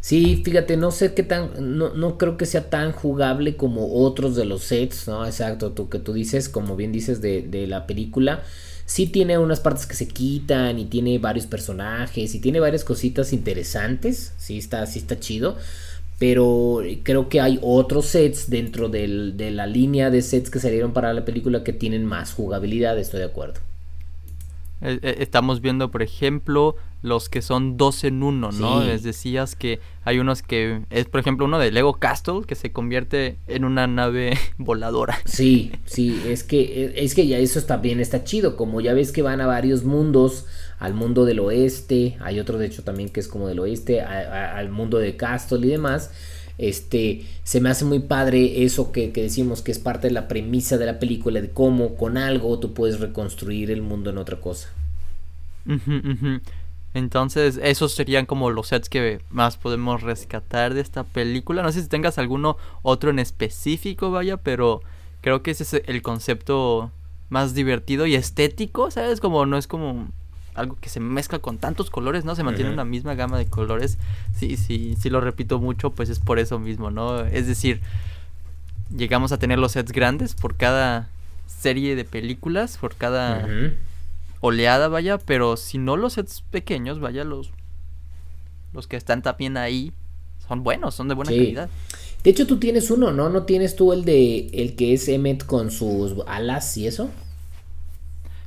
Sí, 0.00 0.42
fíjate, 0.44 0.76
no 0.76 0.90
sé 0.90 1.14
qué 1.14 1.22
tan, 1.22 1.78
no, 1.78 1.94
no 1.94 2.18
creo 2.18 2.36
que 2.36 2.44
sea 2.44 2.68
tan 2.68 2.92
jugable 2.92 3.56
como 3.56 4.04
otros 4.04 4.36
de 4.36 4.44
los 4.44 4.62
sets, 4.62 5.08
¿no? 5.08 5.24
Exacto, 5.24 5.72
tú 5.72 5.88
que 5.88 5.98
tú 5.98 6.12
dices, 6.12 6.50
como 6.50 6.76
bien 6.76 6.92
dices 6.92 7.22
de, 7.22 7.40
de 7.40 7.66
la 7.66 7.86
película, 7.86 8.42
sí 8.84 9.06
tiene 9.06 9.38
unas 9.38 9.60
partes 9.60 9.86
que 9.86 9.94
se 9.94 10.06
quitan 10.06 10.78
y 10.78 10.84
tiene 10.84 11.18
varios 11.18 11.46
personajes 11.46 12.34
y 12.34 12.40
tiene 12.40 12.60
varias 12.60 12.84
cositas 12.84 13.32
interesantes, 13.32 14.34
sí 14.36 14.58
está, 14.58 14.84
sí 14.86 14.98
está 14.98 15.18
chido, 15.18 15.56
pero 16.18 16.80
creo 17.02 17.28
que 17.28 17.40
hay 17.40 17.58
otros 17.62 18.06
sets 18.06 18.48
dentro 18.48 18.88
del, 18.88 19.36
de 19.36 19.50
la 19.50 19.66
línea 19.66 20.10
de 20.10 20.22
sets 20.22 20.50
que 20.50 20.60
salieron 20.60 20.92
para 20.92 21.12
la 21.12 21.24
película 21.24 21.64
que 21.64 21.72
tienen 21.72 22.04
más 22.04 22.32
jugabilidad, 22.32 22.98
estoy 22.98 23.20
de 23.20 23.26
acuerdo. 23.26 23.60
Eh, 24.80 24.98
eh, 25.02 25.16
estamos 25.20 25.60
viendo, 25.60 25.90
por 25.90 26.02
ejemplo, 26.02 26.76
los 27.00 27.28
que 27.28 27.42
son 27.42 27.76
dos 27.76 28.04
en 28.04 28.22
uno, 28.22 28.50
¿no? 28.52 28.84
Les 28.84 29.02
decías 29.02 29.56
que 29.56 29.80
hay 30.04 30.18
unos 30.18 30.42
que 30.42 30.82
es, 30.90 31.06
por 31.06 31.20
ejemplo, 31.20 31.46
uno 31.46 31.58
de 31.58 31.70
Lego 31.70 31.94
Castle 31.94 32.42
que 32.46 32.54
se 32.54 32.70
convierte 32.70 33.38
en 33.46 33.64
una 33.64 33.86
nave 33.86 34.38
voladora. 34.58 35.18
Sí, 35.24 35.72
sí, 35.86 36.22
es 36.26 36.44
que 36.44 36.92
es 36.96 37.14
que 37.14 37.26
ya 37.26 37.38
eso 37.38 37.62
también 37.62 37.98
está 37.98 38.24
chido, 38.24 38.56
como 38.56 38.80
ya 38.80 38.92
ves 38.94 39.10
que 39.10 39.22
van 39.22 39.40
a 39.40 39.46
varios 39.46 39.84
mundos, 39.84 40.46
al 40.78 40.94
mundo 40.94 41.24
del 41.24 41.40
oeste, 41.40 42.16
hay 42.20 42.40
otro 42.40 42.58
de 42.58 42.66
hecho 42.66 42.82
también 42.82 43.08
que 43.08 43.20
es 43.20 43.28
como 43.28 43.48
del 43.48 43.60
oeste, 43.60 44.00
al 44.00 44.70
mundo 44.70 44.98
de 44.98 45.16
Castle 45.16 45.66
y 45.66 45.70
demás. 45.70 46.10
Este, 46.56 47.26
se 47.42 47.60
me 47.60 47.68
hace 47.68 47.84
muy 47.84 47.98
padre 47.98 48.62
eso 48.62 48.92
que, 48.92 49.10
que, 49.10 49.22
decimos 49.22 49.60
que 49.62 49.72
es 49.72 49.80
parte 49.80 50.06
de 50.06 50.12
la 50.12 50.28
premisa 50.28 50.78
de 50.78 50.86
la 50.86 51.00
película, 51.00 51.40
de 51.40 51.50
cómo 51.50 51.96
con 51.96 52.16
algo 52.16 52.60
tú 52.60 52.74
puedes 52.74 53.00
reconstruir 53.00 53.70
el 53.70 53.82
mundo 53.82 54.10
en 54.10 54.18
otra 54.18 54.40
cosa. 54.40 54.68
Entonces, 56.94 57.58
esos 57.60 57.92
serían 57.92 58.24
como 58.24 58.50
los 58.50 58.68
sets 58.68 58.88
que 58.88 59.20
más 59.30 59.56
podemos 59.56 60.02
rescatar 60.02 60.74
de 60.74 60.80
esta 60.80 61.02
película. 61.02 61.62
No 61.62 61.72
sé 61.72 61.82
si 61.82 61.88
tengas 61.88 62.18
alguno 62.18 62.56
otro 62.82 63.10
en 63.10 63.18
específico, 63.18 64.12
vaya, 64.12 64.36
pero 64.36 64.80
creo 65.20 65.42
que 65.42 65.50
ese 65.50 65.64
es 65.64 65.82
el 65.86 66.02
concepto 66.02 66.92
más 67.30 67.52
divertido 67.54 68.06
y 68.06 68.14
estético, 68.14 68.92
¿sabes? 68.92 69.20
Como 69.20 69.44
no 69.44 69.58
es 69.58 69.66
como 69.66 70.08
algo 70.54 70.76
que 70.80 70.88
se 70.88 71.00
mezcla 71.00 71.38
con 71.38 71.58
tantos 71.58 71.90
colores, 71.90 72.24
¿no? 72.24 72.34
Se 72.34 72.42
mantiene 72.42 72.70
una 72.70 72.84
misma 72.84 73.14
gama 73.14 73.38
de 73.38 73.46
colores. 73.46 73.98
Sí, 74.36 74.56
sí, 74.56 74.96
sí 75.00 75.10
lo 75.10 75.20
repito 75.20 75.58
mucho, 75.58 75.90
pues 75.90 76.08
es 76.08 76.20
por 76.20 76.38
eso 76.38 76.58
mismo, 76.58 76.90
¿no? 76.90 77.20
Es 77.20 77.46
decir, 77.46 77.80
llegamos 78.96 79.32
a 79.32 79.38
tener 79.38 79.58
los 79.58 79.72
sets 79.72 79.92
grandes 79.92 80.34
por 80.34 80.56
cada 80.56 81.08
serie 81.46 81.96
de 81.96 82.04
películas, 82.04 82.78
por 82.78 82.94
cada 82.94 83.48
oleada, 84.40 84.88
vaya, 84.88 85.18
pero 85.18 85.56
si 85.56 85.78
no 85.78 85.96
los 85.96 86.14
sets 86.14 86.42
pequeños, 86.50 87.00
vaya, 87.00 87.24
los 87.24 87.50
los 88.72 88.88
que 88.88 88.96
están 88.96 89.22
también 89.22 89.56
ahí 89.56 89.92
son 90.46 90.62
buenos, 90.62 90.94
son 90.94 91.08
de 91.08 91.14
buena 91.14 91.30
calidad. 91.30 91.70
De 92.22 92.30
hecho, 92.30 92.46
tú 92.46 92.58
tienes 92.58 92.90
uno, 92.90 93.12
¿no? 93.12 93.28
¿No 93.28 93.44
tienes 93.44 93.76
tú 93.76 93.92
el 93.92 94.04
de 94.04 94.48
el 94.52 94.76
que 94.76 94.94
es 94.94 95.08
Emmet 95.08 95.44
con 95.46 95.70
sus 95.70 96.14
alas 96.26 96.76
y 96.76 96.86
eso? 96.86 97.10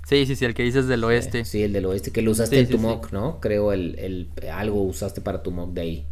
Sí, 0.07 0.25
sí, 0.25 0.37
sí, 0.37 0.45
el 0.45 0.53
que 0.53 0.63
dices 0.63 0.87
del 0.87 1.03
oeste. 1.03 1.43
Sí, 1.43 1.63
el 1.63 1.73
del 1.73 1.85
oeste, 1.85 2.11
que 2.11 2.21
lo 2.21 2.31
usaste 2.31 2.57
en 2.57 2.69
tu 2.69 2.77
mock, 2.77 3.11
¿no? 3.11 3.41
Creo 3.41 3.73
el, 3.73 3.99
el, 3.99 4.29
algo 4.49 4.81
usaste 4.83 5.19
para 5.19 5.43
tu 5.43 5.51
mock 5.51 5.73
de 5.73 5.81
ahí. 5.81 6.05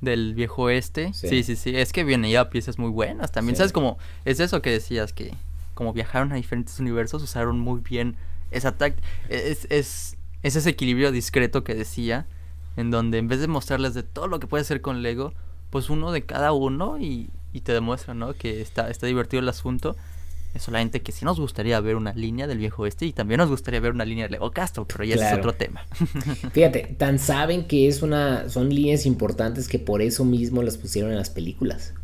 Del 0.00 0.34
viejo 0.34 0.62
oeste. 0.62 1.12
Sí, 1.14 1.44
sí, 1.44 1.54
sí. 1.54 1.76
Es 1.76 1.92
que 1.92 2.02
viene 2.02 2.28
ya 2.32 2.50
piezas 2.50 2.80
muy 2.80 2.90
buenas. 2.90 3.30
También, 3.30 3.54
¿sabes? 3.54 3.70
Como, 3.70 3.96
es 4.24 4.40
eso 4.40 4.60
que 4.60 4.70
decías, 4.70 5.12
que 5.12 5.32
como 5.74 5.92
viajaron 5.92 6.32
a 6.32 6.34
diferentes 6.34 6.80
universos, 6.80 7.22
usaron 7.22 7.60
muy 7.60 7.78
bien 7.78 8.16
esa 8.50 8.76
táctica. 8.76 9.06
Es, 9.28 9.68
es, 9.70 10.16
es 10.42 10.56
ese 10.56 10.70
equilibrio 10.70 11.12
discreto 11.12 11.62
que 11.62 11.76
decía, 11.76 12.26
en 12.76 12.90
donde 12.90 13.18
en 13.18 13.28
vez 13.28 13.38
de 13.38 13.46
mostrarles 13.46 13.94
de 13.94 14.02
todo 14.02 14.26
lo 14.26 14.40
que 14.40 14.48
puede 14.48 14.62
hacer 14.62 14.80
con 14.80 15.02
Lego, 15.02 15.32
pues 15.70 15.90
uno 15.90 16.10
de 16.10 16.22
cada 16.22 16.50
uno 16.50 16.98
y, 16.98 17.30
y 17.52 17.60
te 17.60 17.72
demuestra, 17.72 18.14
¿no? 18.14 18.34
Que 18.34 18.60
está, 18.60 18.90
está 18.90 19.06
divertido 19.06 19.40
el 19.40 19.48
asunto 19.48 19.94
es 20.54 20.62
solamente 20.62 21.00
que 21.00 21.12
sí 21.12 21.24
nos 21.24 21.38
gustaría 21.38 21.80
ver 21.80 21.96
una 21.96 22.12
línea 22.12 22.46
del 22.46 22.58
viejo 22.58 22.82
oeste 22.82 23.06
y 23.06 23.12
también 23.12 23.38
nos 23.38 23.48
gustaría 23.48 23.78
ver 23.80 23.92
una 23.92 24.04
línea 24.04 24.26
de 24.26 24.32
Lego 24.32 24.50
Castle, 24.50 24.84
pero 24.86 25.04
ya 25.04 25.14
es 25.14 25.38
otro 25.38 25.52
tema. 25.52 25.84
Fíjate, 26.52 26.94
tan 26.98 27.18
saben 27.18 27.66
que 27.66 27.86
es 27.86 28.02
una, 28.02 28.48
son 28.48 28.68
líneas 28.68 29.06
importantes 29.06 29.68
que 29.68 29.78
por 29.78 30.02
eso 30.02 30.24
mismo 30.24 30.62
las 30.62 30.76
pusieron 30.76 31.12
en 31.12 31.18
las 31.18 31.30
películas. 31.30 31.94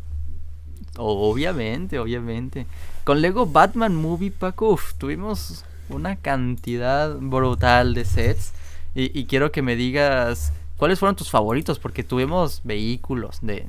Obviamente, 0.97 1.99
obviamente. 1.99 2.65
Con 3.03 3.21
Lego 3.21 3.45
Batman 3.45 3.95
Movie, 3.95 4.31
Paco, 4.31 4.79
tuvimos 4.97 5.65
una 5.89 6.15
cantidad 6.15 7.15
brutal 7.17 7.93
de 7.93 8.05
sets. 8.05 8.53
Y, 8.95 9.17
y 9.17 9.25
quiero 9.25 9.51
que 9.51 9.61
me 9.61 9.75
digas 9.75 10.53
cuáles 10.77 10.99
fueron 10.99 11.15
tus 11.15 11.29
favoritos, 11.29 11.79
porque 11.79 12.03
tuvimos 12.03 12.61
vehículos 12.63 13.39
de 13.41 13.67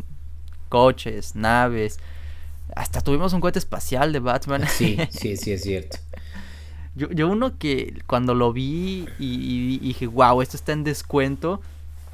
coches, 0.68 1.34
naves, 1.34 1.98
hasta 2.76 3.00
tuvimos 3.00 3.32
un 3.32 3.40
cohete 3.40 3.58
espacial 3.58 4.12
de 4.12 4.20
Batman. 4.20 4.64
Sí, 4.68 4.98
sí, 5.10 5.36
sí, 5.36 5.52
es 5.52 5.62
cierto. 5.62 5.98
yo, 6.94 7.10
yo 7.10 7.28
uno 7.28 7.58
que 7.58 8.02
cuando 8.06 8.34
lo 8.34 8.52
vi 8.52 9.06
y, 9.18 9.78
dije, 9.78 10.06
wow, 10.06 10.42
esto 10.42 10.56
está 10.56 10.72
en 10.72 10.84
descuento, 10.84 11.60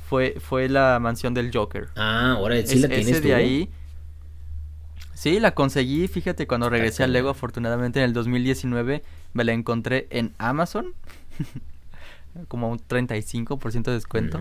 fue, 0.08 0.36
fue 0.40 0.68
la 0.68 0.98
mansión 1.00 1.34
del 1.34 1.50
Joker. 1.52 1.88
Ah, 1.96 2.32
ahora 2.38 2.64
sí 2.66 2.78
la 2.78 2.88
tienes 2.88 3.22
de 3.22 3.34
ahí. 3.34 3.68
Sí, 5.14 5.40
la 5.40 5.54
conseguí, 5.54 6.08
fíjate, 6.08 6.46
cuando 6.46 6.68
regresé 6.68 7.04
a 7.04 7.06
Lego, 7.06 7.30
afortunadamente 7.30 8.00
en 8.00 8.06
el 8.06 8.12
2019, 8.12 9.02
me 9.32 9.44
la 9.44 9.52
encontré 9.52 10.06
en 10.10 10.34
Amazon. 10.38 10.92
como 12.48 12.68
un 12.68 12.78
35% 12.78 13.84
de 13.84 13.92
descuento. 13.92 14.40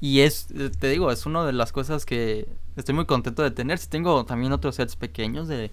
Y 0.00 0.20
es, 0.20 0.48
eh, 0.54 0.70
te 0.78 0.88
digo, 0.88 1.10
es 1.10 1.26
una 1.26 1.44
de 1.44 1.52
las 1.52 1.72
cosas 1.72 2.04
que 2.04 2.48
estoy 2.76 2.94
muy 2.94 3.06
contento 3.06 3.42
de 3.42 3.50
tener. 3.50 3.78
Si 3.78 3.88
tengo 3.88 4.24
también 4.24 4.52
otros 4.52 4.76
sets 4.76 4.96
pequeños 4.96 5.48
de, 5.48 5.70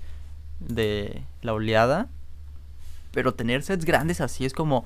de 0.59 1.23
la 1.41 1.53
oleada. 1.53 2.07
Pero 3.11 3.33
tener 3.33 3.63
sets 3.63 3.85
grandes 3.85 4.21
así 4.21 4.45
es 4.45 4.53
como... 4.53 4.85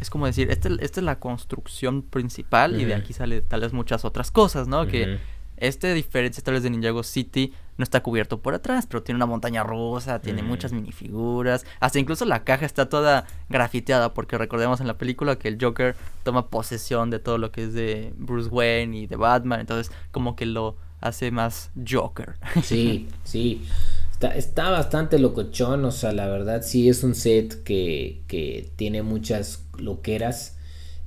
Es 0.00 0.10
como 0.10 0.26
decir, 0.26 0.48
esta, 0.50 0.68
esta 0.80 1.00
es 1.00 1.04
la 1.04 1.18
construcción 1.18 2.02
principal 2.02 2.80
y 2.80 2.84
de 2.84 2.94
aquí 2.94 3.12
sale 3.12 3.40
tal 3.40 3.62
vez 3.62 3.72
muchas 3.72 4.04
otras 4.04 4.30
cosas, 4.30 4.68
¿no? 4.68 4.86
Que 4.86 5.18
Este, 5.60 5.94
diferencia 5.94 6.42
tal 6.42 6.54
vez 6.54 6.62
de 6.62 6.70
Ninjago 6.70 7.02
City, 7.02 7.52
no 7.76 7.84
está 7.84 8.02
cubierto 8.02 8.40
por 8.40 8.54
atrás, 8.54 8.86
pero 8.86 9.02
tiene 9.02 9.16
una 9.16 9.26
montaña 9.26 9.62
rusa, 9.62 10.20
tiene 10.20 10.42
muchas 10.42 10.72
minifiguras, 10.72 11.64
hasta 11.80 11.98
incluso 11.98 12.24
la 12.24 12.42
caja 12.44 12.66
está 12.66 12.88
toda 12.88 13.26
grafiteada, 13.48 14.14
porque 14.14 14.36
recordemos 14.36 14.80
en 14.80 14.88
la 14.88 14.98
película 14.98 15.36
que 15.36 15.48
el 15.48 15.58
Joker 15.60 15.94
toma 16.24 16.48
posesión 16.48 17.10
de 17.10 17.20
todo 17.20 17.38
lo 17.38 17.52
que 17.52 17.64
es 17.64 17.74
de 17.74 18.12
Bruce 18.16 18.48
Wayne 18.48 18.96
y 18.98 19.06
de 19.06 19.16
Batman, 19.16 19.60
entonces 19.60 19.92
como 20.10 20.34
que 20.34 20.46
lo 20.46 20.76
hace 21.00 21.30
más 21.30 21.70
Joker. 21.88 22.34
Sí, 22.62 23.08
sí. 23.24 23.62
Está, 24.10 24.34
está 24.34 24.70
bastante 24.70 25.18
locochón, 25.20 25.84
o 25.84 25.92
sea, 25.92 26.12
la 26.12 26.26
verdad 26.26 26.62
sí 26.62 26.88
es 26.88 27.04
un 27.04 27.14
set 27.14 27.62
que, 27.62 28.22
que 28.26 28.68
tiene 28.74 29.02
muchas 29.02 29.64
loqueras. 29.78 30.56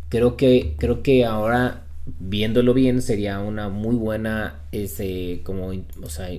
Creo 0.07 0.37
que, 0.37 0.75
creo 0.79 1.03
que 1.03 1.25
ahora, 1.25 1.83
viéndolo 2.19 2.73
bien, 2.73 3.01
sería 3.01 3.39
una 3.39 3.69
muy 3.69 3.95
buena, 3.95 4.61
ese, 4.71 5.41
como, 5.43 5.71
o 6.03 6.09
sea, 6.09 6.29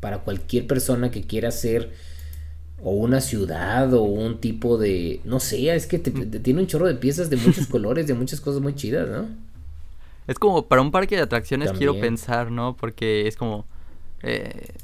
para 0.00 0.18
cualquier 0.18 0.66
persona 0.66 1.10
que 1.10 1.22
quiera 1.22 1.48
hacer 1.48 1.92
o 2.82 2.90
una 2.90 3.20
ciudad 3.20 3.94
o 3.94 4.02
un 4.02 4.40
tipo 4.40 4.76
de 4.76 5.20
no 5.24 5.38
sé, 5.38 5.74
es 5.74 5.86
que 5.86 5.98
tiene 5.98 6.60
un 6.60 6.66
chorro 6.66 6.86
de 6.86 6.96
piezas 6.96 7.30
de 7.30 7.36
muchos 7.36 7.66
colores, 7.68 8.06
de 8.06 8.14
muchas 8.14 8.40
cosas 8.40 8.60
muy 8.60 8.74
chidas, 8.74 9.08
¿no? 9.08 9.28
Es 10.26 10.38
como 10.38 10.66
para 10.66 10.82
un 10.82 10.90
parque 10.90 11.16
de 11.16 11.22
atracciones 11.22 11.72
quiero 11.72 11.98
pensar, 11.98 12.50
¿no? 12.50 12.76
Porque 12.76 13.26
es 13.28 13.36
como 13.36 13.66
eh, 14.22 14.74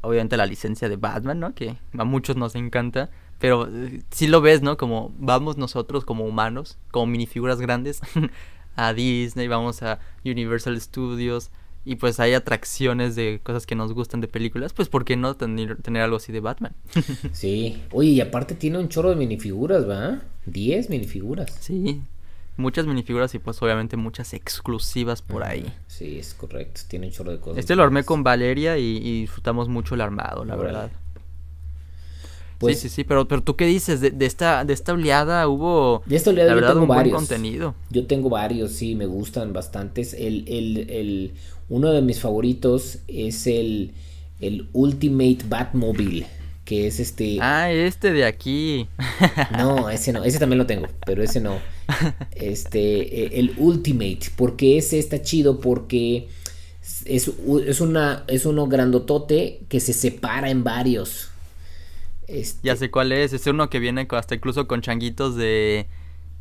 obviamente 0.00 0.36
la 0.36 0.46
licencia 0.46 0.88
de 0.88 0.96
Batman, 0.96 1.40
¿no? 1.40 1.54
Que 1.54 1.76
a 1.96 2.04
muchos 2.04 2.36
nos 2.36 2.54
encanta, 2.54 3.10
pero 3.38 3.68
eh, 3.68 4.02
si 4.10 4.28
lo 4.28 4.40
ves, 4.40 4.62
¿no? 4.62 4.76
Como 4.76 5.12
vamos 5.18 5.56
nosotros 5.56 6.04
como 6.04 6.24
humanos, 6.24 6.78
como 6.90 7.06
minifiguras 7.06 7.60
grandes 7.60 8.00
a 8.76 8.92
Disney, 8.92 9.48
vamos 9.48 9.82
a 9.82 9.98
Universal 10.24 10.80
Studios 10.80 11.50
y 11.84 11.96
pues 11.96 12.18
hay 12.18 12.34
atracciones 12.34 13.14
de 13.14 13.40
cosas 13.42 13.64
que 13.64 13.76
nos 13.76 13.92
gustan 13.92 14.20
de 14.20 14.28
películas, 14.28 14.72
pues 14.72 14.88
¿por 14.88 15.04
qué 15.04 15.16
no 15.16 15.34
tener, 15.36 15.80
tener 15.82 16.02
algo 16.02 16.16
así 16.16 16.32
de 16.32 16.40
Batman? 16.40 16.74
sí, 17.32 17.82
oye, 17.92 18.10
y 18.10 18.20
aparte 18.20 18.54
tiene 18.54 18.78
un 18.78 18.88
chorro 18.88 19.10
de 19.10 19.16
minifiguras, 19.16 19.88
¿va? 19.88 20.20
10 20.46 20.90
minifiguras. 20.90 21.56
Sí, 21.60 22.02
muchas 22.56 22.86
minifiguras 22.86 23.34
y 23.34 23.38
pues 23.38 23.62
obviamente 23.62 23.96
muchas 23.96 24.34
exclusivas 24.34 25.22
por 25.22 25.44
ahí. 25.44 25.64
Sí, 25.86 26.18
es 26.18 26.34
correcto, 26.34 26.82
tiene 26.88 27.06
un 27.06 27.12
chorro 27.12 27.30
de 27.30 27.38
cosas. 27.38 27.58
Este 27.58 27.76
lo 27.76 27.84
armé 27.84 28.04
con 28.04 28.24
Valeria 28.24 28.78
y, 28.78 29.20
disfrutamos 29.20 29.68
mucho 29.68 29.94
el 29.94 30.00
armado, 30.00 30.44
la 30.44 30.56
verdad. 30.56 30.90
Pues, 32.58 32.80
sí, 32.80 32.88
sí, 32.88 32.94
sí, 32.96 33.04
pero, 33.04 33.28
pero 33.28 33.42
tú 33.42 33.54
qué 33.56 33.66
dices, 33.66 34.00
de, 34.00 34.14
esta, 34.24 34.64
de 34.64 34.72
esta 34.72 34.92
oleada 34.92 35.46
hubo, 35.46 36.02
de 36.06 36.16
esta 36.16 36.30
oleada 36.30 36.50
la 36.50 36.54
verdad, 36.54 36.76
un 36.76 36.88
varios. 36.88 37.12
buen 37.12 37.26
contenido. 37.26 37.74
Yo 37.90 38.06
tengo 38.06 38.30
varios, 38.30 38.72
sí, 38.72 38.94
me 38.94 39.06
gustan 39.06 39.52
bastantes. 39.52 40.14
El, 40.14 40.44
el, 40.48 40.90
el, 40.90 41.32
uno 41.68 41.92
de 41.92 42.00
mis 42.00 42.20
favoritos 42.20 42.98
es 43.08 43.46
el, 43.46 43.92
el 44.40 44.68
Ultimate 44.72 45.38
Batmobile, 45.48 46.26
que 46.64 46.86
es 46.86 46.98
este... 46.98 47.38
Ah, 47.40 47.70
este 47.70 48.12
de 48.12 48.24
aquí. 48.24 48.88
No, 49.56 49.90
ese 49.90 50.12
no, 50.12 50.24
ese 50.24 50.38
también 50.38 50.58
lo 50.58 50.66
tengo, 50.66 50.86
pero 51.04 51.22
ese 51.22 51.40
no. 51.40 51.58
Este, 52.34 53.36
e, 53.36 53.38
el 53.38 53.54
Ultimate, 53.58 54.20
porque 54.36 54.78
ese 54.78 54.98
está 54.98 55.22
chido 55.22 55.60
porque 55.60 56.28
es, 57.04 57.30
es, 57.66 57.80
una, 57.80 58.24
es 58.28 58.46
uno 58.46 58.66
grandotote 58.66 59.60
que 59.68 59.80
se 59.80 59.92
separa 59.92 60.50
en 60.50 60.64
varios. 60.64 61.28
Este... 62.26 62.60
Ya 62.62 62.76
sé 62.76 62.90
cuál 62.90 63.12
es, 63.12 63.32
es 63.32 63.46
uno 63.46 63.70
que 63.70 63.78
viene 63.78 64.06
hasta 64.10 64.34
incluso 64.34 64.66
con 64.66 64.80
changuitos 64.80 65.36
de 65.36 65.86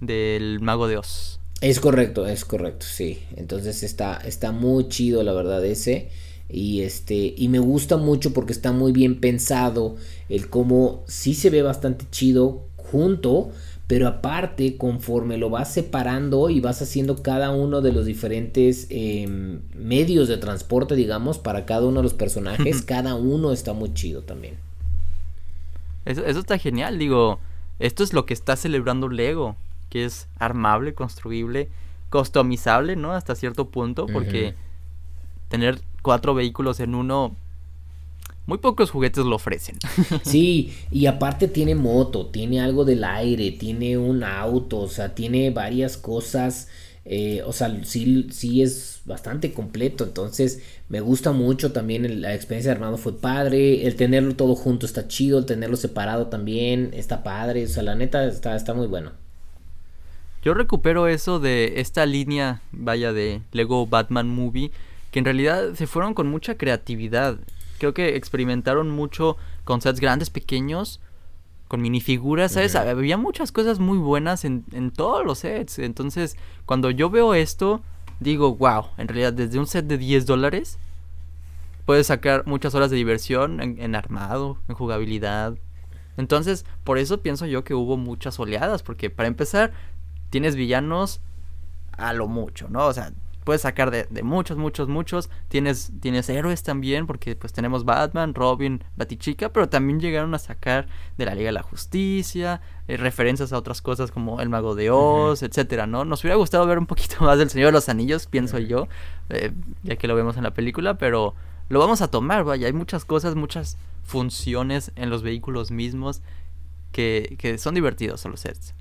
del 0.01 0.59
mago 0.59 0.87
de 0.87 0.97
Oz. 0.97 1.39
Es 1.61 1.79
correcto, 1.79 2.27
es 2.27 2.45
correcto, 2.45 2.85
sí. 2.87 3.19
Entonces 3.35 3.83
está, 3.83 4.17
está 4.17 4.51
muy 4.51 4.89
chido, 4.89 5.23
la 5.23 5.33
verdad, 5.33 5.63
ese. 5.65 6.09
Y 6.49 6.81
este, 6.81 7.33
y 7.35 7.47
me 7.47 7.59
gusta 7.59 7.97
mucho 7.97 8.33
porque 8.33 8.53
está 8.53 8.71
muy 8.71 8.91
bien 8.91 9.19
pensado. 9.19 9.95
El 10.29 10.49
cómo 10.49 11.03
sí 11.07 11.33
se 11.33 11.49
ve 11.49 11.61
bastante 11.61 12.05
chido 12.11 12.67
junto. 12.75 13.51
Pero 13.87 14.07
aparte, 14.07 14.77
conforme 14.77 15.37
lo 15.37 15.51
vas 15.51 15.71
separando 15.71 16.49
y 16.49 16.59
vas 16.59 16.81
haciendo 16.81 17.21
cada 17.21 17.51
uno 17.51 17.81
de 17.81 17.91
los 17.91 18.07
diferentes 18.07 18.87
em, 18.89 19.61
medios 19.75 20.27
de 20.27 20.37
transporte, 20.37 20.95
digamos, 20.95 21.37
para 21.37 21.67
cada 21.67 21.85
uno 21.85 21.97
de 21.97 22.03
los 22.03 22.15
personajes, 22.15 22.81
cada 22.85 23.13
uno 23.13 23.51
está 23.51 23.73
muy 23.73 23.93
chido 23.93 24.23
también. 24.23 24.64
Eso, 26.05 26.25
eso 26.25 26.39
está 26.39 26.57
genial, 26.57 26.97
digo, 26.99 27.39
esto 27.79 28.03
es 28.03 28.13
lo 28.13 28.25
que 28.25 28.33
está 28.33 28.55
celebrando 28.55 29.09
Lego, 29.09 29.55
que 29.89 30.05
es 30.05 30.27
armable, 30.39 30.93
construible, 30.93 31.69
customizable, 32.09 32.95
¿no? 32.95 33.13
Hasta 33.13 33.35
cierto 33.35 33.69
punto, 33.69 34.05
porque 34.07 34.55
tener 35.49 35.81
cuatro 36.01 36.33
vehículos 36.33 36.79
en 36.79 36.95
uno, 36.95 37.35
muy 38.45 38.59
pocos 38.59 38.91
juguetes 38.91 39.25
lo 39.25 39.35
ofrecen. 39.35 39.77
Sí, 40.23 40.73
y 40.91 41.07
aparte 41.07 41.47
tiene 41.47 41.75
moto, 41.75 42.27
tiene 42.27 42.61
algo 42.61 42.85
del 42.85 43.03
aire, 43.03 43.51
tiene 43.51 43.97
un 43.97 44.23
auto, 44.23 44.79
o 44.79 44.87
sea, 44.87 45.15
tiene 45.15 45.49
varias 45.49 45.97
cosas 45.97 46.67
eh, 47.05 47.43
o 47.45 47.53
sea, 47.53 47.83
sí, 47.83 48.27
sí 48.31 48.63
es 48.63 49.01
bastante 49.05 49.53
completo. 49.53 50.03
Entonces, 50.03 50.61
me 50.89 51.01
gusta 51.01 51.31
mucho 51.31 51.71
también 51.71 52.21
la 52.21 52.33
experiencia 52.33 52.71
de 52.71 52.75
armado 52.75 52.97
fue 52.97 53.19
padre. 53.19 53.85
El 53.85 53.95
tenerlo 53.95 54.35
todo 54.35 54.55
junto 54.55 54.85
está 54.85 55.07
chido. 55.07 55.39
El 55.39 55.45
tenerlo 55.45 55.77
separado 55.77 56.27
también 56.27 56.91
está 56.93 57.23
padre. 57.23 57.65
O 57.65 57.67
sea, 57.67 57.83
la 57.83 57.95
neta 57.95 58.25
está, 58.25 58.55
está 58.55 58.73
muy 58.73 58.87
bueno. 58.87 59.11
Yo 60.43 60.53
recupero 60.53 61.07
eso 61.07 61.39
de 61.39 61.79
esta 61.79 62.05
línea, 62.05 62.61
vaya, 62.71 63.13
de 63.13 63.41
Lego 63.51 63.87
Batman 63.87 64.27
Movie, 64.27 64.71
que 65.11 65.19
en 65.19 65.25
realidad 65.25 65.73
se 65.73 65.87
fueron 65.87 66.13
con 66.13 66.27
mucha 66.27 66.55
creatividad. 66.55 67.37
Creo 67.79 67.93
que 67.93 68.15
experimentaron 68.15 68.89
mucho 68.89 69.37
con 69.63 69.81
sets 69.81 69.99
grandes, 69.99 70.29
pequeños, 70.29 70.99
con 71.75 71.81
minifiguras, 71.81 72.53
¿sabes? 72.53 72.73
Había 72.73 73.17
muchas 73.17 73.51
cosas 73.51 73.79
muy 73.79 73.97
buenas 73.97 74.45
en, 74.45 74.63
en, 74.71 74.91
todos 74.91 75.25
los 75.25 75.39
sets. 75.39 75.77
Entonces, 75.79 76.37
cuando 76.65 76.89
yo 76.89 77.09
veo 77.09 77.33
esto, 77.33 77.81
digo, 78.21 78.55
wow, 78.55 78.85
en 78.97 79.09
realidad 79.09 79.33
desde 79.33 79.59
un 79.59 79.67
set 79.67 79.85
de 79.85 79.97
10 79.97 80.25
dólares 80.25 80.79
puedes 81.85 82.07
sacar 82.07 82.47
muchas 82.47 82.75
horas 82.75 82.91
de 82.91 82.95
diversión 82.95 83.61
en, 83.61 83.77
en, 83.81 83.93
armado, 83.93 84.57
en 84.69 84.75
jugabilidad. 84.75 85.57
Entonces, 86.15 86.65
por 86.85 86.97
eso 86.97 87.21
pienso 87.21 87.45
yo 87.45 87.65
que 87.65 87.73
hubo 87.73 87.97
muchas 87.97 88.39
oleadas, 88.39 88.81
porque 88.81 89.09
para 89.09 89.27
empezar, 89.27 89.73
tienes 90.29 90.55
villanos 90.55 91.19
a 91.91 92.13
lo 92.13 92.29
mucho, 92.29 92.69
¿no? 92.69 92.85
O 92.85 92.93
sea, 92.93 93.11
puedes 93.45 93.61
sacar 93.61 93.91
de, 93.91 94.23
muchos, 94.23 94.57
muchos, 94.57 94.89
muchos. 94.89 95.29
Tienes, 95.47 95.93
tienes 96.01 96.27
héroes 96.27 96.63
también, 96.63 97.07
porque 97.07 97.37
pues 97.37 97.53
tenemos 97.53 97.85
Batman, 97.85 98.33
Robin, 98.33 98.83
Batichica, 98.97 99.53
pero 99.53 99.69
también 99.69 100.01
llegaron 100.01 100.33
a 100.33 100.39
sacar 100.39 100.87
de 101.17 101.25
la 101.25 101.35
Liga 101.35 101.49
de 101.49 101.53
la 101.53 101.63
Justicia, 101.63 102.59
eh, 102.89 102.97
referencias 102.97 103.53
a 103.53 103.57
otras 103.57 103.81
cosas 103.81 104.11
como 104.11 104.41
El 104.41 104.49
Mago 104.49 104.75
de 104.75 104.89
Oz, 104.89 105.43
etcétera, 105.43 105.87
¿no? 105.87 106.03
Nos 106.03 106.23
hubiera 106.23 106.35
gustado 106.35 106.65
ver 106.65 106.79
un 106.79 106.87
poquito 106.87 107.17
más 107.21 107.37
del 107.37 107.49
Señor 107.49 107.67
de 107.67 107.73
los 107.73 107.87
Anillos, 107.87 108.25
pienso 108.25 108.57
yo, 108.57 108.87
eh, 109.29 109.53
ya 109.83 109.95
que 109.95 110.07
lo 110.07 110.15
vemos 110.15 110.35
en 110.35 110.43
la 110.43 110.51
película, 110.51 110.97
pero 110.97 111.35
lo 111.69 111.79
vamos 111.79 112.01
a 112.01 112.09
tomar, 112.09 112.43
vaya, 112.43 112.67
hay 112.67 112.73
muchas 112.73 113.05
cosas, 113.05 113.35
muchas 113.35 113.77
funciones 114.03 114.91
en 114.95 115.09
los 115.09 115.21
vehículos 115.21 115.71
mismos 115.71 116.21
que, 116.91 117.35
que 117.37 117.57
son 117.59 117.75
divertidos 117.75 118.25
a 118.25 118.29
los 118.29 118.39
sets. 118.39 118.73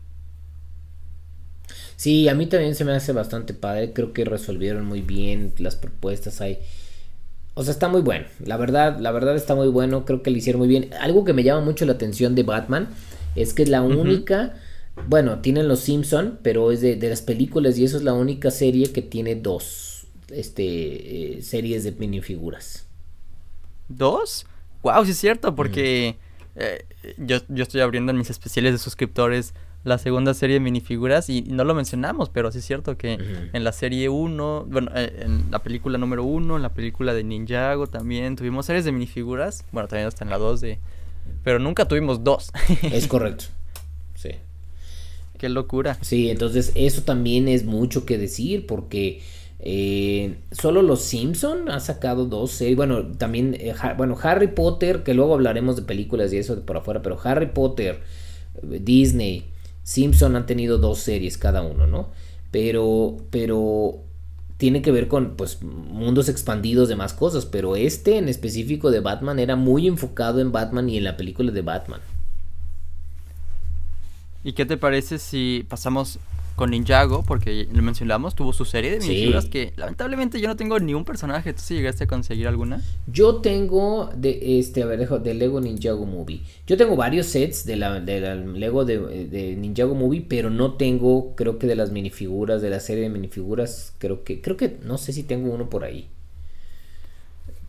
Sí, 1.96 2.28
a 2.28 2.34
mí 2.34 2.46
también 2.46 2.74
se 2.74 2.84
me 2.84 2.92
hace 2.92 3.12
bastante 3.12 3.54
padre. 3.54 3.92
Creo 3.92 4.12
que 4.12 4.24
resolvieron 4.24 4.84
muy 4.84 5.00
bien 5.00 5.52
las 5.58 5.76
propuestas. 5.76 6.40
Hay. 6.40 6.58
O 7.54 7.62
sea, 7.62 7.72
está 7.72 7.88
muy 7.88 8.00
bueno. 8.00 8.26
La 8.44 8.56
verdad, 8.56 8.98
la 8.98 9.12
verdad 9.12 9.36
está 9.36 9.54
muy 9.54 9.68
bueno. 9.68 10.04
Creo 10.04 10.22
que 10.22 10.30
lo 10.30 10.36
hicieron 10.36 10.60
muy 10.60 10.68
bien. 10.68 10.90
Algo 11.00 11.24
que 11.24 11.32
me 11.32 11.44
llama 11.44 11.60
mucho 11.60 11.84
la 11.86 11.92
atención 11.92 12.34
de 12.34 12.42
Batman 12.42 12.88
es 13.36 13.54
que 13.54 13.62
es 13.62 13.68
la 13.68 13.82
única. 13.82 14.54
Bueno, 15.08 15.40
tienen 15.40 15.68
los 15.68 15.80
Simpson, 15.80 16.38
pero 16.42 16.70
es 16.70 16.80
de, 16.80 16.96
las 16.96 17.22
películas 17.22 17.78
y 17.78 17.84
eso 17.84 17.96
es 17.96 18.04
la 18.04 18.12
única 18.12 18.50
serie 18.50 18.92
que 18.92 19.02
tiene 19.02 19.34
dos 19.34 20.06
este, 20.30 21.38
eh, 21.38 21.42
series 21.42 21.84
de 21.84 21.92
minifiguras. 21.92 22.86
¿Dos? 23.88 24.46
Wow, 24.82 25.04
sí 25.04 25.12
es 25.12 25.18
cierto, 25.18 25.54
porque 25.54 26.16
eh, 26.56 26.86
yo, 27.18 27.38
yo 27.48 27.62
estoy 27.62 27.80
abriendo 27.80 28.12
en 28.12 28.18
mis 28.18 28.30
especiales 28.30 28.72
de 28.72 28.78
suscriptores 28.78 29.54
la 29.84 29.98
segunda 29.98 30.32
serie 30.32 30.54
de 30.54 30.60
minifiguras 30.60 31.28
y, 31.28 31.42
no 31.42 31.64
lo 31.64 31.74
mencionamos, 31.74 32.30
pero 32.30 32.50
sí 32.50 32.58
es 32.58 32.64
cierto 32.64 32.96
que 32.96 33.18
en 33.52 33.64
la 33.64 33.72
serie 33.72 34.08
1, 34.08 34.66
bueno, 34.68 34.90
eh, 34.94 35.12
en 35.20 35.50
la 35.50 35.62
película 35.62 35.98
número 35.98 36.24
1, 36.24 36.56
en 36.56 36.62
la 36.62 36.72
película 36.72 37.12
de 37.12 37.22
Ninjago 37.22 37.86
también 37.86 38.34
tuvimos 38.34 38.66
series 38.66 38.86
de 38.86 38.92
minifiguras, 38.92 39.64
bueno, 39.72 39.88
también 39.88 40.08
hasta 40.08 40.24
en 40.24 40.30
la 40.30 40.38
2 40.38 40.60
de... 40.62 40.78
Pero 41.42 41.58
nunca 41.58 41.86
tuvimos 41.86 42.24
dos. 42.24 42.50
es 42.82 43.06
correcto, 43.06 43.44
sí. 44.14 44.30
Qué 45.38 45.48
locura. 45.48 45.98
Sí, 46.00 46.30
entonces 46.30 46.72
eso 46.74 47.02
también 47.02 47.48
es 47.48 47.64
mucho 47.64 48.06
que 48.06 48.18
decir 48.18 48.66
porque... 48.66 49.22
Eh, 49.66 50.40
solo 50.52 50.82
los 50.82 51.00
Simpson 51.00 51.70
ha 51.70 51.80
sacado 51.80 52.26
dos 52.26 52.50
series. 52.50 52.76
Bueno, 52.76 53.06
también, 53.12 53.56
eh, 53.58 53.74
bueno, 53.96 54.14
Harry 54.22 54.48
Potter, 54.48 55.02
que 55.02 55.14
luego 55.14 55.32
hablaremos 55.32 55.74
de 55.76 55.82
películas 55.82 56.34
y 56.34 56.36
eso 56.36 56.60
por 56.66 56.76
afuera, 56.76 57.00
pero 57.00 57.18
Harry 57.24 57.46
Potter, 57.46 58.02
Disney, 58.62 59.46
Simpson 59.82 60.36
han 60.36 60.44
tenido 60.44 60.76
dos 60.76 60.98
series 60.98 61.38
cada 61.38 61.62
uno, 61.62 61.86
¿no? 61.86 62.10
Pero, 62.50 63.16
pero 63.30 64.00
tiene 64.58 64.82
que 64.82 64.92
ver 64.92 65.08
con 65.08 65.34
pues 65.34 65.62
mundos 65.62 66.28
expandidos 66.28 66.90
de 66.90 66.96
más 66.96 67.14
cosas, 67.14 67.46
pero 67.46 67.74
este 67.74 68.18
en 68.18 68.28
específico 68.28 68.90
de 68.90 69.00
Batman 69.00 69.38
era 69.38 69.56
muy 69.56 69.88
enfocado 69.88 70.40
en 70.40 70.52
Batman 70.52 70.90
y 70.90 70.98
en 70.98 71.04
la 71.04 71.16
película 71.16 71.50
de 71.50 71.62
Batman. 71.62 72.00
¿Y 74.44 74.52
qué 74.52 74.66
te 74.66 74.76
parece 74.76 75.18
si 75.18 75.64
pasamos 75.70 76.18
con 76.56 76.70
Ninjago, 76.70 77.24
porque 77.24 77.68
lo 77.72 77.82
mencionamos, 77.82 78.34
tuvo 78.34 78.52
su 78.52 78.64
serie 78.64 78.90
de 78.90 79.00
minifiguras 79.00 79.46
que 79.46 79.72
lamentablemente 79.76 80.40
yo 80.40 80.48
no 80.48 80.56
tengo 80.56 80.78
ni 80.78 80.94
un 80.94 81.04
personaje. 81.04 81.52
¿Tú 81.52 81.60
sí 81.62 81.74
llegaste 81.74 82.04
a 82.04 82.06
conseguir 82.06 82.46
alguna? 82.46 82.82
Yo 83.06 83.36
tengo 83.36 84.10
de 84.14 84.58
este, 84.58 84.82
a 84.82 84.86
ver, 84.86 85.00
dejo, 85.00 85.18
de 85.18 85.34
Lego 85.34 85.60
Ninjago 85.60 86.06
Movie. 86.06 86.42
Yo 86.66 86.76
tengo 86.76 86.96
varios 86.96 87.26
sets 87.26 87.66
de 87.66 87.76
la, 87.76 87.98
Lego 87.98 88.84
de, 88.84 89.26
de, 89.26 89.56
Ninjago 89.56 89.94
Movie, 89.94 90.24
pero 90.28 90.50
no 90.50 90.74
tengo, 90.74 91.34
creo 91.34 91.58
que 91.58 91.66
de 91.66 91.74
las 91.74 91.90
minifiguras, 91.90 92.62
de 92.62 92.70
la 92.70 92.80
serie 92.80 93.02
de 93.04 93.10
minifiguras, 93.10 93.94
creo 93.98 94.22
que, 94.22 94.40
creo 94.40 94.56
que, 94.56 94.76
no 94.82 94.98
sé 94.98 95.12
si 95.12 95.24
tengo 95.24 95.52
uno 95.52 95.68
por 95.68 95.84
ahí. 95.84 96.08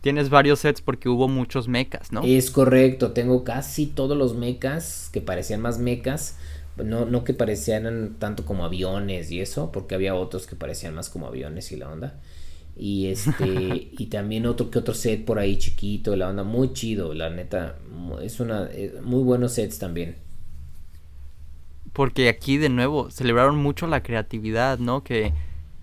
Tienes 0.00 0.30
varios 0.30 0.60
sets 0.60 0.80
porque 0.80 1.08
hubo 1.08 1.26
muchos 1.26 1.66
mechas, 1.66 2.12
¿no? 2.12 2.22
Es 2.22 2.52
correcto, 2.52 3.10
tengo 3.10 3.42
casi 3.42 3.86
todos 3.86 4.16
los 4.16 4.36
mechas 4.36 5.10
que 5.12 5.20
parecían 5.20 5.60
más 5.60 5.80
mechas 5.80 6.36
no, 6.84 7.06
no 7.06 7.24
que 7.24 7.34
parecieran 7.34 8.16
tanto 8.18 8.44
como 8.44 8.64
aviones 8.64 9.30
y 9.30 9.40
eso, 9.40 9.72
porque 9.72 9.94
había 9.94 10.14
otros 10.14 10.46
que 10.46 10.56
parecían 10.56 10.94
más 10.94 11.08
como 11.08 11.26
aviones 11.26 11.72
y 11.72 11.76
la 11.76 11.90
onda. 11.90 12.20
Y 12.76 13.06
este, 13.06 13.90
y 13.98 14.06
también 14.06 14.46
otro 14.46 14.70
que 14.70 14.78
otro 14.78 14.94
set 14.94 15.24
por 15.24 15.38
ahí 15.38 15.56
chiquito, 15.56 16.14
la 16.16 16.28
onda 16.28 16.44
muy 16.44 16.72
chido, 16.72 17.14
la 17.14 17.30
neta, 17.30 17.76
es 18.22 18.40
una, 18.40 18.68
eh, 18.70 18.94
muy 19.02 19.22
buenos 19.22 19.54
sets 19.54 19.78
también. 19.78 20.16
Porque 21.92 22.28
aquí 22.28 22.58
de 22.58 22.68
nuevo 22.68 23.10
celebraron 23.10 23.56
mucho 23.56 23.86
la 23.86 24.02
creatividad, 24.02 24.78
¿no? 24.78 25.02
Que 25.02 25.32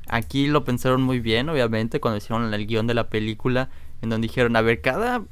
aquí 0.07 0.45
lo 0.45 0.63
pensaron 0.63 1.01
muy 1.01 1.19
bien, 1.19 1.49
obviamente, 1.49 1.99
cuando 1.99 2.17
hicieron 2.17 2.53
el 2.53 2.67
guion 2.67 2.85
de 2.85 2.93
la 2.93 3.09
película, 3.09 3.69
en 4.03 4.09
donde 4.09 4.27
dijeron, 4.27 4.55
a 4.55 4.61
ver, 4.61 4.81
cada 4.81 5.23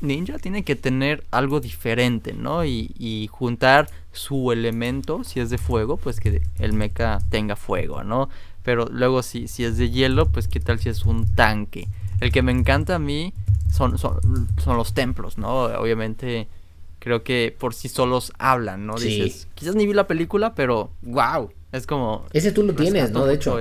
ninja 0.00 0.38
tiene 0.38 0.64
que 0.64 0.76
tener 0.76 1.24
algo 1.30 1.60
diferente, 1.60 2.32
¿no? 2.32 2.64
Y, 2.64 2.94
y, 2.98 3.28
juntar 3.30 3.88
su 4.14 4.52
elemento, 4.52 5.24
si 5.24 5.40
es 5.40 5.50
de 5.50 5.58
fuego, 5.58 5.96
pues 5.96 6.20
que 6.20 6.42
el 6.58 6.72
mecha 6.72 7.18
tenga 7.30 7.56
fuego, 7.56 8.04
¿no? 8.04 8.28
Pero 8.62 8.86
luego 8.90 9.22
si, 9.22 9.48
si 9.48 9.64
es 9.64 9.76
de 9.76 9.90
hielo, 9.90 10.30
pues 10.30 10.48
qué 10.48 10.60
tal 10.60 10.78
si 10.78 10.88
es 10.88 11.04
un 11.04 11.26
tanque. 11.34 11.88
El 12.20 12.32
que 12.32 12.42
me 12.42 12.52
encanta 12.52 12.94
a 12.94 12.98
mí 12.98 13.34
son, 13.70 13.98
son, 13.98 14.20
los 14.66 14.94
templos, 14.94 15.36
¿no? 15.36 15.64
Obviamente 15.64 16.48
creo 16.98 17.22
que 17.22 17.54
por 17.58 17.74
sí 17.74 17.88
solos 17.88 18.32
hablan, 18.38 18.86
¿no? 18.86 18.94
Dices, 18.94 19.48
quizás 19.54 19.74
ni 19.74 19.86
vi 19.86 19.92
la 19.92 20.06
película, 20.06 20.54
pero 20.54 20.90
wow, 21.02 21.50
es 21.72 21.86
como... 21.86 22.24
Ese 22.32 22.52
tú 22.52 22.62
lo 22.62 22.74
tienes, 22.74 23.10
¿no? 23.10 23.26
De 23.26 23.34
hecho. 23.34 23.58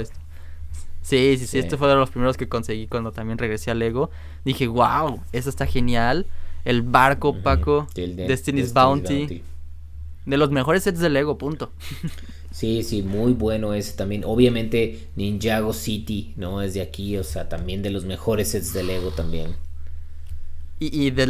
Sí, 1.01 1.35
sí, 1.37 1.47
sí, 1.47 1.59
este 1.59 1.75
fue 1.75 1.89
de 1.89 1.95
los 1.95 2.09
primeros 2.11 2.37
que 2.37 2.47
conseguí 2.47 2.87
cuando 2.87 3.11
también 3.11 3.37
regresé 3.37 3.71
a 3.71 3.73
Lego. 3.73 4.09
Dije, 4.45 4.67
wow, 4.67 5.21
eso 5.33 5.49
está 5.49 5.65
genial. 5.65 6.25
El 6.63 6.81
barco, 6.81 7.35
Paco, 7.41 7.87
Destiny's, 7.93 8.71
Bounty. 8.71 9.43
De 10.25 10.37
los 10.37 10.51
mejores 10.51 10.83
sets 10.83 10.99
de 10.99 11.09
Lego, 11.09 11.37
punto. 11.37 11.71
Sí, 12.51 12.83
sí, 12.83 13.01
muy 13.01 13.33
bueno 13.33 13.73
ese 13.73 13.97
también. 13.97 14.23
Obviamente 14.25 15.07
Ninjago 15.15 15.73
City, 15.73 16.35
¿no? 16.37 16.61
Es 16.61 16.75
de 16.75 16.83
aquí, 16.83 17.17
o 17.17 17.23
sea, 17.23 17.49
también 17.49 17.81
de 17.81 17.89
los 17.89 18.05
mejores 18.05 18.49
sets 18.49 18.73
de 18.73 18.83
Lego 18.83 19.09
también. 19.09 19.55
Y, 20.77 21.09
de, 21.09 21.25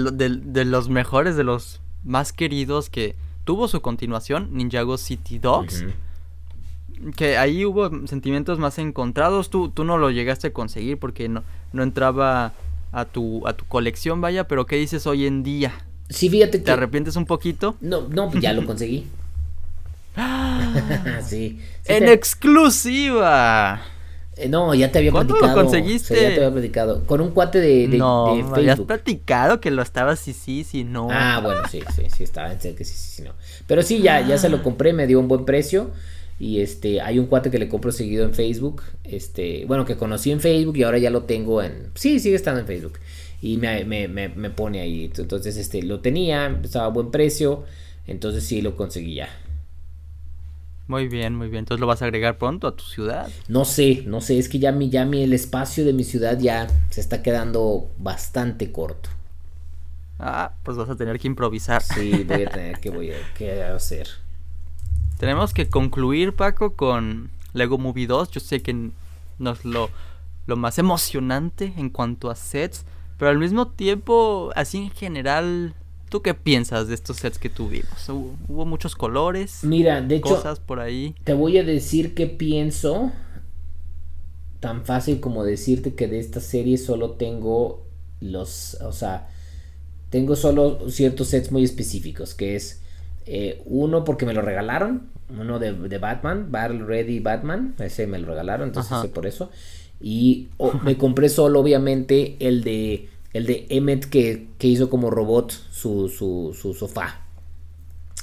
los 0.66 0.90
mejores, 0.90 1.38
de 1.38 1.46
los 1.46 1.80
más 2.04 2.34
queridos 2.34 2.90
que 2.90 3.16
tuvo 3.46 3.70
su 3.70 3.82
continuación, 3.82 4.50
Ninjago 4.52 4.98
City 4.98 5.40
Dogs 5.40 5.86
que 7.16 7.38
ahí 7.38 7.66
hubo 7.66 7.90
sentimientos 8.08 8.60
más 8.60 8.78
encontrados. 8.80 9.50
Tú, 9.50 9.70
tú 9.70 9.84
no 9.84 9.98
lo 9.98 10.12
llegaste 10.12 10.48
a 10.48 10.54
conseguir 10.54 10.98
porque 11.00 11.28
no, 11.30 11.44
no 11.72 11.84
entraba 11.84 12.54
a 12.92 13.06
tu, 13.06 13.46
a 13.48 13.54
tu 13.54 13.66
colección, 13.66 14.22
vaya, 14.22 14.48
pero 14.48 14.66
¿qué 14.66 14.76
dices 14.78 15.08
hoy 15.08 15.26
en 15.26 15.44
día? 15.44 15.74
Sí, 16.14 16.30
fíjate 16.30 16.60
que... 16.60 16.66
¿Te 16.66 16.72
arrepientes 16.72 17.16
un 17.16 17.26
poquito? 17.26 17.76
No, 17.82 18.08
no, 18.10 18.30
pues 18.30 18.42
ya 18.42 18.54
lo 18.54 18.66
conseguí. 18.66 19.08
sí, 21.26 21.60
En 21.86 22.08
exclusiva. 22.08 23.82
Eh, 24.36 24.50
no, 24.50 24.74
ya 24.74 24.92
te 24.92 25.00
había 25.00 25.12
¿Cuándo 25.12 25.36
platicado. 25.36 25.58
lo 25.62 25.64
conseguiste? 25.66 26.16
ya 26.16 26.30
te 26.30 26.36
había 26.38 26.52
platicado. 26.52 27.04
Con 27.06 27.22
un 27.22 27.32
cuate 27.32 27.60
de, 27.60 27.88
de, 27.88 27.98
no, 27.98 28.36
de 28.36 28.60
habías 28.62 28.80
platicado 28.80 29.60
que 29.60 29.70
lo 29.72 29.82
estabas 29.82 30.20
sí, 30.20 30.34
sí, 30.34 30.64
sí, 30.64 30.84
no. 30.84 31.08
Ah, 31.12 31.40
bueno, 31.44 31.62
sí, 31.70 31.82
sí, 31.96 32.04
sí, 32.16 32.24
estaba 32.24 32.52
en 32.52 32.58
que 32.58 32.84
sí, 32.84 32.94
sí, 32.94 33.16
sí, 33.16 33.22
no. 33.22 33.32
Pero 33.68 33.84
sí, 33.84 34.02
ya, 34.02 34.26
ya 34.26 34.38
se 34.38 34.50
lo 34.50 34.64
compré, 34.64 34.94
me 34.94 35.08
dio 35.08 35.20
un 35.20 35.28
buen 35.28 35.46
precio. 35.46 35.92
Y 36.40 36.62
este, 36.62 37.00
hay 37.00 37.20
un 37.20 37.28
cuate 37.28 37.52
que 37.52 37.60
le 37.60 37.70
compro 37.70 37.92
seguido 37.92 38.26
en 38.26 38.34
Facebook. 38.34 38.82
Este, 39.04 39.66
bueno, 39.66 39.86
que 39.86 39.96
conocí 39.98 40.32
en 40.32 40.40
Facebook 40.40 40.76
y 40.78 40.84
ahora 40.84 40.98
ya 40.98 41.12
lo 41.12 41.24
tengo 41.24 41.62
en. 41.62 41.90
Sí, 41.94 42.20
sigue 42.20 42.36
estando 42.36 42.60
en 42.60 42.66
Facebook. 42.66 42.94
Y 43.44 43.58
me, 43.58 43.84
me, 43.84 44.08
me, 44.08 44.30
me 44.30 44.50
pone 44.50 44.80
ahí. 44.80 45.12
Entonces, 45.14 45.58
este, 45.58 45.84
lo 45.84 46.00
tenía, 46.00 46.48
estaba 46.64 46.86
a 46.86 46.90
buen 46.90 47.12
precio. 47.12 47.66
Entonces 48.08 48.46
sí 48.46 48.62
lo 48.62 48.78
conseguí 48.78 49.16
ya. 49.16 49.30
Muy 50.88 51.10
bien, 51.10 51.36
muy 51.36 51.50
bien. 51.50 51.60
Entonces 51.60 51.82
lo 51.82 51.88
vas 51.88 52.02
a 52.02 52.06
agregar 52.06 52.38
pronto 52.38 52.68
a 52.68 52.76
tu 52.76 52.86
ciudad. 52.86 53.30
No 53.50 53.66
sé, 53.66 54.04
no 54.08 54.22
sé, 54.22 54.40
es 54.40 54.48
que 54.48 54.60
ya 54.60 54.72
mi, 54.72 54.90
ya 54.90 55.06
mi, 55.06 55.24
el 55.24 55.34
espacio 55.34 55.84
de 55.84 55.92
mi 55.92 56.06
ciudad 56.06 56.40
ya 56.40 56.68
se 56.90 57.02
está 57.02 57.22
quedando 57.22 57.90
bastante 57.98 58.72
corto. 58.72 59.10
Ah, 60.20 60.54
pues 60.64 60.78
vas 60.78 60.90
a 60.90 60.96
tener 60.96 61.20
que 61.20 61.28
improvisar. 61.28 61.82
Sí, 61.82 62.24
voy 62.24 62.44
a 62.44 62.50
tener 62.50 62.80
que, 62.80 62.90
voy 62.92 63.12
a, 63.12 63.34
que 63.34 63.62
hacer. 63.62 64.08
Tenemos 65.18 65.54
que 65.54 65.70
concluir, 65.70 66.34
Paco, 66.34 66.76
con 66.76 67.30
Lego 67.54 67.78
Movie 67.78 68.08
2. 68.08 68.32
Yo 68.32 68.40
sé 68.40 68.62
que 68.62 68.92
no 69.40 69.52
es 69.52 69.66
lo, 69.66 69.90
lo 70.48 70.56
más 70.56 70.80
emocionante 70.80 71.74
en 71.78 71.90
cuanto 71.90 72.30
a 72.30 72.36
sets, 72.36 72.86
pero 73.24 73.32
al 73.32 73.40
mismo 73.40 73.70
tiempo, 73.70 74.52
así 74.54 74.80
en 74.80 74.90
general, 74.90 75.76
¿tú 76.10 76.22
qué 76.22 76.34
piensas 76.34 76.90
de 76.90 76.94
estos 76.94 77.16
sets 77.16 77.38
que 77.38 77.48
tuvimos? 77.48 78.10
¿Hubo, 78.10 78.66
muchos 78.66 78.98
colores? 78.98 79.60
Mira, 79.64 80.02
de 80.02 80.18
hecho, 80.18 80.36
cosas 80.36 80.60
por 80.60 80.82
ahí. 80.82 81.16
Te 81.24 81.34
voy 81.34 81.58
a 81.58 81.64
decir 81.64 82.16
qué 82.16 82.28
pienso. 82.28 83.14
Tan 84.60 84.84
fácil 84.84 85.22
como 85.22 85.46
decirte 85.46 85.94
que 85.94 86.10
de 86.10 86.20
esta 86.20 86.42
serie 86.42 86.78
solo 86.78 87.12
tengo 87.12 87.86
los, 88.20 88.74
o 88.82 88.92
sea, 88.92 89.30
tengo 90.10 90.36
solo 90.36 90.90
ciertos 90.90 91.30
sets 91.30 91.50
muy 91.50 91.64
específicos, 91.64 92.34
que 92.34 92.58
es 92.58 92.82
eh, 93.26 93.62
uno 93.64 94.04
porque 94.04 94.26
me 94.26 94.34
lo 94.34 94.42
regalaron, 94.42 95.04
uno 95.30 95.60
de, 95.60 95.98
Batman, 95.98 96.52
Battle 96.52 96.84
Ready 96.84 97.22
Batman, 97.22 97.74
ese 97.80 98.06
me 98.06 98.20
lo 98.20 98.28
regalaron, 98.28 98.68
entonces 98.68 99.10
por 99.12 99.26
eso. 99.26 99.50
Y 100.02 100.50
me 100.84 100.98
compré 100.98 101.30
solo, 101.30 101.62
obviamente, 101.62 102.36
el 102.42 102.66
de 102.66 103.13
el 103.34 103.46
de 103.46 103.66
Emmet 103.70 104.06
que, 104.06 104.48
hizo 104.60 104.90
como 104.90 105.10
robot 105.10 105.52
su, 105.52 106.10
su, 106.10 106.56
su 106.60 106.74
sofá. 106.74 107.22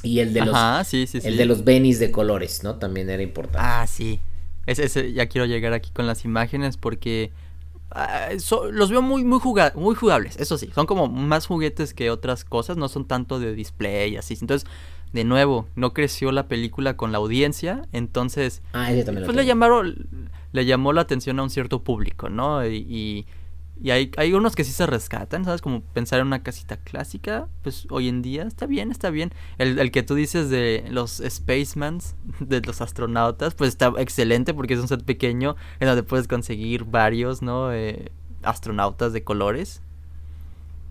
Y 0.03 0.21
el 0.21 0.33
de 0.33 0.47
los 0.47 0.95
el 0.95 1.37
de 1.37 1.45
los 1.45 1.65
Bennies 1.65 1.99
de 1.99 2.11
colores, 2.11 2.63
¿no? 2.65 2.77
También 2.77 3.11
era 3.11 3.23
importante. 3.23 3.59
Ah, 3.61 3.87
sí. 3.87 4.21
Ese, 4.67 5.13
ya 5.13 5.27
quiero 5.27 5.47
llegar 5.47 5.73
aquí 5.73 5.91
con 5.91 6.07
las 6.07 6.25
imágenes 6.25 6.77
porque 6.77 7.33
ah, 7.91 8.29
los 8.71 8.91
veo 8.91 9.03
muy 9.03 9.25
muy, 9.25 9.41
muy 9.75 9.95
jugables, 9.95 10.37
eso 10.39 10.59
sí, 10.59 10.71
son 10.75 10.87
como 10.87 11.09
más 11.09 11.47
juguetes 11.47 11.93
que 11.93 12.11
otras 12.11 12.45
cosas, 12.45 12.77
no 12.77 12.89
son 12.89 13.07
tanto 13.07 13.41
de 13.41 13.55
display 13.55 14.17
así. 14.17 14.37
Entonces, 14.41 14.69
de 15.13 15.25
nuevo, 15.25 15.67
no 15.75 15.93
creció 15.93 16.31
la 16.31 16.47
película 16.47 16.97
con 16.97 17.11
la 17.11 17.19
audiencia, 17.19 17.83
entonces 17.93 18.63
ah, 18.75 18.91
pues 19.05 19.35
le 19.35 19.45
llamaron, 19.45 20.31
le 20.53 20.65
llamó 20.65 20.93
la 20.93 21.01
atención 21.01 21.41
a 21.41 21.43
un 21.43 21.51
cierto 21.51 21.83
público, 21.83 22.29
¿no? 22.29 22.65
Y, 22.65 22.77
y, 22.89 23.27
hay, 23.89 24.11
hay, 24.19 24.35
unos 24.35 24.55
que 24.55 24.65
sí 24.65 24.73
se 24.73 24.85
rescatan, 24.85 25.47
¿sabes? 25.47 25.63
Como 25.63 25.81
pensar 25.81 26.21
en 26.21 26.27
una 26.27 26.43
casita 26.43 26.77
clásica, 26.77 27.49
pues 27.63 27.87
hoy 27.89 28.09
en 28.09 28.21
día 28.21 28.43
está 28.43 28.67
bien, 28.67 28.91
está 28.91 29.09
bien. 29.09 29.33
El, 29.57 29.79
el 29.79 29.91
que 29.91 30.03
tú 30.03 30.15
dices 30.15 30.51
de 30.51 30.85
los 30.91 31.23
Spacemans, 31.27 32.15
de 32.41 32.61
los 32.61 32.83
astronautas, 32.83 33.55
pues 33.55 33.69
está 33.69 33.93
excelente 33.97 34.53
porque 34.53 34.75
es 34.75 34.81
un 34.81 34.89
set 34.89 35.03
pequeño 35.05 35.57
en 35.81 35.89
donde 35.89 36.03
puedes 36.03 36.29
conseguir 36.29 36.85
varios, 36.85 37.41
¿no? 37.41 37.73
Eh, 37.73 38.13
astronautas 38.43 39.15
de 39.15 39.25
colores. 39.25 39.81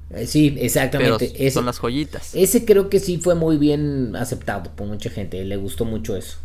Eh, 0.10 0.26
sí, 0.26 0.56
exactamente. 0.60 1.52
son 1.52 1.66
las 1.66 1.78
joyitas. 1.80 2.34
Ese 2.34 2.66
creo 2.66 2.90
que 2.90 3.00
sí 3.00 3.18
fue 3.18 3.36
muy 3.36 3.58
bien 3.58 4.16
aceptado 4.16 4.72
por 4.76 4.88
mucha 4.88 5.10
gente. 5.10 5.44
Le 5.46 5.58
gustó 5.58 5.86
mucho 5.86 6.16
eso. 6.16 6.38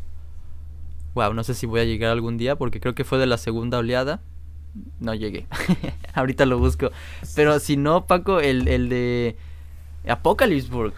Wow, 1.15 1.33
no 1.33 1.45
sé 1.45 1.55
si 1.55 1.67
voy 1.67 1.81
a 1.81 1.85
llegar 1.85 2.11
algún 2.11 2.37
día 2.37 2.57
porque 2.57 2.81
creo 2.81 2.95
que 2.95 3.05
fue 3.05 3.19
de 3.19 3.27
la 3.27 3.39
segunda 3.39 3.79
oleada. 3.79 4.21
No 5.01 5.15
llegué. 5.15 5.47
Ahorita 6.15 6.47
lo 6.47 6.59
busco. 6.59 6.91
Pero 7.35 7.59
si 7.61 7.77
no, 7.77 8.07
Paco, 8.07 8.41
el, 8.41 8.69
el 8.69 8.89
de 8.89 9.37
Apocalypseburg. 10.07 10.93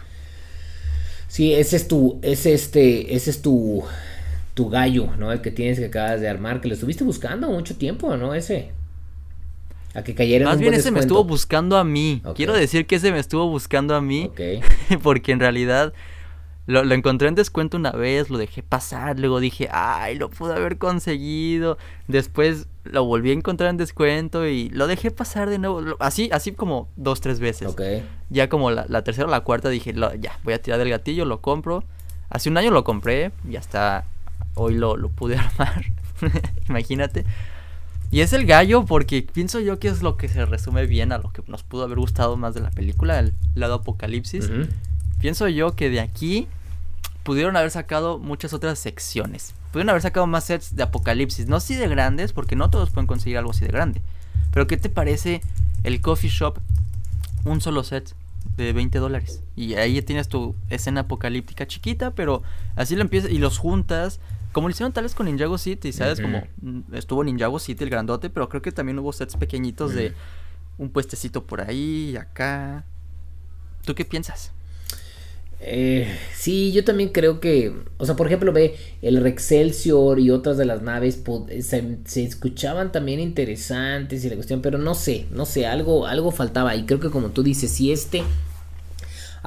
Sí, 1.27 1.53
ese 1.53 1.75
es 1.75 1.87
tu, 1.87 2.19
ese 2.21 2.53
este, 2.53 3.15
ese 3.15 3.29
es 3.29 3.41
tu, 3.41 3.83
tu 4.53 4.69
gallo, 4.69 5.09
¿no? 5.17 5.31
El 5.31 5.41
que 5.41 5.51
tienes 5.51 5.77
que 5.77 5.85
acabas 5.85 6.21
de 6.21 6.29
armar, 6.29 6.61
que 6.61 6.67
lo 6.67 6.73
estuviste 6.73 7.03
buscando 7.03 7.49
mucho 7.49 7.75
tiempo, 7.75 8.15
¿no? 8.17 8.33
Ese. 8.33 8.71
A 9.93 10.03
que 10.03 10.15
cayera 10.15 10.45
Más 10.45 10.59
bien 10.59 10.73
ese 10.73 10.91
me 10.91 10.99
estuvo 10.99 11.23
buscando 11.23 11.77
a 11.77 11.83
mí. 11.83 12.21
Quiero 12.35 12.53
decir 12.53 12.85
que 12.85 12.95
ese 12.95 13.11
me 13.11 13.19
estuvo 13.19 13.49
buscando 13.49 13.95
a 13.95 14.01
mí. 14.01 14.31
porque 15.03 15.31
en 15.31 15.39
realidad 15.39 15.93
Lo, 16.65 16.83
lo, 16.83 16.93
encontré 16.93 17.27
en 17.29 17.35
descuento 17.35 17.77
una 17.77 17.91
vez, 17.91 18.29
lo 18.29 18.37
dejé 18.37 18.61
pasar, 18.61 19.17
luego 19.19 19.39
dije, 19.39 19.69
ay, 19.71 20.15
lo 20.15 20.29
pude 20.29 20.53
haber 20.53 20.77
conseguido. 20.77 21.77
Después 22.07 22.67
lo 22.91 23.05
volví 23.05 23.31
a 23.31 23.33
encontrar 23.33 23.69
en 23.69 23.77
descuento 23.77 24.47
y 24.47 24.69
lo 24.69 24.87
dejé 24.87 25.11
pasar 25.11 25.49
de 25.49 25.59
nuevo. 25.59 25.95
Así, 25.99 26.29
así 26.31 26.51
como 26.51 26.89
dos, 26.95 27.21
tres 27.21 27.39
veces. 27.39 27.75
Ya 28.29 28.49
como 28.49 28.71
la, 28.71 28.85
la 28.87 29.03
tercera 29.03 29.27
o 29.27 29.31
la 29.31 29.41
cuarta 29.41 29.69
dije, 29.69 29.93
ya, 29.93 30.39
voy 30.43 30.53
a 30.53 30.61
tirar 30.61 30.79
del 30.79 30.89
gatillo, 30.89 31.25
lo 31.25 31.41
compro. 31.41 31.83
Hace 32.29 32.49
un 32.49 32.57
año 32.57 32.71
lo 32.71 32.83
compré 32.83 33.31
y 33.49 33.55
hasta 33.55 34.05
hoy 34.55 34.75
lo, 34.75 34.97
lo 34.97 35.09
pude 35.09 35.37
armar. 35.37 35.85
Imagínate. 36.69 37.25
Y 38.09 38.21
es 38.21 38.31
el 38.33 38.45
gallo 38.45 38.85
porque 38.85 39.21
pienso 39.21 39.59
yo 39.59 39.79
que 39.79 39.89
es 39.89 40.01
lo 40.01 40.17
que 40.17 40.29
se 40.29 40.45
resume 40.45 40.85
bien 40.85 41.11
a 41.11 41.17
lo 41.17 41.31
que 41.31 41.43
nos 41.47 41.63
pudo 41.63 41.83
haber 41.83 41.97
gustado 41.97 42.37
más 42.37 42.53
de 42.53 42.61
la 42.61 42.71
película, 42.71 43.19
el 43.19 43.33
lado 43.53 43.75
apocalipsis. 43.75 44.49
Pienso 45.19 45.47
yo 45.49 45.75
que 45.75 45.89
de 45.89 45.99
aquí 45.99 46.47
pudieron 47.23 47.57
haber 47.57 47.71
sacado 47.71 48.19
muchas 48.19 48.53
otras 48.53 48.79
secciones. 48.79 49.53
Pudieron 49.77 49.91
haber 49.91 50.01
sacado 50.01 50.25
más 50.25 50.45
sets 50.45 50.75
de 50.75 50.81
apocalipsis. 50.81 51.47
No 51.47 51.57
así 51.57 51.75
de 51.75 51.87
grandes, 51.87 52.33
porque 52.33 52.55
no 52.55 52.71
todos 52.71 52.89
pueden 52.89 53.05
conseguir 53.05 53.37
algo 53.37 53.51
así 53.51 53.63
de 53.63 53.71
grande. 53.71 54.01
Pero 54.51 54.65
¿qué 54.65 54.75
te 54.75 54.89
parece 54.89 55.43
el 55.83 56.01
coffee 56.01 56.31
shop? 56.31 56.57
Un 57.45 57.61
solo 57.61 57.83
set 57.83 58.15
de 58.55 58.73
20 58.73 58.97
dólares. 58.97 59.43
Y 59.55 59.75
ahí 59.75 60.01
tienes 60.01 60.29
tu 60.29 60.55
escena 60.71 61.01
apocalíptica 61.01 61.67
chiquita, 61.67 62.15
pero 62.15 62.41
así 62.75 62.95
lo 62.95 63.03
empiezas 63.03 63.29
y 63.29 63.37
los 63.37 63.59
juntas. 63.59 64.19
Como 64.51 64.67
lo 64.67 64.71
hicieron 64.71 64.93
tal 64.93 65.03
vez 65.03 65.13
con 65.13 65.27
Ninjago 65.27 65.59
City, 65.59 65.93
¿sabes? 65.93 66.21
Como 66.21 66.41
mm, 66.63 66.95
estuvo 66.95 67.23
Ninjago 67.23 67.59
City 67.59 67.83
el 67.83 67.91
grandote, 67.91 68.31
pero 68.31 68.49
creo 68.49 68.63
que 68.63 68.71
también 68.71 68.97
hubo 68.97 69.13
sets 69.13 69.37
pequeñitos 69.37 69.93
de 69.93 70.15
un 70.79 70.89
puestecito 70.89 71.45
por 71.45 71.61
ahí 71.61 72.17
acá. 72.17 72.83
¿Tú 73.85 73.93
qué 73.93 74.05
piensas? 74.05 74.53
Eh, 75.59 76.07
sí, 76.35 76.71
yo 76.71 76.83
también 76.83 77.09
creo 77.09 77.39
que, 77.39 77.73
o 77.97 78.05
sea, 78.05 78.15
por 78.15 78.27
ejemplo, 78.27 78.53
ve 78.53 78.75
el 79.01 79.21
Rexcelsior 79.21 80.19
y 80.19 80.29
otras 80.29 80.57
de 80.57 80.65
las 80.65 80.83
naves 80.83 81.21
se, 81.61 81.97
se, 82.05 82.23
escuchaban 82.23 82.91
también 82.91 83.19
interesantes 83.19 84.23
y 84.23 84.29
la 84.29 84.35
cuestión, 84.35 84.61
pero 84.61 84.77
no 84.77 84.93
sé, 84.93 85.25
no 85.31 85.45
sé, 85.45 85.65
algo, 85.65 86.05
algo 86.05 86.31
faltaba. 86.31 86.75
Y 86.75 86.85
creo 86.85 86.99
que 86.99 87.09
como 87.09 87.29
tú 87.29 87.41
dices, 87.41 87.71
si 87.71 87.91
este 87.91 88.21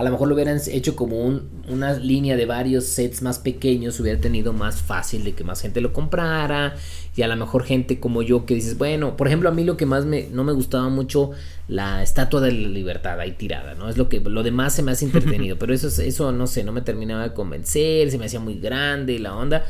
a 0.00 0.02
lo 0.02 0.12
mejor 0.12 0.28
lo 0.28 0.34
hubieran 0.34 0.58
hecho 0.72 0.96
como 0.96 1.42
una 1.68 1.92
línea 1.92 2.34
de 2.34 2.46
varios 2.46 2.86
sets 2.86 3.20
más 3.20 3.38
pequeños, 3.38 4.00
hubiera 4.00 4.18
tenido 4.18 4.54
más 4.54 4.80
fácil 4.80 5.24
de 5.24 5.34
que 5.34 5.44
más 5.44 5.60
gente 5.60 5.82
lo 5.82 5.92
comprara. 5.92 6.74
Y 7.14 7.20
a 7.20 7.28
lo 7.28 7.36
mejor 7.36 7.64
gente 7.64 8.00
como 8.00 8.22
yo 8.22 8.46
que 8.46 8.54
dices, 8.54 8.78
bueno, 8.78 9.18
por 9.18 9.26
ejemplo, 9.26 9.50
a 9.50 9.52
mí 9.52 9.62
lo 9.62 9.76
que 9.76 9.84
más 9.84 10.06
me, 10.06 10.26
no 10.32 10.42
me 10.42 10.54
gustaba 10.54 10.88
mucho, 10.88 11.32
la 11.68 12.02
estatua 12.02 12.40
de 12.40 12.50
la 12.50 12.68
libertad 12.68 13.20
ahí 13.20 13.32
tirada, 13.32 13.74
¿no? 13.74 13.90
Es 13.90 13.98
lo 13.98 14.08
que, 14.08 14.20
lo 14.20 14.42
demás 14.42 14.74
se 14.74 14.82
me 14.82 14.90
hace 14.90 15.04
entretenido, 15.04 15.56
pero 15.58 15.74
eso, 15.74 15.88
eso 16.00 16.32
no 16.32 16.46
sé, 16.46 16.64
no 16.64 16.72
me 16.72 16.80
terminaba 16.80 17.24
de 17.24 17.34
convencer, 17.34 18.10
se 18.10 18.16
me 18.16 18.24
hacía 18.24 18.40
muy 18.40 18.58
grande 18.58 19.18
la 19.18 19.36
onda. 19.36 19.66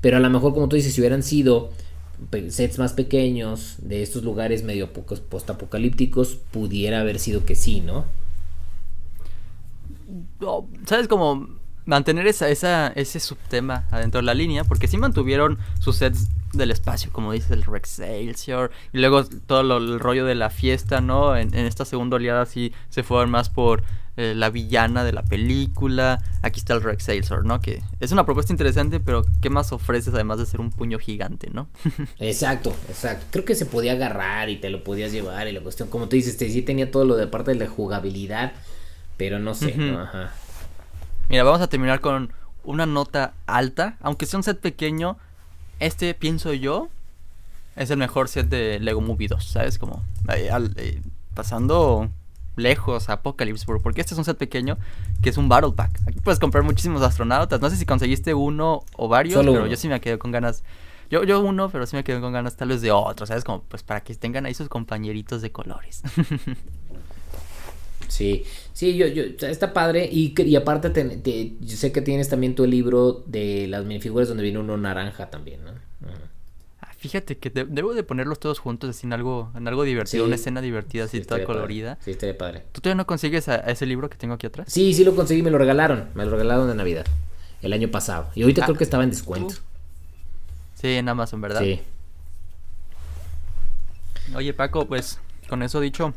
Pero 0.00 0.16
a 0.16 0.20
lo 0.20 0.30
mejor, 0.30 0.54
como 0.54 0.70
tú 0.70 0.76
dices, 0.76 0.94
si 0.94 1.02
hubieran 1.02 1.22
sido 1.22 1.72
sets 2.48 2.78
más 2.78 2.94
pequeños 2.94 3.76
de 3.82 4.02
estos 4.02 4.24
lugares 4.24 4.62
medio 4.62 4.94
postapocalípticos, 4.94 6.38
pudiera 6.52 7.00
haber 7.00 7.18
sido 7.18 7.44
que 7.44 7.54
sí, 7.54 7.80
¿no? 7.80 8.06
¿Sabes? 10.86 11.08
Como 11.08 11.58
mantener 11.88 12.26
esa, 12.26 12.50
esa, 12.50 12.88
ese 12.88 13.18
subtema 13.18 13.86
adentro 13.90 14.20
de 14.20 14.26
la 14.26 14.34
línea, 14.34 14.64
porque 14.64 14.88
sí 14.88 14.98
mantuvieron 14.98 15.58
sus 15.80 15.96
sets 15.96 16.28
del 16.52 16.70
espacio, 16.70 17.10
como 17.12 17.32
dice 17.32 17.54
el 17.54 17.62
Rex 17.62 17.98
Excelsior, 18.00 18.70
y 18.92 18.98
luego 18.98 19.24
todo 19.24 19.78
el 19.78 19.98
rollo 19.98 20.26
de 20.26 20.34
la 20.34 20.50
fiesta, 20.50 21.00
¿no? 21.00 21.34
En, 21.34 21.54
esta 21.54 21.86
segunda 21.86 22.16
oleada 22.16 22.44
sí 22.44 22.74
se 22.90 23.02
fueron 23.02 23.30
más 23.30 23.48
por 23.48 23.82
eh, 24.18 24.34
la 24.36 24.50
villana 24.50 25.02
de 25.02 25.12
la 25.12 25.22
película, 25.22 26.22
aquí 26.42 26.60
está 26.60 26.74
el 26.74 26.82
Rex 26.82 27.08
Excelsior, 27.08 27.46
¿no? 27.46 27.60
Que 27.62 27.82
es 28.00 28.12
una 28.12 28.26
propuesta 28.26 28.52
interesante, 28.52 29.00
pero 29.00 29.24
¿qué 29.40 29.48
más 29.48 29.72
ofreces 29.72 30.12
además 30.12 30.38
de 30.38 30.44
ser 30.44 30.60
un 30.60 30.70
puño 30.70 30.98
gigante, 30.98 31.48
¿no? 31.50 31.68
exacto, 32.18 32.74
exacto. 32.90 33.24
Creo 33.30 33.46
que 33.46 33.54
se 33.54 33.64
podía 33.64 33.92
agarrar 33.92 34.50
y 34.50 34.56
te 34.56 34.68
lo 34.68 34.84
podías 34.84 35.10
llevar 35.10 35.48
y 35.48 35.52
la 35.52 35.62
cuestión, 35.62 35.88
como 35.88 36.06
tú 36.06 36.16
dices, 36.16 36.36
sí 36.36 36.60
tenía 36.60 36.90
todo 36.90 37.06
lo 37.06 37.16
de 37.16 37.28
parte 37.28 37.52
de 37.52 37.58
la 37.58 37.66
jugabilidad 37.66 38.52
pero 39.18 39.38
no 39.38 39.54
sé, 39.54 39.74
Ajá. 39.98 40.32
Mira, 41.28 41.44
vamos 41.44 41.60
a 41.60 41.66
terminar 41.66 42.00
con 42.00 42.32
una 42.64 42.86
nota 42.86 43.34
alta. 43.46 43.96
Aunque 44.00 44.24
sea 44.24 44.38
un 44.38 44.42
set 44.42 44.60
pequeño, 44.60 45.18
este, 45.80 46.14
pienso 46.14 46.54
yo, 46.54 46.88
es 47.76 47.90
el 47.90 47.98
mejor 47.98 48.28
set 48.28 48.48
de 48.48 48.80
Lego 48.80 49.02
Movie 49.02 49.28
2, 49.28 49.44
¿sabes? 49.44 49.78
Como 49.78 50.02
eh, 50.28 51.02
pasando 51.34 52.08
lejos 52.56 53.08
a 53.08 53.14
Apocalypse 53.14 53.64
World, 53.66 53.82
porque 53.82 54.00
este 54.00 54.14
es 54.14 54.18
un 54.18 54.24
set 54.24 54.38
pequeño 54.38 54.78
que 55.22 55.28
es 55.28 55.36
un 55.36 55.48
Battle 55.48 55.72
Pack. 55.72 56.00
Aquí 56.06 56.20
puedes 56.20 56.40
comprar 56.40 56.64
muchísimos 56.64 57.02
astronautas. 57.02 57.60
No 57.60 57.68
sé 57.68 57.76
si 57.76 57.84
conseguiste 57.84 58.34
uno 58.34 58.84
o 58.96 59.08
varios, 59.08 59.44
pero 59.44 59.66
yo 59.66 59.76
sí 59.76 59.88
me 59.88 60.00
quedé 60.00 60.18
con 60.18 60.32
ganas. 60.32 60.64
Yo, 61.10 61.24
yo 61.24 61.40
uno, 61.40 61.70
pero 61.70 61.86
sí 61.86 61.96
me 61.96 62.04
quedé 62.04 62.20
con 62.20 62.32
ganas 62.32 62.56
tal 62.56 62.68
vez 62.68 62.82
de 62.82 62.90
otro, 62.90 63.26
¿sabes? 63.26 63.44
Como 63.44 63.62
pues 63.62 63.82
para 63.82 64.02
que 64.02 64.14
tengan 64.14 64.46
ahí 64.46 64.54
sus 64.54 64.68
compañeritos 64.68 65.42
de 65.42 65.52
colores. 65.52 66.02
Sí, 68.08 68.44
sí, 68.72 68.96
yo, 68.96 69.06
yo, 69.06 69.22
está 69.46 69.72
padre. 69.72 70.08
Y, 70.10 70.34
y 70.42 70.56
aparte, 70.56 71.20
yo 71.60 71.76
sé 71.76 71.92
que 71.92 72.00
tienes 72.00 72.28
también 72.28 72.54
tu 72.54 72.66
libro 72.66 73.22
de 73.26 73.66
las 73.68 73.84
minifiguras 73.84 74.28
donde 74.28 74.42
viene 74.42 74.58
uno 74.58 74.76
naranja 74.76 75.30
también, 75.30 75.64
¿no? 75.64 75.72
Ah, 76.80 76.92
fíjate 76.96 77.38
que 77.38 77.50
debo 77.50 77.94
de 77.94 78.02
ponerlos 78.02 78.40
todos 78.40 78.58
juntos 78.58 78.90
así 78.90 79.06
en 79.06 79.12
algo, 79.12 79.52
en 79.54 79.68
algo 79.68 79.84
divertido, 79.84 80.24
una 80.24 80.36
escena 80.36 80.60
divertida 80.60 81.04
así 81.04 81.20
toda 81.20 81.44
colorida. 81.44 81.98
Sí, 82.04 82.12
estaría 82.12 82.36
padre. 82.36 82.64
¿Tú 82.72 82.80
todavía 82.80 82.96
no 82.96 83.06
consigues 83.06 83.48
a, 83.48 83.56
ese 83.56 83.86
libro 83.86 84.08
que 84.08 84.16
tengo 84.16 84.34
aquí 84.34 84.46
atrás? 84.46 84.72
Sí, 84.72 84.94
sí 84.94 85.04
lo 85.04 85.14
conseguí, 85.14 85.42
me 85.42 85.50
lo 85.50 85.58
regalaron, 85.58 86.08
me 86.14 86.24
lo 86.24 86.32
regalaron 86.32 86.68
de 86.68 86.74
Navidad, 86.74 87.06
el 87.62 87.72
año 87.72 87.90
pasado. 87.90 88.30
Y 88.34 88.42
ahorita 88.42 88.62
ah, 88.62 88.66
creo 88.66 88.78
que 88.78 88.84
estaba 88.84 89.04
en 89.04 89.10
descuento. 89.10 89.54
Sí, 90.74 90.94
en 90.94 91.08
Amazon, 91.08 91.40
¿verdad? 91.40 91.60
Sí. 91.60 91.80
Oye, 94.34 94.52
Paco, 94.54 94.86
pues 94.86 95.18
con 95.48 95.62
eso 95.62 95.80
dicho, 95.80 96.14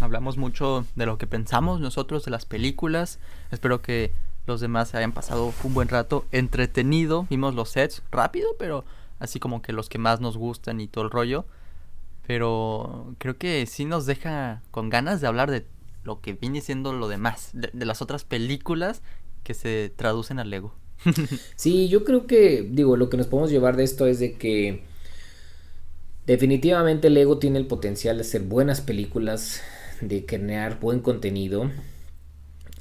Hablamos 0.00 0.36
mucho 0.36 0.86
de 0.94 1.06
lo 1.06 1.18
que 1.18 1.26
pensamos 1.26 1.80
nosotros 1.80 2.24
de 2.24 2.30
las 2.30 2.46
películas. 2.46 3.18
Espero 3.50 3.82
que 3.82 4.12
los 4.46 4.60
demás 4.60 4.94
hayan 4.94 5.12
pasado 5.12 5.52
un 5.64 5.74
buen 5.74 5.88
rato 5.88 6.24
entretenido. 6.32 7.26
Vimos 7.28 7.54
los 7.54 7.70
sets 7.70 8.02
rápido, 8.10 8.48
pero 8.58 8.84
así 9.18 9.40
como 9.40 9.62
que 9.62 9.72
los 9.72 9.88
que 9.88 9.98
más 9.98 10.20
nos 10.20 10.36
gustan 10.36 10.80
y 10.80 10.88
todo 10.88 11.04
el 11.04 11.10
rollo. 11.10 11.44
Pero 12.26 13.14
creo 13.18 13.36
que 13.36 13.66
sí 13.66 13.84
nos 13.84 14.06
deja 14.06 14.62
con 14.70 14.88
ganas 14.90 15.20
de 15.20 15.26
hablar 15.26 15.50
de 15.50 15.66
lo 16.04 16.20
que 16.20 16.32
viene 16.32 16.60
siendo 16.60 16.92
lo 16.92 17.08
demás, 17.08 17.50
de, 17.52 17.70
las 17.84 18.00
otras 18.00 18.24
películas 18.24 19.02
que 19.44 19.54
se 19.54 19.92
traducen 19.94 20.38
al 20.38 20.50
Lego. 20.50 20.74
sí, 21.56 21.88
yo 21.88 22.04
creo 22.04 22.26
que, 22.26 22.66
digo, 22.70 22.96
lo 22.96 23.10
que 23.10 23.16
nos 23.16 23.26
podemos 23.26 23.50
llevar 23.50 23.76
de 23.76 23.84
esto 23.84 24.06
es 24.06 24.18
de 24.18 24.34
que 24.34 24.84
definitivamente 26.28 27.10
Lego 27.10 27.38
tiene 27.38 27.58
el 27.58 27.66
potencial 27.66 28.18
de 28.18 28.20
hacer 28.20 28.42
buenas 28.42 28.80
películas, 28.82 29.62
de 30.00 30.26
crear 30.26 30.78
buen 30.78 31.00
contenido. 31.00 31.70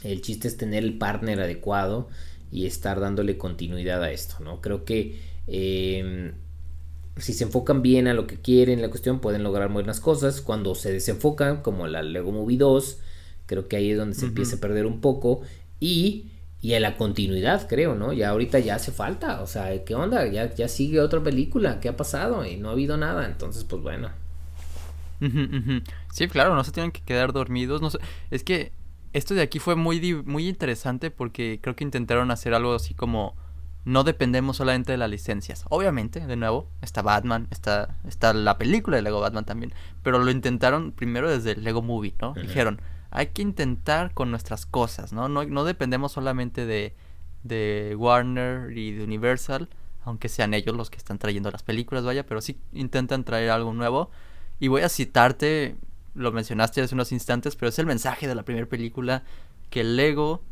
El 0.04 0.22
chiste 0.22 0.48
es 0.48 0.58
tener 0.58 0.84
el 0.84 0.98
partner 0.98 1.40
adecuado 1.40 2.10
y 2.52 2.66
estar 2.66 3.00
dándole 3.00 3.38
continuidad 3.38 4.04
a 4.04 4.12
esto, 4.12 4.36
¿no? 4.42 4.62
Creo 4.62 4.84
que 4.84 5.20
em, 5.48 6.34
si 7.16 7.34
se 7.34 7.46
enfocan 7.46 7.82
bien 7.82 8.08
a 8.08 8.14
lo 8.14 8.28
que 8.28 8.40
quieren, 8.40 8.82
la 8.82 8.90
cuestión, 8.90 9.22
pueden 9.22 9.44
lograr 9.44 9.72
buenas 9.72 10.02
cosas. 10.02 10.42
Cuando 10.42 10.76
se 10.76 10.92
desenfocan, 10.92 11.62
como 11.62 11.88
la 11.88 12.04
Lego 12.04 12.34
Movie 12.34 12.58
2, 12.58 13.00
creo 13.46 13.70
que 13.70 13.78
ahí 13.78 13.92
es 13.92 13.98
donde 13.98 14.16
se 14.16 14.26
empieza 14.26 14.58
a 14.58 14.60
perder 14.60 14.86
un 14.86 15.00
poco. 15.00 15.42
Y, 15.80 16.32
y 16.62 16.74
a 16.74 16.80
la 16.80 16.98
continuidad, 16.98 17.68
creo, 17.68 17.96
¿no? 17.96 18.14
Ya 18.14 18.30
ahorita 18.30 18.60
ya 18.60 18.76
hace 18.76 18.92
falta. 18.92 19.42
O 19.42 19.48
sea, 19.48 19.84
¿qué 19.84 19.94
onda? 19.94 20.26
Ya, 20.28 20.54
ya 20.54 20.68
sigue 20.68 21.00
otra 21.00 21.22
película. 21.22 21.80
¿Qué 21.80 21.90
ha 21.90 21.96
pasado? 21.96 22.46
Y 22.46 22.58
no 22.58 22.70
ha 22.70 22.72
habido 22.72 22.98
nada. 22.98 23.26
Entonces, 23.26 23.64
pues 23.64 23.82
bueno. 23.82 24.10
Sí, 26.14 26.28
claro, 26.28 26.56
no 26.56 26.64
se 26.64 26.72
tienen 26.72 26.92
que 26.92 27.02
quedar 27.02 27.32
dormidos. 27.32 27.82
No 27.82 27.90
sé. 27.90 28.00
Es 28.32 28.44
que 28.44 28.72
esto 29.14 29.34
de 29.34 29.42
aquí 29.42 29.60
fue 29.60 29.76
muy, 29.76 30.16
muy 30.26 30.48
interesante 30.48 31.12
porque 31.12 31.60
creo 31.62 31.76
que 31.76 31.84
intentaron 31.84 32.32
hacer 32.32 32.54
algo 32.54 32.74
así 32.74 32.94
como 32.94 33.36
no 33.86 34.04
dependemos 34.04 34.58
solamente 34.58 34.92
de 34.92 34.98
las 34.98 35.10
licencias. 35.10 35.64
Obviamente, 35.70 36.20
de 36.20 36.36
nuevo, 36.36 36.70
está 36.82 37.02
Batman, 37.02 37.48
está, 37.52 37.98
está 38.06 38.34
la 38.34 38.58
película 38.58 38.98
de 38.98 39.02
Lego 39.02 39.22
Batman 39.22 39.46
también, 39.46 39.74
pero 40.04 40.20
lo 40.20 40.30
intentaron 40.30 40.92
primero 40.92 41.30
desde 41.30 41.52
el 41.52 41.64
Lego 41.64 41.82
Movie, 41.82 42.14
¿no? 42.20 42.34
Dijeron, 42.34 42.82
hay 43.10 43.28
que 43.28 43.42
intentar 43.42 44.14
con 44.14 44.32
nuestras 44.32 44.66
cosas, 44.66 45.14
¿no? 45.14 45.30
No, 45.30 45.46
no 45.46 45.64
dependemos 45.64 46.12
solamente 46.12 46.66
de, 46.66 46.96
de 47.44 47.96
Warner 47.98 48.78
y 48.78 48.92
de 48.92 49.04
Universal, 49.04 49.70
aunque 50.04 50.30
sean 50.30 50.54
ellos 50.54 50.76
los 50.76 50.90
que 50.90 50.98
están 50.98 51.18
trayendo 51.18 51.52
las 51.52 51.64
películas, 51.64 52.04
vaya, 52.04 52.26
pero 52.26 52.42
sí 52.42 52.60
intentan 52.74 53.24
traer 53.24 53.50
algo 53.50 53.74
nuevo. 53.74 54.10
Y 54.60 54.70
voy 54.70 54.82
a 54.82 54.90
citarte, 54.90 55.76
lo 56.16 56.32
mencionaste 56.32 56.82
hace 56.82 56.96
unos 56.96 57.12
instantes, 57.12 57.56
pero 57.56 57.70
es 57.70 57.80
el 57.80 57.86
mensaje 57.86 58.28
de 58.28 58.36
la 58.36 58.44
primera 58.44 58.68
película, 58.68 59.24
que 59.70 59.82
el 59.82 59.98
Lego 59.98 60.44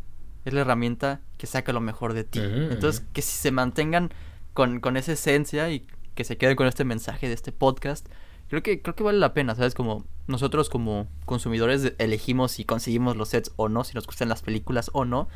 es 0.43 0.53
la 0.53 0.61
herramienta 0.61 1.21
que 1.37 1.47
saca 1.47 1.73
lo 1.73 1.81
mejor 1.81 2.13
de 2.13 2.23
ti. 2.23 2.39
Entonces, 2.39 3.03
que 3.13 3.21
si 3.21 3.37
se 3.37 3.51
mantengan 3.51 4.11
con, 4.53 4.79
con, 4.79 4.95
esa 4.95 5.13
esencia 5.13 5.69
y 5.71 5.87
que 6.13 6.23
se 6.23 6.37
queden 6.37 6.55
con 6.55 6.67
este 6.67 6.85
mensaje 6.85 7.27
de 7.27 7.33
este 7.33 7.51
podcast, 7.51 8.07
creo 8.49 8.63
que, 8.63 8.81
creo 8.81 8.95
que 8.95 9.03
vale 9.03 9.19
la 9.19 9.33
pena, 9.33 9.55
¿sabes? 9.55 9.73
Como 9.73 10.05
nosotros 10.27 10.69
como 10.69 11.07
consumidores 11.25 11.93
elegimos 11.97 12.53
si 12.53 12.65
conseguimos 12.65 13.15
los 13.15 13.29
sets 13.29 13.51
o 13.55 13.69
no, 13.69 13.83
si 13.83 13.93
nos 13.93 14.07
gustan 14.07 14.29
las 14.29 14.41
películas 14.41 14.89
o 14.93 15.05
no, 15.05 15.27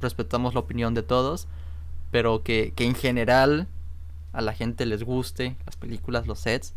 respetamos 0.00 0.54
la 0.54 0.60
opinión 0.60 0.94
de 0.94 1.02
todos, 1.02 1.48
pero 2.10 2.42
que, 2.42 2.72
que 2.74 2.84
en 2.84 2.94
general 2.94 3.68
a 4.32 4.40
la 4.40 4.52
gente 4.52 4.86
les 4.86 5.04
guste 5.04 5.56
las 5.64 5.76
películas, 5.76 6.26
los 6.26 6.40
sets, 6.40 6.74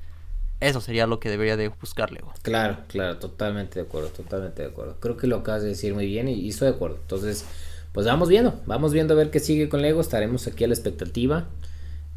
eso 0.60 0.80
sería 0.80 1.06
lo 1.06 1.20
que 1.20 1.30
debería 1.30 1.58
de 1.58 1.68
buscar 1.68 2.12
Lego. 2.12 2.34
Claro, 2.42 2.78
claro, 2.88 3.18
totalmente 3.18 3.80
de 3.80 3.86
acuerdo, 3.86 4.10
totalmente 4.10 4.62
de 4.62 4.70
acuerdo. 4.70 4.98
Creo 5.00 5.18
que 5.18 5.28
lo 5.28 5.38
acabas 5.38 5.64
de 5.64 5.70
decir 5.70 5.94
muy 5.94 6.06
bien 6.06 6.28
y, 6.30 6.48
estoy 6.48 6.70
de 6.70 6.76
acuerdo. 6.76 6.98
Entonces, 7.02 7.46
pues 7.92 8.06
vamos 8.06 8.30
viendo, 8.30 8.62
vamos 8.66 8.94
viendo 8.94 9.14
a 9.14 9.18
ver 9.18 9.32
qué 9.32 9.40
sigue 9.40 9.70
con 9.70 9.82
Lego, 9.82 10.02
estaremos 10.02 10.48
aquí 10.48 10.64
a 10.64 10.68
la 10.68 10.74
expectativa 10.74 11.46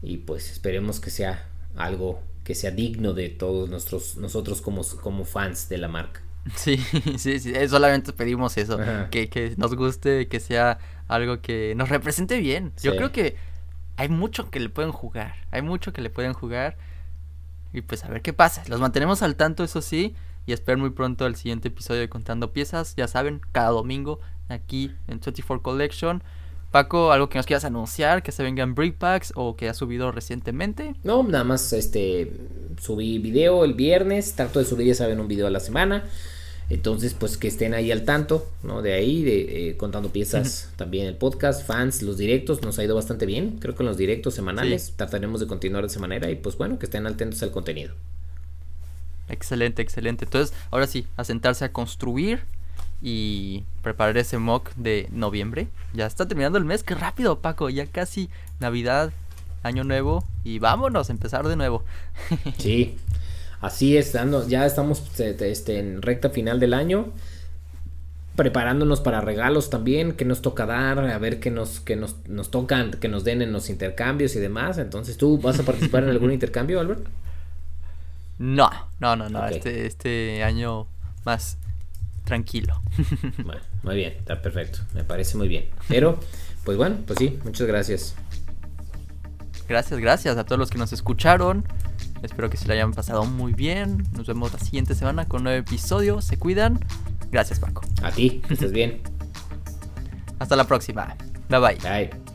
y 0.03 0.19
pues 0.19 0.51
esperemos 0.53 1.01
que 1.01 1.11
sea 1.11 1.49
algo 1.77 2.20
que 2.49 2.55
sea 2.55 2.70
digno 2.70 3.12
de 3.12 3.29
todos 3.29 3.69
nuestros, 3.69 4.16
nosotros 4.16 4.62
como, 4.62 4.81
como 5.03 5.27
fans 5.27 5.69
de 5.69 5.77
la 5.77 5.87
marca. 5.87 6.23
Sí, 6.55 6.79
sí, 7.19 7.41
sí, 7.41 7.53
eh, 7.55 7.69
solamente 7.69 8.15
pedimos 8.15 8.57
eso, 8.57 8.79
que, 9.11 9.29
que, 9.29 9.53
nos 9.59 9.77
guste, 9.77 10.29
que 10.29 10.41
sea 10.41 10.79
algo 11.09 11.43
que 11.43 11.75
nos 11.77 11.91
represente 11.91 12.39
bien. 12.39 12.73
Yo 12.83 12.97
creo 12.97 13.12
que 13.12 13.37
hay 13.97 14.09
mucho 14.09 14.51
que 14.51 14.61
le 14.61 14.70
pueden 14.70 14.93
jugar, 14.93 15.35
hay 15.51 15.61
mucho 15.61 15.93
que 15.93 16.01
le 16.01 16.09
pueden 16.09 16.33
jugar 16.33 16.79
y 17.75 17.83
pues 17.83 18.03
a 18.05 18.09
ver 18.09 18.23
qué 18.23 18.33
pasa. 18.33 18.62
Los 18.66 18.81
mantenemos 18.81 19.20
al 19.20 19.37
tanto, 19.37 19.62
eso 19.62 19.83
sí, 19.83 20.15
y 20.47 20.55
espero 20.55 20.79
muy 20.79 20.89
pronto 20.89 21.27
el 21.27 21.37
siguiente 21.37 21.69
episodio 21.69 22.01
de 22.01 22.09
Contando 22.09 22.55
Piezas, 22.55 22.95
ya 22.97 23.09
saben, 23.09 23.43
cada 23.53 23.69
domingo 23.69 24.20
aquí 24.49 24.95
en 25.07 25.20
24 25.20 25.61
Collection. 25.61 26.23
Paco, 26.70 27.12
algo 27.12 27.28
que 27.28 27.39
nos 27.39 27.47
quieras 27.47 27.65
anunciar, 27.65 28.23
que 28.23 28.31
se 28.31 28.43
vengan 28.43 28.74
brick 28.74 28.97
packs 28.97 29.32
o 29.35 29.57
que 29.57 29.69
ha 29.69 29.74
subido 29.74 30.12
recientemente. 30.12 30.95
No, 31.03 31.23
nada 31.23 31.45
más 31.45 31.73
este 31.73 32.32
subí 32.81 33.19
video 33.19 33.65
el 33.65 33.74
viernes, 33.74 34.35
trato 34.35 34.59
de 34.59 34.65
subir 34.65 34.86
ya 34.86 34.95
saben 34.95 35.19
un 35.20 35.28
video 35.28 35.47
a 35.47 35.51
la 35.51 35.61
semana. 35.61 36.05
Entonces, 36.70 37.15
pues 37.15 37.39
que 37.39 37.49
estén 37.49 37.73
ahí 37.73 37.90
al 37.90 38.05
tanto, 38.05 38.47
¿no? 38.62 38.82
De 38.82 38.93
ahí, 38.93 39.23
de 39.23 39.70
eh, 39.70 39.77
contando 39.78 40.11
piezas, 40.11 40.70
también 40.77 41.07
el 41.07 41.16
podcast, 41.16 41.66
fans, 41.66 42.03
los 42.03 42.19
directos, 42.19 42.61
nos 42.61 42.78
ha 42.78 42.85
ido 42.85 42.95
bastante 42.95 43.24
bien. 43.24 43.57
Creo 43.59 43.74
que 43.74 43.82
en 43.82 43.86
los 43.86 43.97
directos 43.97 44.35
semanales 44.35 44.93
trataremos 44.95 45.40
de 45.40 45.47
continuar 45.47 45.85
de 45.85 45.89
esa 45.89 46.01
manera 46.01 46.31
y 46.31 46.36
pues 46.36 46.59
bueno, 46.59 46.78
que 46.78 46.85
estén 46.85 47.07
atentos 47.07 47.43
al 47.43 47.53
contenido. 47.53 47.95
Excelente, 49.31 49.81
excelente. 49.81 50.27
Entonces, 50.27 50.55
ahora 50.70 50.86
sí, 50.86 51.07
a 51.16 51.24
sentarse 51.24 51.65
a 51.65 51.73
construir 51.73 52.43
y 53.01 53.65
preparar 53.83 54.16
ese 54.16 54.39
mock 54.39 54.75
de 54.75 55.09
noviembre. 55.12 55.69
Ya 55.95 56.07
está 56.07 56.27
terminando 56.27 56.59
el 56.59 56.65
mes, 56.65 56.83
qué 56.83 56.95
rápido, 56.95 57.41
Paco, 57.41 57.70
ya 57.70 57.87
casi 57.87 58.29
Navidad, 58.61 59.12
Año 59.62 59.85
Nuevo 59.85 60.25
y 60.45 60.59
vámonos 60.59 61.09
a 61.09 61.12
empezar 61.12 61.47
de 61.49 61.57
nuevo. 61.57 61.85
Sí, 62.59 62.99
Así 63.61 63.97
es, 63.97 64.16
ya 64.47 64.66
estamos 64.66 65.19
este, 65.19 65.79
en 65.79 66.01
recta 66.01 66.31
final 66.31 66.61
del 66.61 66.75
año, 66.75 67.09
preparándonos 68.37 69.01
para 69.01 69.20
regalos 69.20 69.69
también, 69.69 70.12
que 70.12 70.25
nos 70.25 70.43
toca 70.43 70.65
dar, 70.65 71.01
a 71.01 71.19
ver 71.19 71.41
qué 71.41 71.51
nos, 71.51 71.81
que 71.81 71.97
nos, 71.97 72.16
nos 72.29 72.53
tocan, 72.53 72.93
que 72.93 73.09
nos 73.09 73.25
den 73.25 73.43
en 73.43 73.53
los 73.53 73.69
intercambios 73.69 74.37
y 74.37 74.39
demás. 74.39 74.79
Entonces, 74.79 75.16
¿tú 75.16 75.39
vas 75.41 75.59
a 75.59 75.65
participar 75.65 76.05
en 76.05 76.11
algún 76.11 76.33
intercambio, 76.33 76.79
Albert? 76.79 77.05
No, 78.39 78.70
no, 79.01 79.16
no, 79.16 79.29
no, 79.29 79.45
este, 79.49 79.87
este 79.87 80.45
año 80.45 80.87
más 81.25 81.59
tranquilo. 82.28 82.82
Bueno, 83.44 83.62
muy 83.82 83.96
bien, 83.96 84.12
está 84.18 84.42
perfecto, 84.42 84.80
me 84.94 85.02
parece 85.02 85.36
muy 85.38 85.48
bien. 85.48 85.70
Pero, 85.88 86.20
pues 86.64 86.76
bueno, 86.76 86.96
pues 87.06 87.18
sí, 87.18 87.38
muchas 87.42 87.66
gracias. 87.66 88.14
Gracias, 89.66 89.98
gracias 89.98 90.36
a 90.36 90.44
todos 90.44 90.59
los 90.59 90.70
que 90.70 90.78
nos 90.78 90.92
escucharon. 90.92 91.64
Espero 92.22 92.50
que 92.50 92.56
se 92.56 92.66
lo 92.66 92.74
hayan 92.74 92.92
pasado 92.92 93.24
muy 93.24 93.55
bien. 93.55 94.06
Nos 94.12 94.26
vemos 94.26 94.52
la 94.52 94.59
siguiente 94.59 94.94
semana 94.94 95.26
con 95.26 95.40
un 95.40 95.44
nuevo 95.44 95.59
episodio. 95.59 96.20
Se 96.20 96.38
cuidan. 96.38 96.80
Gracias, 97.30 97.60
Paco. 97.60 97.82
A 98.02 98.10
ti, 98.10 98.42
que 98.46 98.55
estés 98.55 98.72
bien. 98.72 99.00
Hasta 100.38 100.56
la 100.56 100.64
próxima. 100.64 101.16
Bye 101.48 101.59
bye. 101.60 101.76
Bye. 101.76 102.27